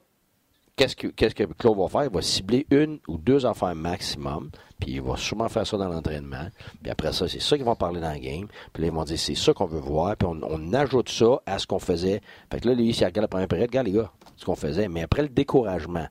qu'est-ce 0.78 0.96
que, 0.96 1.44
Claude 1.44 1.78
va 1.78 1.88
faire? 1.90 2.04
Il 2.06 2.14
va 2.14 2.22
cibler 2.22 2.66
une 2.70 3.00
ou 3.08 3.18
deux 3.18 3.46
affaires 3.46 3.76
maximum, 3.76 4.52
puis 4.80 4.92
il 4.92 5.02
va 5.02 5.18
sûrement 5.18 5.50
faire 5.50 5.66
ça 5.66 5.76
dans 5.76 5.90
l'entraînement. 5.90 6.48
Puis 6.82 6.92
après 6.92 7.12
ça, 7.12 7.28
c'est 7.28 7.42
ça 7.42 7.58
qu'ils 7.58 7.66
vont 7.66 7.76
parler 7.76 8.00
dans 8.00 8.14
le 8.14 8.20
game. 8.20 8.48
Puis 8.72 8.84
là, 8.84 8.88
ils 8.88 8.94
vont 8.94 9.04
dire, 9.04 9.20
c'est 9.20 9.36
ça 9.36 9.54
qu'on 9.54 9.66
veut 9.66 9.80
voir, 9.80 10.16
puis 10.16 10.28
on, 10.30 10.74
ajoute 10.74 11.10
ça 11.10 11.42
à 11.46 11.58
ce 11.58 11.66
qu'on 11.66 11.80
faisait. 11.80 12.22
Fait 12.52 12.60
que 12.60 12.70
là, 12.70 12.76
lui, 12.76 12.94
s'il 12.94 13.06
regarde 13.06 13.24
la 13.24 13.28
première 13.28 13.48
période, 13.48 13.70
regarde 13.70 13.88
les 13.88 13.94
gars, 13.94 14.12
ce 14.36 14.46
qu'on 14.46 14.56
faisait. 14.56 14.88
Mais 14.88 15.02
après 15.02 15.24
le 15.24 15.30
découragement, 15.30 16.08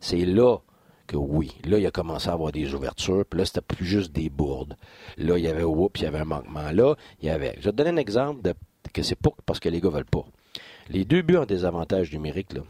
c'est 0.00 0.24
là 0.24 0.58
que 1.06 1.16
oui, 1.16 1.56
là, 1.64 1.78
il 1.78 1.86
a 1.86 1.90
commencé 1.90 2.28
à 2.28 2.32
avoir 2.32 2.52
des 2.52 2.74
ouvertures, 2.74 3.24
puis 3.24 3.38
là, 3.38 3.46
c'était 3.46 3.62
plus 3.62 3.86
juste 3.86 4.12
des 4.12 4.28
bourdes. 4.28 4.76
Là, 5.16 5.38
il 5.38 5.44
y 5.44 5.48
avait 5.48 5.62
puis 5.62 6.02
il 6.02 6.04
y 6.04 6.06
avait 6.06 6.18
un 6.18 6.24
manquement. 6.24 6.70
Là, 6.72 6.96
il 7.22 7.28
y 7.28 7.30
avait. 7.30 7.54
Je 7.60 7.66
vais 7.66 7.70
te 7.72 7.76
donner 7.76 7.90
un 7.90 7.96
exemple 7.96 8.42
de 8.42 8.54
que 8.92 9.02
c'est 9.02 9.16
pas 9.16 9.30
parce 9.46 9.60
que 9.60 9.68
les 9.68 9.80
gars 9.80 9.90
veulent 9.90 10.04
pas. 10.04 10.24
Les 10.88 11.04
deux 11.04 11.22
buts 11.22 11.36
ont 11.36 11.44
des 11.44 11.64
avantages 11.64 12.12
numériques, 12.12 12.54
là. 12.54 12.62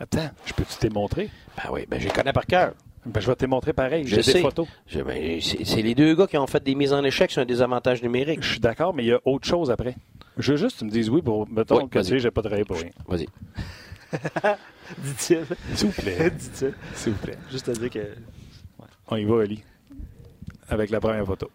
Attends, 0.00 0.30
je 0.46 0.52
peux-tu 0.52 0.76
te 0.76 0.86
les 0.86 0.92
montrer? 0.92 1.30
Ben 1.56 1.70
oui, 1.72 1.86
ben 1.88 1.98
je 2.00 2.06
les 2.06 2.12
connais 2.12 2.32
par 2.32 2.46
cœur. 2.46 2.72
Ben, 3.06 3.20
je 3.20 3.26
vais 3.26 3.34
te 3.36 3.46
montrer 3.46 3.72
pareil. 3.72 4.04
Je 4.06 4.16
J'ai 4.16 4.22
sais. 4.22 4.32
des 4.34 4.40
photos. 4.42 4.68
Je- 4.86 5.00
ben, 5.00 5.40
c'est 5.40 5.64
c'est 5.64 5.82
les 5.82 5.94
deux 5.94 6.14
gars 6.14 6.26
qui 6.26 6.36
ont 6.36 6.46
fait 6.46 6.62
des 6.62 6.74
mises 6.74 6.92
en 6.92 7.02
échec 7.04 7.30
sur 7.30 7.42
un 7.42 7.46
désavantage 7.46 8.02
numérique. 8.02 8.42
Je 8.42 8.50
suis 8.50 8.60
d'accord, 8.60 8.92
mais 8.94 9.04
il 9.04 9.08
y 9.08 9.12
a 9.12 9.20
autre 9.24 9.46
chose 9.46 9.70
après. 9.70 9.96
Je 10.36 10.52
veux 10.52 10.58
juste 10.58 10.74
que 10.76 10.78
tu 10.80 10.84
me 10.84 10.90
dises 10.90 11.08
oui 11.10 11.22
pour. 11.22 11.48
Mettons 11.48 11.82
Oui, 11.82 11.88
que 11.88 11.98
tu 12.00 12.20
j'ai 12.20 12.30
pas 12.30 12.42
travaillé 12.42 12.64
pour 12.64 12.76
rien. 12.76 12.90
Vas-y. 13.08 13.26
Dit-il. 14.98 15.44
S'il 15.74 15.88
vous 15.88 15.92
plaît. 16.02 16.30
Dit-il. 16.38 16.74
S'il 16.94 17.12
vous 17.12 17.18
plaît. 17.18 17.38
Juste 17.50 17.68
à 17.68 17.72
dire 17.72 17.90
que. 17.90 18.14
On 19.08 19.16
y 19.16 19.24
va, 19.24 19.34
Oli. 19.36 19.62
Avec 20.68 20.90
la 20.90 21.00
première 21.00 21.24
photo. 21.26 21.50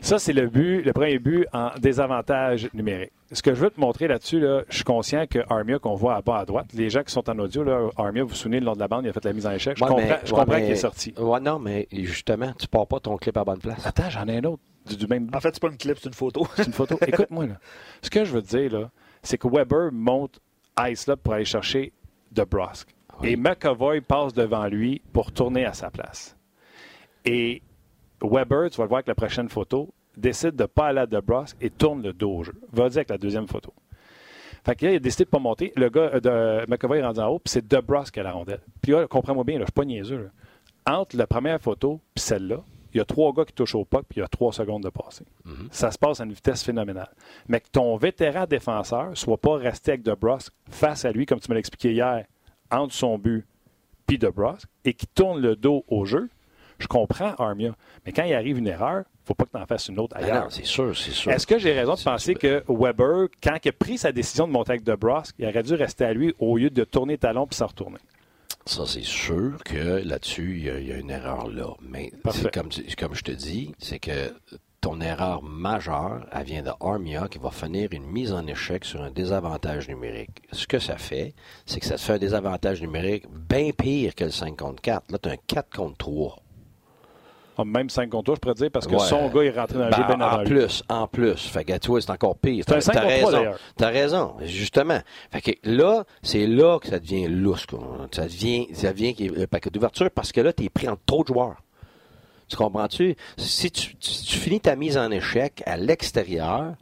Ça, 0.00 0.18
c'est 0.18 0.32
le 0.32 0.46
but, 0.48 0.82
le 0.82 0.92
premier 0.92 1.18
but 1.18 1.46
en 1.52 1.70
désavantage 1.78 2.68
numérique. 2.74 3.10
Ce 3.32 3.42
que 3.42 3.54
je 3.54 3.60
veux 3.60 3.70
te 3.70 3.80
montrer 3.80 4.06
là-dessus, 4.06 4.38
là, 4.38 4.62
je 4.68 4.76
suis 4.76 4.84
conscient 4.84 5.26
que 5.26 5.40
Armia, 5.50 5.80
qu'on 5.80 5.94
voit 5.96 6.14
à 6.14 6.22
bas 6.22 6.38
à 6.38 6.44
droite, 6.44 6.66
les 6.74 6.90
gens 6.90 7.02
qui 7.02 7.12
sont 7.12 7.28
en 7.28 7.36
audio, 7.40 7.64
là, 7.64 7.88
Armia, 7.96 8.22
vous 8.22 8.28
vous 8.28 8.34
souvenez, 8.36 8.60
le 8.60 8.66
long 8.66 8.74
de 8.74 8.78
la 8.78 8.86
bande, 8.86 9.04
il 9.04 9.08
a 9.08 9.12
fait 9.12 9.24
la 9.24 9.32
mise 9.32 9.46
en 9.46 9.50
échec. 9.50 9.76
Je 9.76 9.82
Ouais, 9.82 9.88
comprends, 9.88 10.06
mais- 10.06 10.20
je 10.24 10.32
ouais, 10.32 10.38
comprends 10.38 10.54
mais- 10.54 10.62
qu'il 10.62 10.70
est 10.72 10.76
sorti. 10.76 11.12
Ouais, 11.18 11.40
non, 11.40 11.58
mais 11.58 11.88
justement, 11.90 12.52
tu 12.56 12.68
pars 12.68 12.86
pas 12.86 13.00
ton 13.00 13.16
clip 13.16 13.36
à 13.36 13.42
bonne 13.44 13.58
place. 13.58 13.84
Attends, 13.84 14.08
j'en 14.10 14.28
ai 14.28 14.36
un 14.38 14.44
autre 14.44 14.62
du, 14.86 14.96
du 14.96 15.06
même. 15.08 15.28
En 15.34 15.40
fait, 15.40 15.50
c'est 15.54 15.60
pas 15.60 15.68
une 15.68 15.76
clip, 15.76 15.96
c'est 16.00 16.08
une 16.08 16.14
photo. 16.14 16.46
C'est 16.54 16.66
une 16.66 16.72
photo. 16.72 16.96
Écoute-moi, 17.06 17.46
là. 17.46 17.54
Ce 18.00 18.08
que 18.10 18.24
je 18.24 18.32
veux 18.32 18.42
te 18.42 18.56
dire, 18.56 18.78
là, 18.78 18.90
c'est 19.24 19.38
que 19.38 19.48
Weber 19.48 19.90
monte 19.92 20.38
Ice 20.88 21.06
pour 21.24 21.34
aller 21.34 21.44
chercher 21.44 21.92
DeBrusque. 22.30 22.90
Oui. 23.22 23.30
Et 23.30 23.36
McAvoy 23.36 24.02
passe 24.02 24.34
devant 24.34 24.66
lui 24.66 25.02
pour 25.12 25.32
tourner 25.32 25.64
à 25.64 25.72
sa 25.72 25.90
place. 25.90 26.36
Et 27.24 27.62
Weber, 28.22 28.70
tu 28.70 28.78
vas 28.78 28.84
le 28.84 28.88
voir 28.88 28.98
avec 28.98 29.08
la 29.08 29.14
prochaine 29.14 29.48
photo, 29.48 29.92
décide 30.16 30.56
de 30.56 30.62
ne 30.62 30.66
pas 30.66 30.86
aller 30.88 31.00
à 31.00 31.06
DeBrusque 31.06 31.56
et 31.60 31.70
tourne 31.70 32.02
le 32.02 32.12
dos 32.12 32.30
au 32.30 32.42
jeu. 32.44 32.54
Va-y 32.72 32.96
avec 32.96 33.10
la 33.10 33.18
deuxième 33.18 33.46
photo. 33.46 33.72
Fait 34.64 34.74
que 34.74 34.86
là, 34.86 34.92
il 34.92 34.96
a 34.96 34.98
décidé 34.98 35.24
de 35.24 35.28
ne 35.28 35.32
pas 35.32 35.38
monter. 35.38 35.72
Le 35.76 35.88
gars 35.90 36.10
euh, 36.14 36.20
de 36.64 36.70
McAvoy 36.70 36.98
est 36.98 37.04
rendu 37.04 37.20
en 37.20 37.28
haut, 37.28 37.38
puis 37.38 37.50
c'est 37.52 37.66
DeBrusque 37.66 38.14
qui 38.14 38.20
a 38.20 38.22
la 38.24 38.32
rondelle. 38.32 38.60
Puis 38.82 38.92
là, 38.92 39.06
comprends-moi 39.06 39.44
bien, 39.44 39.54
là, 39.54 39.60
je 39.60 39.62
ne 39.62 39.66
suis 39.66 39.72
pas 39.72 39.84
niaiseux. 39.84 40.30
là. 40.86 40.92
Entre 40.98 41.16
la 41.16 41.26
première 41.26 41.60
photo 41.60 42.00
et 42.16 42.20
celle-là, 42.20 42.62
il 42.92 42.98
y 42.98 43.00
a 43.00 43.04
trois 43.04 43.32
gars 43.32 43.44
qui 43.44 43.52
touchent 43.52 43.74
au 43.74 43.84
puck, 43.84 44.04
puis 44.08 44.18
il 44.18 44.20
y 44.20 44.24
a 44.24 44.28
trois 44.28 44.52
secondes 44.52 44.82
de 44.82 44.88
passé. 44.88 45.24
Ça 45.70 45.90
se 45.90 45.98
passe 45.98 46.20
à 46.20 46.24
une 46.24 46.32
vitesse 46.32 46.62
phénoménale. 46.64 47.10
Mais 47.46 47.60
que 47.60 47.68
ton 47.70 47.96
vétéran 47.96 48.46
défenseur 48.46 49.10
soit 49.14 49.36
pas 49.36 49.56
resté 49.56 49.92
avec 49.92 50.02
DeBrusque 50.02 50.52
face 50.70 51.04
à 51.04 51.12
lui, 51.12 51.26
comme 51.26 51.38
tu 51.38 51.50
me 51.50 51.54
l'as 51.54 51.60
expliqué 51.60 51.92
hier, 51.92 52.24
entre 52.70 52.94
son 52.94 53.18
but 53.18 53.46
puis 54.06 54.18
DeBrusque, 54.18 54.68
et 54.84 54.94
qui 54.94 55.06
tourne 55.08 55.40
le 55.40 55.56
dos 55.56 55.84
au 55.88 56.04
jeu, 56.06 56.28
je 56.78 56.86
comprends 56.86 57.34
Armia. 57.38 57.74
Mais 58.04 58.12
quand 58.12 58.24
il 58.24 58.34
arrive 58.34 58.58
une 58.58 58.66
erreur, 58.68 59.04
faut 59.24 59.34
pas 59.34 59.44
que 59.44 59.50
tu 59.50 59.56
en 59.56 59.66
fasses 59.66 59.88
une 59.88 59.98
autre 59.98 60.16
Ben 60.16 60.24
ailleurs. 60.24 60.46
c'est 60.52 60.64
sûr, 60.66 60.96
c'est 60.96 61.10
sûr. 61.10 61.32
Est-ce 61.32 61.46
que 61.46 61.58
j'ai 61.58 61.72
raison 61.72 61.94
de 61.94 62.00
penser 62.02 62.34
que 62.34 62.62
Weber, 62.68 63.28
quand 63.42 63.56
il 63.64 63.68
a 63.68 63.72
pris 63.72 63.98
sa 63.98 64.12
décision 64.12 64.46
de 64.46 64.52
monter 64.52 64.72
avec 64.72 64.84
DeBrusque, 64.84 65.34
il 65.38 65.46
aurait 65.46 65.62
dû 65.62 65.74
rester 65.74 66.04
à 66.04 66.12
lui 66.12 66.34
au 66.38 66.56
lieu 66.56 66.70
de 66.70 66.84
tourner 66.84 67.18
talon 67.18 67.46
puis 67.46 67.56
s'en 67.56 67.66
retourner? 67.66 67.98
Ça, 68.64 68.84
c'est 68.86 69.04
sûr 69.04 69.58
que 69.64 70.02
là-dessus, 70.04 70.56
il 70.58 70.64
y, 70.64 70.70
a- 70.70 70.78
il 70.80 70.86
y 70.88 70.92
a 70.92 70.96
une 70.96 71.10
erreur 71.10 71.48
là. 71.48 71.68
Mais 71.82 72.10
comme, 72.52 72.68
comme 72.98 73.14
je 73.14 73.22
te 73.22 73.30
dis, 73.32 73.72
c'est 73.78 74.00
que 74.00 74.34
ton 74.80 75.00
erreur 75.00 75.42
majeure, 75.42 76.26
elle 76.32 76.44
vient 76.44 76.62
de 76.62 76.70
Armia 76.80 77.26
qui 77.28 77.38
va 77.38 77.50
finir 77.50 77.88
une 77.92 78.06
mise 78.06 78.32
en 78.32 78.46
échec 78.46 78.84
sur 78.84 79.02
un 79.02 79.10
désavantage 79.10 79.88
numérique. 79.88 80.42
Ce 80.52 80.66
que 80.66 80.78
ça 80.78 80.96
fait, 80.96 81.34
c'est 81.64 81.80
que 81.80 81.86
ça 81.86 81.96
te 81.96 82.00
fait 82.00 82.12
un 82.14 82.18
désavantage 82.18 82.80
numérique 82.80 83.24
bien 83.30 83.70
pire 83.70 84.14
que 84.14 84.24
le 84.24 84.30
5 84.30 84.56
contre 84.56 84.80
4. 84.82 85.10
Là, 85.10 85.18
tu 85.18 85.28
as 85.28 85.32
un 85.32 85.36
4 85.46 85.70
contre 85.74 85.96
3. 85.96 86.36
Ah, 87.58 87.64
Même 87.64 87.88
5 87.88 88.10
contre 88.10 88.24
toi, 88.24 88.34
je 88.36 88.40
pourrais 88.40 88.54
dire, 88.54 88.70
parce 88.70 88.86
que 88.86 88.92
Ouais. 88.94 88.98
son 89.00 89.28
gars 89.28 89.42
est 89.42 89.50
rentré 89.58 89.78
dans 89.78 89.84
le 89.86 89.90
Ben, 89.90 89.96
jeu 89.96 90.04
bien 90.04 90.20
avant 90.20 90.40
en 90.42 90.44
plus, 90.44 90.82
en 90.90 91.06
plus. 91.06 91.36
Fait 91.48 91.64
que 91.64 91.78
toi, 91.78 92.00
c'est 92.00 92.10
encore 92.10 92.36
pire. 92.36 92.64
T'as- 92.66 92.80
5 92.82 92.92
t'as 92.92 93.00
contre 93.02 93.18
trois, 93.18 93.30
raison. 93.40 93.52
T'as 93.76 93.88
raison, 93.88 94.34
justement. 94.42 94.98
Fait 95.30 95.40
que 95.40 95.50
là, 95.64 96.04
c'est 96.22 96.46
là 96.46 96.78
que 96.78 96.88
ça 96.88 96.98
devient 96.98 97.28
lousse. 97.28 97.66
Ça 98.12 98.24
devient, 98.24 98.68
ça 98.72 98.92
devient 98.92 99.14
le 99.34 99.46
paquet 99.46 99.70
d'ouverture 99.70 100.10
parce 100.10 100.32
que 100.32 100.40
là, 100.42 100.52
t'es 100.52 100.68
pris 100.68 100.88
entre 100.88 101.02
trop 101.06 101.22
de 101.22 101.28
joueurs. 101.28 101.56
Tu 102.48 102.56
comprends-tu? 102.56 103.16
Si 103.38 103.70
tu, 103.70 103.96
tu- 103.96 104.10
tu 104.22 104.36
finis 104.38 104.60
ta 104.60 104.76
mise 104.76 104.96
en 104.98 105.10
échec 105.10 105.62
à 105.66 105.76
l'extérieur, 105.76 106.74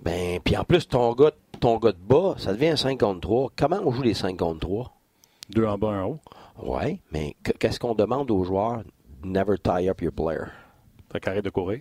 ben, 0.00 0.38
puis 0.44 0.56
en 0.56 0.64
plus, 0.64 0.86
ton 0.86 1.12
gars, 1.14 1.32
ton 1.60 1.78
gars 1.78 1.92
de 1.92 1.98
bas, 1.98 2.34
ça 2.38 2.52
devient 2.52 2.68
un 2.68 2.76
5 2.76 3.00
contre 3.00 3.20
3. 3.20 3.50
Comment 3.56 3.80
on 3.84 3.90
joue 3.90 4.02
les 4.02 4.14
5 4.14 4.36
contre 4.36 4.60
3? 4.60 4.92
Deux 5.50 5.64
en 5.66 5.78
bas, 5.78 5.88
un 5.88 6.02
en 6.02 6.08
haut. 6.10 6.20
Ouais, 6.62 7.00
mais 7.10 7.34
que- 7.42 7.52
qu'est-ce 7.52 7.80
qu'on 7.80 7.94
demande 7.94 8.30
aux 8.30 8.44
joueurs? 8.44 8.82
Never 9.24 9.56
tie 9.58 9.88
up 9.88 10.00
your 10.00 10.12
player. 10.12 10.46
Fait 11.12 11.20
qu'arrête 11.20 11.44
de 11.44 11.50
courir. 11.50 11.80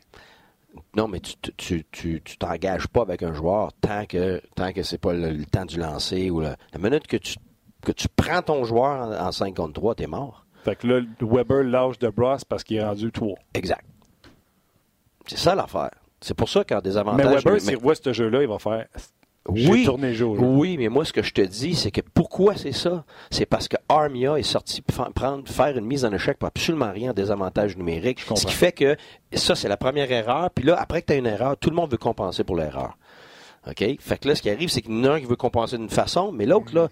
Non, 0.96 1.08
mais 1.08 1.20
tu 1.20 1.34
tu, 1.42 1.52
tu, 1.58 1.86
tu, 1.92 2.22
tu 2.24 2.38
t'engages 2.38 2.88
pas 2.88 3.02
avec 3.02 3.24
un 3.24 3.34
joueur 3.34 3.72
tant 3.82 4.06
que 4.06 4.42
tant 4.56 4.72
que 4.74 4.84
c'est 4.84 4.98
pas 5.00 5.14
le, 5.14 5.32
le 5.32 5.46
temps 5.46 5.66
du 5.66 5.78
lancer 5.80 6.30
ou 6.30 6.40
le- 6.42 6.56
la 6.74 6.80
minute 6.80 7.08
que 7.08 7.18
tu 7.18 7.36
que 7.84 7.92
tu 7.92 8.08
prends 8.16 8.42
ton 8.42 8.64
joueur 8.64 9.08
en, 9.08 9.28
en 9.28 9.32
5 9.32 9.56
contre 9.56 9.74
3, 9.74 9.96
t'es 9.96 10.08
mort. 10.08 10.46
Fait 10.64 10.76
que 10.76 10.88
là, 10.88 11.02
Weber 11.22 11.64
lâche 11.64 11.98
de 12.00 12.10
Bross 12.10 12.44
parce 12.44 12.64
qu'il 12.64 12.78
est 12.78 12.84
rendu 12.84 13.12
3. 13.12 13.36
Exact. 13.54 13.86
C'est 15.26 15.38
ça 15.38 15.56
l'affaire. 15.56 15.92
C'est 16.22 16.34
pour 16.34 16.50
ça 16.50 16.64
qu'en 16.64 16.76
Mais 16.76 16.82
désavantage. 16.82 17.44
Weber, 17.46 17.62
s'il 17.62 17.78
voit 17.78 17.96
ce 17.96 18.14
jeu-là, 18.14 18.42
il 18.42 18.48
va 18.48 18.60
faire. 18.60 18.88
Oui, 19.48 19.86
tourné 19.86 20.14
oui, 20.22 20.78
mais 20.78 20.90
moi, 20.90 21.06
ce 21.06 21.14
que 21.14 21.24
je 21.24 21.34
te 21.34 21.42
dis, 21.42 21.76
c'est 21.76 21.92
que 21.92 22.02
pourquoi 22.14 22.56
c'est 22.56 22.74
ça? 22.74 23.06
C'est 23.32 23.46
parce 23.46 23.68
que 23.68 23.78
Armia 23.88 24.38
est 24.38 24.44
sorti 24.44 24.82
prendre, 24.82 25.48
faire 25.48 25.78
une 25.78 25.86
mise 25.86 26.04
en 26.06 26.12
échec 26.12 26.38
pour 26.38 26.48
absolument 26.48 26.92
rien 26.92 27.12
en 27.12 27.14
désavantage 27.14 27.78
numérique. 27.78 28.20
Ce 28.36 28.46
qui 28.46 28.54
fait 28.54 28.72
que 28.72 28.98
ça, 29.34 29.56
c'est 29.56 29.70
la 29.70 29.78
première 29.78 30.12
erreur. 30.12 30.50
Puis 30.52 30.66
là, 30.66 30.76
après 30.80 31.02
que 31.02 31.08
tu 31.08 31.14
as 31.14 31.16
une 31.18 31.26
erreur, 31.26 31.58
tout 31.58 31.70
le 31.70 31.76
monde 31.76 31.92
veut 31.92 31.98
compenser 31.98 32.44
pour 32.44 32.56
l'erreur. 32.56 32.98
OK? 33.68 33.84
Fait 34.00 34.18
que 34.18 34.28
là, 34.28 34.36
ce 34.36 34.42
qui 34.42 34.50
arrive, 34.50 34.70
c'est 34.70 34.82
qu'il 34.82 34.94
y 34.94 35.00
en 35.00 35.04
a 35.06 35.14
un 35.14 35.20
qui 35.20 35.26
veut 35.26 35.36
compenser 35.36 35.78
d'une 35.78 35.90
façon, 35.90 36.32
mais 36.32 36.46
l'autre, 36.46 36.74
là, 36.74 36.90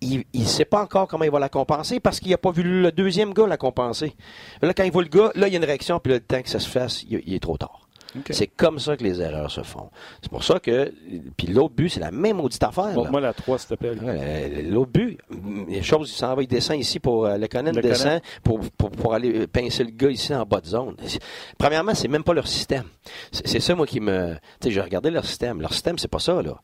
il 0.00 0.24
ne 0.34 0.44
sait 0.44 0.64
pas 0.64 0.82
encore 0.82 1.08
comment 1.08 1.24
il 1.24 1.30
va 1.30 1.38
la 1.38 1.48
compenser 1.48 2.00
parce 2.00 2.20
qu'il 2.20 2.30
n'a 2.30 2.38
pas 2.38 2.50
vu 2.50 2.62
le 2.62 2.92
deuxième 2.92 3.32
gars 3.32 3.46
la 3.46 3.56
compenser. 3.56 4.14
Là, 4.62 4.74
quand 4.74 4.84
il 4.84 4.92
voit 4.92 5.02
le 5.02 5.08
gars, 5.08 5.30
là, 5.34 5.46
il 5.48 5.52
y 5.52 5.56
a 5.56 5.58
une 5.58 5.64
réaction, 5.64 5.98
puis 6.00 6.12
là, 6.12 6.18
le 6.18 6.24
temps 6.24 6.42
que 6.42 6.48
ça 6.48 6.58
se 6.58 6.68
fasse, 6.68 7.02
il, 7.08 7.22
il 7.26 7.34
est 7.34 7.40
trop 7.40 7.56
tard. 7.56 7.85
C'est 8.30 8.46
comme 8.46 8.78
ça 8.78 8.96
que 8.96 9.02
les 9.04 9.20
erreurs 9.20 9.50
se 9.50 9.62
font. 9.62 9.90
C'est 10.22 10.30
pour 10.30 10.44
ça 10.44 10.58
que. 10.60 10.92
Puis 11.36 11.46
l'autre 11.48 11.74
but, 11.74 11.88
c'est 11.88 12.00
la 12.00 12.10
même 12.10 12.40
audite 12.40 12.62
affaire. 12.62 12.92
Montre-moi 12.92 13.20
la 13.20 13.32
3, 13.32 13.58
s'il 13.58 13.68
te 13.68 13.74
plaît. 13.74 13.94
Ouais, 14.00 14.62
L'autre 14.62 14.90
but, 14.92 15.18
les 15.68 15.82
choses, 15.82 16.10
il 16.10 16.16
s'en 16.16 16.34
va, 16.34 16.42
il 16.42 16.48
descend 16.48 16.78
ici 16.78 17.00
pour 17.00 17.26
euh, 17.26 17.36
le 17.36 17.46
Conan 17.48 17.72
Le 17.74 17.82
descend 17.82 18.20
pour, 18.42 18.60
pour, 18.76 18.90
pour 18.90 19.14
aller 19.14 19.40
euh, 19.40 19.46
pincer 19.46 19.84
le 19.84 19.90
gars 19.90 20.10
ici 20.10 20.34
en 20.34 20.44
bas 20.44 20.60
de 20.60 20.66
zone. 20.66 20.96
Premièrement, 21.58 21.94
c'est 21.94 22.08
même 22.08 22.24
pas 22.24 22.34
leur 22.34 22.46
système. 22.46 22.84
C'est 23.32 23.60
ça, 23.60 23.74
moi, 23.74 23.86
qui 23.86 24.00
me. 24.00 24.34
Tu 24.60 24.68
sais, 24.68 24.70
j'ai 24.70 24.80
regardé 24.80 25.10
leur 25.10 25.24
système. 25.24 25.60
Leur 25.60 25.72
système, 25.72 25.98
c'est 25.98 26.08
pas 26.08 26.18
ça, 26.18 26.40
là. 26.42 26.60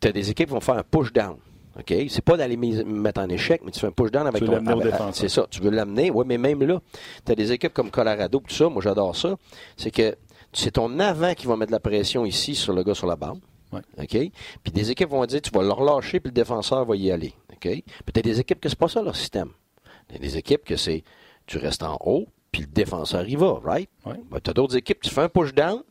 Tu 0.00 0.08
as 0.08 0.12
des 0.12 0.30
équipes 0.30 0.48
qui 0.48 0.54
vont 0.54 0.60
faire 0.60 0.76
un 0.78 0.82
push-down. 0.82 1.36
OK? 1.78 1.94
C'est 2.08 2.22
pas 2.24 2.36
d'aller 2.36 2.56
mis- 2.56 2.82
mettre 2.84 3.20
en 3.20 3.28
échec, 3.28 3.60
mais 3.64 3.70
tu 3.70 3.78
fais 3.80 3.86
un 3.86 3.92
push-down 3.92 4.26
avec 4.26 4.42
veux 4.42 4.48
ton. 4.48 5.12
C'est 5.12 5.28
ça, 5.28 5.46
tu 5.50 5.60
veux 5.60 5.70
l'amener. 5.70 6.10
Oui, 6.10 6.24
mais 6.26 6.38
même 6.38 6.62
là, 6.64 6.80
tu 7.24 7.32
as 7.32 7.34
des 7.34 7.52
équipes 7.52 7.74
comme 7.74 7.90
Colorado, 7.90 8.40
tout 8.46 8.54
ça, 8.54 8.68
moi 8.68 8.80
j'adore 8.82 9.14
ça. 9.14 9.36
C'est 9.76 9.90
que 9.90 10.16
c'est 10.52 10.72
ton 10.72 10.98
avant 10.98 11.34
qui 11.34 11.46
va 11.46 11.56
mettre 11.56 11.72
la 11.72 11.80
pression 11.80 12.24
ici 12.24 12.54
sur 12.54 12.72
le 12.72 12.82
gars 12.82 12.94
sur 12.94 13.06
la 13.06 13.16
bande. 13.16 13.40
Ouais. 13.72 13.80
OK? 13.98 14.32
Puis 14.62 14.72
des 14.72 14.90
équipes 14.90 15.10
vont 15.10 15.24
dire, 15.26 15.42
tu 15.42 15.50
vas 15.50 15.62
le 15.62 15.72
relâcher, 15.72 16.20
puis 16.20 16.30
le 16.30 16.34
défenseur 16.34 16.84
va 16.84 16.96
y 16.96 17.10
aller. 17.10 17.34
OK? 17.52 17.60
Puis 17.60 17.84
tu 18.12 18.18
as 18.18 18.22
des 18.22 18.40
équipes 18.40 18.60
que 18.60 18.68
c'est 18.68 18.78
pas 18.78 18.88
ça 18.88 19.02
leur 19.02 19.16
système. 19.16 19.50
Il 20.08 20.14
y 20.14 20.18
a 20.18 20.20
des 20.20 20.36
équipes 20.36 20.64
que 20.64 20.76
c'est, 20.76 21.02
tu 21.46 21.58
restes 21.58 21.82
en 21.82 21.98
haut, 22.04 22.26
puis 22.52 22.62
le 22.62 22.68
défenseur 22.68 23.28
y 23.28 23.36
va, 23.36 23.60
right? 23.64 23.90
Ouais. 24.04 24.20
Ben, 24.30 24.40
tu 24.40 24.50
as 24.50 24.54
d'autres 24.54 24.76
équipes, 24.76 25.00
tu 25.00 25.10
fais 25.10 25.22
un 25.22 25.28
push-down, 25.28 25.82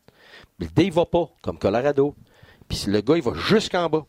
puis 0.58 0.68
le 0.68 0.74
dé, 0.74 0.86
il 0.86 0.92
va 0.92 1.06
pas, 1.06 1.30
comme 1.42 1.58
Colorado. 1.58 2.16
Puis 2.68 2.86
le 2.88 3.02
gars, 3.02 3.18
il 3.18 3.24
va 3.24 3.34
jusqu'en 3.34 3.90
bas. 3.90 4.06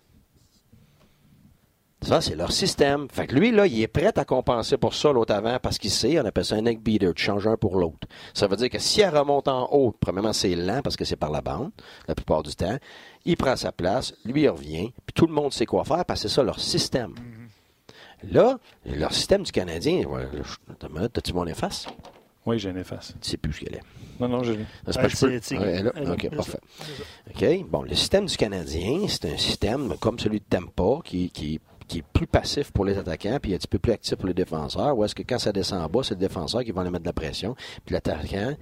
Ça, 2.06 2.20
c'est 2.20 2.36
leur 2.36 2.52
système. 2.52 3.08
Fait 3.10 3.26
que 3.26 3.34
lui, 3.34 3.50
là, 3.50 3.66
il 3.66 3.82
est 3.82 3.88
prêt 3.88 4.12
à 4.16 4.24
compenser 4.24 4.76
pour 4.76 4.94
ça 4.94 5.10
l'autre 5.12 5.34
avant 5.34 5.58
parce 5.58 5.76
qu'il 5.76 5.90
sait, 5.90 6.20
on 6.20 6.24
appelle 6.24 6.44
ça 6.44 6.54
un 6.54 6.60
neck 6.62 6.80
beater, 6.80 7.12
tu 7.12 7.24
changes 7.24 7.48
un 7.48 7.56
pour 7.56 7.76
l'autre. 7.80 8.06
Ça 8.32 8.46
veut 8.46 8.54
dire 8.56 8.70
que 8.70 8.78
si 8.78 9.00
elle 9.00 9.16
remonte 9.16 9.48
en 9.48 9.68
haut, 9.72 9.92
premièrement, 9.98 10.32
c'est 10.32 10.54
lent 10.54 10.82
parce 10.84 10.94
que 10.96 11.04
c'est 11.04 11.16
par 11.16 11.30
la 11.32 11.40
bande, 11.40 11.72
la 12.06 12.14
plupart 12.14 12.44
du 12.44 12.54
temps. 12.54 12.76
Il 13.24 13.36
prend 13.36 13.56
sa 13.56 13.72
place, 13.72 14.14
lui, 14.24 14.42
il 14.42 14.48
revient, 14.48 14.92
puis 15.04 15.14
tout 15.14 15.26
le 15.26 15.32
monde 15.32 15.52
sait 15.52 15.66
quoi 15.66 15.84
faire 15.84 16.04
parce 16.04 16.22
que 16.22 16.28
c'est 16.28 16.34
ça 16.36 16.44
leur 16.44 16.60
système. 16.60 17.12
Là, 18.30 18.58
leur 18.84 19.12
système 19.12 19.42
du 19.42 19.50
Canadien, 19.50 20.02
t'as-tu 21.12 21.32
mon 21.32 21.46
efface? 21.46 21.86
Oui, 22.46 22.60
j'ai 22.60 22.70
une 22.70 22.78
efface. 22.78 23.14
Tu 23.20 23.30
sais 23.30 23.36
plus 23.36 23.52
ce 23.52 23.60
qu'elle 23.64 23.74
est. 23.74 23.82
Non, 24.20 24.28
non, 24.28 24.44
je 24.44 24.52
l'ai. 24.52 24.64
Ça, 24.88 25.08
c'est 25.08 25.56
pas- 25.58 25.82
là. 25.82 25.90
OK, 26.12 26.30
parfait. 26.36 26.60
OK. 27.34 27.64
Bon, 27.68 27.82
le 27.82 27.94
système 27.96 28.26
du 28.26 28.36
Canadien, 28.36 29.06
c'est 29.08 29.24
un 29.24 29.36
système 29.36 29.96
comme 29.98 30.20
celui 30.20 30.38
de 30.38 30.44
Tampa 30.48 31.00
qui, 31.04 31.30
qui, 31.30 31.60
qui 31.88 31.98
est 31.98 32.04
plus 32.12 32.26
passif 32.26 32.72
pour 32.72 32.84
les 32.84 32.98
attaquants 32.98 33.38
puis 33.40 33.54
un 33.54 33.58
petit 33.58 33.68
peu 33.68 33.78
plus 33.78 33.92
actif 33.92 34.16
pour 34.16 34.26
les 34.26 34.34
défenseurs. 34.34 34.96
Ou 34.96 35.04
est-ce 35.04 35.14
que 35.14 35.22
quand 35.22 35.38
ça 35.38 35.52
descend 35.52 35.82
en 35.82 35.88
bas, 35.88 36.02
c'est 36.02 36.14
le 36.14 36.20
défenseur 36.20 36.64
qui 36.64 36.72
va 36.72 36.80
aller 36.82 36.90
mettre 36.90 37.04
de 37.04 37.08
la 37.08 37.12
pression. 37.12 37.54
Puis 37.84 37.94
l'attaquant, 37.94 38.54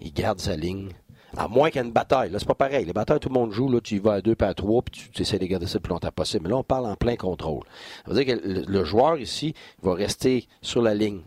il 0.00 0.12
garde 0.12 0.40
sa 0.40 0.56
ligne. 0.56 0.90
À 1.36 1.46
moins 1.46 1.68
qu'il 1.68 1.82
y 1.82 1.84
ait 1.84 1.86
une 1.86 1.92
bataille. 1.92 2.30
Là, 2.30 2.38
c'est 2.38 2.48
pas 2.48 2.54
pareil. 2.54 2.86
Les 2.86 2.94
batailles, 2.94 3.20
tout 3.20 3.28
le 3.28 3.34
monde 3.34 3.52
joue. 3.52 3.68
Là, 3.68 3.80
tu 3.82 3.98
vas 3.98 4.14
à 4.14 4.20
deux, 4.22 4.34
puis 4.34 4.48
à 4.48 4.54
trois, 4.54 4.80
puis 4.80 5.10
tu, 5.12 5.22
essaies 5.22 5.38
de 5.38 5.44
garder 5.44 5.66
ça 5.66 5.74
le 5.74 5.80
plus 5.80 5.90
longtemps 5.90 6.10
possible. 6.10 6.44
Mais 6.44 6.50
là, 6.50 6.56
on 6.56 6.64
parle 6.64 6.86
en 6.86 6.96
plein 6.96 7.16
contrôle. 7.16 7.64
Ça 8.06 8.12
veut 8.12 8.24
dire 8.24 8.34
que 8.34 8.40
le, 8.42 8.84
joueur 8.84 9.18
ici 9.18 9.52
va 9.82 9.92
rester 9.92 10.48
sur 10.62 10.80
la 10.80 10.94
ligne 10.94 11.20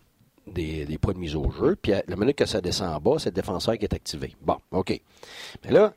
des, 0.47 0.86
des 0.86 0.97
points 0.97 1.14
de 1.14 1.20
mise 1.20 1.36
au 1.36 1.52
jeu. 1.52 1.76
Puis 1.80 1.93
à 1.93 2.02
la 2.08 2.16
minute 2.16 2.36
que 2.36 2.47
ça 2.47 2.62
descend 2.62 2.95
en 2.95 2.99
bas, 2.99 3.20
c'est 3.20 3.30
le 3.30 3.36
défenseur 3.36 3.78
qui 3.78 3.86
est 3.86 3.93
activé. 3.93 4.36
Bon, 4.41 4.58
OK. 4.72 4.99
Mais 5.64 5.72
là, 5.72 5.93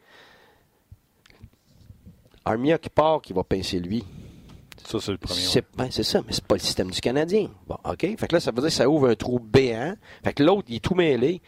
Armia 2.44 2.76
qui 2.76 2.90
part, 2.90 3.22
qui 3.22 3.32
va 3.32 3.42
pincer 3.42 3.80
lui. 3.80 4.05
Ça, 4.87 4.99
c'est 5.01 5.12
le 5.12 5.18
premier. 5.18 5.41
ouais. 5.41 5.47
C'est 5.47 5.64
ben, 5.76 5.89
c'est 5.91 6.03
ça, 6.03 6.20
mais 6.26 6.32
c'est 6.32 6.45
pas 6.45 6.57
le 6.57 6.61
système 6.61 6.91
du 6.91 7.01
Canadien. 7.01 7.49
Bon, 7.66 7.76
OK. 7.85 8.01
Fait 8.01 8.26
que 8.28 8.35
là, 8.35 8.41
ça 8.41 8.51
veut 8.51 8.57
dire 8.61 8.64
que 8.66 8.70
ça 8.70 8.89
ouvre 8.89 9.09
un 9.09 9.14
trou 9.14 9.39
béant. 9.39 9.95
Fait 10.22 10.32
que 10.35 10.43
l'autre, 10.43 10.64
il 10.68 10.76
est 10.76 10.80
tout 10.80 10.95
mêlé. 10.95 11.41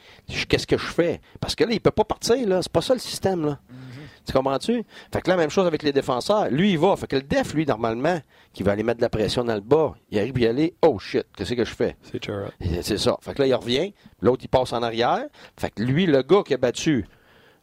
Qu'est-ce 0.49 0.66
que 0.66 0.78
je 0.78 0.87
fais? 0.87 1.20
Parce 1.41 1.55
que 1.55 1.64
là, 1.64 1.72
il 1.72 1.80
peut 1.80 1.91
pas 1.91 2.05
partir, 2.05 2.49
là. 2.49 2.62
C'est 2.62 2.72
pas 2.72 2.80
ça 2.80 2.95
le 2.95 3.01
système, 3.01 3.45
là. 3.45 3.59
Tu 4.26 4.32
comprends-tu? 4.32 4.82
Fait 5.12 5.20
que 5.22 5.30
là, 5.30 5.37
même 5.37 5.51
chose 5.51 5.66
avec 5.68 5.84
les 5.84 5.93
défenseurs. 5.93 6.49
Lui, 6.51 6.72
il 6.72 6.78
va. 6.78 6.97
Fait 6.97 7.07
que 7.07 7.14
le 7.16 7.22
def, 7.22 7.55
lui, 7.55 7.64
normalement, 7.64 8.18
qui 8.53 8.64
va 8.64 8.72
aller 8.72 8.82
mettre 8.82 8.97
de 8.99 9.03
la 9.03 9.09
pression 9.09 9.45
dans 9.45 9.55
le 9.55 9.61
bas, 9.61 9.95
il 10.11 10.18
arrive 10.18 10.37
à 10.39 10.41
y 10.41 10.47
aller. 10.47 10.74
Oh 10.82 10.99
shit, 10.99 11.24
qu'est-ce 11.37 11.55
que 11.55 11.64
je 11.64 11.74
fais? 11.74 11.97
C'est 12.03 12.18
C'est 12.82 12.99
ça. 12.99 13.16
Fait 13.20 13.34
que 13.34 13.43
là, 13.43 13.47
il 13.49 13.55
revient. 13.55 13.93
L'autre, 14.20 14.43
il 14.45 14.49
passe 14.49 14.72
en 14.72 14.82
arrière. 14.82 15.22
Fait 15.57 15.70
que 15.70 15.80
lui, 15.82 16.07
le 16.07 16.22
gars 16.22 16.43
qui 16.45 16.55
a 16.55 16.57
battu 16.57 17.07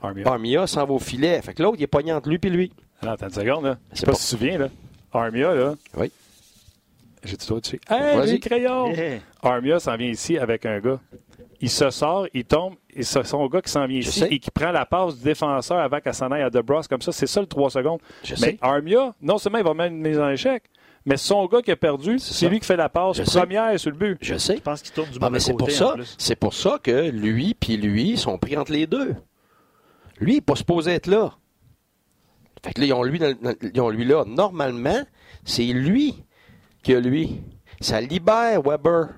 Armia. 0.02 0.26
Armia, 0.28 0.68
s'en 0.68 0.86
va 0.86 0.94
au 0.94 1.00
filet. 1.00 1.42
Fait 1.42 1.54
que 1.54 1.62
l'autre, 1.64 1.78
il 1.80 1.84
est 1.84 1.88
pogné 1.88 2.14
entre 2.14 2.30
lui 2.30 2.40
et 2.42 2.50
lui. 2.50 2.72
Attends 3.02 3.28
une 3.28 3.34
seconde, 3.34 3.66
là. 3.66 3.78
Je 3.92 4.00
sais 4.00 4.06
pas 4.06 4.14
pas- 4.14 4.18
si 4.18 4.30
tu 4.30 4.36
te 4.36 4.40
souviens, 4.42 4.58
là. 4.58 4.70
Armia, 5.14 5.54
là. 5.54 5.76
Oui. 5.98 6.12
J'ai 7.24 7.38
tout 7.38 7.60
dessus. 7.60 7.80
Hey, 7.90 8.18
Vas-y. 8.18 8.32
les 8.32 8.40
crayons! 8.40 8.92
Yeah. 8.94 9.20
Armia 9.42 9.80
s'en 9.80 9.96
vient 9.96 10.10
ici 10.10 10.38
avec 10.38 10.66
un 10.66 10.80
gars. 10.80 11.00
Il 11.62 11.70
se 11.70 11.90
sort, 11.92 12.28
il 12.34 12.44
tombe, 12.44 12.74
et 12.94 13.04
c'est 13.04 13.24
son 13.26 13.48
gars 13.48 13.62
qui 13.62 13.72
s'en 13.72 13.86
vient 13.88 14.02
Je 14.02 14.10
ici 14.10 14.20
sais. 14.20 14.28
et 14.30 14.40
qui 14.40 14.52
prend 14.52 14.72
la 14.72 14.86
passe 14.86 15.16
du 15.18 15.24
défenseur 15.24 15.78
avant 15.78 16.02
qu'elle 16.02 16.14
s'en 16.14 16.30
aille 16.32 16.42
à 16.42 16.50
DeBrus 16.50 16.88
comme 16.90 17.02
ça. 17.02 17.14
C'est 17.14 17.28
ça 17.28 17.40
le 17.40 17.48
3 17.48 17.70
secondes. 17.70 18.00
Je 18.26 18.32
mais 18.34 18.38
sais. 18.38 18.58
Armia, 18.62 19.14
non 19.22 19.38
seulement 19.38 19.60
il 19.60 19.64
va 19.64 19.74
mettre 19.74 19.94
une 19.94 20.02
mise 20.02 20.20
en 20.20 20.30
échec, 20.30 20.64
mais 21.06 21.16
son 21.16 21.46
gars 21.46 21.62
qui 21.62 21.72
a 21.72 21.78
perdu, 21.78 22.20
C'est 22.20 22.50
lui 22.50 22.60
qui 22.60 22.66
fait 22.66 22.76
la 22.76 22.90
passe 22.90 23.16
Je 23.18 23.24
sais. 23.24 23.40
première 23.40 23.80
sur 23.80 23.92
le 23.92 23.96
but. 23.98 24.18
Je 24.22 24.36
sais. 24.36 24.58
Je 24.58 24.62
pense 24.62 24.82
qu'il 24.82 24.92
tourne 24.92 25.10
du 25.10 25.18
Ah, 25.22 25.26
mauvais 25.26 25.32
mais 25.34 25.40
c'est 25.40 25.52
pour 25.54 25.60
côté, 25.68 25.72
ça, 25.72 25.96
c'est 26.18 26.36
pour 26.36 26.54
ça 26.54 26.78
que 26.84 27.10
lui 27.10 27.54
puis 27.54 27.78
lui 27.78 28.18
sont 28.18 28.38
pris 28.38 28.58
entre 28.58 28.74
les 28.74 28.86
deux. 28.86 29.16
Lui, 30.20 30.34
il 30.34 30.36
n'est 30.36 30.42
pas 30.42 30.56
supposé 30.56 30.92
être 30.92 31.08
là. 31.08 31.34
Fait 32.64 32.74
que 32.74 32.80
là, 32.82 32.88
ils 32.88 32.94
ont 32.94 33.04
lui, 33.04 33.20
dans- 33.20 33.34
dans- 33.42 33.54
ils 33.74 33.82
ont 33.82 33.90
lui 33.90 34.06
là. 34.06 34.24
Normalement, 34.26 35.02
c'est 35.44 35.64
lui 35.66 36.24
qui 36.82 36.94
a 36.96 37.00
lui. 37.00 37.42
Ça 37.82 38.00
libère 38.02 38.62
Weber 38.62 39.10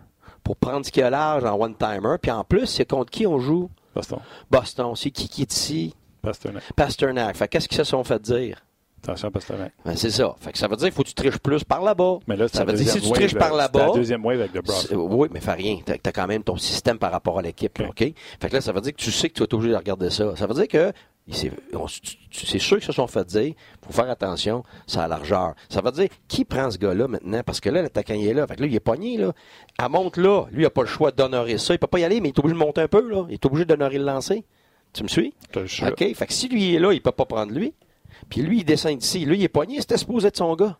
pour 0.43 0.55
prendre 0.57 0.85
ce 0.85 0.91
qu'il 0.91 1.03
a 1.03 1.09
large 1.09 1.43
en 1.43 1.55
one-timer. 1.59 2.15
Puis 2.21 2.31
en 2.31 2.43
plus, 2.43 2.65
c'est 2.65 2.89
contre 2.89 3.11
qui 3.11 3.27
on 3.27 3.39
joue? 3.39 3.69
Boston. 3.93 4.19
Boston. 4.49 4.93
C'est 4.95 5.11
qui 5.11 5.27
qui 5.29 5.43
est 5.43 5.53
ici? 5.53 5.95
Pasternak. 6.21 6.63
Pasternak. 6.75 7.35
Fait 7.35 7.47
qu'est-ce 7.47 7.67
qu'ils 7.67 7.77
se 7.77 7.83
sont 7.83 8.03
fait 8.03 8.21
dire? 8.21 8.61
Attention, 9.03 9.29
Pasternak. 9.29 9.71
Ben, 9.85 9.95
c'est 9.95 10.09
ça. 10.09 10.35
Fait 10.39 10.51
que 10.51 10.57
ça 10.57 10.67
veut 10.67 10.75
dire 10.77 10.87
qu'il 10.87 10.93
faut 10.95 11.03
que 11.03 11.09
tu 11.09 11.13
triches 11.13 11.37
plus 11.37 11.63
par 11.63 11.83
là-bas. 11.83 12.17
Mais 12.27 12.35
là, 12.35 12.47
ça 12.47 12.65
veut 12.65 12.73
dire 12.73 12.85
que 12.91 12.99
si 12.99 13.01
tu 13.05 13.11
triches 13.11 13.35
par 13.35 13.53
là-bas. 13.53 13.87
la 13.87 13.93
deuxième 13.93 14.25
wave 14.25 14.39
avec 14.39 14.51
DeBrus. 14.51 14.87
C'est- 14.89 14.95
Oui, 14.95 15.27
mais 15.31 15.39
fais 15.39 15.53
rien. 15.53 15.77
Tu 15.85 15.91
as, 15.91 16.11
quand 16.11 16.25
même 16.25 16.43
ton 16.43 16.57
système 16.57 16.97
par 16.97 17.11
rapport 17.11 17.37
à 17.37 17.43
l'équipe. 17.43 17.79
OK. 17.79 17.87
OK? 17.89 18.13
Fait 18.41 18.49
que 18.49 18.53
là, 18.55 18.61
ça 18.61 18.71
veut 18.71 18.81
dire 18.81 18.93
que 18.93 18.97
tu 18.97 19.11
sais 19.11 19.29
que 19.29 19.35
tu 19.35 19.43
es 19.43 19.53
obligé 19.53 19.71
de 19.73 19.77
regarder 19.77 20.09
ça. 20.09 20.35
Ça 20.35 20.47
veut 20.47 20.55
dire 20.55 20.67
que 20.67 20.91
c'est 21.27 22.59
sûr 22.59 22.77
qu'ils 22.77 22.85
se 22.85 22.91
sont 22.91 23.07
fait 23.07 23.25
dire 23.25 23.55
faut 23.83 23.93
faire 23.93 24.09
attention, 24.09 24.63
c'est 24.85 24.99
à 24.99 25.07
largeur. 25.07 25.55
Ça 25.69 25.81
veut 25.81 25.91
dire 25.91 26.09
qui 26.27 26.45
prend 26.45 26.69
ce 26.69 26.77
gars-là 26.77 27.07
maintenant? 27.07 27.41
Parce 27.43 27.59
que 27.59 27.69
là, 27.69 27.81
l'attaquant 27.81 28.13
il 28.13 28.27
est 28.27 28.33
là. 28.33 28.45
Fait 28.45 28.55
que 28.55 28.61
là, 28.61 28.67
il 28.67 28.75
est 28.75 28.79
pogné, 28.79 29.17
là. 29.17 29.33
Elle 29.79 29.89
monte 29.89 30.17
là. 30.17 30.45
Lui, 30.51 30.61
il 30.61 30.63
n'a 30.63 30.69
pas 30.69 30.81
le 30.81 30.87
choix 30.87 31.11
d'honorer 31.11 31.57
ça. 31.57 31.73
Il 31.73 31.79
peut 31.79 31.87
pas 31.87 31.99
y 31.99 32.03
aller, 32.03 32.21
mais 32.21 32.29
il 32.29 32.31
est 32.31 32.39
obligé 32.39 32.53
de 32.53 32.59
monter 32.59 32.81
un 32.81 32.87
peu, 32.87 33.09
là. 33.09 33.25
Il 33.27 33.33
est 33.33 33.45
obligé 33.45 33.65
d'honorer 33.65 33.97
le 33.97 34.05
lancer. 34.05 34.45
Tu 34.93 35.03
me 35.03 35.07
suis? 35.07 35.33
OK? 35.55 36.15
Fait 36.15 36.27
que 36.27 36.33
si 36.33 36.47
lui 36.47 36.75
est 36.75 36.79
là, 36.79 36.93
il 36.93 37.01
peut 37.01 37.11
pas 37.11 37.25
prendre 37.25 37.51
lui. 37.51 37.73
Puis 38.29 38.41
lui, 38.41 38.59
il 38.59 38.63
descend 38.63 38.97
d'ici. 38.97 39.25
Lui, 39.25 39.39
il 39.39 39.43
est 39.43 39.49
pogné. 39.49 39.81
C'était 39.81 39.97
supposé 39.97 40.27
être 40.27 40.37
son 40.37 40.55
gars. 40.55 40.77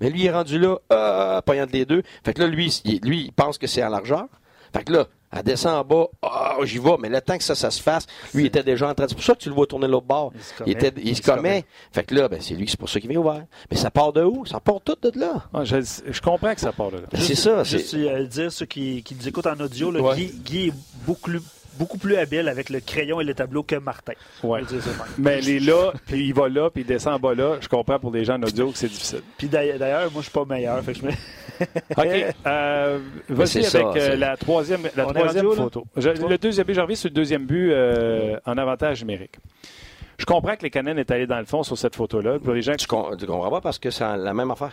Mais 0.00 0.10
lui, 0.10 0.22
il 0.22 0.26
est 0.26 0.32
rendu 0.32 0.58
là, 0.58 0.78
euh, 0.92 1.40
pognant 1.42 1.66
de 1.66 1.72
les 1.72 1.84
deux. 1.84 2.02
Fait 2.24 2.34
que 2.34 2.40
là, 2.40 2.48
lui, 2.48 2.80
il, 2.84 3.00
lui, 3.02 3.26
il 3.26 3.32
pense 3.32 3.58
que 3.58 3.66
c'est 3.66 3.82
à 3.82 3.88
largeur. 3.88 4.26
Fait 4.74 4.84
que 4.84 4.92
là, 4.92 5.06
elle 5.36 5.42
descend 5.42 5.74
en 5.74 5.84
bas, 5.84 6.06
ah, 6.22 6.56
j'y 6.64 6.78
vais. 6.78 6.96
Mais 7.00 7.08
le 7.08 7.20
temps 7.20 7.36
que 7.38 7.44
ça, 7.44 7.54
ça 7.54 7.70
se 7.70 7.82
fasse, 7.82 8.06
lui, 8.34 8.44
il 8.44 8.46
était 8.46 8.62
déjà 8.62 8.88
en 8.88 8.94
train 8.94 9.04
de. 9.04 9.10
C'est 9.10 9.14
pour 9.16 9.24
ça 9.24 9.34
que 9.34 9.40
tu 9.40 9.48
le 9.48 9.54
vois 9.54 9.66
tourner 9.66 9.88
l'autre 9.88 10.06
bord. 10.06 10.32
Il 10.34 10.42
se 10.42 10.52
Il, 10.52 10.56
commet. 10.56 10.72
était, 10.72 11.00
il, 11.00 11.08
Il 11.08 11.16
se 11.16 11.22
se 11.22 11.26
commet. 11.30 11.36
commet. 11.42 11.64
Fait 11.92 12.04
que 12.04 12.14
là, 12.14 12.28
ben, 12.28 12.40
c'est 12.40 12.54
lui, 12.54 12.66
c'est 12.68 12.78
pour 12.78 12.88
ça 12.88 13.00
qu'il 13.00 13.10
vient 13.10 13.20
ouvert. 13.20 13.44
Mais 13.70 13.76
ça 13.76 13.90
part 13.90 14.12
de 14.12 14.22
où? 14.22 14.44
Ça 14.46 14.60
part 14.60 14.80
tout 14.84 14.96
de 15.02 15.18
là. 15.18 15.44
Ah, 15.52 15.64
je, 15.64 15.76
je 16.08 16.20
comprends 16.20 16.54
que 16.54 16.60
ça 16.60 16.72
part 16.72 16.90
de 16.90 16.96
là. 16.98 17.02
C'est 17.14 17.34
ça. 17.34 17.62
Juste 17.64 17.94
euh, 17.94 18.26
dire 18.26 18.50
ceux 18.52 18.66
qui, 18.66 19.02
qui 19.02 19.14
nous 19.14 19.28
écoutent 19.28 19.46
en 19.46 19.58
audio, 19.60 19.90
là, 19.90 20.00
Ouais. 20.00 20.16
Guy, 20.16 20.32
Guy 20.44 20.66
est 20.68 20.74
beaucoup, 21.06 21.30
beaucoup 21.78 21.98
plus 21.98 22.16
habile 22.16 22.48
avec 22.48 22.70
le 22.70 22.80
crayon 22.80 23.20
et 23.20 23.24
le 23.24 23.34
tableau 23.34 23.62
que 23.62 23.76
Martin. 23.76 24.12
Ouais. 24.42 24.62
Mais 25.18 25.40
il 25.42 25.50
est 25.50 25.60
là, 25.60 25.92
puis 26.06 26.26
il 26.28 26.34
va 26.34 26.48
là, 26.48 26.70
puis 26.70 26.82
il 26.82 26.86
descend 26.86 27.14
en 27.14 27.18
bas 27.18 27.34
là. 27.34 27.56
Je 27.60 27.68
comprends 27.68 27.98
pour 27.98 28.10
des 28.10 28.24
gens 28.24 28.34
en 28.34 28.42
audio 28.42 28.70
que 28.70 28.78
c'est 28.78 28.88
difficile. 28.88 29.22
Puis 29.38 29.48
d'ailleurs, 29.48 30.10
moi, 30.12 30.20
je 30.22 30.28
suis 30.28 30.30
pas 30.32 30.44
meilleur. 30.44 30.82
Fait 30.82 30.92
que 30.92 30.98
je 31.00 31.04
mets... 31.06 31.14
OK. 31.96 32.34
Euh, 32.46 32.98
Vas-y 33.28 33.48
c'est 33.64 33.82
avec 33.82 34.02
ça, 34.02 34.10
euh, 34.10 34.16
la 34.16 34.36
troisième, 34.36 34.82
la 34.94 35.06
On 35.08 35.12
troisième 35.12 35.52
photo. 35.52 35.84
Je- 35.96 36.10
le 36.10 36.36
deuxième 36.38 36.66
but, 36.66 36.74
j'en 36.74 36.82
reviens 36.82 36.96
sur 36.96 37.08
le 37.08 37.14
deuxième 37.14 37.46
but 37.46 37.70
euh, 37.72 38.38
en 38.44 38.58
avantage 38.58 39.00
numérique. 39.02 39.36
Je 40.18 40.24
comprends 40.24 40.56
que 40.56 40.62
les 40.62 40.70
Canadiens 40.70 41.00
est 41.00 41.10
allé 41.10 41.26
dans 41.26 41.38
le 41.38 41.44
fond 41.44 41.62
sur 41.62 41.76
cette 41.78 41.94
photo-là. 41.96 42.38
Pour 42.38 42.52
les 42.54 42.62
gens 42.62 42.72
qui 42.72 42.78
tu, 42.78 42.86
com- 42.86 43.14
tu 43.18 43.26
comprends 43.26 43.50
pas 43.50 43.60
parce 43.60 43.78
que 43.78 43.90
c'est 43.90 44.04
la 44.16 44.32
même 44.34 44.50
affaire? 44.50 44.72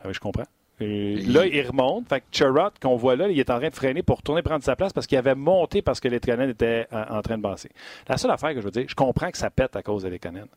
Ah 0.00 0.04
oui, 0.06 0.14
je 0.14 0.20
comprends. 0.20 0.44
Et 0.80 1.16
là, 1.16 1.46
il 1.46 1.66
remonte. 1.66 2.08
Fait 2.08 2.20
que 2.20 2.26
Chirot, 2.32 2.70
qu'on 2.82 2.96
voit 2.96 3.14
là, 3.16 3.28
il 3.28 3.38
est 3.38 3.48
en 3.50 3.58
train 3.58 3.68
de 3.68 3.74
freiner 3.74 4.02
pour 4.02 4.16
retourner 4.16 4.42
prendre 4.42 4.64
sa 4.64 4.74
place 4.76 4.92
parce 4.92 5.06
qu'il 5.06 5.16
avait 5.18 5.34
monté 5.36 5.82
parce 5.82 6.00
que 6.00 6.08
les 6.08 6.18
Canadiens 6.20 6.48
étaient 6.50 6.86
en, 6.92 7.18
en 7.18 7.22
train 7.22 7.36
de 7.38 7.42
passer. 7.42 7.70
La 8.08 8.16
seule 8.16 8.32
affaire 8.32 8.50
que 8.54 8.60
je 8.60 8.64
veux 8.64 8.70
dire, 8.72 8.84
je 8.88 8.94
comprends 8.94 9.30
que 9.30 9.38
ça 9.38 9.50
pète 9.50 9.76
à 9.76 9.82
cause 9.82 10.02
des 10.02 10.18
Canadiens. 10.18 10.48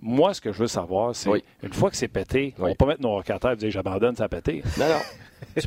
Moi, 0.00 0.32
ce 0.32 0.40
que 0.40 0.52
je 0.52 0.58
veux 0.58 0.68
savoir, 0.68 1.12
c'est 1.16 1.28
Oui. 1.28 1.42
une 1.64 1.72
fois 1.72 1.90
que 1.90 1.96
c'est 1.96 2.06
pété, 2.06 2.54
on 2.56 2.62
Oui. 2.62 2.68
ne 2.68 2.72
va 2.74 2.76
pas 2.76 2.86
mettre 2.86 3.02
nos 3.02 3.10
rocateurs 3.10 3.50
et 3.52 3.56
dire 3.56 3.70
j'abandonne, 3.72 4.14
ça 4.14 4.24
a 4.24 4.28
pété. 4.28 4.62
Non, 4.78 4.84
non. 4.86 4.94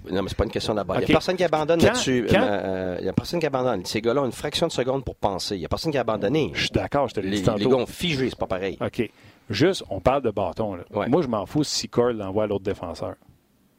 Non, 0.10 0.22
mais 0.24 0.30
c'est 0.30 0.38
pas 0.38 0.46
une 0.46 0.52
question 0.52 0.74
d'abord. 0.74 0.96
Il 0.96 1.00
n'y 1.00 1.06
a 1.06 1.08
personne 1.08 1.36
qui 1.36 1.44
abandonne 1.44 1.82
là-dessus. 1.82 2.28
quand- 2.30 2.39
Euh, 2.42 2.96
Il 3.00 3.04
n'y 3.04 3.10
a 3.10 3.14
personne 3.14 3.42
qui 3.42 3.46
abandonne. 3.46 3.84
Ces 3.86 4.00
gars-là 4.02 4.22
ont 4.22 4.26
une 4.26 4.32
fraction 4.32 4.68
de 4.68 4.72
seconde 4.72 5.04
pour 5.04 5.16
penser. 5.16 5.56
Il 5.56 5.60
n'y 5.60 5.66
a 5.66 5.70
personne 5.70 5.92
qui 5.92 5.98
a 5.98 6.02
abandonné. 6.02 6.52
Je 6.54 6.62
suis 6.62 6.70
d'accord, 6.72 7.10
je 7.10 7.16
te 7.16 7.20
l'ai 7.20 7.28
Les, 7.30 7.32
dit 7.32 7.42
les 7.42 7.46
tantôt. 7.46 7.70
gars 7.70 7.76
ont 7.76 7.86
figé, 7.86 8.30
c'est 8.30 8.39
pas 8.39 8.48
pareil. 8.48 8.78
OK. 8.80 9.10
Juste, 9.50 9.84
on 9.89 10.00
parle 10.00 10.22
de 10.22 10.32
bâton. 10.32 10.76
là. 10.76 10.84
Ouais. 10.92 11.10
Moi, 11.10 11.22
je 11.22 11.28
m'en 11.28 11.46
fous 11.46 11.66
si 11.66 11.89
Cole 11.89 12.16
l'envoie 12.18 12.46
à 12.46 12.48
l'autre 12.48 12.64
défenseur. 12.64 13.16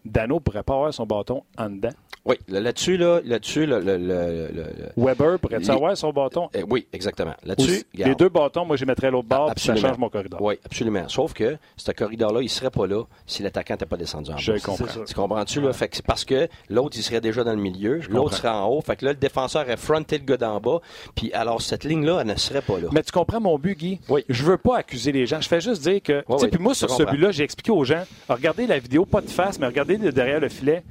Dano 0.04 0.40
pourrait 0.40 0.62
pas 0.62 0.74
avoir 0.74 0.94
son 0.94 1.06
bâton 1.06 1.42
en 1.56 1.70
dedans. 1.70 1.90
Oui, 2.24 2.36
là- 2.48 2.60
là-dessus, 2.60 2.96
là, 2.96 3.20
là-dessus, 3.24 3.66
le, 3.66 3.80
le- 3.80 3.96
le- 3.96 4.48
le- 4.52 4.52
le- 4.54 4.92
Weber 4.96 5.40
pourrait-il 5.40 5.62
Les- 5.62 5.70
avoir 5.70 5.96
son 5.96 6.12
bâton? 6.12 6.48
eh, 6.54 6.62
oui, 6.62 6.86
exactement. 6.92 7.34
Là-dessus, 7.44 7.82
les 7.94 8.14
deux 8.14 8.28
bâtons, 8.28 8.64
moi, 8.64 8.76
je 8.76 8.84
mettrais 8.84 9.10
l'autre 9.10 9.26
bord, 9.28 9.52
puis 9.54 9.64
ça 9.64 9.74
change 9.74 9.98
mon 9.98 10.08
corridor. 10.08 10.40
Oui, 10.40 10.54
absolument. 10.64 11.08
Sauf 11.08 11.32
que 11.32 11.56
ce 11.76 11.90
corridor-là, 11.90 12.40
il 12.40 12.44
ne 12.44 12.48
serait 12.48 12.70
pas 12.70 12.86
là 12.86 13.02
si 13.26 13.42
l'attaquant 13.42 13.74
n'était 13.74 13.86
pas 13.86 13.96
descendu 13.96 14.30
en 14.30 14.34
bas. 14.34 14.40
Je 14.40 14.52
comprends. 14.62 15.04
Tu 15.04 15.14
comprends-tu, 15.14 15.60
là? 15.60 15.72
Fait 15.72 15.88
que 15.88 15.96
c'est 15.96 16.06
parce 16.06 16.24
que 16.24 16.48
l'autre, 16.70 16.96
il 16.96 17.02
serait 17.02 17.20
déjà 17.20 17.42
dans 17.42 17.54
le 17.54 17.60
milieu, 17.60 18.00
l'autre 18.08 18.36
serait 18.36 18.48
en 18.48 18.68
haut. 18.68 18.80
Fait 18.82 18.94
que 18.96 19.04
là, 19.04 19.12
le 19.12 19.18
défenseur 19.18 19.68
a 19.68 19.76
fronté 19.76 20.18
le 20.18 20.24
gars 20.24 20.36
d'en 20.36 20.60
bas. 20.60 20.80
Puis 21.16 21.32
alors, 21.32 21.60
cette 21.60 21.82
ligne-là, 21.84 22.18
elle 22.20 22.28
ne 22.28 22.36
serait 22.36 22.62
pas 22.62 22.78
là. 22.78 22.88
Mais 22.92 23.02
tu 23.02 23.10
comprends 23.10 23.40
mon 23.40 23.58
but, 23.58 23.76
Guy? 23.76 24.00
Oui. 24.08 24.24
Je 24.28 24.44
veux 24.44 24.58
pas 24.58 24.78
accuser 24.78 25.10
les 25.10 25.26
gens. 25.26 25.40
Je 25.40 25.48
fais 25.48 25.60
juste 25.60 25.82
dire 25.82 26.00
que. 26.02 26.20
tu 26.20 26.26
sais, 26.38 26.44
oui, 26.44 26.48
puis 26.50 26.62
moi, 26.62 26.74
sur 26.74 26.88
ce 26.90 27.02
but-là, 27.02 27.32
j'ai 27.32 27.42
expliqué 27.42 27.72
aux 27.72 27.82
gens 27.84 28.04
regardez 28.28 28.66
la 28.66 28.78
vidéo, 28.78 29.04
pas 29.04 29.20
de 29.20 29.28
face, 29.28 29.58
mais 29.58 29.66
regardez 29.66 29.96
de 29.96 30.10
derrière 30.10 30.38
le 30.40 30.48
filet. 30.48 30.84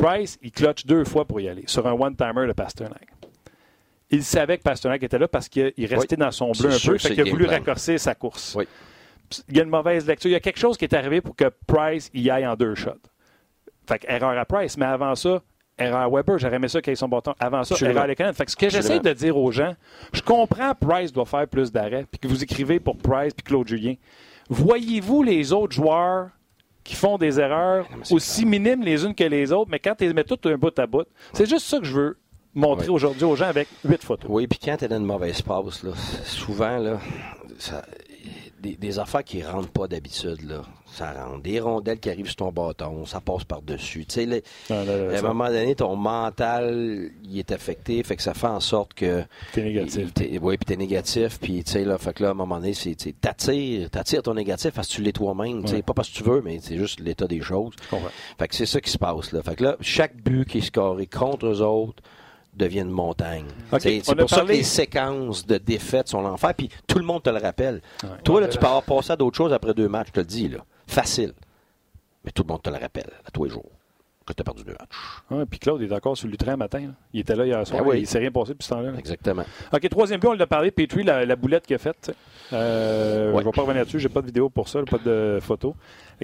Price, 0.00 0.38
il 0.42 0.50
clutch 0.50 0.86
deux 0.86 1.04
fois 1.04 1.24
pour 1.24 1.40
y 1.40 1.48
aller, 1.48 1.64
sur 1.66 1.86
un 1.86 1.92
one-timer 1.92 2.46
de 2.46 2.52
Pasternak. 2.52 3.08
Il 4.10 4.24
savait 4.24 4.58
que 4.58 4.62
Pasternak 4.62 5.02
était 5.02 5.18
là 5.18 5.28
parce 5.28 5.48
qu'il 5.48 5.72
restait 5.78 6.16
dans 6.16 6.30
son 6.30 6.52
bleu 6.52 6.70
un 6.70 6.78
sûr 6.78 6.92
peu, 6.92 6.98
fait 6.98 7.14
qu'il 7.14 7.20
a 7.20 7.30
voulu 7.30 7.44
plan. 7.44 7.54
raccourcir 7.54 8.00
sa 8.00 8.14
course. 8.14 8.54
Oui. 8.56 8.66
Il 9.48 9.56
y 9.56 9.60
a 9.60 9.62
une 9.62 9.70
mauvaise 9.70 10.06
lecture. 10.06 10.28
Il 10.28 10.32
y 10.32 10.36
a 10.36 10.40
quelque 10.40 10.58
chose 10.58 10.76
qui 10.76 10.84
est 10.84 10.94
arrivé 10.94 11.20
pour 11.20 11.36
que 11.36 11.44
Price 11.66 12.10
y 12.12 12.28
aille 12.30 12.46
en 12.46 12.56
deux 12.56 12.74
shots. 12.74 12.90
Fait 13.86 14.04
erreur 14.08 14.36
à 14.36 14.44
Price, 14.44 14.76
mais 14.76 14.86
avant 14.86 15.14
ça, 15.14 15.42
erreur 15.78 16.00
à 16.00 16.08
Weber, 16.08 16.38
j'aurais 16.38 16.56
aimé 16.56 16.66
ça 16.66 16.82
qu'il 16.82 16.92
ait 16.92 16.96
son 16.96 17.08
bâton. 17.08 17.34
Avant 17.38 17.62
ça, 17.62 17.76
erreur 17.86 18.02
à 18.02 18.06
Lekanen. 18.08 18.34
Fait 18.34 18.44
que 18.44 18.50
ce 18.50 18.56
que 18.56 18.68
j'essaie 18.68 18.98
de 18.98 19.12
dire 19.12 19.36
aux 19.36 19.52
gens, 19.52 19.76
je 20.12 20.22
comprends 20.22 20.74
Price 20.74 21.12
doit 21.12 21.26
faire 21.26 21.46
plus 21.46 21.70
d'arrêts, 21.70 22.06
puis 22.10 22.18
que 22.18 22.26
vous 22.26 22.42
écrivez 22.42 22.80
pour 22.80 22.96
Price 22.96 23.32
puis 23.34 23.44
Claude 23.44 23.68
Julien. 23.68 23.94
Voyez-vous 24.48 25.22
les 25.22 25.52
autres 25.52 25.74
joueurs 25.74 26.30
qui 26.84 26.94
font 26.94 27.18
des 27.18 27.38
erreurs 27.40 27.86
Non, 27.90 28.16
aussi 28.16 28.44
minimes 28.46 28.82
les 28.82 29.04
unes 29.04 29.14
que 29.14 29.24
les 29.24 29.52
autres, 29.52 29.70
mais 29.70 29.78
quand 29.78 29.94
tu 29.96 30.06
les 30.06 30.12
mets 30.14 30.24
toutes 30.24 30.46
un 30.46 30.56
bout 30.56 30.76
à 30.78 30.86
bout, 30.86 31.06
c'est 31.32 31.48
juste 31.48 31.66
ça 31.66 31.78
que 31.78 31.84
je 31.84 31.94
veux 31.94 32.18
montrer 32.54 32.88
aujourd'hui 32.88 33.24
aux 33.24 33.36
gens 33.36 33.46
avec 33.46 33.68
huit 33.84 34.02
photos. 34.02 34.28
Oui, 34.28 34.46
puis 34.46 34.58
quand 34.62 34.76
tu 34.76 34.84
es 34.84 34.88
dans 34.88 34.98
une 34.98 35.04
mauvaise 35.04 35.40
passe, 35.42 35.82
là, 35.84 35.92
souvent, 36.24 36.78
là, 36.78 36.98
ça- 37.58 37.84
des, 38.60 38.76
des 38.76 38.98
affaires 38.98 39.24
qui 39.24 39.42
rentrent 39.42 39.70
pas 39.70 39.86
d'habitude, 39.88 40.42
là, 40.48 40.62
ça 40.92 41.12
rentre. 41.12 41.42
Des 41.42 41.60
rondelles 41.60 41.98
qui 42.00 42.10
arrivent 42.10 42.26
sur 42.26 42.36
ton 42.36 42.52
bâton, 42.52 43.06
ça 43.06 43.20
passe 43.20 43.44
par-dessus. 43.44 44.06
Tu 44.06 44.26
sais, 44.28 44.42
à 44.70 44.74
un 45.18 45.22
moment 45.22 45.46
donné, 45.48 45.74
ton 45.74 45.96
mental, 45.96 47.10
il 47.24 47.38
est 47.38 47.52
affecté, 47.52 48.02
fait 48.02 48.16
que 48.16 48.22
ça 48.22 48.34
fait 48.34 48.46
en 48.46 48.60
sorte 48.60 48.94
que... 48.94 49.22
t'es 49.52 49.62
négatif. 49.62 50.08
Oui, 50.42 50.56
puis 50.56 50.64
t'es 50.66 50.76
négatif, 50.76 51.38
puis 51.40 51.62
tu 51.64 51.72
sais, 51.72 51.84
là, 51.84 51.98
fait 51.98 52.12
que 52.14 52.22
là, 52.22 52.28
à 52.30 52.32
un 52.32 52.34
moment 52.34 52.56
donné, 52.56 52.74
c'est, 52.74 52.96
t'attires, 53.20 53.90
t'attires 53.90 54.22
ton 54.22 54.34
négatif 54.34 54.72
parce 54.72 54.88
que 54.88 54.94
tu 54.94 55.02
l'es 55.02 55.12
toi-même, 55.12 55.62
tu 55.62 55.68
sais, 55.68 55.74
Ouais. 55.76 55.82
pas 55.82 55.94
parce 55.94 56.08
que 56.10 56.16
tu 56.16 56.24
veux, 56.24 56.42
mais 56.44 56.58
c'est 56.60 56.76
juste 56.76 57.00
l'état 57.00 57.26
des 57.26 57.40
choses. 57.40 57.74
Fait 58.38 58.48
que 58.48 58.54
c'est 58.54 58.66
ça 58.66 58.80
qui 58.80 58.90
se 58.90 58.98
passe, 58.98 59.32
là. 59.32 59.42
Fait 59.42 59.54
que 59.56 59.64
là, 59.64 59.76
chaque 59.80 60.16
but 60.16 60.46
qui 60.48 60.58
est 60.58 60.62
scoré 60.62 61.06
contre 61.06 61.46
eux 61.46 61.60
autres 61.62 62.02
devient 62.54 62.80
une 62.80 62.90
montagne. 62.90 63.44
C'est, 63.78 64.02
pour 64.04 64.28
ça 64.28 64.36
parlé- 64.38 64.54
que 64.54 64.58
les 64.58 64.62
séquences 64.64 65.46
de 65.46 65.56
défaites 65.58 66.08
sont 66.08 66.20
l'enfer, 66.20 66.52
puis 66.54 66.68
tout 66.86 66.98
le 66.98 67.04
monde 67.04 67.22
te 67.22 67.30
le 67.30 67.38
rappelle. 67.38 67.80
Ouais. 68.02 68.08
Toi, 68.24 68.40
là, 68.40 68.48
tu 68.48 68.58
peux 68.58 68.66
avoir 68.66 68.82
passé 68.82 69.12
à 69.12 69.16
d'autres 69.16 69.36
choses 69.36 69.52
après 69.52 69.72
deux 69.72 69.88
matchs, 69.88 70.08
je 70.08 70.12
te 70.14 70.20
le 70.20 70.26
dis, 70.26 70.48
là. 70.48 70.58
Facile. 70.90 71.32
Mais 72.24 72.32
tout 72.32 72.42
le 72.42 72.48
monde 72.52 72.62
te 72.62 72.70
le 72.70 72.76
rappelle 72.76 73.10
à 73.26 73.30
tous 73.30 73.44
les 73.44 73.50
jours 73.50 73.70
que 74.26 74.32
tu 74.34 74.42
as 74.42 74.44
perdu 74.44 74.62
deux 74.62 74.72
matchs. 74.78 74.96
Ouais, 75.30 75.44
puis 75.46 75.58
Claude 75.58 75.80
est 75.82 75.92
encore 75.92 76.16
sur 76.16 76.28
le 76.28 76.36
train 76.36 76.56
matin. 76.56 76.80
là. 76.80 76.92
Il 77.12 77.20
était 77.20 77.34
là 77.34 77.46
hier 77.46 77.66
soir. 77.66 77.82
Ben 77.82 77.90
oui. 77.90 78.00
Il 78.00 78.06
s'est 78.06 78.18
rien 78.18 78.30
passé 78.30 78.52
depuis 78.52 78.64
ce 78.64 78.70
temps-là. 78.70 78.90
là. 78.92 78.98
Exactement. 78.98 79.44
OK, 79.72 79.88
troisième 79.88 80.20
but, 80.20 80.28
on 80.28 80.32
l'a 80.34 80.46
parlé. 80.46 80.70
Petrie, 80.70 81.02
la, 81.02 81.24
la 81.24 81.36
boulette 81.36 81.66
qu'il 81.66 81.74
a 81.76 81.78
faite. 81.78 82.12
Euh, 82.52 83.32
Ouais. 83.32 83.38
Je 83.38 83.40
ne 83.40 83.44
vais 83.44 83.50
pas 83.56 83.62
revenir 83.62 83.84
dessus. 83.84 83.98
J'ai 83.98 84.08
pas 84.08 84.20
de 84.20 84.26
vidéo 84.26 84.48
pour 84.50 84.68
ça, 84.68 84.82
pas 84.82 84.98
de 84.98 85.38
photo. 85.40 85.74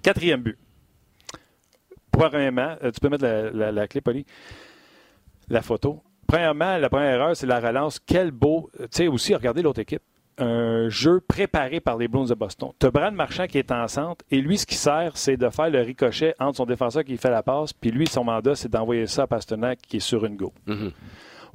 Quatrième 0.03 0.43
but. 0.43 0.59
Premièrement, 2.13 2.77
euh, 2.83 2.91
tu 2.91 3.01
peux 3.01 3.09
mettre 3.09 3.25
la, 3.25 3.51
la- 3.51 3.73
la 3.73 3.89
clé, 3.89 4.01
Polly. 4.01 4.25
La 5.49 5.63
photo. 5.63 6.03
Premièrement, 6.27 6.77
la 6.79 6.89
première 6.89 7.15
erreur, 7.15 7.37
c'est 7.37 7.47
la 7.47 7.61
relance. 7.61 7.99
Quel 8.05 8.31
beau. 8.31 8.71
Tu 8.79 8.87
sais, 8.91 9.07
aussi, 9.09 9.35
regardez 9.35 9.63
l'autre 9.63 9.81
équipe. 9.81 10.03
Un 10.39 10.91
jeu 10.91 11.21
préparé 11.21 11.81
par 11.81 11.97
les 11.97 12.09
Bruins 12.09 12.27
de 12.27 12.35
Boston. 12.35 12.71
Tu 12.79 12.87
as 12.87 12.91
Brad 12.91 13.15
Marchand 13.15 13.47
qui 13.47 13.59
est 13.59 13.73
en 13.73 13.89
centre 13.89 14.25
et 14.31 14.41
lui, 14.41 14.59
ce 14.59 14.67
qui 14.67 14.75
sert, 14.75 15.17
c'est 15.17 15.39
de 15.39 15.49
faire 15.49 15.71
le 15.71 15.81
ricochet 15.81 16.35
entre 16.39 16.59
son 16.59 16.67
défenseur 16.67 17.05
qui 17.05 17.17
fait 17.17 17.31
la 17.31 17.43
passe, 17.43 17.73
puis 17.73 17.91
lui, 17.91 18.07
son 18.07 18.25
mandat, 18.25 18.55
c'est 18.55 18.69
d'envoyer 18.69 19.07
ça 19.07 19.23
à 19.23 19.27
Pasternak 19.27 19.79
qui 19.81 19.97
est 19.97 20.01
sur 20.01 20.25
une 20.27 20.37
go. 20.37 20.53
Mhm. 20.67 20.93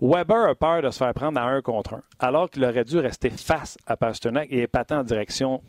Weber 0.01 0.49
a 0.49 0.55
peur 0.55 0.81
de 0.81 0.89
se 0.89 0.97
faire 0.97 1.13
prendre 1.13 1.39
à 1.39 1.43
un 1.43 1.61
contre 1.61 1.93
un, 1.93 2.01
alors 2.17 2.49
qu'il 2.49 2.65
aurait 2.65 2.83
dû 2.83 2.97
rester 2.97 3.29
face 3.29 3.77
à 3.85 3.95
Pasternak 3.95 4.47
et 4.51 4.63
épater 4.63 4.95
en 4.95 5.03
direction 5.03 5.61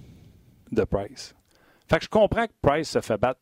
de 0.70 0.84
Price. 0.84 1.34
Fait 1.86 1.98
que 1.98 2.04
je 2.04 2.08
comprends 2.08 2.46
que 2.46 2.52
Price 2.62 2.88
se 2.88 3.00
fait 3.02 3.18
battre 3.18 3.40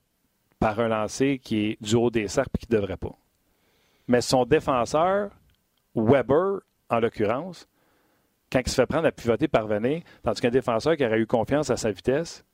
par 0.58 0.80
un 0.80 0.88
lancer 0.88 1.38
qui 1.38 1.66
est 1.66 1.76
du 1.80 1.94
haut 1.94 2.10
des 2.10 2.26
cercles 2.26 2.50
et 2.56 2.58
qui 2.58 2.72
ne 2.72 2.80
devrait 2.80 2.96
pas. 2.96 3.16
Mais 4.08 4.20
son 4.20 4.44
défenseur, 4.44 5.30
Weber, 5.94 6.58
en 6.90 6.98
l'occurrence, 6.98 7.68
quand 8.50 8.60
il 8.60 8.68
se 8.68 8.74
fait 8.74 8.86
prendre 8.86 9.06
à 9.06 9.12
pivoter 9.12 9.48
par 9.48 9.66
Venet, 9.66 10.02
tandis 10.22 10.40
qu'un 10.40 10.50
défenseur 10.50 10.96
qui 10.96 11.04
aurait 11.04 11.20
eu 11.20 11.26
confiance 11.26 11.70
à 11.70 11.76
sa 11.76 11.90
vitesse 11.90 12.44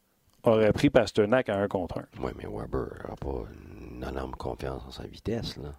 aurait 0.43 0.73
pris 0.73 0.91
Pasternak 0.91 1.49
à 1.49 1.57
un 1.57 1.69
contre 1.69 1.99
un. 1.99 2.07
Oui, 2.21 2.33
mais 2.37 2.45
Weber 2.45 2.89
n'a 3.09 3.17
pas 3.17 3.45
une 3.91 4.05
énorme 4.05 4.35
confiance 4.37 4.85
en 4.87 4.91
sa 4.91 5.07
vitesse, 5.07 5.57
là. 5.57 5.75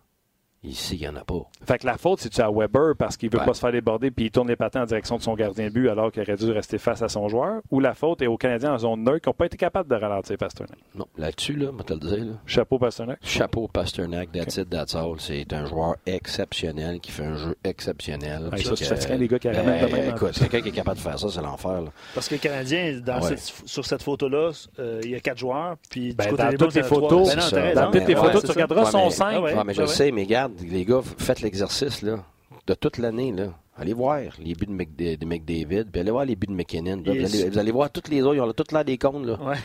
Ici, 0.63 0.95
il 0.95 1.01
n'y 1.01 1.07
en 1.07 1.15
a 1.15 1.23
pas. 1.23 1.39
Fait 1.65 1.77
que 1.77 1.85
la 1.85 1.97
faute, 1.97 2.19
c'est-tu 2.19 2.41
à 2.41 2.49
Weber 2.51 2.93
parce 2.97 3.15
qu'il 3.15 3.29
veut 3.29 3.39
Ouais. 3.39 3.45
pas 3.45 3.53
se 3.53 3.59
faire 3.59 3.71
déborder 3.71 4.09
puis 4.11 4.25
il 4.25 4.31
tourne 4.31 4.47
les 4.47 4.55
patins 4.55 4.81
en 4.81 4.85
direction 4.85 5.15
de 5.17 5.21
son 5.21 5.35
gardien 5.35 5.65
de 5.65 5.69
but 5.69 5.87
alors 5.87 6.11
qu'il 6.11 6.23
aurait 6.23 6.35
dû 6.35 6.51
rester 6.51 6.77
face 6.79 7.01
à 7.03 7.09
son 7.09 7.29
joueur? 7.29 7.61
Ou 7.69 7.79
la 7.79 7.93
faute 7.93 8.21
est 8.23 8.27
aux 8.27 8.37
Canadiens 8.37 8.73
en 8.73 8.77
zone 8.79 9.03
neutre 9.03 9.21
qui 9.21 9.29
n'ont 9.29 9.33
pas 9.33 9.45
été 9.45 9.55
capables 9.55 9.87
de 9.89 9.95
ralentir 9.95 10.35
Pasternak? 10.37 10.77
Non, 10.95 11.05
là-dessus, 11.17 11.53
là, 11.53 11.67
te 11.85 11.93
le 11.93 11.99
dire, 11.99 12.25
là. 12.25 12.31
Chapeau 12.47 12.79
Pasternak. 12.79 13.19
Chapeau 13.21 13.67
Pasternak, 13.67 14.31
that's 14.31 14.57
it, 14.57 14.69
that's 14.69 14.95
all. 14.95 15.13
C'est 15.19 15.53
un 15.53 15.65
joueur 15.65 15.95
exceptionnel 16.05 16.99
qui 16.99 17.11
fait 17.11 17.23
un 17.25 17.35
jeu 17.35 17.55
exceptionnel. 17.63 18.49
Ouais, 18.51 18.57
ça, 18.57 18.75
c'est 18.75 18.83
que- 18.83 18.95
fatigant, 18.95 19.15
les 19.17 19.27
gars, 19.27 19.39
qui 19.39 19.47
Ben, 19.49 19.57
ramènent 19.57 20.09
écoute, 20.09 20.31
quelqu'un 20.39 20.61
qui 20.61 20.69
est 20.69 20.71
capable 20.71 20.97
de 20.97 21.01
faire 21.03 21.19
ça, 21.19 21.27
c'est 21.29 21.41
l'enfer. 21.41 21.81
là. 21.83 21.89
Parce 22.13 22.27
que 22.27 22.35
le 22.35 22.39
Canadien, 22.41 22.99
dans 23.05 23.21
Ouais. 23.21 23.37
cette- 23.37 23.67
sur 23.67 23.85
cette 23.85 24.01
photo-là, 24.03 24.51
euh, 24.79 25.01
il 25.03 25.11
y 25.11 25.15
a 25.15 25.19
quatre 25.19 25.37
joueurs. 25.37 25.75
Puis 25.89 26.09
du 26.09 26.15
Ben, 26.15 26.29
côté 26.31 26.43
dans 26.43 26.49
des 26.49 26.57
toutes 26.57 26.73
y 26.73 26.77
les 26.77 26.83
photos. 26.83 27.35
Dans 27.75 27.91
toutes 27.91 28.07
les 28.07 28.15
photos, 28.15 28.43
tu 28.43 28.51
regarderas 28.51 28.85
son 28.85 29.05
mais- 29.05 29.09
5. 29.11 29.43
Ah 29.55 29.63
je 29.71 29.81
le 29.81 29.87
sais, 29.87 30.11
mais 30.11 30.25
regarde, 30.47 30.71
les 30.71 30.85
gars, 30.85 31.01
faites 31.17 31.41
l'exercice, 31.41 32.01
là, 32.01 32.23
de 32.65 32.73
toute 32.73 32.97
l'année, 32.97 33.31
là. 33.31 33.47
Allez 33.79 33.93
voir 33.93 34.17
les 34.39 34.55
buts 34.55 34.65
de, 34.65 34.71
Mc- 34.71 34.95
de- 34.97 35.15
de 35.17 35.25
McDavid, 35.27 35.85
puis 35.91 36.01
allez 36.01 36.09
voir 36.09 36.25
les 36.25 36.35
buts 36.35 36.47
de 36.47 36.51
McKinnon. 36.53 36.99
Vous, 37.05 37.13
Yes. 37.13 37.31
allez, 37.35 37.49
vous 37.51 37.57
allez 37.59 37.71
voir 37.71 37.91
toutes 37.91 38.07
les 38.07 38.23
autres, 38.23 38.33
ils 38.35 38.41
ont 38.41 38.51
toutes 38.51 38.71
l'air 38.71 38.83
des 38.83 38.97
comptes, 38.97 39.23
là. 39.23 39.37
Ouais. 39.39 39.55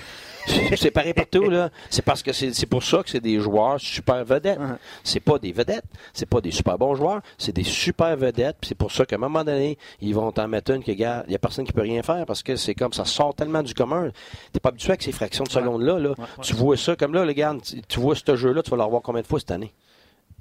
C'est 0.76 0.90
pareil 0.90 1.14
partout, 1.14 1.48
là. 1.48 1.70
C'est 1.88 2.02
parce 2.04 2.22
que 2.22 2.32
c'est 2.32 2.52
c'est 2.52 2.66
pour 2.66 2.82
ça 2.82 3.02
que 3.02 3.08
c'est 3.08 3.20
des 3.20 3.38
joueurs 3.40 3.80
super 3.80 4.22
vedettes. 4.24 4.58
Uh-huh. 4.58 4.76
C'est 5.04 5.20
pas 5.20 5.38
des 5.38 5.52
vedettes, 5.52 5.84
c'est 6.12 6.26
pas 6.28 6.40
des 6.42 6.50
super 6.50 6.76
bons 6.76 6.94
joueurs, 6.96 7.22
c'est 7.38 7.52
des 7.54 7.62
super 7.62 8.14
vedettes. 8.16 8.56
puis 8.60 8.68
C'est 8.68 8.74
pour 8.74 8.90
ça 8.92 9.06
qu'à 9.06 9.14
un 9.16 9.20
moment 9.20 9.44
donné, 9.44 9.78
ils 10.00 10.14
vont 10.14 10.30
t'en 10.32 10.46
mettre 10.48 10.72
une 10.72 10.82
que, 10.82 10.90
gars, 10.92 11.24
il 11.28 11.32
y 11.32 11.36
a 11.36 11.38
personne 11.38 11.64
qui 11.64 11.72
peut 11.72 11.80
rien 11.82 12.02
faire 12.02 12.26
parce 12.26 12.42
que 12.42 12.56
c'est 12.56 12.74
comme 12.74 12.92
ça 12.92 13.04
sort 13.06 13.34
tellement 13.36 13.62
du 13.62 13.72
commun. 13.72 14.10
T'es 14.52 14.58
pas 14.60 14.70
habitué 14.70 14.90
avec 14.90 15.02
ces 15.02 15.12
fractions 15.12 15.44
de 15.44 15.50
secondes-là, 15.50 15.98
là. 16.00 16.08
ouais. 16.10 16.24
Tu 16.42 16.54
vois 16.54 16.76
ça 16.76 16.96
comme 16.96 17.14
là, 17.14 17.24
les 17.24 17.34
gars, 17.34 17.56
tu, 17.64 17.80
tu 17.80 18.00
vois 18.00 18.16
ce 18.16 18.34
jeu-là, 18.36 18.62
tu 18.64 18.70
vas 18.72 18.76
le 18.78 18.82
revoir 18.82 19.00
combien 19.00 19.22
de 19.22 19.26
fois 19.28 19.38
cette 19.38 19.52
année? 19.52 19.72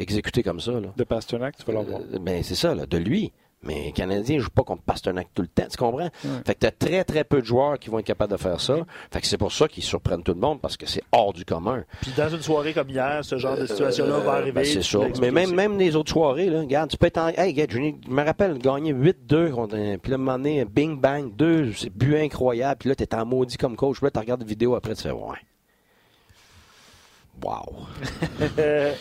Exécuté 0.02 0.41
comme 0.41 0.60
ça, 0.60 0.72
là. 0.72 0.93
De 0.97 1.04
Pasternak, 1.04 1.56
tu 1.58 1.72
vas 1.72 1.80
le 1.80 1.88
voir. 1.88 2.02
Euh, 2.02 2.18
ben, 2.20 2.41
c'est 2.43 2.56
ça, 2.56 2.74
là, 2.74 2.88
de 2.88 2.97
lui. 2.97 3.32
Mais 3.64 3.84
les 3.84 3.91
Canadiens 3.91 4.38
ne 4.38 4.41
jouent 4.41 4.49
pas 4.49 4.64
contre 4.64 4.82
Pasternak 4.82 5.28
tout 5.36 5.43
le 5.43 5.47
temps, 5.47 5.68
tu 5.70 5.78
comprends? 5.78 6.10
Fait 6.43 6.56
que 6.56 6.62
tu 6.62 6.66
as 6.66 6.72
très, 6.72 7.04
très 7.04 7.24
peu 7.24 7.41
de 7.41 7.45
joueurs 7.45 7.78
qui 7.78 7.91
vont 7.91 7.99
être 7.99 8.08
capables 8.08 8.32
de 8.32 8.38
faire 8.38 8.60
ça. 8.60 8.78
Fait 9.12 9.22
que 9.22 9.28
c'est 9.28 9.38
pour 9.38 9.52
ça 9.52 9.68
qu'ils 9.68 9.84
surprennent 9.84 10.24
tout 10.24 10.34
le 10.34 10.39
monde, 10.39 10.60
parce 10.60 10.76
que 10.76 10.88
c'est 10.88 11.04
hors 11.12 11.32
du 11.32 11.45
commun. 11.45 11.84
Puis 12.02 12.12
dans 12.18 12.30
une 12.30 12.41
soirée 12.41 12.74
comme 12.74 12.89
hier, 12.89 13.20
ce 13.22 13.38
genre 13.38 13.56
de 13.56 13.68
situation-là 13.68 14.18
va 14.18 14.32
arriver. 14.32 14.52
Ben, 14.52 14.66
c'est 14.66 14.80
tu 14.80 14.97
l'as 14.97 15.10
Mais 15.22 15.30
même, 15.30 15.54
même 15.54 15.78
les 15.78 15.95
autres 15.95 16.12
soirées, 16.12 16.49
là, 16.49 16.62
regarde, 16.62 16.89
tu 16.89 16.97
peux 16.97 17.06
être 17.06 17.20
en. 17.20 17.28
Hey, 17.28 17.52
regarde, 17.52 17.70
je 17.70 17.78
je 17.78 18.12
me 18.12 18.24
rappelle, 18.24 18.58
gagner 18.58 18.93
8-2 18.93 19.52
contre 19.52 19.76
un. 19.76 19.99
Puis 19.99 20.10
là, 20.10 20.16
à 20.16 20.20
un 20.20 20.24
moment 20.24 20.38
donné, 20.39 20.66
bing 20.66 20.99
bang, 20.99 21.32
2, 21.36 21.74
c'est 21.74 21.91
but 21.91 22.16
incroyable. 22.16 22.78
Puis 22.80 22.89
là, 22.89 22.95
t'es 22.95 23.14
en 23.14 23.28
maudit 23.28 23.58
comme 23.58 23.76
coach. 23.76 23.97
Puis 23.97 24.08
là, 24.08 24.12
tu 24.12 24.20
regardes 24.20 24.41
la 24.41 24.47
vidéo 24.47 24.74
après, 24.74 24.95
tu 24.95 25.04
fais, 25.04 25.12
ouais. 25.12 25.38
Wow. 27.43 27.88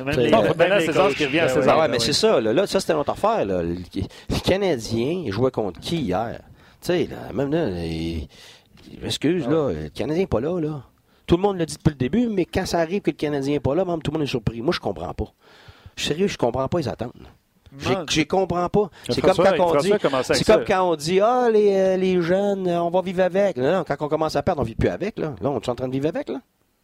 Euh, 0.00 0.04
même 0.04 0.16
les- 0.18 0.78
les 0.80 0.86
César 0.86 1.10
qui 1.14 1.24
revient 1.26 1.40
à 1.40 1.46
Ben 1.46 1.54
César. 1.54 1.74
Ah 1.76 1.80
ouais, 1.80 1.86
ben 1.86 1.92
mais 1.92 1.98
oui. 1.98 2.04
c'est 2.04 2.12
ça. 2.12 2.40
Là, 2.40 2.52
Là, 2.52 2.66
ça, 2.66 2.80
c'était 2.80 2.94
notre 2.94 3.10
affaire. 3.12 3.44
Là. 3.44 3.62
Le, 3.62 3.74
le 3.74 4.40
Canadien 4.44 5.24
jouait 5.28 5.50
contre 5.50 5.80
qui 5.80 5.96
hier? 5.98 6.40
Tu 6.80 6.86
sais, 6.88 7.08
là, 7.10 7.32
même 7.32 7.52
là, 7.52 7.66
les- 7.70 8.28
je 8.96 9.00
m'excuse, 9.02 9.46
là, 9.48 9.70
le 9.72 9.88
Canadien 9.90 10.22
n'est 10.22 10.26
pas 10.26 10.40
là, 10.40 10.60
là. 10.60 10.82
Tout 11.26 11.36
le 11.36 11.42
monde 11.42 11.58
l'a 11.58 11.64
dit 11.66 11.74
depuis 11.76 11.90
le 11.90 11.96
début, 11.96 12.26
mais 12.28 12.44
quand 12.44 12.66
ça 12.66 12.80
arrive 12.80 13.00
que 13.00 13.10
le 13.10 13.16
Canadien 13.16 13.54
n'est 13.54 13.60
pas 13.60 13.74
là, 13.74 13.84
même 13.84 14.02
tout 14.02 14.10
le 14.10 14.18
monde 14.18 14.26
est 14.26 14.30
surpris. 14.30 14.60
Moi, 14.60 14.72
je 14.74 14.80
comprends 14.80 15.14
pas. 15.14 15.32
Je 15.96 16.02
suis 16.02 16.08
sérieux, 16.08 16.26
je 16.26 16.36
comprends 16.36 16.68
pas 16.68 16.78
les 16.78 16.88
attentes. 16.88 17.14
Je 17.78 17.88
Non. 17.90 18.04
comprends 18.28 18.68
pas. 18.68 18.90
C'est 19.08 19.20
comme 19.20 19.32
quand 19.34 19.54
on 19.58 19.76
dit, 19.80 19.92
c'est 20.32 20.44
comme 20.44 20.64
quand 20.64 20.90
on 20.90 20.94
dit, 20.96 21.18
ah, 21.20 21.48
les, 21.52 21.72
euh, 21.74 21.96
les 21.96 22.20
jeunes, 22.22 22.68
on 22.68 22.90
va 22.90 23.00
vivre 23.02 23.22
avec. 23.22 23.56
Non, 23.56 23.72
non, 23.72 23.84
quand 23.86 23.96
on 24.00 24.08
commence 24.08 24.36
à 24.36 24.42
perdre, 24.42 24.60
on 24.60 24.64
vit 24.64 24.74
plus 24.76 24.88
avec, 24.90 25.18
là. 25.18 25.34
Là, 25.40 25.50
on 25.50 25.58
est 25.58 25.68
en 25.68 25.74
train 25.74 25.88
de 25.88 25.92
vivre 25.92 26.06
avec, 26.08 26.28
là. 26.28 26.40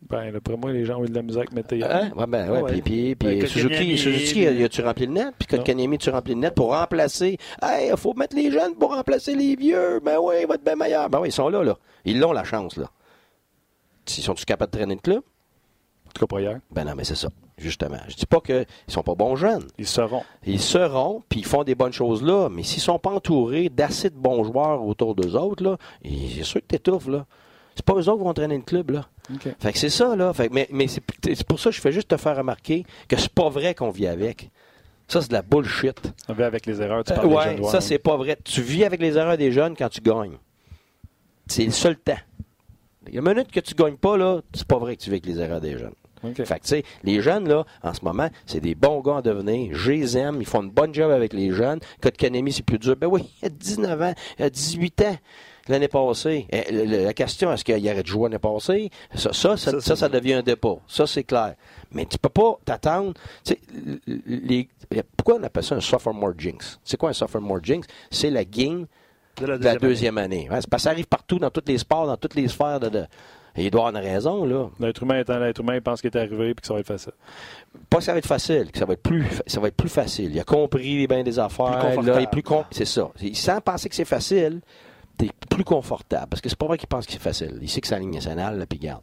Ben, 0.08 0.32
d'après 0.32 0.56
moi, 0.56 0.72
les 0.72 0.84
gens 0.84 0.98
ont 0.98 1.04
eu 1.04 1.08
de 1.08 1.14
la 1.14 1.22
musique 1.22 1.38
avec 1.38 1.52
Météo. 1.52 1.86
Hein? 1.88 2.10
Ouais, 2.16 2.26
ben, 2.26 2.50
ouais, 2.50 2.62
Ouais. 2.62 2.70
Puis, 2.72 2.82
puis, 2.82 3.14
puis 3.16 3.40
Ouais, 3.40 3.46
Suzuki, 3.46 3.98
Suzuki, 3.98 4.46
puis- 4.46 4.64
as-tu 4.64 4.82
rempli 4.82 5.06
le 5.06 5.12
net? 5.12 5.34
Puis. 5.38 5.46
Kotkaniemi, 5.46 5.98
tu 5.98 6.10
remplis 6.10 6.34
le 6.34 6.40
net 6.40 6.54
pour 6.54 6.74
remplacer. 6.74 7.38
Hey, 7.62 7.90
il 7.90 7.96
faut 7.96 8.14
mettre 8.14 8.34
les 8.34 8.50
jeunes 8.50 8.74
pour 8.74 8.94
remplacer 8.94 9.34
les 9.36 9.54
vieux. 9.56 10.00
Ben 10.04 10.18
oui, 10.20 10.36
il 10.40 10.46
va 10.48 10.54
être 10.54 10.64
bien 10.64 10.74
meilleur. 10.76 11.08
Ben 11.10 11.20
oui, 11.20 11.28
ils 11.28 11.32
sont 11.32 11.48
là, 11.48 11.62
là. 11.62 11.76
Ils 12.04 12.18
l'ont, 12.18 12.32
la 12.32 12.44
chance, 12.44 12.76
là. 12.76 12.86
S'ils 14.06 14.24
sont-ils 14.24 14.44
capables 14.46 14.72
de 14.72 14.78
traîner 14.78 14.94
le 14.94 15.00
club? 15.00 15.18
En 15.18 16.10
tout 16.12 16.20
cas, 16.20 16.26
pour 16.26 16.40
hier. 16.40 16.58
Ben 16.72 16.84
non, 16.84 16.94
mais 16.96 17.04
c'est 17.04 17.14
ça, 17.14 17.28
justement. 17.56 17.98
Je 18.08 18.16
dis 18.16 18.26
pas 18.26 18.40
qu'ils 18.40 18.66
sont 18.88 19.02
pas 19.04 19.14
bons 19.14 19.36
jeunes. 19.36 19.64
Ils 19.78 19.86
seront. 19.86 20.22
Ils 20.44 20.60
seront, 20.60 21.22
puis 21.28 21.40
ils 21.40 21.46
font 21.46 21.62
des 21.62 21.76
bonnes 21.76 21.92
choses 21.92 22.22
là, 22.22 22.48
mais 22.48 22.64
s'ils 22.64 22.82
sont 22.82 22.98
pas 22.98 23.10
entourés 23.10 23.68
d'assez 23.68 24.10
de 24.10 24.16
bons 24.16 24.42
joueurs 24.42 24.82
autour 24.82 25.14
d'eux 25.14 25.36
autres, 25.36 25.62
là, 25.62 25.76
c'est 26.02 26.42
sûr 26.42 26.60
que 26.62 26.66
t'étouffes, 26.66 27.06
là. 27.06 27.26
C'est 27.76 27.84
pas 27.84 27.92
eux 27.94 28.08
autres 28.08 28.18
qui 28.18 28.24
vont 28.24 28.34
traîner 28.34 28.56
le 28.56 28.64
club, 28.64 28.90
là. 28.90 29.06
Fait 29.58 29.72
que 29.72 29.78
c'est 29.78 29.88
ça, 29.90 30.14
là. 30.16 30.32
Fait 30.32 30.48
que- 30.48 30.54
mais 30.54 30.68
mais 30.70 30.86
c'est 30.88 31.02
pour 31.46 31.58
ça 31.60 31.70
que 31.70 31.76
je 31.76 31.80
fais 31.80 31.92
juste 31.92 32.08
te 32.08 32.16
faire 32.16 32.36
remarquer 32.36 32.84
que 33.08 33.16
c'est 33.16 33.32
pas 33.32 33.48
vrai 33.48 33.74
qu'on 33.74 33.90
vit 33.90 34.06
avec. 34.06 34.50
Ça, 35.08 35.20
c'est 35.22 35.28
de 35.28 35.32
la 35.34 35.42
bullshit. 35.42 36.00
On 36.28 36.34
va 36.34 36.46
avec 36.46 36.66
les 36.66 36.80
erreurs. 36.80 37.02
Tu 37.04 37.12
Euh, 37.12 37.16
parles 37.16 37.28
des 37.28 37.34
ouais, 37.34 37.44
jeunes 37.44 37.56
joueurs, 37.58 37.70
ça, 37.70 37.78
hein. 37.78 37.80
c'est 37.80 37.98
pas 37.98 38.16
vrai. 38.16 38.38
Tu 38.44 38.62
vis 38.62 38.84
avec 38.84 39.00
les 39.00 39.16
erreurs 39.16 39.36
des 39.36 39.50
jeunes 39.50 39.74
quand 39.76 39.88
tu 39.88 40.00
gagnes. 40.00 40.36
C'est 41.46 41.64
le 41.64 41.72
seul 41.72 41.96
temps. 41.96 42.18
Il 43.08 43.14
y 43.14 43.18
a 43.18 43.20
une 43.20 43.28
minute 43.28 43.50
que 43.50 43.60
tu 43.60 43.74
gagnes 43.74 43.96
pas, 43.96 44.16
là, 44.16 44.40
c'est 44.54 44.66
pas 44.66 44.78
vrai 44.78 44.94
que 44.96 45.02
tu 45.02 45.10
vis 45.10 45.14
avec 45.16 45.26
les 45.26 45.40
erreurs 45.40 45.60
des 45.60 45.76
jeunes. 45.78 45.94
Fait 46.22 46.34
que, 46.34 46.42
tu 46.42 46.68
sais, 46.68 46.84
les 47.02 47.22
jeunes, 47.22 47.48
là, 47.48 47.64
en 47.82 47.94
ce 47.94 48.04
moment, 48.04 48.28
c'est 48.44 48.60
des 48.60 48.74
bons 48.74 49.00
gars 49.00 49.16
à 49.16 49.22
devenir. 49.22 49.74
Je 49.74 49.90
les 49.92 50.18
aime. 50.18 50.36
Ils 50.40 50.46
font 50.46 50.62
une 50.62 50.70
bonne 50.70 50.92
job 50.94 51.10
avec 51.10 51.32
les 51.32 51.50
jeunes. 51.50 51.80
Kotkanemi, 52.02 52.52
c'est 52.52 52.62
plus 52.62 52.78
dur. 52.78 52.94
Ben 52.94 53.06
oui, 53.06 53.22
il 53.42 53.46
a 53.46 53.48
19 53.48 54.02
ans, 54.02 54.14
il 54.38 54.44
a 54.44 54.50
18 54.50 55.00
ans. 55.00 55.16
L'année 55.70 55.88
passée, 55.88 56.46
Eh, 56.50 56.72
la 56.86 57.14
question, 57.14 57.52
est-ce 57.52 57.64
qu'il 57.64 57.88
arrête 57.88 58.02
de 58.02 58.06
jouer 58.10 58.24
l'année 58.28 58.38
passée? 58.38 58.90
Ça, 59.14 59.32
ça, 59.32 59.56
ça, 59.56 59.80
Ça, 59.80 59.96
ça, 59.96 60.08
devient 60.08 60.34
un 60.34 60.42
dépôt. 60.42 60.80
Ça, 60.88 61.06
c'est 61.06 61.24
clair. 61.24 61.54
Mais 61.92 62.04
tu 62.06 62.18
peux 62.18 62.28
pas 62.28 62.58
t'attendre. 62.64 63.14
Tu 63.44 63.54
sais, 63.54 63.60
les- 64.26 64.68
pourquoi 65.16 65.36
on 65.36 65.42
appelle 65.44 65.62
ça 65.64 65.76
un 65.76 65.80
sophomore 65.80 66.32
jinx? 66.36 66.78
C'est 66.84 66.96
quoi 66.96 67.10
un 67.10 67.14
sophomore 67.14 67.62
jinx? 67.62 67.86
C'est 68.10 68.30
la 68.30 68.44
game 68.44 68.86
De 69.40 69.46
la 69.46 69.58
de 69.58 69.64
la 69.64 69.76
deuxième 69.76 70.18
année. 70.18 70.48
Ouais, 70.50 70.56
c'est 70.60 70.68
parce 70.68 70.82
que 70.82 70.84
ça 70.84 70.90
arrive 70.90 71.06
partout, 71.06 71.38
dans 71.38 71.50
tous 71.50 71.62
les 71.66 71.78
sports, 71.78 72.06
dans 72.06 72.16
toutes 72.16 72.34
les 72.34 72.48
sphères. 72.48 72.80
De, 72.80 72.88
de- 72.88 73.06
Et 73.56 73.64
il 73.64 73.70
doit 73.70 73.88
avoir 73.88 74.02
une 74.02 74.08
raison, 74.08 74.44
là. 74.44 74.68
L'être 74.80 75.02
humain 75.02 75.18
étant 75.20 75.38
l'être 75.38 75.60
humain, 75.60 75.74
il 75.74 75.82
pense 75.82 76.00
qu'il 76.00 76.10
est 76.10 76.16
arrivé 76.16 76.50
et 76.50 76.54
que 76.54 76.64
ça 76.66 76.74
va 76.74 76.80
être 76.80 76.86
facile. 76.86 77.12
Pas 77.88 77.98
que 77.98 78.04
ça 78.04 78.12
va 78.12 78.18
être 78.18 78.26
facile, 78.26 78.70
que 78.72 78.78
ça 78.78 78.84
va 78.86 78.92
être 78.94 79.02
plus, 79.02 79.24
ça 79.46 79.60
va 79.60 79.68
être 79.68 79.76
plus 79.76 79.88
facile. 79.88 80.30
Il 80.32 80.38
a 80.40 80.44
compris 80.44 81.06
bien 81.06 81.22
des 81.22 81.38
affaires. 81.38 82.00
là, 82.02 82.20
il 82.20 82.24
est 82.24 82.30
plus 82.30 82.42
con- 82.42 82.64
C'est 82.70 82.84
ça. 82.84 83.10
Il- 83.22 83.36
Sans 83.36 83.60
penser 83.60 83.88
que 83.88 83.94
c'est 83.94 84.04
facile, 84.04 84.60
t'es 85.28 85.30
plus 85.48 85.64
confortable. 85.64 86.26
Parce 86.28 86.40
que 86.40 86.48
c'est 86.48 86.58
pas 86.58 86.66
vrai 86.66 86.78
qu'il 86.78 86.88
pense 86.88 87.06
que 87.06 87.12
c'est 87.12 87.18
facile. 87.18 87.58
Il 87.62 87.68
sait 87.68 87.80
que 87.80 87.86
c'est 87.86 87.94
la 87.94 88.00
ligne 88.00 88.14
nationale, 88.14 88.58
là, 88.58 88.66
puis 88.66 88.78
il 88.80 88.84
garde. 88.84 89.02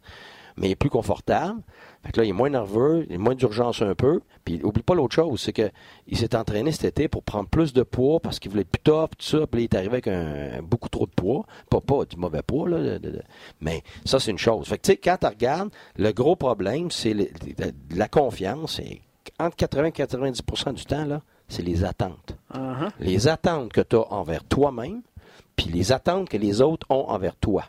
Mais 0.59 0.69
il 0.69 0.71
est 0.71 0.75
plus 0.75 0.89
confortable. 0.89 1.61
Fait 2.03 2.11
que 2.11 2.19
là, 2.19 2.25
il 2.25 2.29
est 2.29 2.33
moins 2.33 2.49
nerveux, 2.49 3.05
il 3.09 3.15
a 3.15 3.19
moins 3.19 3.35
d'urgence 3.35 3.81
un 3.83 3.93
peu. 3.93 4.21
Puis 4.43 4.59
oublie 4.63 4.81
pas 4.81 4.95
l'autre 4.95 5.13
chose, 5.13 5.39
c'est 5.39 5.53
que 5.53 5.69
il 6.07 6.17
s'est 6.17 6.35
entraîné 6.35 6.71
cet 6.71 6.85
été 6.85 7.07
pour 7.07 7.21
prendre 7.21 7.47
plus 7.47 7.73
de 7.73 7.83
poids 7.83 8.19
parce 8.19 8.39
qu'il 8.39 8.49
voulait 8.49 8.61
être 8.63 8.69
plus 8.71 8.81
tough, 8.81 9.09
tout 9.17 9.25
ça. 9.25 9.45
Puis 9.45 9.59
là, 9.59 9.59
il 9.59 9.63
est 9.65 9.75
arrivé 9.75 9.91
avec 9.93 10.07
un, 10.07 10.61
beaucoup 10.63 10.89
trop 10.89 11.05
de 11.05 11.11
poids. 11.11 11.45
Pas, 11.69 11.79
pas 11.81 12.05
du 12.05 12.17
mauvais 12.17 12.41
poids, 12.41 12.67
là. 12.69 12.79
de- 12.79 12.97
de- 12.97 13.11
de- 13.17 13.23
mais 13.61 13.83
ça, 14.05 14.19
c'est 14.19 14.31
une 14.31 14.37
chose. 14.39 14.67
Fait 14.67 14.77
que 14.77 14.83
tu 14.83 14.91
sais, 14.93 14.97
quand 14.97 15.17
tu 15.19 15.27
regardes, 15.27 15.69
le 15.97 16.11
gros 16.11 16.35
problème, 16.35 16.89
c'est 16.89 17.15
la 17.95 18.07
confiance. 18.07 18.79
Et 18.79 19.01
entre 19.39 19.55
80 19.57 19.85
et 19.85 19.91
90% 19.91 20.73
du 20.73 20.85
temps, 20.85 21.05
là, 21.05 21.21
c'est 21.49 21.61
les 21.63 21.83
attentes 21.83 22.35
Uh-huh. 22.53 22.89
les 22.99 23.27
attentes 23.27 23.73
que 23.73 23.81
tu 23.81 23.95
as 23.97 24.11
envers 24.11 24.43
toi-même, 24.45 25.01
puis 25.57 25.67
les 25.67 25.91
attentes 25.91 26.29
que 26.29 26.37
les 26.37 26.61
autres 26.61 26.87
ont 26.89 27.09
envers 27.09 27.35
toi. 27.35 27.65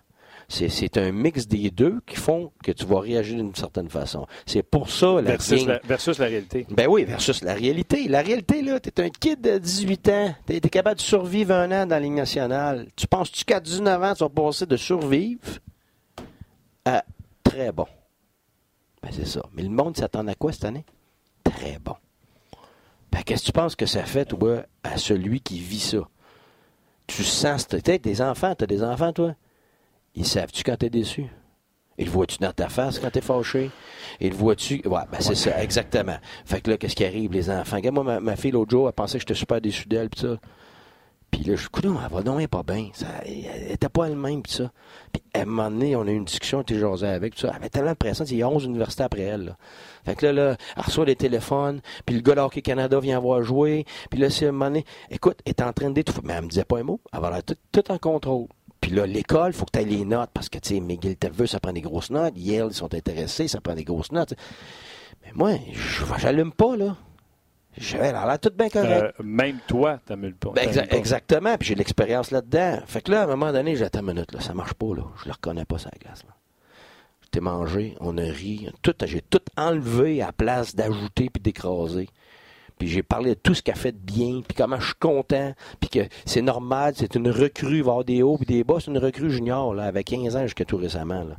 C'est, 0.50 0.70
c'est 0.70 0.96
un 0.96 1.12
mix 1.12 1.46
des 1.46 1.70
deux 1.70 2.00
qui 2.06 2.16
font 2.16 2.52
que 2.64 2.72
tu 2.72 2.86
vas 2.86 3.00
réagir 3.00 3.36
d'une 3.36 3.54
certaine 3.54 3.90
façon. 3.90 4.26
C'est 4.46 4.62
pour 4.62 4.88
ça 4.88 5.20
la 5.20 5.32
Versus 5.32 5.66
la, 5.66 5.78
versus 5.84 6.18
la 6.18 6.26
réalité. 6.26 6.66
Ben 6.70 6.86
oui, 6.88 7.04
versus 7.04 7.42
la 7.42 7.52
réalité. 7.52 8.08
La 8.08 8.22
réalité, 8.22 8.62
là, 8.62 8.80
t'es 8.80 9.02
un 9.02 9.10
kid 9.10 9.42
de 9.42 9.58
18 9.58 10.08
ans. 10.08 10.34
T'es, 10.46 10.56
es 10.56 10.60
capable 10.60 10.96
de 10.96 11.02
survivre 11.02 11.52
un 11.52 11.70
an 11.72 11.86
dans 11.86 11.96
la 11.96 12.00
Ligue 12.00 12.12
nationale. 12.14 12.86
Tu 12.96 13.06
penses-tu 13.06 13.44
qu'à 13.44 13.60
19 13.60 14.02
ans, 14.02 14.14
tu 14.14 14.24
vas 14.24 14.30
passer 14.30 14.64
de 14.64 14.76
survivre 14.78 15.58
à 16.86 17.04
très 17.42 17.70
bon? 17.70 17.86
Ben 19.02 19.10
c'est 19.12 19.26
ça. 19.26 19.42
Mais 19.52 19.62
le 19.62 19.68
monde 19.68 19.98
s'attend 19.98 20.26
à 20.28 20.34
quoi 20.34 20.52
cette 20.52 20.64
année? 20.64 20.86
Très 21.44 21.78
bon. 21.78 21.94
Ben, 23.12 23.22
qu'est-ce 23.22 23.42
que 23.42 23.46
tu 23.46 23.52
penses 23.52 23.76
que 23.76 23.86
ça 23.86 24.04
fait, 24.04 24.24
toi, 24.24 24.64
à 24.82 24.96
celui 24.96 25.40
qui 25.40 25.58
vit 25.60 25.80
ça? 25.80 26.08
Tu 27.08 27.24
sens, 27.24 27.66
t'as 27.66 27.80
t'as 27.80 27.98
des 27.98 28.22
enfants, 28.22 28.54
t'as 28.54 28.66
des 28.66 28.84
enfants, 28.84 29.12
toi? 29.12 29.34
Ils 30.14 30.26
savent-tu 30.26 30.62
quand 30.62 30.76
t'es 30.76 30.90
déçu? 30.90 31.26
Ils 31.96 32.04
le 32.04 32.10
vois-tu 32.12 32.38
dans 32.38 32.52
ta 32.52 32.68
face 32.68 33.00
quand 33.00 33.10
t'es 33.10 33.20
fâché? 33.20 33.70
Ils 34.20 34.30
le 34.30 34.36
vois-tu? 34.36 34.82
Ouais, 34.86 35.00
ben 35.10 35.18
c'est 35.20 35.34
ça, 35.34 35.60
exactement. 35.60 36.16
Fait 36.44 36.60
que 36.60 36.70
là, 36.70 36.76
qu'est-ce 36.76 36.94
qui 36.94 37.04
arrive, 37.04 37.32
les 37.32 37.50
enfants? 37.50 37.76
Regarde, 37.76 37.94
moi, 37.94 38.04
ma, 38.04 38.20
ma 38.20 38.36
fille, 38.36 38.52
l'autre 38.52 38.70
jour, 38.70 38.86
elle 38.86 38.92
pensait 38.92 39.18
que 39.18 39.22
j'étais 39.22 39.34
super 39.34 39.60
déçu 39.60 39.88
d'elle, 39.88 40.08
pis 40.10 40.20
ça. 40.20 40.36
Puis 41.30 41.44
là, 41.44 41.56
je 41.56 41.68
non, 41.86 41.98
elle 42.00 42.24
va 42.24 42.42
est 42.42 42.48
pas 42.48 42.62
bien. 42.62 42.88
Ça, 42.94 43.06
elle 43.24 43.72
était 43.72 43.88
pas 43.88 44.06
elle-même, 44.06 44.42
pis 44.42 44.52
ça. 44.52 44.72
Puis 45.12 45.22
à 45.34 45.40
un 45.40 45.44
moment 45.44 45.70
donné, 45.70 45.94
on 45.94 46.02
a 46.02 46.10
eu 46.10 46.16
une 46.16 46.24
discussion, 46.24 46.62
t'es 46.62 46.78
jasé 46.78 47.06
avec, 47.06 47.34
pis 47.34 47.40
ça. 47.40 47.48
Elle 47.50 47.56
avait 47.56 47.68
tellement 47.68 47.90
l'impression 47.90 48.24
qu'il 48.24 48.38
y 48.38 48.42
a 48.42 48.48
11 48.48 48.64
universités 48.64 49.02
après 49.02 49.22
elle, 49.22 49.44
là. 49.44 49.56
Fait 50.04 50.14
que 50.14 50.26
là, 50.26 50.32
là, 50.32 50.56
elle 50.76 50.82
reçoit 50.82 51.04
des 51.04 51.16
téléphones, 51.16 51.80
puis 52.06 52.16
le 52.16 52.22
gars 52.22 52.34
de 52.34 52.40
Hockey 52.40 52.62
Canada 52.62 52.98
vient 52.98 53.20
voir 53.20 53.42
jouer, 53.42 53.84
puis 54.10 54.18
là, 54.18 54.30
c'est 54.30 54.46
à 54.46 54.48
un 54.48 54.52
moment 54.52 54.66
donné, 54.66 54.84
écoute, 55.10 55.38
elle 55.44 55.50
est 55.50 55.62
en 55.62 55.72
train 55.72 55.90
d'étouffer. 55.90 56.20
Mais 56.24 56.32
elle 56.34 56.44
me 56.44 56.48
disait 56.48 56.64
pas 56.64 56.78
un 56.78 56.84
mot. 56.84 57.00
Elle 57.12 57.20
l'air 57.20 57.42
tout, 57.44 57.56
tout 57.72 57.92
en 57.92 57.98
contrôle. 57.98 58.46
Puis 58.80 58.92
là, 58.92 59.06
l'école, 59.06 59.52
faut 59.52 59.64
que 59.64 59.72
tu 59.72 59.80
aies 59.80 59.84
les 59.84 60.04
notes, 60.04 60.30
parce 60.32 60.48
que, 60.48 60.58
tu 60.58 60.74
sais, 60.74 60.80
McGill 60.80 61.16
veut, 61.32 61.46
ça 61.46 61.60
prend 61.60 61.72
des 61.72 61.80
grosses 61.80 62.10
notes. 62.10 62.34
Yale, 62.36 62.68
ils 62.70 62.74
sont 62.74 62.94
intéressés, 62.94 63.48
ça 63.48 63.60
prend 63.60 63.74
des 63.74 63.84
grosses 63.84 64.12
notes. 64.12 64.34
Mais 65.24 65.32
moi, 65.34 65.52
j'allume 66.18 66.52
pas, 66.52 66.76
là. 66.76 66.96
J'avais 67.80 68.12
l'air 68.12 68.38
tout 68.40 68.50
bien 68.56 68.68
correct. 68.68 69.14
Euh, 69.18 69.22
même 69.22 69.58
toi, 69.66 69.98
t'amules 70.04 70.34
pas. 70.34 70.50
Ben, 70.54 70.68
exa- 70.68 70.86
pas. 70.88 70.96
exactement, 70.96 71.56
puis 71.58 71.68
j'ai 71.68 71.74
de 71.74 71.78
l'expérience 71.78 72.30
là-dedans. 72.30 72.80
Fait 72.86 73.00
que 73.02 73.10
là, 73.10 73.22
à 73.22 73.24
un 73.24 73.28
moment 73.28 73.52
donné, 73.52 73.76
j'ai 73.76 73.84
attends 73.84 74.00
une 74.00 74.06
minute, 74.14 74.32
là, 74.32 74.40
ça 74.40 74.54
marche 74.54 74.74
pas, 74.74 74.94
là. 74.94 75.04
Je 75.22 75.26
le 75.26 75.32
reconnais 75.32 75.64
pas, 75.64 75.78
ça 75.78 75.90
glace, 76.00 76.24
là. 76.24 76.34
J'étais 77.22 77.40
mangé, 77.40 77.94
on 78.00 78.16
a 78.16 78.22
ri, 78.22 78.70
tout, 78.80 78.94
j'ai 79.04 79.20
tout 79.20 79.42
enlevé 79.56 80.22
à 80.22 80.32
place 80.32 80.74
d'ajouter 80.74 81.28
puis 81.28 81.42
d'écraser. 81.42 82.08
Puis 82.78 82.88
j'ai 82.88 83.02
parlé 83.02 83.30
de 83.30 83.34
tout 83.40 83.54
ce 83.54 83.62
qu'elle 83.62 83.76
fait 83.76 83.92
de 83.92 83.98
bien, 83.98 84.40
puis 84.46 84.56
comment 84.56 84.78
je 84.80 84.86
suis 84.86 84.94
content, 84.94 85.52
puis 85.80 85.90
que 85.90 85.98
c'est 86.24 86.40
normal, 86.42 86.94
c'est 86.96 87.16
une 87.16 87.28
recrue, 87.28 87.78
il 87.78 87.82
va 87.82 87.90
avoir 87.90 88.04
des 88.04 88.22
hauts 88.22 88.36
puis 88.38 88.46
des 88.46 88.64
bas, 88.64 88.76
c'est 88.80 88.90
une 88.90 88.98
recrue 88.98 89.30
junior, 89.30 89.74
là, 89.74 89.84
avec 89.84 90.06
15 90.06 90.36
ans 90.36 90.42
jusqu'à 90.44 90.64
tout 90.64 90.76
récemment, 90.78 91.24
là. 91.24 91.36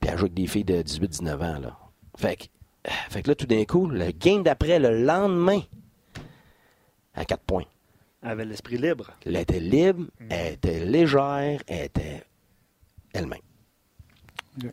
Puis 0.00 0.08
elle 0.10 0.16
joue 0.16 0.24
avec 0.26 0.34
des 0.34 0.46
filles 0.46 0.64
de 0.64 0.80
18-19 0.80 1.34
ans, 1.42 1.58
là. 1.60 1.76
Fait 2.16 2.36
que, 2.36 2.44
fait 3.10 3.22
que 3.22 3.28
là, 3.28 3.34
tout 3.34 3.46
d'un 3.46 3.64
coup, 3.64 3.86
le 3.88 4.10
game 4.12 4.42
d'après, 4.42 4.78
le 4.78 5.02
lendemain, 5.04 5.60
à 7.14 7.24
4 7.24 7.42
points. 7.42 7.64
Elle 8.22 8.30
avait 8.30 8.44
l'esprit 8.44 8.76
libre. 8.78 9.10
Elle 9.24 9.36
était 9.36 9.60
libre, 9.60 10.04
elle 10.28 10.54
était 10.54 10.84
légère, 10.84 11.60
elle 11.66 11.84
était 11.86 12.22
elle-même. 13.12 13.40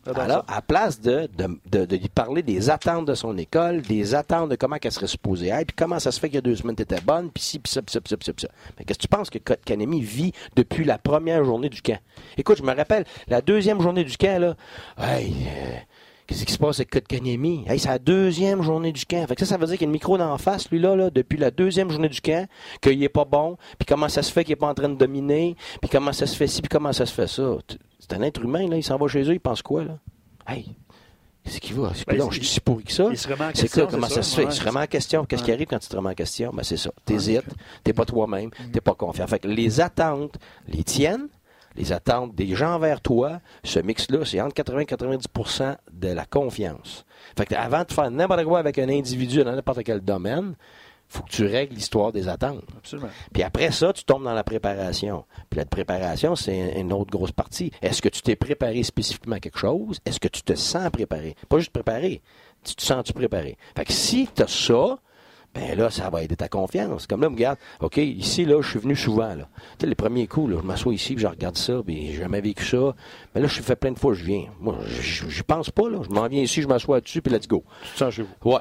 Alors, 0.05 0.43
à 0.47 0.62
place 0.62 0.99
de, 0.99 1.30
de, 1.38 1.47
de- 1.70 1.86
de 1.86 1.95
lui 1.95 2.10
parler 2.10 2.41
des 2.41 2.70
attentes 2.70 3.05
de 3.05 3.14
son 3.14 3.38
école, 3.38 3.82
des 3.84 4.16
attentes 4.16 4.49
de 4.49 4.55
comment 4.55 4.76
elle 4.82 4.91
serait 4.91 5.08
supposée 5.08 5.47
être, 5.49 5.68
puis 5.68 5.76
comment 5.78 5.99
ça 5.99 6.12
se 6.12 6.20
fait 6.20 6.28
qu'il 6.28 6.36
y 6.36 6.39
a 6.39 6.41
deux 6.41 6.55
semaines, 6.55 6.76
t'étais 6.76 6.99
bonne, 6.99 7.30
puis 7.32 7.43
ci, 7.43 7.60
puis 7.60 7.72
ça, 7.72 7.82
puis 7.82 7.93
ça, 7.93 8.01
puis 8.01 8.10
ça, 8.10 8.18
puis 8.18 8.26
ça, 8.26 8.34
puis 8.34 8.41
ça. 8.47 8.49
Mais 8.78 8.84
qu'est-ce 8.86 8.97
que 8.97 9.03
tu 9.03 9.08
penses 9.08 9.30
que 9.30 9.38
Kanemi 9.38 10.01
vit 10.01 10.34
depuis 10.55 10.84
la 10.84 10.97
première 10.97 11.43
journée 11.45 11.70
du 11.70 11.82
camp? 11.82 11.99
Écoute, 12.38 12.58
je 12.58 12.64
me 12.64 12.74
rappelle, 12.76 13.05
la 13.28 13.39
deuxième 13.41 13.80
journée 13.80 14.03
du 14.03 14.18
camp, 14.18 14.41
là, 14.41 14.55
hey, 14.97 15.34
euh, 15.47 15.78
qu'est-ce 16.28 16.46
qui 16.46 16.54
se 16.54 16.58
passe 16.60 16.80
avec 16.80 16.92
Kotkaniemi? 16.92 17.64
Hey, 17.68 17.80
c'est 17.80 17.88
la 17.90 18.00
deuxième 18.00 18.62
journée 18.62 18.92
du 18.92 19.06
camp. 19.06 19.26
Fait 19.28 19.36
que 19.36 19.40
ça, 19.46 19.46
ça 19.48 19.58
veut 19.58 19.66
dire 19.66 19.76
qu'il 19.78 19.84
y 19.84 19.86
a 19.86 19.88
le 19.88 19.94
micro 19.94 20.18
d'en 20.18 20.38
face, 20.38 20.70
lui, 20.70 20.80
là, 20.80 20.96
là, 20.96 21.10
depuis 21.10 21.38
la 21.38 21.50
deuxième 21.52 21.90
journée 21.90 22.10
du 22.10 22.22
camp, 22.22 22.48
qu'il 22.82 23.02
est 23.02 23.10
pas 23.10 23.26
bon, 23.26 23.58
puis 23.80 23.86
comment 23.88 24.10
ça 24.10 24.22
se 24.22 24.32
fait 24.32 24.44
qu'il 24.44 24.54
est 24.54 24.58
pas 24.58 24.68
en 24.70 24.74
train 24.74 24.90
de 24.90 24.96
dominer, 24.96 25.56
puis 25.82 25.90
comment 25.90 26.14
ça 26.14 26.26
se 26.28 26.36
fait 26.36 26.48
ci, 26.48 26.62
puis 26.62 26.70
comment 26.70 26.94
ça 26.94 27.06
se 27.06 27.14
fait 27.14 27.28
ça? 27.28 27.58
Tu- 27.68 27.78
C'est 28.00 28.14
un 28.14 28.22
être 28.22 28.42
humain, 28.42 28.68
là, 28.68 28.78
il 28.78 28.84
s'en 28.84 28.98
va 28.98 29.08
chez 29.08 29.24
eux, 29.24 29.34
il 29.34 29.40
pense 29.40 29.62
quoi, 29.62 29.84
là? 29.84 29.98
Hey, 30.48 30.76
c'est 31.46 31.60
qui 31.62 31.72
va? 31.74 31.92
C'est 31.96 32.06
Ben, 32.08 32.18
non, 32.18 32.30
je 32.30 32.38
suis 32.40 32.46
si 32.48 32.60
pourri 32.60 32.84
que 32.84 32.92
ça. 32.92 33.06
C'est 33.16 33.70
quoi, 33.72 33.88
comment 33.88 34.08
ça, 34.08 34.16
ça, 34.16 34.24
se 34.24 34.36
fait? 34.36 34.44
ouais, 34.46 34.52
il 34.52 34.56
se 34.56 34.64
remet 34.66 34.82
en 34.82 34.86
question. 34.88 35.26
Qu'est-ce 35.26 35.44
qui 35.44 35.52
arrive 35.52 35.68
quand 35.68 35.80
tu 35.80 35.88
te 35.88 35.96
remets 35.96 36.10
en 36.10 36.14
question? 36.14 36.52
Ben, 36.54 36.64
c'est 36.64 36.76
ça. 36.78 36.92
T'hésites, 37.06 37.46
t'es 37.84 37.94
pas 37.94 38.04
toi-même, 38.06 38.50
t'es 38.74 38.82
pas 38.82 38.94
confiant. 38.94 39.26
Fait 39.28 39.40
que 39.40 39.48
les 39.48 39.80
attentes, 39.82 40.36
les 40.68 40.84
tiennes, 40.84 41.28
les 41.78 41.92
attentes 41.92 42.36
des 42.36 42.56
gens 42.56 42.80
vers 42.80 43.02
toi, 43.02 43.40
ce 43.64 43.80
mix-là, 43.80 44.26
c'est 44.26 44.42
entre 44.42 44.56
80 44.56 44.80
et 44.80 44.86
90% 44.86 45.76
de 45.92 46.08
la 46.10 46.26
confiance. 46.26 47.06
Fait 47.38 47.46
que 47.46 47.56
avant 47.56 47.84
de 47.84 47.92
faire 47.92 48.12
n'importe 48.12 48.44
quoi 48.44 48.60
avec 48.60 48.80
un 48.80 48.90
individu 48.90 49.44
dans 49.44 49.54
n'importe 49.54 49.84
quel 49.84 50.02
domaine, 50.02 50.56
faut 51.10 51.24
que 51.24 51.30
tu 51.30 51.46
règles 51.46 51.74
l'histoire 51.74 52.12
des 52.12 52.28
attentes. 52.28 52.64
Absolument. 52.78 53.10
Puis 53.34 53.44
après 53.44 53.72
ça, 53.72 53.94
tu 53.94 54.04
tombes 54.04 54.24
dans 54.24 54.34
la 54.34 54.44
préparation. 54.44 55.24
Puis 55.50 55.58
la 55.58 55.66
préparation, 55.66 56.36
c'est 56.36 56.80
une 56.80 56.92
autre 56.92 57.12
grosse 57.12 57.32
partie. 57.32 57.72
Est-ce 57.82 58.02
que 58.02 58.10
tu 58.10 58.22
t'es 58.22 58.36
préparé 58.36 58.84
spécifiquement 58.84 59.36
à 59.36 59.40
quelque 59.40 59.60
chose? 59.60 60.00
Est-ce 60.06 60.20
que 60.20 60.28
tu 60.28 60.42
te 60.42 60.54
sens 60.56 60.90
préparé? 60.90 61.36
Pas 61.48 61.60
juste 61.60 61.72
préparé. 61.72 62.22
Tu 62.64 62.76
te 62.76 62.82
sens-tu 62.82 63.14
préparé? 63.14 63.58
Fait 63.76 63.86
que 63.86 63.94
si 63.94 64.28
tu 64.36 64.42
as 64.42 64.48
ça, 64.48 65.00
ben 65.60 65.78
là, 65.78 65.89
ça 65.89 66.10
va 66.10 66.24
aider 66.24 66.36
ta 66.36 66.47
confiance. 66.47 67.08
Comme 67.08 67.22
là, 67.22 67.28
regarde, 67.30 67.58
OK, 67.80 67.97
ici, 67.97 68.45
là, 68.45 68.62
je 68.62 68.70
suis 68.70 68.80
venu 68.80 68.95
souvent, 68.95 69.34
là. 69.34 69.47
Tu 69.78 69.82
sais, 69.82 69.88
les 69.88 69.95
premiers 69.95 70.28
coups, 70.28 70.51
là, 70.51 70.58
je 70.62 70.66
m'assois 70.68 70.93
ici, 70.93 71.16
puis 71.16 71.24
je 71.24 71.28
regarde 71.28 71.58
ça, 71.58 71.82
puis 71.86 72.08
j'ai 72.12 72.14
jamais 72.20 72.41
vécu 72.41 72.64
ça. 72.64 72.95
Mais 73.34 73.41
là, 73.41 73.47
je 73.47 73.53
suis 73.53 73.64
fait 73.64 73.76
plein 73.76 73.91
de 73.91 73.97
fois, 73.99 74.14
je 74.14 74.24
viens. 74.24 74.45
Moi, 74.60 74.78
je 74.86 75.41
pense 75.41 75.70
pas, 75.72 75.89
là. 75.89 75.99
Je 76.08 76.14
m'en 76.14 76.28
viens 76.28 76.41
ici, 76.43 76.62
je 76.62 76.68
m'assois 76.68 77.01
dessus, 77.01 77.22
puis 77.22 77.34
let's 77.34 77.48
go. 77.48 77.64
Tu 77.84 77.91
te 77.94 77.98
sens 77.98 78.14
chez 78.14 78.22
vous. 78.23 78.52
Ouais. 78.52 78.60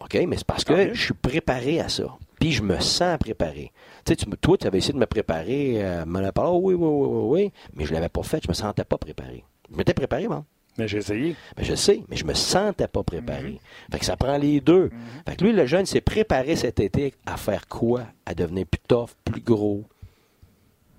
OK, 0.00 0.18
mais 0.28 0.36
c'est 0.36 0.46
parce 0.46 0.62
que 0.64 0.94
je 0.94 1.02
suis 1.02 1.14
préparé 1.14 1.80
à 1.80 1.88
ça. 1.88 2.04
Puis 2.38 2.52
je 2.52 2.62
me 2.62 2.78
sens 2.80 3.18
préparé. 3.18 3.72
Tu 4.04 4.12
sais, 4.12 4.16
tu 4.16 4.28
me- 4.28 4.36
toi, 4.36 4.56
tu 4.56 4.66
avais 4.66 4.78
essayé 4.78 4.92
de 4.94 4.98
me 4.98 5.06
préparer, 5.06 5.82
euh, 5.82 6.04
me 6.06 6.20
la 6.20 6.32
parler, 6.32 6.50
oh, 6.54 6.60
oui, 6.62 6.74
oui, 6.74 6.86
oui, 6.86 7.08
oui, 7.08 7.42
oui, 7.44 7.52
mais 7.74 7.84
je 7.86 7.92
l'avais 7.92 8.08
pas 8.08 8.22
fait, 8.22 8.40
je 8.42 8.48
me 8.48 8.54
sentais 8.54 8.84
pas 8.84 8.98
préparé. 8.98 9.42
Je 9.70 9.76
m'étais 9.76 9.92
préparé, 9.94 10.26
bon. 10.28 10.44
Mais 10.78 10.88
j'ai 10.88 10.98
essayé. 10.98 11.36
Ben, 11.56 11.64
je 11.64 11.74
sais, 11.74 12.02
mais 12.08 12.16
je 12.16 12.24
me 12.24 12.32
sentais 12.34 12.88
pas 12.88 13.02
préparé. 13.02 13.60
Fait 13.92 13.98
que 13.98 14.04
ça 14.04 14.16
prend 14.16 14.38
les 14.38 14.60
deux. 14.60 14.90
Fait 15.28 15.36
que 15.36 15.44
lui, 15.44 15.52
le 15.52 15.66
jeune, 15.66 15.84
s'est 15.84 16.00
préparé 16.00 16.56
cet 16.56 16.80
été 16.80 17.12
à 17.26 17.36
faire 17.36 17.66
quoi? 17.68 18.04
À 18.24 18.34
devenir 18.34 18.66
plus 18.66 18.80
tough, 18.88 19.10
plus 19.24 19.40
gros. 19.42 19.84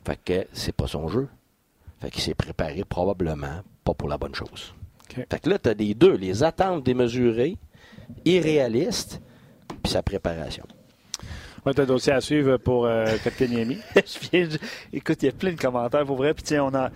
Fait 0.05 0.19
que 0.23 0.47
c'est 0.53 0.75
pas 0.75 0.87
son 0.87 1.07
jeu. 1.07 1.27
Fait 1.99 2.11
qu'il 2.11 2.21
s'est 2.21 2.33
préparé 2.35 2.83
probablement 2.83 3.61
pas 3.83 3.93
pour 3.93 4.07
la 4.09 4.17
bonne 4.17 4.35
chose. 4.35 4.73
Fait 5.09 5.39
que 5.39 5.49
là, 5.49 5.57
tu 5.59 5.69
as 5.69 5.73
les 5.73 5.93
deux, 5.93 6.15
les 6.15 6.43
attentes 6.43 6.83
démesurées, 6.83 7.57
irréalistes, 8.25 9.21
puis 9.83 9.91
sa 9.91 10.01
préparation. 10.03 10.65
Ouais, 11.65 11.73
t'as 11.73 11.83
un 11.83 11.85
dossier 11.85 12.13
à 12.13 12.21
suivre 12.21 12.57
pour 12.57 12.85
euh, 12.85 13.05
viens 14.31 14.47
de- 14.47 14.57
Écoute, 14.93 15.21
il 15.21 15.25
y 15.27 15.29
a 15.29 15.31
plein 15.31 15.51
de 15.53 15.59
commentaires 15.61 16.05
pour 16.05 16.15
vrai. 16.17 16.33
Puis 16.33 16.43
tiens, 16.43 16.63
on 16.65 16.73
a. 16.73 16.89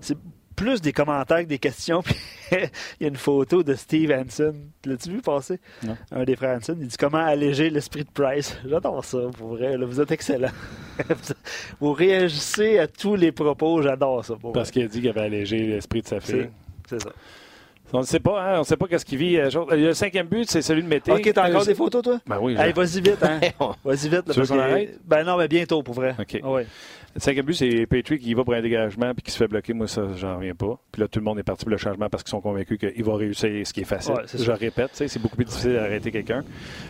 C'est 0.00 0.16
plus 0.54 0.80
des 0.80 0.92
commentaires 0.92 1.40
que 1.40 1.48
des 1.48 1.58
questions. 1.58 2.02
Puis 2.04 2.14
il 2.52 2.68
y 3.02 3.04
a 3.04 3.08
une 3.08 3.16
photo 3.16 3.62
de 3.62 3.74
Steve 3.74 4.10
Hansen. 4.12 4.54
L'as-tu 4.84 5.10
vu 5.10 5.20
passer? 5.20 5.58
Non. 5.82 5.96
Un 6.12 6.24
des 6.24 6.36
frères 6.36 6.56
Hansen. 6.58 6.76
Il 6.80 6.86
dit 6.88 6.96
comment 6.96 7.18
alléger 7.24 7.70
l'esprit 7.70 8.04
de 8.04 8.10
Price? 8.10 8.56
J'adore 8.68 9.04
ça, 9.04 9.18
pour 9.38 9.56
vrai. 9.56 9.76
là. 9.76 9.86
vous 9.86 10.00
êtes 10.00 10.10
excellent. 10.10 10.50
vous 11.80 11.92
réagissez 11.92 12.78
à 12.78 12.86
tous 12.86 13.14
les 13.16 13.32
propos. 13.32 13.82
J'adore 13.82 14.24
ça, 14.24 14.34
pour 14.36 14.52
Parce 14.52 14.70
qu'il 14.70 14.82
a 14.84 14.88
dit 14.88 15.00
qu'il 15.00 15.10
avait 15.10 15.22
allégé 15.22 15.58
l'esprit 15.58 16.02
de 16.02 16.06
sa 16.08 16.20
fille. 16.20 16.48
C'est 16.88 17.02
ça. 17.02 17.10
On 17.92 18.00
ne 18.00 18.04
sait 18.04 18.18
pas, 18.18 18.42
hein, 18.42 18.54
on 18.56 18.58
ne 18.60 18.64
sait 18.64 18.76
pas 18.76 18.88
qu'est-ce 18.88 19.04
qu'il 19.04 19.18
vit. 19.18 19.36
euh, 19.38 19.50
genre, 19.50 19.68
Le 19.70 19.92
cinquième 19.92 20.26
but, 20.26 20.50
c'est 20.50 20.62
celui 20.62 20.82
de 20.82 20.88
Mété. 20.88 21.12
Ok, 21.12 21.30
t'as 21.32 21.48
encore 21.48 21.62
Euh, 21.62 21.64
des 21.66 21.74
photos, 21.76 22.02
toi? 22.02 22.18
Ben 22.26 22.38
oui. 22.40 22.56
Je- 22.58 22.72
vas-y 22.74 23.00
vite, 23.00 23.22
hein? 23.22 23.38
Vas-y 23.84 24.08
vite. 24.08 24.26
là, 24.26 24.34
Tu 24.34 24.40
veux 24.40 24.46
qu'on 24.46 24.58
arrête? 24.58 24.98
Ben 25.04 25.22
non, 25.24 25.36
mais 25.36 25.46
bientôt, 25.46 25.82
pour 25.82 25.94
vrai. 25.94 26.16
OK. 26.18 26.40
Ah 26.42 26.50
ouais. 26.50 26.66
Le 27.14 27.20
cinquième 27.20 27.46
but, 27.46 27.54
c'est 27.54 27.86
Petrie 27.86 28.18
qui 28.18 28.30
y 28.30 28.34
va 28.34 28.42
pour 28.42 28.54
un 28.54 28.60
dégagement 28.60 29.14
puis 29.14 29.22
qui 29.22 29.30
se 29.30 29.36
fait 29.36 29.46
bloquer. 29.46 29.72
Moi, 29.72 29.86
ça, 29.86 30.12
j'en 30.16 30.36
reviens 30.36 30.54
pas. 30.56 30.80
Puis 30.90 31.00
là, 31.00 31.06
tout 31.06 31.20
le 31.20 31.24
monde 31.24 31.38
est 31.38 31.44
parti 31.44 31.64
pour 31.64 31.70
le 31.70 31.76
changement 31.76 32.08
parce 32.08 32.24
qu'ils 32.24 32.30
sont 32.32 32.40
convaincus 32.40 32.76
qu'il 32.76 33.04
va 33.04 33.14
réussir 33.14 33.64
ce 33.64 33.72
qui 33.72 33.82
est 33.82 33.84
facile. 33.84 34.14
Ouais, 34.14 34.22
Je 34.32 34.38
ça. 34.38 34.54
répète, 34.56 34.90
c'est 34.94 35.22
beaucoup 35.22 35.36
plus 35.36 35.44
difficile 35.44 35.74
d'arrêter 35.74 36.10
quelqu'un. 36.10 36.42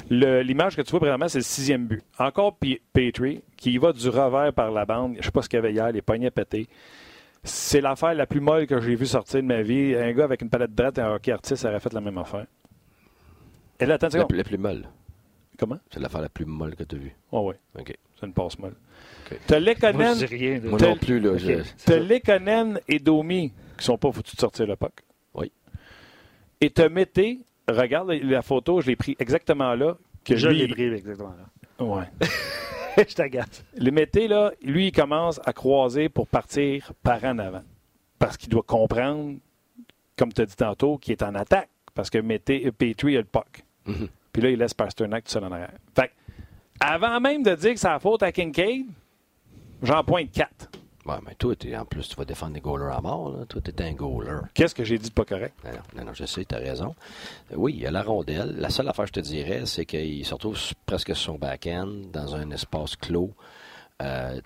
L'image 0.08 0.76
que 0.76 0.82
tu 0.82 0.90
vois 0.92 1.00
vraiment, 1.00 1.28
c'est 1.28 1.38
le 1.38 1.44
sixième 1.44 1.86
but. 1.86 2.02
Encore 2.18 2.56
Petrie 2.92 3.42
qui 3.58 3.72
y 3.72 3.78
va 3.78 3.92
du 3.92 4.08
revers 4.08 4.52
par 4.54 4.70
la 4.70 4.86
bande. 4.86 5.16
Je 5.20 5.24
sais 5.26 5.30
pas 5.30 5.42
ce 5.42 5.48
qu'il 5.50 5.58
y 5.58 5.60
avait 5.60 5.72
hier, 5.74 5.92
les 5.92 6.00
poignets 6.00 6.30
pétés. 6.30 6.68
C'est 7.42 7.82
l'affaire 7.82 8.14
la 8.14 8.26
plus 8.26 8.40
molle 8.40 8.66
que 8.66 8.80
j'ai 8.80 8.94
vue 8.94 9.04
sortir 9.04 9.42
de 9.42 9.46
ma 9.46 9.60
vie. 9.60 9.94
Un 9.94 10.12
gars 10.12 10.24
avec 10.24 10.40
une 10.40 10.48
palette 10.48 10.74
droite 10.74 10.96
et 10.96 11.02
un 11.02 11.12
hockey 11.16 11.32
artiste 11.32 11.66
aurait 11.66 11.80
fait 11.80 11.92
la 11.92 12.00
même 12.00 12.16
affaire. 12.16 12.46
Et 13.78 13.84
là, 13.84 13.94
attends 13.94 14.08
La, 14.10 14.24
la 14.30 14.44
plus 14.44 14.56
molle. 14.56 14.88
Comment? 15.58 15.78
C'est 15.92 16.00
l'affaire 16.00 16.22
la 16.22 16.30
plus 16.30 16.46
molle 16.46 16.74
que 16.74 16.84
tu 16.84 16.96
as 16.96 16.98
vue. 16.98 17.14
Oh, 17.30 17.50
oui, 17.50 17.54
OK. 17.78 17.94
c'est 18.18 18.26
une 18.26 18.32
passe 18.32 18.58
molle. 18.58 18.74
T'as 19.46 19.60
Moi, 19.60 19.72
Lekonen. 19.72 20.68
Moi 20.68 20.78
non 20.78 20.96
plus, 20.96 21.20
là. 21.20 21.32
T'as. 21.84 21.98
Lekonen 21.98 22.80
et 22.88 22.98
Domi 22.98 23.52
qui 23.78 23.84
sont 23.84 23.98
pas 23.98 24.12
foutus 24.12 24.34
de 24.36 24.40
sortir 24.40 24.66
le 24.66 24.76
puck. 24.76 24.92
Oui. 25.34 25.50
Et 26.60 26.70
t'as 26.70 26.88
Mété, 26.88 27.40
regarde 27.68 28.10
la, 28.10 28.42
photo, 28.42 28.80
je 28.80 28.88
l'ai 28.88 28.96
pris 28.96 29.16
exactement 29.18 29.74
là. 29.74 29.96
Que 30.24 30.36
Je 30.36 30.48
lui- 30.48 30.58
l'ai 30.58 30.68
pris 30.68 30.84
exactement 30.84 31.34
là. 31.36 31.84
Ouais. 31.84 32.06
je 33.08 33.14
t'agace. 33.14 33.64
Le 33.76 33.90
Mété, 33.90 34.28
là, 34.28 34.52
lui, 34.62 34.88
il 34.88 34.92
commence 34.92 35.40
à 35.44 35.52
croiser 35.52 36.08
pour 36.08 36.26
partir 36.28 36.92
par 37.02 37.22
en 37.24 37.38
avant. 37.38 37.62
Parce 38.18 38.36
qu'il 38.36 38.48
doit 38.48 38.62
comprendre, 38.62 39.36
comme 40.16 40.32
tu 40.32 40.40
as 40.40 40.46
dit 40.46 40.56
tantôt, 40.56 40.98
qu'il 40.98 41.12
est 41.12 41.22
en 41.22 41.34
attaque. 41.34 41.68
Parce 41.94 42.10
que 42.10 42.18
Mété, 42.18 42.66
euh, 42.66 42.72
Petrie 42.72 43.16
a 43.16 43.20
le 43.20 43.26
puck. 43.26 43.64
Mhm. 43.86 44.08
Puis 44.32 44.42
là, 44.42 44.50
il 44.50 44.58
laisse 44.58 44.74
Pasternak 44.74 45.24
tout 45.24 45.30
seul 45.30 45.44
en 45.44 45.52
arrière. 45.52 45.72
Fait 45.94 46.08
que, 46.08 46.12
avant 46.80 47.20
même 47.20 47.42
de 47.42 47.54
dire 47.54 47.74
que 47.74 47.78
c'est 47.78 47.88
la 47.88 47.98
faute 48.00 48.22
à 48.22 48.32
Kincaid, 48.32 48.86
j'en 49.82 50.02
pointe 50.04 50.30
quatre. 50.32 50.70
Ouais, 51.06 51.16
mais 51.26 51.34
toi, 51.34 51.54
en 51.78 51.84
plus, 51.84 52.08
tu 52.08 52.16
vas 52.16 52.24
défendre 52.24 52.54
les 52.54 52.60
goalers 52.62 52.94
à 52.96 53.00
mort. 53.02 53.30
Là. 53.36 53.44
Toi, 53.44 53.60
t'es 53.60 53.82
un 53.84 53.92
goaler. 53.92 54.38
Qu'est-ce 54.54 54.74
que 54.74 54.84
j'ai 54.84 54.96
dit 54.98 55.10
de 55.10 55.14
pas 55.14 55.26
correct? 55.26 55.54
Non, 55.62 55.70
non, 55.96 56.04
non, 56.06 56.14
je 56.14 56.24
sais, 56.24 56.46
tu 56.46 56.54
as 56.54 56.58
raison. 56.58 56.94
Euh, 57.52 57.56
Oui, 57.56 57.74
il 57.76 57.82
y 57.82 57.86
a 57.86 57.90
la 57.90 58.02
rondelle. 58.02 58.54
La 58.56 58.70
seule 58.70 58.88
affaire, 58.88 59.06
je 59.06 59.12
te 59.12 59.20
dirais, 59.20 59.66
c'est 59.66 59.84
qu'il 59.84 60.24
se 60.24 60.32
retrouve 60.32 60.58
presque 60.86 61.08
sur 61.14 61.32
son 61.32 61.38
back-end, 61.38 61.88
dans 62.10 62.34
un 62.36 62.50
espace 62.52 62.96
clos. 62.96 63.34
Euh, 64.00 64.40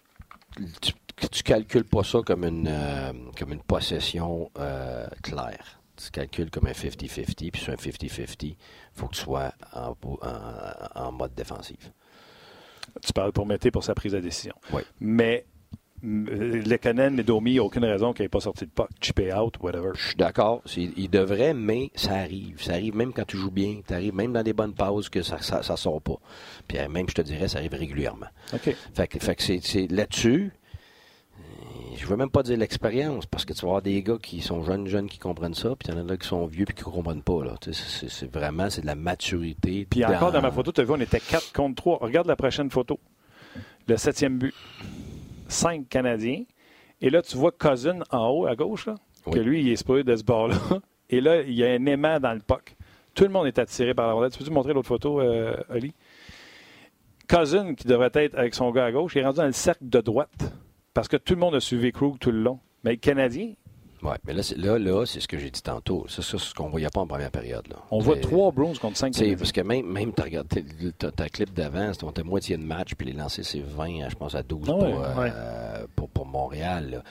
tu, 0.80 0.92
tu 1.30 1.42
calcules 1.44 1.84
pas 1.84 2.02
ça 2.02 2.18
comme 2.26 2.44
une, 2.44 2.66
euh, 2.68 3.12
comme 3.38 3.52
une 3.52 3.62
possession 3.62 4.50
euh, 4.58 5.06
claire. 5.22 5.80
Tu 5.96 6.10
calcules 6.10 6.50
comme 6.50 6.66
un 6.66 6.72
50-50, 6.72 7.50
puis 7.52 7.60
sur 7.62 7.72
un 7.72 7.76
50-50, 7.76 8.36
il 8.42 8.56
faut 8.94 9.06
que 9.06 9.14
tu 9.14 9.20
sois 9.22 9.52
en, 9.74 9.94
po- 9.94 10.18
en- 10.22 11.00
en 11.06 11.12
mode 11.12 11.34
défensif. 11.34 11.92
Tu 13.02 13.12
parles 13.12 13.32
pour 13.32 13.46
Mété 13.46 13.70
pour 13.70 13.84
sa 13.84 13.94
prise 13.94 14.12
de 14.12 14.20
décision. 14.20 14.54
Oui. 14.72 14.82
Mais 15.00 15.46
euh, 16.04 16.62
Lekonen 16.64 17.18
et 17.18 17.22
Domi, 17.22 17.50
il 17.50 17.54
n'y 17.54 17.58
a 17.58 17.64
aucune 17.64 17.84
raison 17.84 18.12
qu'il 18.12 18.24
n'ait 18.24 18.28
pas 18.28 18.40
sorti 18.40 18.64
de 18.64 18.70
puck. 18.70 18.88
Chippé 19.00 19.32
out, 19.32 19.54
whatever. 19.60 19.90
Je 19.94 20.08
suis 20.08 20.16
d'accord, 20.16 20.62
il 20.76 21.10
devrait, 21.10 21.54
mais 21.54 21.90
ça 21.94 22.14
arrive. 22.14 22.62
Ça 22.62 22.72
arrive 22.72 22.94
même 22.94 23.12
quand 23.12 23.26
tu 23.26 23.36
joues 23.36 23.50
bien. 23.50 23.80
Ça 23.88 23.96
arrive 23.96 24.14
même 24.14 24.32
dans 24.32 24.42
des 24.42 24.52
bonnes 24.52 24.74
pauses 24.74 25.08
que 25.08 25.22
ça, 25.22 25.40
ça 25.40 25.76
sort 25.76 26.00
pas. 26.00 26.18
Puis 26.66 26.78
euh, 26.78 26.88
même, 26.88 27.08
je 27.08 27.14
te 27.14 27.22
dirais, 27.22 27.48
ça 27.48 27.58
arrive 27.58 27.74
régulièrement. 27.74 28.26
OK. 28.52 28.74
Fait 28.94 29.08
que, 29.08 29.18
fait 29.18 29.34
que 29.34 29.42
c'est, 29.42 29.90
là-dessus, 29.90 30.52
je 31.98 32.06
veux 32.06 32.16
même 32.16 32.30
pas 32.30 32.42
dire 32.42 32.56
l'expérience, 32.58 33.26
parce 33.26 33.44
que 33.44 33.52
tu 33.52 33.60
vas 33.62 33.68
avoir 33.68 33.82
des 33.82 34.02
gars 34.02 34.16
qui 34.22 34.40
sont 34.40 34.62
jeunes, 34.62 34.86
jeunes 34.86 35.08
qui 35.08 35.18
comprennent 35.18 35.54
ça, 35.54 35.70
puis 35.76 35.88
il 35.88 35.94
y 35.94 36.00
en 36.00 36.08
a 36.08 36.16
qui 36.16 36.26
sont 36.26 36.46
vieux 36.46 36.64
puis 36.64 36.74
qui 36.74 36.82
comprennent 36.82 37.22
pas. 37.22 37.44
Là. 37.44 37.54
C'est, 37.60 38.08
c'est 38.08 38.32
vraiment, 38.32 38.70
c'est 38.70 38.80
de 38.82 38.86
la 38.86 38.94
maturité. 38.94 39.86
Puis 39.90 40.04
encore 40.04 40.32
dans 40.32 40.40
ma 40.42 40.50
photo, 40.50 40.72
tu 40.72 40.80
as 40.80 40.84
vu, 40.84 40.92
on 40.92 41.00
était 41.00 41.20
4 41.20 41.52
contre 41.52 41.74
3. 41.76 41.98
Regarde 42.00 42.26
la 42.26 42.36
prochaine 42.36 42.70
photo. 42.70 42.98
Le 43.86 43.96
septième 43.96 44.38
but. 44.38 44.54
5 45.48 45.88
Canadiens. 45.88 46.44
Et 47.00 47.10
là, 47.10 47.22
tu 47.22 47.36
vois 47.36 47.52
Cousin 47.52 48.00
en 48.10 48.28
haut 48.28 48.46
à 48.46 48.54
gauche, 48.56 48.86
là, 48.86 48.96
Oui. 49.26 49.32
que 49.34 49.38
lui, 49.40 49.60
il 49.60 49.68
est 49.70 49.76
supposé 49.76 50.04
de 50.04 50.14
ce 50.16 50.24
bord-là. 50.24 50.56
Et 51.10 51.20
là, 51.20 51.40
il 51.42 51.54
y 51.54 51.64
a 51.64 51.68
un 51.72 51.86
aimant 51.86 52.20
dans 52.20 52.34
le 52.34 52.40
puck. 52.40 52.76
Tout 53.14 53.24
le 53.24 53.30
monde 53.30 53.46
est 53.46 53.58
attiré 53.58 53.94
par 53.94 54.06
la 54.08 54.12
rondelle. 54.12 54.30
Tu 54.30 54.38
peux-tu 54.38 54.50
montrer 54.50 54.74
l'autre 54.74 54.88
photo, 54.88 55.20
euh, 55.20 55.56
Oli? 55.70 55.94
Cousin, 57.28 57.74
qui 57.74 57.86
devrait 57.86 58.10
être 58.14 58.36
avec 58.38 58.54
son 58.54 58.70
gars 58.70 58.86
à 58.86 58.92
gauche, 58.92 59.12
il 59.14 59.18
est 59.20 59.24
rendu 59.24 59.38
dans 59.38 59.46
le 59.46 59.52
cercle 59.52 59.88
de 59.88 60.00
droite. 60.00 60.52
Parce 60.98 61.06
que 61.06 61.16
tout 61.16 61.34
le 61.34 61.38
monde 61.38 61.54
a 61.54 61.60
suivi 61.60 61.92
Krug 61.92 62.18
tout 62.18 62.32
le 62.32 62.42
long. 62.42 62.58
Mais 62.82 62.90
le 62.90 62.96
Canadien, 62.96 63.52
Oui, 64.02 64.12
mais 64.24 64.32
là, 64.32 64.42
c'est, 64.44 64.56
là, 64.58 64.78
là, 64.78 65.04
c'est 65.06 65.18
ce 65.20 65.26
que 65.28 65.38
j'ai 65.38 65.50
dit 65.50 65.60
tantôt. 65.62 66.06
Ça, 66.08 66.22
c'est 66.22 66.38
ce 66.38 66.54
qu'on 66.54 66.68
voyait 66.68 66.86
pas 66.92 67.00
en 67.00 67.06
première 67.08 67.30
période. 67.32 67.66
Là. 67.68 67.76
on 67.90 67.98
voit 67.98 68.14
C'est- 68.14 68.20
3 68.22 68.50
Bruins 68.52 68.72
contre 68.80 68.96
5 68.96 69.10
Tu 69.12 69.18
sais, 69.18 69.24
Canadiens. 69.24 69.38
parce 69.38 69.50
que 69.52 69.60
même, 69.60 69.86
même 69.86 70.12
tu 70.12 70.22
regardes 70.22 70.46
ta, 71.16 71.28
clip 71.28 71.52
d'avant, 71.52 71.92
c'était 71.92 72.04
on 72.04 72.10
était 72.10 72.22
moitié 72.22 72.56
de 72.56 72.62
match, 72.62 72.94
puis 72.96 73.08
les 73.08 73.12
lancers, 73.12 73.44
c'est 73.44 73.58
20, 73.60 74.02
à, 74.04 74.08
je 74.08 74.14
pense, 74.16 74.34
à 74.36 74.42
12 74.44 74.68
Ah 74.68 74.72
ouais. 74.74 74.78
pour, 74.92 75.04
euh, 75.04 75.14
Ouais. 75.22 75.30
pour, 75.96 76.08
pour 76.10 76.26
Montréal. 76.26 76.90
là. 76.92 77.02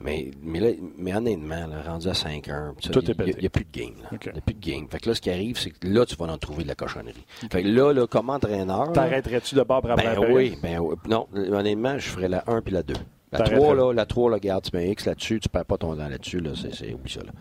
Mais, 0.00 0.30
mais, 0.42 0.60
là, 0.60 0.68
mais 0.98 1.14
honnêtement, 1.14 1.66
là, 1.66 1.82
rendu 1.86 2.08
à 2.08 2.12
5-1, 2.14 2.74
ça, 2.78 2.90
Tout 2.90 3.00
il 3.00 3.06
n'y 3.06 3.10
a, 3.12 3.14
plus 3.50 3.64
de 3.64 3.70
game. 3.72 3.94
Il 4.12 4.32
n'y 4.32 4.38
a 4.38 4.40
plus 4.42 4.54
de 4.54 4.60
game. 4.70 4.86
Fait 4.90 4.98
que 5.00 5.08
là, 5.08 5.14
ce 5.14 5.22
qui 5.22 5.30
arrive, 5.30 5.58
c'est 5.58 5.70
que 5.70 5.86
là, 5.88 6.04
tu 6.04 6.14
vas 6.16 6.26
en 6.26 6.36
trouver 6.36 6.62
de 6.64 6.68
la 6.68 6.74
cochonnerie. 6.74 7.24
Fait 7.50 7.62
que 7.62 7.68
là, 7.68 7.92
là, 7.94 8.06
comme 8.06 8.28
entraîneur. 8.28 8.92
T'arrêterais-tu 8.92 9.54
de 9.54 9.62
bord 9.62 9.80
pour 9.80 9.90
après 9.92 10.14
ben 10.14 10.20
la 10.20 10.30
oui, 10.30 10.58
ben 10.62 10.78
oui. 10.78 10.94
Non, 11.08 11.26
honnêtement, 11.34 11.98
je 11.98 12.08
ferais 12.10 12.28
la 12.28 12.44
1 12.46 12.60
puis 12.60 12.74
la 12.74 12.82
2. 12.82 12.92
La 13.34 13.44
T'arrêterais. 13.44 13.60
3, 13.60 13.74
là, 13.74 13.92
la 13.92 14.06
3, 14.06 14.30
là, 14.30 14.38
garde, 14.38 14.64
tu 14.64 14.76
mets 14.76 14.90
X 14.90 15.06
là-dessus, 15.06 15.40
tu 15.40 15.48
perds 15.48 15.64
pas 15.66 15.76
ton 15.78 15.94
temps 15.96 16.08
là-dessus, 16.08 16.40
là, 16.40 16.50
c'est, 16.60 16.74
c'est, 16.74 16.92
oublie 16.94 17.12
ça, 17.12 17.20
là. 17.20 17.32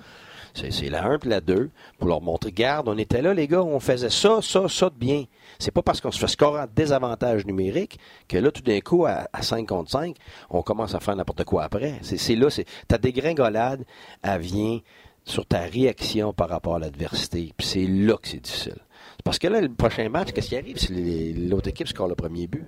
C'est, 0.56 0.88
la 0.90 1.04
1 1.06 1.18
puis 1.18 1.30
la 1.32 1.42
2 1.42 1.72
pour 1.98 2.08
leur 2.08 2.22
montrer, 2.22 2.52
garde, 2.52 2.88
on 2.88 2.96
était 3.00 3.24
là, 3.24 3.34
les 3.34 3.48
gars, 3.48 3.64
on 3.64 3.80
faisait 3.80 4.12
ça, 4.12 4.40
ça, 4.44 4.68
ça 4.70 4.90
de 4.92 4.96
bien. 4.96 5.24
C'est 5.58 5.72
pas 5.72 5.82
parce 5.82 6.00
qu'on 6.00 6.12
se 6.12 6.20
fait 6.20 6.28
scorer 6.28 6.62
en 6.62 6.68
désavantage 6.76 7.46
numérique 7.48 7.98
que 8.28 8.38
là, 8.38 8.52
tout 8.52 8.62
d'un 8.62 8.80
coup, 8.80 9.06
à, 9.08 9.28
à 9.34 9.42
5 9.42 9.68
contre 9.68 9.90
5, 9.90 10.16
on 10.52 10.62
commence 10.62 10.94
à 10.94 11.00
faire 11.00 11.16
n'importe 11.16 11.44
quoi 11.44 11.64
après. 11.64 11.96
C'est, 12.04 12.36
là, 12.36 12.52
c'est, 12.52 12.66
ta 12.88 13.00
dégringolade, 13.00 13.84
elle 14.22 14.42
vient 14.42 14.80
sur 15.26 15.44
ta 15.46 15.62
réaction 15.62 16.34
par 16.34 16.50
rapport 16.50 16.76
à 16.76 16.80
l'adversité. 16.80 17.52
Puis 17.58 17.66
c'est 17.66 17.88
là 17.88 18.16
que 18.18 18.28
c'est 18.28 18.44
difficile. 18.44 18.78
Parce 19.24 19.40
que 19.40 19.48
là, 19.48 19.60
le 19.60 19.70
prochain 19.70 20.08
match, 20.10 20.34
qu'est-ce 20.34 20.50
qui 20.50 20.58
arrive? 20.58 20.78
Les- 20.90 21.34
l'autre 21.34 21.70
équipe 21.70 21.88
score 21.88 22.08
le 22.08 22.16
premier 22.16 22.46
but? 22.46 22.66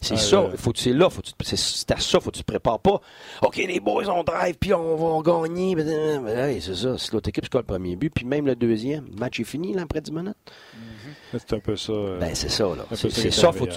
C'est 0.00 0.16
ça, 0.16 0.42
ouais. 0.42 0.56
faut 0.56 0.72
que 0.72 0.78
c'est 0.78 0.92
là, 0.92 1.08
faut 1.10 1.22
c'est, 1.42 1.56
c'est 1.56 1.90
à 1.90 1.98
ça, 1.98 2.20
faut 2.20 2.30
que 2.30 2.36
tu 2.36 2.42
te 2.42 2.46
prépares 2.46 2.78
pas. 2.80 3.00
OK, 3.42 3.56
les 3.56 3.80
boys, 3.80 4.08
on 4.08 4.22
drive, 4.22 4.56
puis 4.60 4.72
on 4.74 4.96
va 4.96 5.22
gagner. 5.22 5.74
Mais, 5.74 6.18
mais, 6.20 6.32
hey, 6.54 6.60
c'est 6.62 6.74
ça, 6.74 6.96
si 6.98 7.10
l'autre 7.12 7.28
équipe 7.28 7.46
score 7.46 7.60
le 7.62 7.66
premier 7.66 7.96
but, 7.96 8.10
puis 8.14 8.24
même 8.24 8.46
le 8.46 8.54
deuxième, 8.54 9.06
le 9.10 9.16
match 9.16 9.40
est 9.40 9.44
fini, 9.44 9.72
là, 9.74 9.82
après 9.82 10.00
10 10.00 10.12
minutes. 10.12 10.36
C'est 11.32 11.52
un 11.54 11.58
peu 11.60 11.76
ça. 11.76 11.92
euh, 11.92 12.18
Ben, 12.18 12.34
c'est 12.34 12.48
ça, 12.48 12.64
là. 12.64 12.84
C'est, 12.90 12.96
ça 12.96 13.08
qui 13.08 13.14
c'est 13.14 13.30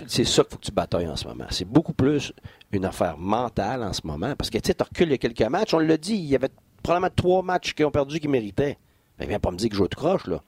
c'est 0.08 0.24
qu'il 0.24 0.44
faut 0.50 0.58
que 0.58 0.66
tu 0.66 0.72
batailles 0.72 1.08
en 1.08 1.16
ce 1.16 1.28
moment. 1.28 1.46
C'est 1.50 1.66
beaucoup 1.66 1.94
plus 1.94 2.32
une 2.72 2.86
affaire 2.86 3.18
mentale 3.18 3.84
en 3.84 3.94
ce 3.94 4.02
moment. 4.04 4.34
Parce 4.38 4.50
que, 4.50 4.58
tu 4.58 4.68
sais, 4.68 4.74
tu 4.74 4.84
recules 4.84 5.08
il 5.08 5.12
y 5.12 5.16
a 5.16 5.18
quelques 5.18 5.42
matchs, 5.50 5.74
on 5.74 5.80
l'a 5.80 5.98
dit, 5.98 6.16
il 6.16 6.26
y 6.26 6.36
avait 6.36 6.50
probablement 6.84 7.12
trois 7.16 7.42
matchs 7.42 7.74
qui 7.74 7.84
ont 7.84 7.92
perdu 7.92 8.20
qui 8.20 8.28
méritaient. 8.28 8.78
Ben, 9.18 9.28
viens 9.28 9.40
pas 9.40 9.52
me 9.52 9.58
dire 9.58 9.70
que 9.70 9.76
je 9.76 9.80
joue 9.80 9.88
tout 9.88 9.98
croche, 10.00 10.28
là. 10.28 10.42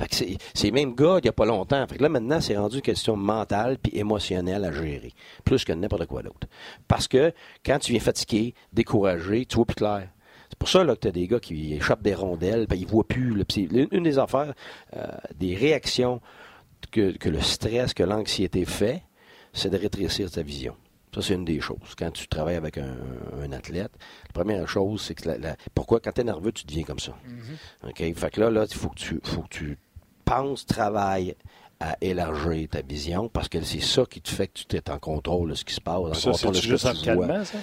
Fait 0.00 0.08
que 0.08 0.14
c'est, 0.16 0.36
c'est 0.54 0.68
les 0.68 0.72
mêmes 0.72 0.94
gars 0.94 1.18
il 1.18 1.24
n'y 1.24 1.28
a 1.28 1.32
pas 1.32 1.44
longtemps. 1.44 1.86
Fait 1.86 1.96
que 1.98 2.02
là, 2.02 2.08
maintenant, 2.08 2.40
c'est 2.40 2.56
rendu 2.56 2.76
une 2.76 2.82
question 2.82 3.16
mentale 3.16 3.76
puis 3.78 3.92
émotionnelle 3.96 4.64
à 4.64 4.72
gérer. 4.72 5.12
Plus 5.44 5.64
que 5.64 5.72
n'importe 5.72 6.06
quoi 6.06 6.22
d'autre. 6.22 6.48
Parce 6.88 7.06
que 7.06 7.32
quand 7.64 7.78
tu 7.78 7.92
viens 7.92 8.00
fatigué, 8.00 8.54
découragé, 8.72 9.44
tu 9.46 9.56
vois 9.56 9.66
plus 9.66 9.74
clair. 9.76 10.08
C'est 10.48 10.58
pour 10.58 10.68
ça 10.68 10.82
là, 10.82 10.94
que 10.96 11.00
tu 11.00 11.08
as 11.08 11.12
des 11.12 11.28
gars 11.28 11.38
qui 11.38 11.74
échappent 11.74 12.02
des 12.02 12.14
rondelles, 12.14 12.66
ben, 12.66 12.76
ils 12.76 12.86
voient 12.86 13.06
plus. 13.06 13.34
là. 13.36 13.44
Puis 13.44 13.68
c'est 13.70 13.88
une, 13.92 14.02
des 14.02 14.18
affaires, 14.18 14.52
euh, 14.96 15.06
des 15.36 15.54
réactions 15.54 16.20
que, 16.90 17.12
que 17.16 17.28
le 17.28 17.40
stress, 17.40 17.94
que 17.94 18.02
l'anxiété 18.02 18.64
fait, 18.64 19.02
c'est 19.52 19.70
de 19.70 19.76
rétrécir 19.76 20.30
ta 20.30 20.42
vision. 20.42 20.74
Ça, 21.14 21.22
c'est 21.22 21.34
une 21.34 21.44
des 21.44 21.60
choses. 21.60 21.94
Quand 21.98 22.10
tu 22.12 22.26
travailles 22.28 22.54
avec 22.56 22.78
un, 22.78 22.96
un 23.42 23.52
athlète, 23.52 23.90
la 24.28 24.32
première 24.32 24.68
chose, 24.68 25.02
c'est 25.02 25.14
que 25.14 25.28
la- 25.28 25.38
la- 25.38 25.56
pourquoi 25.74 25.98
quand 26.00 26.12
tu 26.12 26.20
es 26.20 26.24
nerveux, 26.24 26.52
tu 26.52 26.64
deviens 26.64 26.84
comme 26.84 27.00
ça. 27.00 27.12
OK? 27.84 27.96
Fait 28.14 28.30
que 28.30 28.40
là, 28.40 28.48
là, 28.50 28.64
il 28.70 28.76
faut 28.76 28.88
que 28.88 28.98
tu 28.98 29.20
faut 29.24 29.42
que 29.42 29.48
tu 29.50 29.78
penses, 30.30 30.66
travailles 30.66 31.34
à 31.80 31.96
élargir 32.00 32.68
ta 32.68 32.82
vision 32.82 33.28
parce 33.28 33.48
que 33.48 33.60
c'est 33.62 33.80
ça 33.80 34.04
qui 34.04 34.20
te 34.20 34.30
fait 34.30 34.48
que 34.48 34.60
tu 34.68 34.76
es 34.76 34.90
en 34.90 34.98
contrôle 34.98 35.50
de 35.50 35.54
ce 35.54 35.64
qui 35.64 35.74
se 35.74 35.80
passe, 35.80 35.96
en 35.96 36.14
Ça, 36.14 36.30
contrôle 36.30 36.52
de 36.52 36.56
c'est 36.56 36.62
ce 36.62 36.68
juste 36.68 36.84
que 36.84 36.98
tu 36.98 37.14
vois. 37.14 37.26
calmant, 37.26 37.44
ça? 37.44 37.58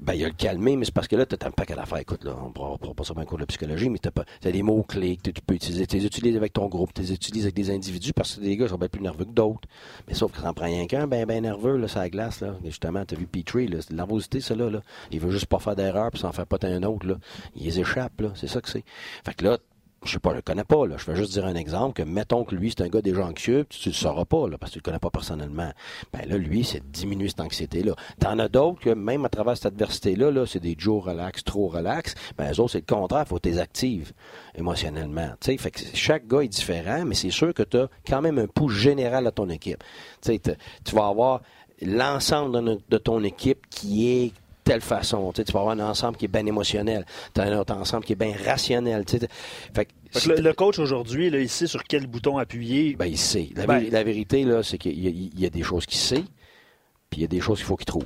Ben, 0.00 0.14
il 0.14 0.24
a 0.24 0.28
le 0.28 0.34
calmer, 0.34 0.76
mais 0.76 0.84
c'est 0.84 0.94
parce 0.94 1.08
que 1.08 1.16
là, 1.16 1.26
tu 1.26 1.34
as 1.34 1.48
un 1.48 1.50
paquet 1.50 1.74
d'affaires. 1.74 1.98
Écoute, 1.98 2.22
là, 2.22 2.36
on 2.40 2.46
ne 2.46 2.52
pourra 2.52 2.94
pas 2.94 3.02
sur 3.02 3.18
un 3.18 3.24
cours 3.24 3.38
de 3.38 3.44
psychologie, 3.44 3.88
mais 3.88 3.98
tu 3.98 4.08
as, 4.08 4.52
des 4.52 4.62
mots-clés 4.62 5.16
que 5.16 5.32
tu 5.32 5.40
peux 5.44 5.54
utiliser. 5.54 5.84
Tu 5.84 5.96
les 5.96 6.06
utilises 6.06 6.36
avec 6.36 6.52
ton 6.52 6.68
groupe, 6.68 6.94
tu 6.94 7.02
les 7.02 7.12
utilises 7.12 7.42
avec 7.42 7.56
des 7.56 7.70
individus 7.70 8.12
parce 8.12 8.36
que 8.36 8.40
des 8.40 8.56
gars 8.56 8.68
sont 8.68 8.78
bien 8.78 8.86
plus 8.86 9.02
nerveux 9.02 9.24
que 9.24 9.32
d'autres. 9.32 9.68
Mais 10.06 10.14
sauf 10.14 10.30
que 10.30 10.40
ça 10.40 10.50
en 10.50 10.54
prend 10.54 10.66
rien 10.66 10.86
qu'un, 10.86 11.08
ben, 11.08 11.26
ben 11.26 11.42
nerveux, 11.42 11.76
là, 11.76 11.88
la 11.92 12.08
glace, 12.08 12.40
là. 12.40 12.54
Et 12.62 12.68
justement, 12.68 13.04
tu 13.04 13.16
as 13.16 13.18
vu 13.18 13.26
Petrie, 13.26 13.66
là, 13.66 13.78
c'est 13.80 13.90
de 13.90 13.96
la 13.96 14.04
nervosité, 14.04 14.40
ça, 14.40 14.54
là, 14.54 14.70
là. 14.70 14.80
Il 15.10 15.18
veut 15.18 15.32
juste 15.32 15.46
pas 15.46 15.58
faire 15.58 15.74
d'erreur 15.74 16.12
puis 16.12 16.20
s'en 16.20 16.30
faire 16.30 16.46
pas 16.46 16.58
un 16.62 16.84
autre, 16.84 17.08
là. 17.08 17.16
Il 17.56 17.64
les 17.64 17.80
échappe, 17.80 18.20
là. 18.20 18.30
C'est 18.36 18.46
ça 18.46 18.60
que 18.60 18.68
c'est. 18.68 18.84
Fait 19.24 19.34
que 19.34 19.44
là, 19.44 19.58
je 20.04 20.12
sais 20.12 20.18
pas, 20.18 20.30
je 20.30 20.36
le 20.36 20.42
connais 20.42 20.64
pas, 20.64 20.86
là. 20.86 20.96
Je 20.96 21.04
vais 21.04 21.14
juste 21.14 21.32
dire 21.32 21.44
un 21.44 21.54
exemple 21.54 21.94
que, 21.94 22.02
mettons 22.02 22.44
que 22.44 22.54
lui, 22.54 22.70
c'est 22.70 22.82
un 22.82 22.88
gars 22.88 23.02
déjà 23.02 23.24
anxieux, 23.24 23.66
puis 23.68 23.78
tu 23.78 23.88
le 23.90 23.94
sauras 23.94 24.24
pas, 24.24 24.48
là, 24.48 24.56
parce 24.56 24.70
que 24.70 24.74
tu 24.74 24.78
le 24.78 24.82
connais 24.84 24.98
pas 24.98 25.10
personnellement. 25.10 25.70
Ben 26.12 26.26
là, 26.26 26.38
lui, 26.38 26.64
c'est 26.64 26.82
diminuer 26.90 27.28
cette 27.28 27.40
anxiété-là. 27.40 27.94
T'en 28.18 28.38
as 28.38 28.48
d'autres 28.48 28.80
que, 28.80 28.90
même 28.90 29.26
à 29.26 29.28
travers 29.28 29.56
cette 29.56 29.66
adversité-là, 29.66 30.30
là, 30.30 30.46
c'est 30.46 30.60
des 30.60 30.74
jours 30.78 31.04
relax, 31.04 31.44
trop 31.44 31.68
relax. 31.68 32.14
Ben, 32.38 32.50
eux 32.50 32.60
autres, 32.60 32.72
c'est 32.72 32.86
le 32.88 32.94
contraire. 32.94 33.26
Faut 33.28 33.38
que 33.38 33.48
tu 33.48 33.58
actives 33.58 34.12
émotionnellement. 34.54 35.32
Tu 35.40 35.58
fait 35.58 35.70
que 35.70 35.80
chaque 35.92 36.26
gars 36.26 36.40
est 36.40 36.48
différent, 36.48 37.04
mais 37.04 37.14
c'est 37.14 37.30
sûr 37.30 37.52
que 37.52 37.62
tu 37.62 37.76
as 37.76 37.88
quand 38.06 38.22
même 38.22 38.38
un 38.38 38.46
pouls 38.46 38.70
général 38.70 39.26
à 39.26 39.32
ton 39.32 39.50
équipe. 39.50 39.84
Tu 40.22 40.40
tu 40.40 40.94
vas 40.94 41.08
avoir 41.08 41.42
l'ensemble 41.82 42.78
de 42.88 42.98
ton 42.98 43.22
équipe 43.22 43.66
qui 43.68 44.08
est 44.08 44.32
telle 44.64 44.80
façon. 44.80 45.32
Tu, 45.32 45.38
sais, 45.40 45.44
tu 45.44 45.52
peux 45.52 45.58
avoir 45.58 45.74
un 45.74 45.80
ensemble 45.80 46.16
qui 46.16 46.24
est 46.26 46.28
bien 46.28 46.44
émotionnel. 46.46 47.04
Tu 47.34 47.40
as 47.40 47.44
un 47.44 47.58
autre 47.58 47.74
ensemble 47.74 48.04
qui 48.04 48.12
est 48.12 48.16
bien 48.16 48.34
rationnel. 48.44 49.04
Tu 49.04 49.18
sais. 49.18 49.28
Fait 49.74 49.86
que 49.86 49.90
Fait 50.10 50.20
que 50.28 50.34
le, 50.36 50.40
le 50.42 50.52
coach 50.52 50.78
aujourd'hui, 50.78 51.30
là, 51.30 51.38
il 51.40 51.48
sait 51.48 51.66
sur 51.66 51.84
quel 51.84 52.06
bouton 52.06 52.38
appuyer. 52.38 52.94
Ben, 52.96 53.06
il 53.06 53.18
sait. 53.18 53.48
La, 53.56 53.66
Ben- 53.66 53.88
la 53.90 54.02
vérité, 54.04 54.44
là, 54.44 54.62
c'est 54.62 54.78
qu'il 54.78 54.98
y, 54.98 55.06
a- 55.06 55.10
il 55.10 55.38
y 55.40 55.46
a 55.46 55.50
des 55.50 55.62
choses 55.62 55.86
qu'il 55.86 55.98
sait, 55.98 56.24
puis 57.10 57.18
il 57.18 57.22
y 57.22 57.24
a 57.24 57.28
des 57.28 57.40
choses 57.40 57.58
qu'il 57.58 57.66
faut 57.66 57.76
qu'il 57.76 57.86
trouve. 57.86 58.04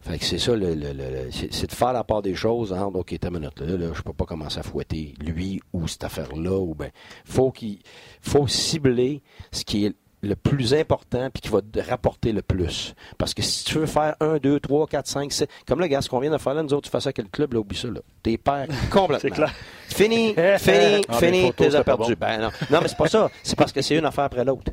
Fait 0.00 0.18
que 0.18 0.24
c'est 0.26 0.38
ça, 0.38 0.54
le, 0.54 0.74
le- 0.74 0.92
le- 0.92 1.10
le- 1.10 1.30
c'est 1.30 1.66
de 1.66 1.72
faire 1.72 1.94
la 1.94 2.04
part 2.04 2.20
des 2.20 2.34
choses. 2.34 2.74
Hein, 2.74 2.90
donc, 2.92 3.10
OK, 3.10 3.12
une 3.22 3.30
minute, 3.30 3.58
là, 3.60 3.76
là, 3.78 3.86
je 3.94 4.02
peux 4.02 4.12
pas 4.12 4.26
commencer 4.26 4.58
à 4.58 4.62
fouetter 4.62 5.14
lui 5.18 5.62
ou 5.72 5.88
cette 5.88 6.04
affaire-là. 6.04 6.58
Ou 6.58 6.74
ben, 6.74 6.90
faut 7.24 7.50
qu'il 7.50 7.78
faut 8.20 8.46
cibler 8.46 9.22
ce 9.50 9.64
qui 9.64 9.86
est 9.86 9.94
le 10.24 10.36
plus 10.36 10.74
important 10.74 11.28
puis 11.32 11.40
qui 11.42 11.48
va 11.48 11.60
te 11.60 11.78
rapporter 11.88 12.32
le 12.32 12.42
plus. 12.42 12.94
Parce 13.18 13.34
que 13.34 13.42
si 13.42 13.64
tu 13.64 13.78
veux 13.78 13.86
faire 13.86 14.14
1, 14.20 14.38
2, 14.38 14.60
3, 14.60 14.86
4, 14.86 15.06
5, 15.06 15.32
6, 15.32 15.44
comme 15.66 15.80
le 15.80 15.86
gars, 15.86 16.00
ce 16.00 16.08
qu'on 16.08 16.20
vient 16.20 16.30
de 16.30 16.38
faire 16.38 16.54
là, 16.54 16.62
nous 16.62 16.72
autres, 16.74 16.88
tu 16.88 16.90
fais 16.90 17.00
ça 17.00 17.08
avec 17.08 17.18
le 17.18 17.24
club, 17.24 17.52
là, 17.54 17.60
oublie 17.60 17.76
ça, 17.78 17.88
là. 17.88 18.00
T'es 18.22 18.36
perds 18.36 18.66
complètement. 18.90 19.18
C'est 19.20 19.30
clair. 19.30 19.52
Fini, 19.88 20.34
fini, 20.58 21.04
Ah, 21.08 21.18
fini, 21.18 21.42
photo, 21.46 21.64
t'es 21.70 21.84
perdu. 21.84 22.16
bon. 22.16 22.26
Ben 22.26 22.40
non. 22.40 22.50
Non, 22.70 22.78
mais 22.82 22.88
c'est 22.88 22.96
pas 22.96 23.08
ça. 23.08 23.30
C'est 23.42 23.56
parce 23.56 23.72
que 23.72 23.82
c'est 23.82 23.96
une 23.96 24.06
affaire 24.06 24.24
après 24.24 24.44
l'autre. 24.44 24.72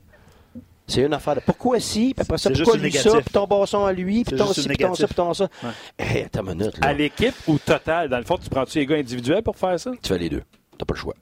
C'est 0.88 1.04
une 1.04 1.14
affaire 1.14 1.36
de 1.36 1.40
pourquoi 1.42 1.80
si, 1.80 2.14
puis 2.14 2.22
après 2.22 2.38
ça, 2.38 2.50
pourquoi 2.50 2.76
lui 2.76 2.92
ça, 2.92 3.12
puis 3.22 3.32
ton 3.32 3.48
basson 3.48 3.86
à 3.86 3.94
lui, 3.94 4.24
puis 4.26 4.36
ton 4.36 4.52
ci, 4.52 4.68
puis 4.68 4.76
ton 4.78 4.94
ça, 4.94 5.06
puis 5.08 5.16
ton 5.16 5.34
ça. 5.34 5.48
Ouais. 5.64 5.70
Hé, 6.06 6.24
attends 6.26 6.42
une 6.44 6.58
minute, 6.58 6.78
là. 6.80 6.88
À 6.88 6.94
l'équipe 6.94 7.36
ou 7.48 7.58
total? 7.60 8.10
Dans 8.10 8.18
le 8.18 8.26
fond, 8.26 8.38
tu 8.38 8.50
prends-tu 8.50 8.80
les 8.80 8.86
gars 8.86 8.98
individuels 8.98 9.42
pour 9.44 9.56
faire 9.56 9.80
ça? 9.80 9.92
Tu 10.02 10.10
fais 10.10 10.18
les 10.18 10.30
deux. 10.30 10.44
T'as 10.78 10.84
pas 10.86 10.94
le 10.94 11.00
choix. 11.00 11.14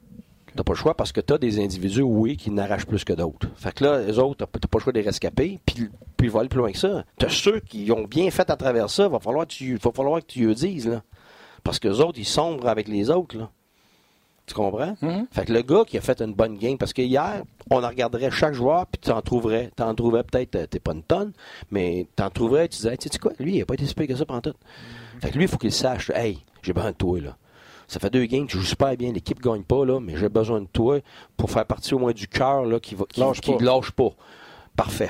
T'as 0.60 0.64
pas 0.64 0.72
le 0.74 0.78
choix 0.78 0.94
parce 0.94 1.10
que 1.10 1.22
t'as 1.22 1.38
des 1.38 1.58
individus, 1.58 2.02
oui, 2.02 2.36
qui 2.36 2.50
n'arrachent 2.50 2.84
plus 2.84 3.02
que 3.02 3.14
d'autres. 3.14 3.48
Fait 3.56 3.72
que 3.72 3.82
là, 3.82 4.02
les 4.02 4.18
autres, 4.18 4.44
t'as 4.44 4.68
pas 4.68 4.78
le 4.78 4.80
choix 4.80 4.92
de 4.92 4.98
les 4.98 5.06
rescaper, 5.06 5.58
puis, 5.64 5.88
puis 6.18 6.26
ils 6.26 6.30
vont 6.30 6.40
aller 6.40 6.50
plus 6.50 6.58
loin 6.58 6.70
que 6.70 6.76
ça. 6.76 7.02
T'as 7.16 7.30
ceux 7.30 7.60
qui 7.60 7.90
ont 7.90 8.04
bien 8.04 8.30
fait 8.30 8.50
à 8.50 8.56
travers 8.56 8.90
ça, 8.90 9.08
va 9.08 9.20
falloir 9.20 9.46
que 9.46 9.52
tu, 9.52 9.76
va 9.76 9.90
falloir 9.90 10.20
que 10.20 10.26
tu 10.26 10.46
le 10.46 10.54
dises, 10.54 10.86
là. 10.86 11.02
Parce 11.64 11.78
que 11.78 11.88
les 11.88 11.98
autres, 12.00 12.18
ils 12.18 12.26
sombrent 12.26 12.68
avec 12.68 12.88
les 12.88 13.08
autres, 13.08 13.38
là. 13.38 13.50
Tu 14.44 14.52
comprends? 14.52 14.98
Mhm. 15.00 15.28
Fait 15.32 15.46
que 15.46 15.52
le 15.54 15.62
gars 15.62 15.84
qui 15.86 15.96
a 15.96 16.02
fait 16.02 16.20
une 16.20 16.34
bonne 16.34 16.58
game, 16.58 16.76
parce 16.76 16.92
que 16.92 17.00
hier, 17.00 17.42
on 17.70 17.82
en 17.82 17.88
regarderait 17.88 18.30
chaque 18.30 18.52
joueur, 18.52 18.86
puis 18.86 19.00
tu 19.00 19.10
en 19.12 19.22
trouverais, 19.22 19.70
t'en 19.74 19.94
trouverais 19.94 20.24
peut-être, 20.24 20.56
euh, 20.56 20.66
t'es 20.66 20.78
pas 20.78 20.92
une 20.92 21.04
tonne, 21.04 21.32
mais 21.70 22.06
t'en 22.16 22.28
trouverais, 22.28 22.68
tu 22.68 22.76
disais, 22.76 22.98
tu 22.98 23.08
sais 23.10 23.18
quoi, 23.18 23.32
lui, 23.38 23.56
il 23.56 23.62
a 23.62 23.64
pas 23.64 23.72
été 23.72 23.86
si 23.86 23.94
que 23.94 24.14
ça 24.14 24.26
pendant 24.26 24.42
tout. 24.42 24.56
Fait 25.22 25.30
que 25.30 25.38
lui, 25.38 25.44
il 25.44 25.48
faut 25.48 25.56
qu'il 25.56 25.72
sache, 25.72 26.10
hey, 26.14 26.44
j'ai 26.60 26.74
besoin 26.74 26.90
de 26.90 26.96
toi, 26.96 27.18
là. 27.18 27.38
Ça 27.90 27.98
fait 27.98 28.10
deux 28.10 28.26
games, 28.26 28.46
tu 28.46 28.56
joues 28.56 28.62
super 28.62 28.96
bien, 28.96 29.10
l'équipe 29.10 29.40
gagne 29.40 29.64
pas, 29.64 29.84
là, 29.84 29.98
mais 29.98 30.16
j'ai 30.16 30.28
besoin 30.28 30.60
de 30.60 30.68
toi 30.72 31.00
pour 31.36 31.50
faire 31.50 31.66
partie 31.66 31.92
au 31.92 31.98
moins 31.98 32.12
du 32.12 32.28
cœur, 32.28 32.62
qui 32.80 32.94
va, 32.94 33.04
qui, 33.04 33.18
Lâche 33.18 33.40
qui 33.40 33.50
pas. 33.50 33.64
lâche 33.64 33.90
pas. 33.90 34.10
Parfait. 34.76 35.08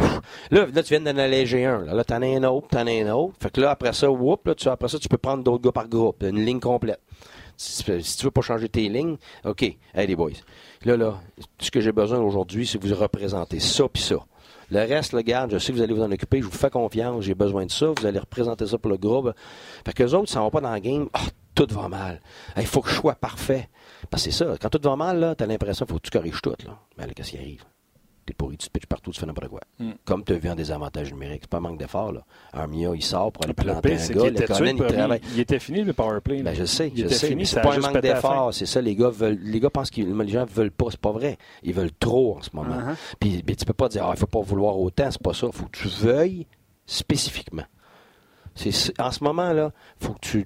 Là, 0.50 0.66
là, 0.72 0.82
tu 0.82 0.94
viens 0.96 1.02
d'en 1.02 1.18
alléger 1.18 1.66
un. 1.66 1.84
Là, 1.84 1.92
là 1.92 2.04
t'en 2.04 2.22
as 2.22 2.26
un 2.26 2.42
autre, 2.44 2.68
t'en 2.68 2.86
as 2.86 2.90
un 2.90 3.12
autre. 3.12 3.34
Fait 3.38 3.50
que 3.50 3.60
là, 3.60 3.72
après 3.72 3.92
ça, 3.92 4.10
whoop, 4.10 4.46
là, 4.46 4.54
tu, 4.54 4.66
après 4.68 4.88
ça, 4.88 4.98
tu 4.98 5.08
peux 5.10 5.18
prendre 5.18 5.44
d'autres 5.44 5.62
gars 5.62 5.72
par 5.72 5.88
groupe, 5.88 6.22
une 6.22 6.42
ligne 6.42 6.58
complète. 6.58 7.00
Si, 7.58 7.84
si 8.02 8.16
tu 8.16 8.24
veux 8.24 8.30
pas 8.30 8.40
changer 8.40 8.70
tes 8.70 8.88
lignes, 8.88 9.18
OK, 9.44 9.62
hey 9.62 10.06
les 10.06 10.16
boys. 10.16 10.30
Là, 10.86 10.96
là, 10.96 11.20
ce 11.58 11.70
que 11.70 11.82
j'ai 11.82 11.92
besoin 11.92 12.18
aujourd'hui, 12.18 12.66
c'est 12.66 12.78
que 12.78 12.86
vous 12.86 12.94
représentez 12.94 13.60
ça 13.60 13.84
puis 13.92 14.02
ça. 14.02 14.16
Le 14.70 14.78
reste, 14.78 15.12
le 15.12 15.20
garde, 15.20 15.52
je 15.52 15.58
sais 15.58 15.72
que 15.72 15.76
vous 15.76 15.82
allez 15.82 15.92
vous 15.92 16.02
en 16.02 16.10
occuper, 16.10 16.40
je 16.40 16.46
vous 16.46 16.56
fais 16.56 16.70
confiance, 16.70 17.24
j'ai 17.24 17.34
besoin 17.34 17.66
de 17.66 17.70
ça, 17.70 17.88
vous 17.88 18.06
allez 18.06 18.20
représenter 18.20 18.66
ça 18.66 18.78
pour 18.78 18.90
le 18.90 18.96
groupe. 18.96 19.32
Fait 19.84 19.92
que 19.92 20.02
les 20.02 20.14
autres, 20.14 20.30
ça 20.30 20.40
va 20.40 20.50
pas 20.50 20.60
dans 20.60 20.70
la 20.70 20.80
game, 20.80 21.08
ah, 21.12 21.20
tout 21.54 21.66
va 21.70 21.88
mal. 21.88 22.20
Il 22.56 22.66
faut 22.66 22.80
que 22.80 22.90
je 22.90 22.94
sois 22.94 23.14
parfait. 23.14 23.68
Parce 24.10 24.24
que 24.24 24.30
c'est 24.30 24.44
ça, 24.44 24.56
quand 24.60 24.68
tout 24.68 24.80
va 24.82 24.96
mal, 24.96 25.18
là, 25.20 25.34
t'as 25.34 25.46
l'impression 25.46 25.84
qu'il 25.84 25.94
faut 25.94 25.98
que 25.98 26.08
tu 26.08 26.10
corriges 26.10 26.40
tout, 26.42 26.54
là. 26.66 26.78
Mais 26.96 27.06
là, 27.06 27.12
qu'est-ce 27.14 27.30
qui 27.30 27.36
arrive? 27.36 27.64
T'es 28.26 28.34
pourri, 28.34 28.56
tu 28.56 28.68
te 28.68 28.72
pitches 28.72 28.86
partout, 28.86 29.10
tu 29.10 29.18
fais 29.18 29.26
n'importe 29.26 29.48
quoi. 29.48 29.60
Mm. 29.78 29.90
Comme 30.04 30.22
tu 30.24 30.32
as 30.34 30.36
vu 30.36 30.48
en 30.48 30.54
désavantage 30.54 31.10
numérique, 31.12 31.40
c'est 31.42 31.50
pas 31.50 31.56
un 31.56 31.60
manque 31.60 31.78
d'effort, 31.78 32.12
là. 32.12 32.22
Armia, 32.52 32.90
il 32.94 33.02
sort 33.02 33.32
pour 33.32 33.44
aller 33.44 33.54
le 33.56 33.62
planter 33.62 33.94
un 33.94 34.08
gars, 34.08 34.30
le 34.30 34.46
Conan, 34.46 34.66
il 34.66 34.94
travaille. 34.94 35.20
Il 35.34 35.40
était 35.40 35.58
fini 35.58 35.82
le 35.82 35.92
power 35.92 36.20
play. 36.20 36.38
là. 36.38 36.50
Ben, 36.50 36.54
je 36.56 36.64
sais, 36.64 36.92
Il 36.94 37.04
je 37.04 37.08
sais. 37.08 37.28
fini, 37.28 37.40
mais 37.40 37.44
c'est 37.46 37.60
pas 37.60 37.74
un 37.74 37.80
manque 37.80 38.00
d'effort, 38.00 38.54
c'est 38.54 38.66
ça. 38.66 38.80
Les 38.80 38.94
gars 38.94 39.10
veulent, 39.10 39.38
les 39.42 39.58
gars 39.58 39.70
pensent 39.70 39.90
que 39.90 40.00
les 40.00 40.28
gens 40.28 40.44
veulent 40.44 40.70
pas, 40.70 40.86
c'est 40.90 41.00
pas 41.00 41.12
vrai. 41.12 41.38
Ils 41.62 41.74
veulent 41.74 41.92
trop 41.98 42.36
en 42.38 42.42
ce 42.42 42.50
moment. 42.52 42.76
Uh-huh. 42.76 42.96
Puis, 43.18 43.42
tu 43.42 43.64
peux 43.64 43.72
pas 43.72 43.88
dire, 43.88 44.04
ah, 44.06 44.12
il 44.14 44.18
faut 44.18 44.26
pas 44.26 44.40
vouloir 44.40 44.78
autant, 44.78 45.10
c'est 45.10 45.22
pas 45.22 45.34
ça. 45.34 45.48
Faut 45.52 45.64
que 45.66 45.78
tu 45.78 45.88
veuilles 45.88 46.46
spécifiquement. 46.86 47.64
En 48.98 49.10
ce 49.10 49.24
moment-là, 49.24 49.72
faut 50.00 50.14
que 50.14 50.44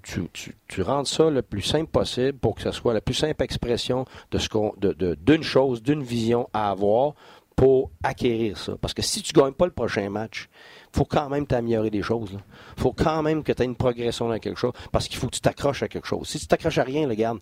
tu, 0.68 0.82
rendes 0.82 1.06
ça 1.06 1.30
le 1.30 1.42
plus 1.42 1.62
simple 1.62 1.90
possible 1.90 2.38
pour 2.38 2.54
que 2.54 2.62
ce 2.62 2.70
soit 2.70 2.94
la 2.94 3.00
plus 3.00 3.14
simple 3.14 3.42
expression 3.42 4.04
d'une 4.30 5.42
chose, 5.42 5.82
d'une 5.82 6.02
vision 6.02 6.48
à 6.52 6.70
avoir 6.70 7.14
pour 7.56 7.90
acquérir 8.02 8.58
ça. 8.58 8.76
Parce 8.80 8.94
que 8.94 9.02
si 9.02 9.22
tu 9.22 9.32
gagnes 9.32 9.52
pas 9.52 9.66
le 9.66 9.72
prochain 9.72 10.08
match, 10.10 10.48
faut 10.92 11.04
quand 11.04 11.28
même 11.28 11.46
t'améliorer 11.46 11.90
des 11.90 12.02
choses. 12.02 12.38
Il 12.76 12.82
faut 12.82 12.92
quand 12.92 13.22
même 13.22 13.42
que 13.42 13.52
tu 13.52 13.62
aies 13.62 13.66
une 13.66 13.76
progression 13.76 14.28
dans 14.28 14.38
quelque 14.38 14.58
chose. 14.58 14.72
Parce 14.92 15.08
qu'il 15.08 15.18
faut 15.18 15.28
que 15.28 15.34
tu 15.34 15.40
t'accroches 15.40 15.82
à 15.82 15.88
quelque 15.88 16.06
chose. 16.06 16.28
Si 16.28 16.38
tu 16.38 16.46
t'accroches 16.46 16.78
à 16.78 16.84
rien, 16.84 17.08
regarde, 17.08 17.38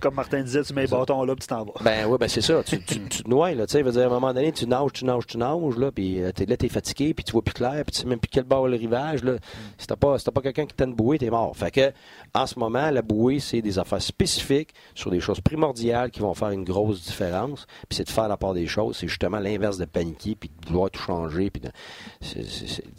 Comme 0.00 0.14
Martin 0.14 0.42
disait, 0.42 0.62
tu 0.62 0.72
mets 0.74 0.82
les 0.82 0.88
bâtons 0.88 1.22
là, 1.24 1.34
puis 1.34 1.42
tu 1.42 1.46
t'en 1.48 1.64
vas. 1.64 1.72
ben 1.82 2.06
oui, 2.06 2.16
ben 2.18 2.28
c'est 2.28 2.40
ça. 2.40 2.62
Tu, 2.64 2.80
tu, 2.82 3.00
tu 3.08 3.22
te 3.22 3.28
noies, 3.28 3.54
là. 3.54 3.66
Tu 3.66 3.72
sais, 3.72 3.82
veut 3.82 3.92
dire, 3.92 4.02
à 4.02 4.06
un 4.06 4.08
moment 4.08 4.32
donné, 4.32 4.50
tu 4.52 4.66
nages, 4.66 4.92
tu 4.94 5.04
nages, 5.04 5.26
tu 5.26 5.36
nages, 5.38 5.76
là, 5.76 5.92
puis 5.92 6.22
euh, 6.22 6.32
là, 6.48 6.56
t'es 6.56 6.68
fatigué, 6.68 7.14
puis 7.14 7.24
tu 7.24 7.32
vois 7.32 7.42
plus 7.42 7.52
clair, 7.54 7.82
puis 7.86 7.92
tu 7.92 7.98
sais 8.00 8.06
même 8.06 8.18
plus 8.18 8.30
quel 8.30 8.44
bord 8.44 8.66
le 8.66 8.76
rivage, 8.76 9.22
là. 9.22 9.34
Si 9.78 9.86
t'as 9.86 9.96
pas, 9.96 10.18
si 10.18 10.24
t'as 10.24 10.30
pas 10.32 10.40
quelqu'un 10.40 10.66
qui 10.66 10.74
t'a 10.74 10.84
une 10.84 10.94
bouée, 10.94 11.18
t'es 11.18 11.30
mort. 11.30 11.56
Fait 11.56 11.70
que, 11.70 11.92
en 12.34 12.46
ce 12.46 12.58
moment, 12.58 12.90
la 12.90 13.02
bouée, 13.02 13.38
c'est 13.40 13.62
des 13.62 13.78
affaires 13.78 14.02
spécifiques 14.02 14.70
sur 14.94 15.10
des 15.10 15.20
choses 15.20 15.40
primordiales 15.40 16.10
qui 16.10 16.20
vont 16.20 16.34
faire 16.34 16.50
une 16.50 16.64
grosse 16.64 17.02
différence, 17.04 17.66
puis 17.88 17.96
c'est 17.96 18.04
de 18.04 18.10
faire 18.10 18.28
la 18.28 18.36
part 18.36 18.54
des 18.54 18.66
choses. 18.66 18.96
C'est 18.98 19.08
justement 19.08 19.38
l'inverse 19.38 19.76
de 19.78 19.84
paniquer, 19.84 20.34
puis 20.34 20.50
de 20.62 20.66
vouloir 20.68 20.90
tout 20.90 21.00
changer, 21.02 21.50
puis 21.50 21.60
de- 21.60 21.70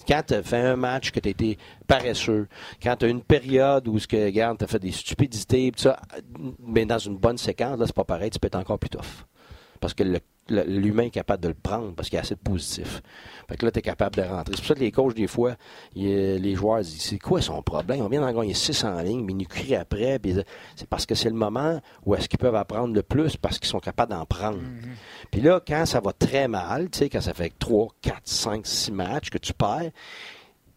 quand 0.07 0.21
t'as 0.25 0.43
fait 0.43 0.57
un 0.61 0.75
match 0.75 1.11
que 1.11 1.19
t'as 1.19 1.29
été 1.29 1.57
paresseux, 1.95 2.47
quand 2.81 2.95
t'as 2.97 3.07
une 3.09 3.21
période 3.21 3.87
où, 3.87 3.99
ce 3.99 4.07
que, 4.07 4.23
regarde, 4.25 4.57
t'as 4.57 4.67
fait 4.67 4.79
des 4.79 4.91
stupidités, 4.91 5.71
ça, 5.75 5.99
mais 6.65 6.85
dans 6.85 6.99
une 6.99 7.17
bonne 7.17 7.37
séquence, 7.37 7.77
là, 7.79 7.85
c'est 7.85 7.95
pas 7.95 8.03
pareil, 8.05 8.29
tu 8.29 8.39
peux 8.39 8.47
être 8.47 8.55
encore 8.55 8.79
plus 8.79 8.89
tough. 8.89 9.25
Parce 9.79 9.93
que 9.95 10.03
le- 10.03 10.19
l'humain 10.67 11.03
est 11.03 11.09
capable 11.11 11.41
de 11.43 11.47
le 11.47 11.53
prendre, 11.55 11.93
parce 11.95 12.07
qu'il 12.09 12.17
y 12.17 12.19
a 12.19 12.21
assez 12.21 12.35
de 12.35 12.39
positif. 12.39 13.01
Fait 13.49 13.57
que 13.57 13.65
là, 13.65 13.71
tu 13.71 13.79
es 13.79 13.81
capable 13.81 14.15
de 14.17 14.21
rentrer. 14.21 14.53
C'est 14.55 14.61
pour 14.61 14.67
ça 14.67 14.75
que 14.75 14.79
les 14.79 14.91
coachs, 14.91 15.15
des 15.15 15.25
fois, 15.27 15.55
il- 15.95 16.35
les 16.35 16.55
joueurs 16.55 16.81
disent 16.81 17.01
C'est 17.01 17.17
quoi 17.19 17.41
son 17.41 17.61
problème? 17.63 18.01
On 18.01 18.09
vient 18.09 18.21
d'en 18.21 18.31
gagner 18.33 18.53
6 18.53 18.83
en 18.83 18.99
ligne, 19.01 19.23
mais 19.23 19.31
ils 19.33 19.37
nous 19.37 19.45
crient 19.45 19.75
après. 19.75 20.19
puis 20.19 20.35
C'est 20.75 20.87
parce 20.87 21.05
que 21.05 21.15
c'est 21.15 21.29
le 21.29 21.35
moment 21.35 21.79
où 22.05 22.13
est-ce 22.15 22.27
qu'ils 22.29 22.37
peuvent 22.39 22.55
apprendre 22.55 22.93
le 22.93 23.01
plus, 23.01 23.37
parce 23.37 23.57
qu'ils 23.59 23.69
sont 23.69 23.79
capables 23.79 24.11
d'en 24.11 24.25
prendre. 24.25 24.59
Puis 25.31 25.41
là, 25.41 25.61
quand 25.65 25.85
ça 25.85 25.99
va 25.99 26.13
très 26.13 26.47
mal, 26.47 26.89
tu 26.89 26.99
sais, 26.99 27.09
quand 27.09 27.21
ça 27.21 27.33
fait 27.33 27.51
3, 27.57 27.87
4, 28.01 28.21
5, 28.25 28.67
6 28.67 28.91
matchs 28.91 29.29
que 29.31 29.37
tu 29.39 29.53
perds, 29.53 29.91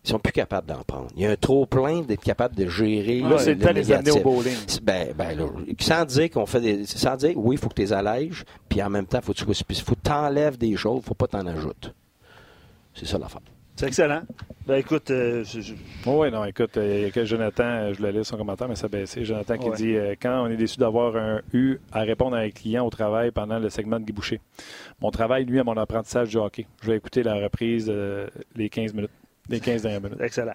ils 0.04 0.10
sont 0.10 0.18
plus 0.18 0.32
capables 0.32 0.66
d'en 0.66 0.82
prendre. 0.82 1.08
Il 1.16 1.22
y 1.22 1.26
a 1.26 1.30
un 1.30 1.36
trop 1.36 1.64
plein 1.66 2.02
d'être 2.02 2.22
capable 2.22 2.54
de 2.54 2.66
gérer. 2.68 3.20
Là, 3.20 3.38
c'est 3.38 3.54
le 3.54 3.60
temps 3.60 3.70
de 3.70 3.74
les 3.74 3.90
amener 3.92 4.10
au 4.10 4.20
bowling. 4.20 4.52
Ben, 4.82 5.14
ben 5.16 5.36
là, 5.38 5.46
sans 5.80 6.04
dire 6.04 6.30
qu'on 6.30 6.46
fait 6.46 6.60
des. 6.60 6.84
Sans 6.86 7.16
dire, 7.16 7.32
oui, 7.36 7.56
il 7.56 7.58
faut 7.58 7.68
que 7.68 7.74
tu 7.74 7.82
les 7.82 7.92
allèges, 7.92 8.44
puis 8.68 8.82
en 8.82 8.90
même 8.90 9.06
temps, 9.06 9.20
faut 9.22 9.32
que 9.32 9.38
tu 9.38 9.44
faut 9.44 9.94
que 9.94 10.00
tu 10.04 10.10
enlèves 10.12 10.58
des 10.58 10.76
choses, 10.76 11.02
faut 11.04 11.14
pas 11.14 11.26
t'en 11.26 11.46
ajoutes. 11.46 11.94
C'est 12.94 13.06
ça 13.06 13.18
l'affaire. 13.18 13.40
C'est 13.76 13.86
excellent. 13.88 14.22
Ben 14.68 14.76
écoute, 14.76 15.10
euh, 15.10 15.42
je- 15.42 15.60
je- 15.60 15.74
Oui, 16.06 16.30
non, 16.30 16.44
écoute, 16.44 16.76
euh, 16.76 16.98
il 16.98 17.02
y 17.02 17.04
a 17.06 17.10
que 17.10 17.24
Jonathan, 17.24 17.64
euh, 17.64 17.92
je 17.92 18.00
le 18.00 18.10
lis 18.10 18.24
son 18.24 18.36
commentaire, 18.36 18.68
mais 18.68 18.76
ça 18.76 18.86
baissé. 18.86 19.24
Jonathan 19.24 19.58
qui 19.58 19.68
Ouais. 19.68 19.76
dit 19.76 19.96
euh, 19.96 20.14
Quand 20.22 20.44
on 20.44 20.46
est 20.46 20.56
déçu 20.56 20.78
d'avoir 20.78 21.16
un 21.16 21.40
U 21.52 21.78
à 21.92 22.02
répondre 22.02 22.36
à 22.36 22.40
un 22.40 22.50
client 22.50 22.86
au 22.86 22.90
travail 22.90 23.32
pendant 23.32 23.58
le 23.58 23.68
segment 23.70 23.98
de 23.98 24.04
Guy 24.04 24.12
Boucher. 24.12 24.40
Mon 25.00 25.10
travail, 25.10 25.44
lui, 25.44 25.58
à 25.58 25.64
mon 25.64 25.76
apprentissage 25.76 26.28
du 26.28 26.36
hockey. 26.36 26.66
Je 26.82 26.90
vais 26.92 26.96
écouter 26.96 27.24
la 27.24 27.34
reprise 27.34 27.86
euh, 27.92 28.28
les 28.54 28.68
15 28.68 28.94
minutes, 28.94 29.10
les 29.48 29.60
15 29.60 29.82
dernières 29.82 30.00
minutes. 30.02 30.20
excellent. 30.20 30.54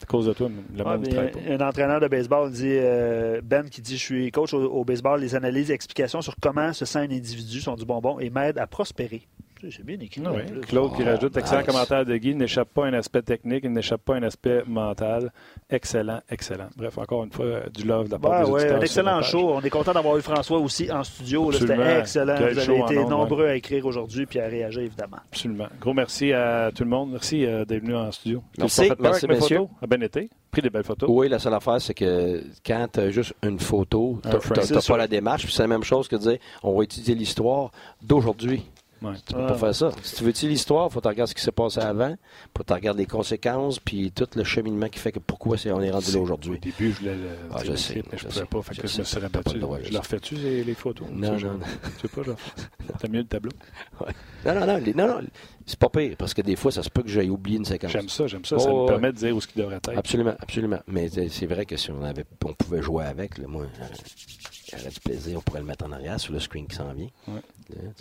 C'est 0.00 0.04
à 0.04 0.06
cause 0.06 0.26
de 0.26 0.32
toi, 0.32 0.48
le 0.48 0.82
Ouais, 0.84 0.90
monde 0.90 1.00
mais 1.02 1.08
travaille 1.08 1.30
pas. 1.32 1.38
un 1.64 1.68
entraîneur 1.68 2.00
de 2.00 2.06
baseball 2.06 2.52
dit 2.52 2.62
euh, 2.68 3.40
Ben 3.42 3.68
qui 3.68 3.82
dit 3.82 3.96
Je 3.96 4.02
suis 4.02 4.30
coach 4.30 4.54
au, 4.54 4.62
au 4.62 4.84
baseball, 4.84 5.20
les 5.20 5.34
analyses 5.34 5.70
et 5.72 5.74
explications 5.74 6.22
sur 6.22 6.36
comment 6.40 6.72
se 6.72 6.84
sent 6.84 7.00
un 7.00 7.10
individu 7.10 7.60
sont 7.60 7.74
du 7.74 7.84
bonbon 7.84 8.20
et 8.20 8.30
m'aident 8.30 8.58
à 8.58 8.66
prospérer. 8.68 9.22
C'est 9.70 9.84
bien 9.84 9.98
écrit. 10.00 10.22
Ah 10.24 10.30
oui. 10.32 10.60
Claude 10.66 10.94
qui 10.94 11.02
Oh, 11.02 11.06
rajoute 11.06 11.36
excellent 11.36 11.58
nice. 11.60 11.66
commentaire 11.66 12.04
de 12.04 12.16
Guy. 12.16 12.30
Il 12.30 12.36
n'échappe 12.38 12.68
pas 12.72 12.84
à 12.86 12.88
un 12.88 12.94
aspect 12.94 13.22
technique, 13.22 13.60
il 13.64 13.72
n'échappe 13.72 14.02
pas 14.02 14.14
à 14.14 14.18
un 14.18 14.22
aspect 14.22 14.62
mental. 14.66 15.32
Excellent, 15.70 16.20
excellent. 16.30 16.68
Bref, 16.76 16.96
encore 16.98 17.24
une 17.24 17.32
fois, 17.32 17.60
du 17.72 17.84
love 17.84 18.06
de 18.06 18.12
la 18.12 18.18
part 18.18 18.44
des 18.44 18.50
ouais, 18.50 18.70
un 18.72 18.80
excellent 18.80 19.22
show. 19.22 19.50
On 19.54 19.60
est 19.60 19.70
content 19.70 19.92
d'avoir 19.92 20.16
eu 20.16 20.22
François 20.22 20.58
aussi 20.58 20.90
en 20.90 21.02
studio. 21.04 21.50
C'était 21.52 21.98
excellent. 21.98 22.34
Quel 22.38 22.54
Vous 22.54 22.58
avez 22.60 22.78
été 22.80 22.98
ondes, 22.98 23.10
nombreux 23.10 23.46
à 23.46 23.54
écrire 23.56 23.84
aujourd'hui 23.86 24.26
puis 24.26 24.40
à 24.40 24.46
réagir, 24.46 24.82
évidemment. 24.82 25.18
Absolument. 25.30 25.66
Gros 25.80 25.94
merci 25.94 26.32
à 26.32 26.70
tout 26.74 26.84
le 26.84 26.90
monde. 26.90 27.10
Merci 27.12 27.44
euh, 27.44 27.64
d'être 27.64 27.82
venu 27.82 27.96
en 27.96 28.10
studio. 28.12 28.42
Merci. 28.58 28.90
Merci, 29.00 29.26
messieurs. 29.26 29.58
photos? 29.58 29.70
A 29.82 29.86
bien 29.86 30.00
été. 30.00 30.30
Pris 30.50 30.62
des 30.62 30.70
belles 30.70 30.84
photos. 30.84 31.08
Oui, 31.12 31.28
la 31.28 31.38
seule 31.38 31.52
affaire, 31.54 31.80
c'est 31.80 31.92
que 31.94 32.42
quand 32.64 32.86
tu 32.92 33.00
as 33.00 33.10
juste 33.10 33.34
une 33.42 33.58
photo, 33.58 34.18
tu 34.22 34.28
n'as 34.74 34.80
pas 34.86 34.96
la 34.96 35.06
démarche. 35.06 35.46
C'est 35.52 35.62
la 35.62 35.68
même 35.68 35.84
chose 35.84 36.08
que 36.08 36.16
de 36.16 36.20
dire 36.22 36.38
on 36.62 36.76
va 36.76 36.84
étudier 36.84 37.14
l'histoire 37.14 37.70
d'aujourd'hui. 38.02 38.64
Ouais. 39.00 39.12
Tu 39.26 39.32
peux 39.34 39.46
pas 39.46 39.54
faire 39.54 39.74
ça. 39.74 39.90
Si 40.02 40.16
tu 40.16 40.24
veux-tu 40.24 40.48
l'histoire, 40.48 40.88
il 40.88 40.92
faut 40.92 40.98
que 40.98 41.04
tu 41.04 41.08
regardes 41.08 41.28
ce 41.30 41.34
qui 41.34 41.42
s'est 41.42 41.52
passé 41.52 41.78
avant, 41.80 42.16
faut 42.56 42.62
que 42.64 42.66
tu 42.68 42.72
regardes 42.72 42.98
les 42.98 43.06
conséquences, 43.06 43.78
puis 43.78 44.10
tout 44.10 44.26
le 44.34 44.42
cheminement 44.42 44.88
qui 44.88 44.98
fait 44.98 45.12
que 45.12 45.20
pourquoi 45.20 45.56
on 45.66 45.80
est 45.80 45.90
rendu 45.90 46.10
là 46.12 46.18
Au 46.18 46.22
aujourd'hui. 46.22 46.58
début, 46.58 46.92
je 46.92 46.98
voulais 46.98 47.14
le 47.14 47.28
Ah, 47.54 47.60
je 47.64 47.74
sais, 47.76 48.02
mais 48.10 48.18
je 48.18 48.22
je 48.22 48.26
pouvais 48.26 48.40
sais, 48.40 48.46
pas. 48.46 48.62
Fait 48.62 48.74
je 48.74 48.80
que 48.82 48.88
je 48.88 49.02
sais. 49.02 49.02
me 49.02 49.04
T'as 49.06 49.28
pas 49.28 49.38
rabattu. 49.38 49.54
le 49.54 49.60
droit, 49.60 49.78
Je 49.82 49.88
je 49.88 49.92
leur 49.92 50.04
fais-tu 50.06 50.34
les, 50.34 50.64
les 50.64 50.74
photos? 50.74 51.06
Non, 51.12 51.38
je- 51.38 51.46
non, 51.46 51.52
non. 51.54 51.60
Tu 52.00 52.02
sais 52.02 52.08
pas, 52.08 52.22
je 52.22 52.28
leur. 52.30 52.36
T'as 53.00 53.08
mieux 53.08 53.18
le 53.20 53.24
tableau? 53.26 53.52
Non, 54.44 54.54
non, 54.54 54.66
non, 54.66 54.76
les- 54.78 54.94
non, 54.94 55.06
non, 55.06 55.20
c'est 55.66 55.78
pas 55.78 55.88
pire, 55.90 56.16
parce 56.18 56.34
que 56.34 56.42
des 56.42 56.56
fois, 56.56 56.72
ça 56.72 56.82
se 56.82 56.90
peut 56.90 57.02
que 57.02 57.08
j'aille 57.08 57.30
oublier 57.30 57.58
une 57.58 57.64
séquence. 57.64 57.90
J'aime 57.92 58.08
ça, 58.08 58.26
j'aime 58.26 58.44
ça. 58.44 58.58
ça 58.58 58.68
Oh, 58.70 58.82
me 58.84 58.88
permet 58.88 59.12
de 59.12 59.18
dire 59.18 59.36
où 59.36 59.40
ce 59.40 59.46
qu'il 59.46 59.60
devrait 59.62 59.76
être. 59.76 59.90
Absolument, 59.96 60.34
absolument. 60.40 60.80
Mais 60.88 61.08
c'est 61.08 61.28
c'est 61.28 61.46
vrai 61.46 61.66
que 61.66 61.76
si 61.76 61.90
on 61.92 62.02
avait, 62.02 62.24
on 62.44 62.52
pouvait 62.54 62.82
jouer 62.82 63.04
avec, 63.04 63.38
là, 63.38 63.44
moi, 63.46 63.62
euh, 63.64 63.84
j'aurais 64.76 64.90
du 64.90 65.00
plaisir. 65.00 65.38
On 65.38 65.40
pourrait 65.40 65.60
le 65.60 65.66
mettre 65.66 65.84
en 65.86 65.92
arrière 65.92 66.18
sur 66.20 66.32
le 66.32 66.40
screen 66.40 66.66
qui 66.66 66.76
s'en 66.76 66.92
vient. 66.92 67.08
Ouais. 67.28 67.40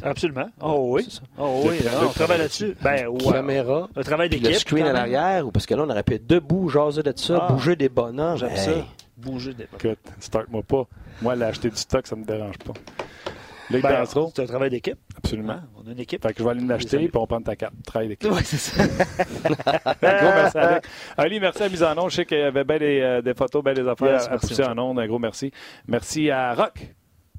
Absolument. 0.04 0.50
Oh 0.62 0.90
oui. 0.94 1.08
Oh 1.38 1.64
oui, 1.66 1.80
Le- 1.80 1.92
non, 1.92 2.02
le- 2.02 2.08
on 2.08 2.12
travaille 2.12 2.38
là-dessus. 2.40 2.76
Ben, 2.82 3.08
ouais. 3.08 3.32
Caméra, 3.34 3.90
Un 3.96 4.02
travail 4.04 4.30
d'équipe. 4.30 4.48
le 4.48 4.54
screen 4.54 4.86
à 4.86 4.94
l'arrière, 4.94 5.46
ou 5.48 5.52
parce 5.52 5.66
que 5.66 5.74
là, 5.76 5.84
on 5.86 5.90
aurait 5.90 6.04
pu 6.04 6.14
être 6.16 6.28
debout, 6.28 6.70
jaser 6.70 7.04
de 7.04 7.14
ça, 7.16 7.46
Ah. 7.48 7.52
bouger 7.52 7.76
des 7.76 7.90
bonhommes. 7.90 8.38
J'aime 8.38 8.52
Hey. 8.52 8.58
ça. 8.58 8.86
Bouger 9.18 9.54
des 9.54 9.64
Écoute, 9.64 9.98
start-moi 10.20 10.62
pas. 10.64 10.86
Moi, 11.22 11.36
l'acheter 11.36 11.70
du 11.72 11.76
stock, 11.78 12.06
ça 12.06 12.16
me 12.16 12.24
dérange 12.24 12.58
pas. 12.60 12.74
Luc 13.70 13.82
Ben, 13.84 14.06
c'est 14.06 14.40
un 14.42 14.46
travail 14.46 14.70
d'équipe. 14.70 14.98
absolument. 15.18 15.54
Hein, 15.54 15.64
On 15.76 15.88
a 15.88 15.92
une 15.92 16.00
équipe. 16.00 16.22
Fait 16.24 16.32
que 16.34 16.40
je 16.40 16.44
vais 16.44 16.52
aller 16.52 16.62
l'acheter, 16.66 16.98
puis 16.98 17.12
on 17.16 17.28
prend 17.28 17.42
ta 17.42 17.56
carte. 17.56 17.74
Travail 17.86 18.08
d'équipe. 18.10 18.32
Ouais, 18.32 18.44
c'est 18.44 18.58
ça. 18.58 18.84
Un 20.02 20.18
gros 20.18 20.32
merci, 20.36 20.58
Alex. 20.58 20.90
Ali, 21.18 21.40
merci 21.40 21.64
à 21.64 21.70
mise 21.70 21.84
en 21.84 21.98
onde. 21.98 22.10
Je 22.12 22.16
sais 22.16 22.26
qu'il 22.26 22.38
y 22.40 22.42
avait 22.42 22.64
des, 22.80 23.02
euh, 23.02 23.22
des 23.22 23.34
photos, 23.34 23.64
bien 23.64 23.74
des 23.74 23.88
affaires 23.88 24.14
Yes, 24.14 24.28
à 24.30 24.38
pousser 24.38 24.64
en 24.64 24.78
onde. 24.78 25.00
Un 25.00 25.08
gros 25.08 25.20
merci. 25.20 25.52
Merci 25.88 26.30
à 26.32 26.54
Rock, 26.54 26.80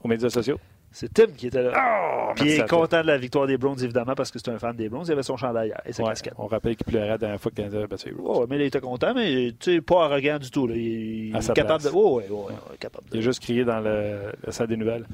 aux 0.03 0.09
médias 0.09 0.29
sociaux. 0.31 0.59
C'est 0.91 1.13
Tim 1.13 1.27
qui 1.37 1.49
était 1.49 1.63
là. 1.63 1.73
Oh, 1.77 2.33
Puis 2.35 2.47
il 2.47 2.53
est 2.53 2.61
à 2.63 2.67
content 2.67 3.03
de 3.03 3.07
la 3.07 3.19
victoire 3.19 3.47
des 3.47 3.59
Browns, 3.59 3.79
évidemment, 3.83 4.15
parce 4.15 4.31
que 4.31 4.39
c'est 4.39 4.51
un 4.51 4.59
fan 4.59 4.75
des 4.75 4.89
Browns. 4.89 5.05
Il 5.07 5.13
avait 5.13 5.23
son 5.23 5.37
chandail 5.37 5.69
hier 5.69 5.81
et 5.85 5.93
sa 5.93 6.03
Ouais, 6.03 6.09
casquette. 6.11 6.33
on 6.39 6.47
rappelle 6.47 6.77
qu'il 6.77 6.87
pleurait 6.87 7.09
la 7.09 7.19
dernière 7.19 7.39
fois 7.41 7.53
qu'il 7.55 7.63
a 7.65 7.87
battu 7.87 8.09
les 8.09 8.15
Browns. 8.15 8.47
Mais 8.49 8.57
il 8.57 8.63
était 8.63 8.81
content, 8.81 9.13
mais 9.15 9.53
tu 9.61 9.75
sais, 9.75 9.81
pas 9.83 10.05
arrogant 10.07 10.39
du 10.39 10.51
tout. 10.51 10.67
Là. 10.67 10.75
Il, 10.77 11.37
À 11.37 11.41
est 11.41 11.53
capable 11.55 11.85
de. 11.85 11.91
Ouais, 11.91 12.25
ouais, 12.31 12.55
capable 12.81 13.05
Il 13.13 13.19
a 13.19 13.21
juste 13.23 13.41
crié 13.43 13.65
dans 13.65 13.81
le, 13.81 14.33
la 14.45 14.53
salle 14.53 14.67
des 14.69 14.77
nouvelles. 14.79 15.05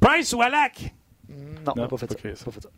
Price 0.00 0.32
ou 0.32 0.42
Alak? 0.42 0.94
Non, 1.28 1.72
il 1.76 1.80
n'a 1.82 1.88
pas 1.88 1.96
fait 1.96 2.06
pas 2.06 2.14
ça. 2.14 2.18
crié 2.18 2.34
ça. 2.34 2.44
Pas 2.44 2.50
fait 2.52 2.62
ça. 2.62 2.68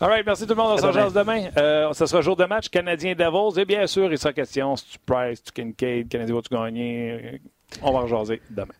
All 0.00 0.08
right, 0.08 0.26
merci 0.26 0.44
tout 0.44 0.50
le 0.50 0.56
monde. 0.56 0.72
On 0.72 0.76
se 0.76 0.82
demain. 0.82 1.04
rejoint 1.04 1.22
demain. 1.22 1.50
Euh, 1.56 1.92
ça 1.92 2.06
sera 2.06 2.22
jour 2.22 2.34
de 2.36 2.44
match 2.44 2.68
Canadien 2.68 3.14
Devils. 3.14 3.60
Et 3.60 3.64
bien 3.64 3.86
sûr, 3.86 4.10
il 4.12 4.18
sera 4.18 4.32
question 4.32 4.74
si 4.76 4.86
tu 4.86 4.98
Price, 4.98 5.42
tu 5.42 5.52
Kincaid, 5.52 6.08
Canadien 6.08 6.34
va-tu 6.34 6.54
gagner? 6.54 7.40
On 7.82 7.92
va 7.92 8.00
en 8.00 8.06
jaser 8.06 8.42
demain. 8.50 8.74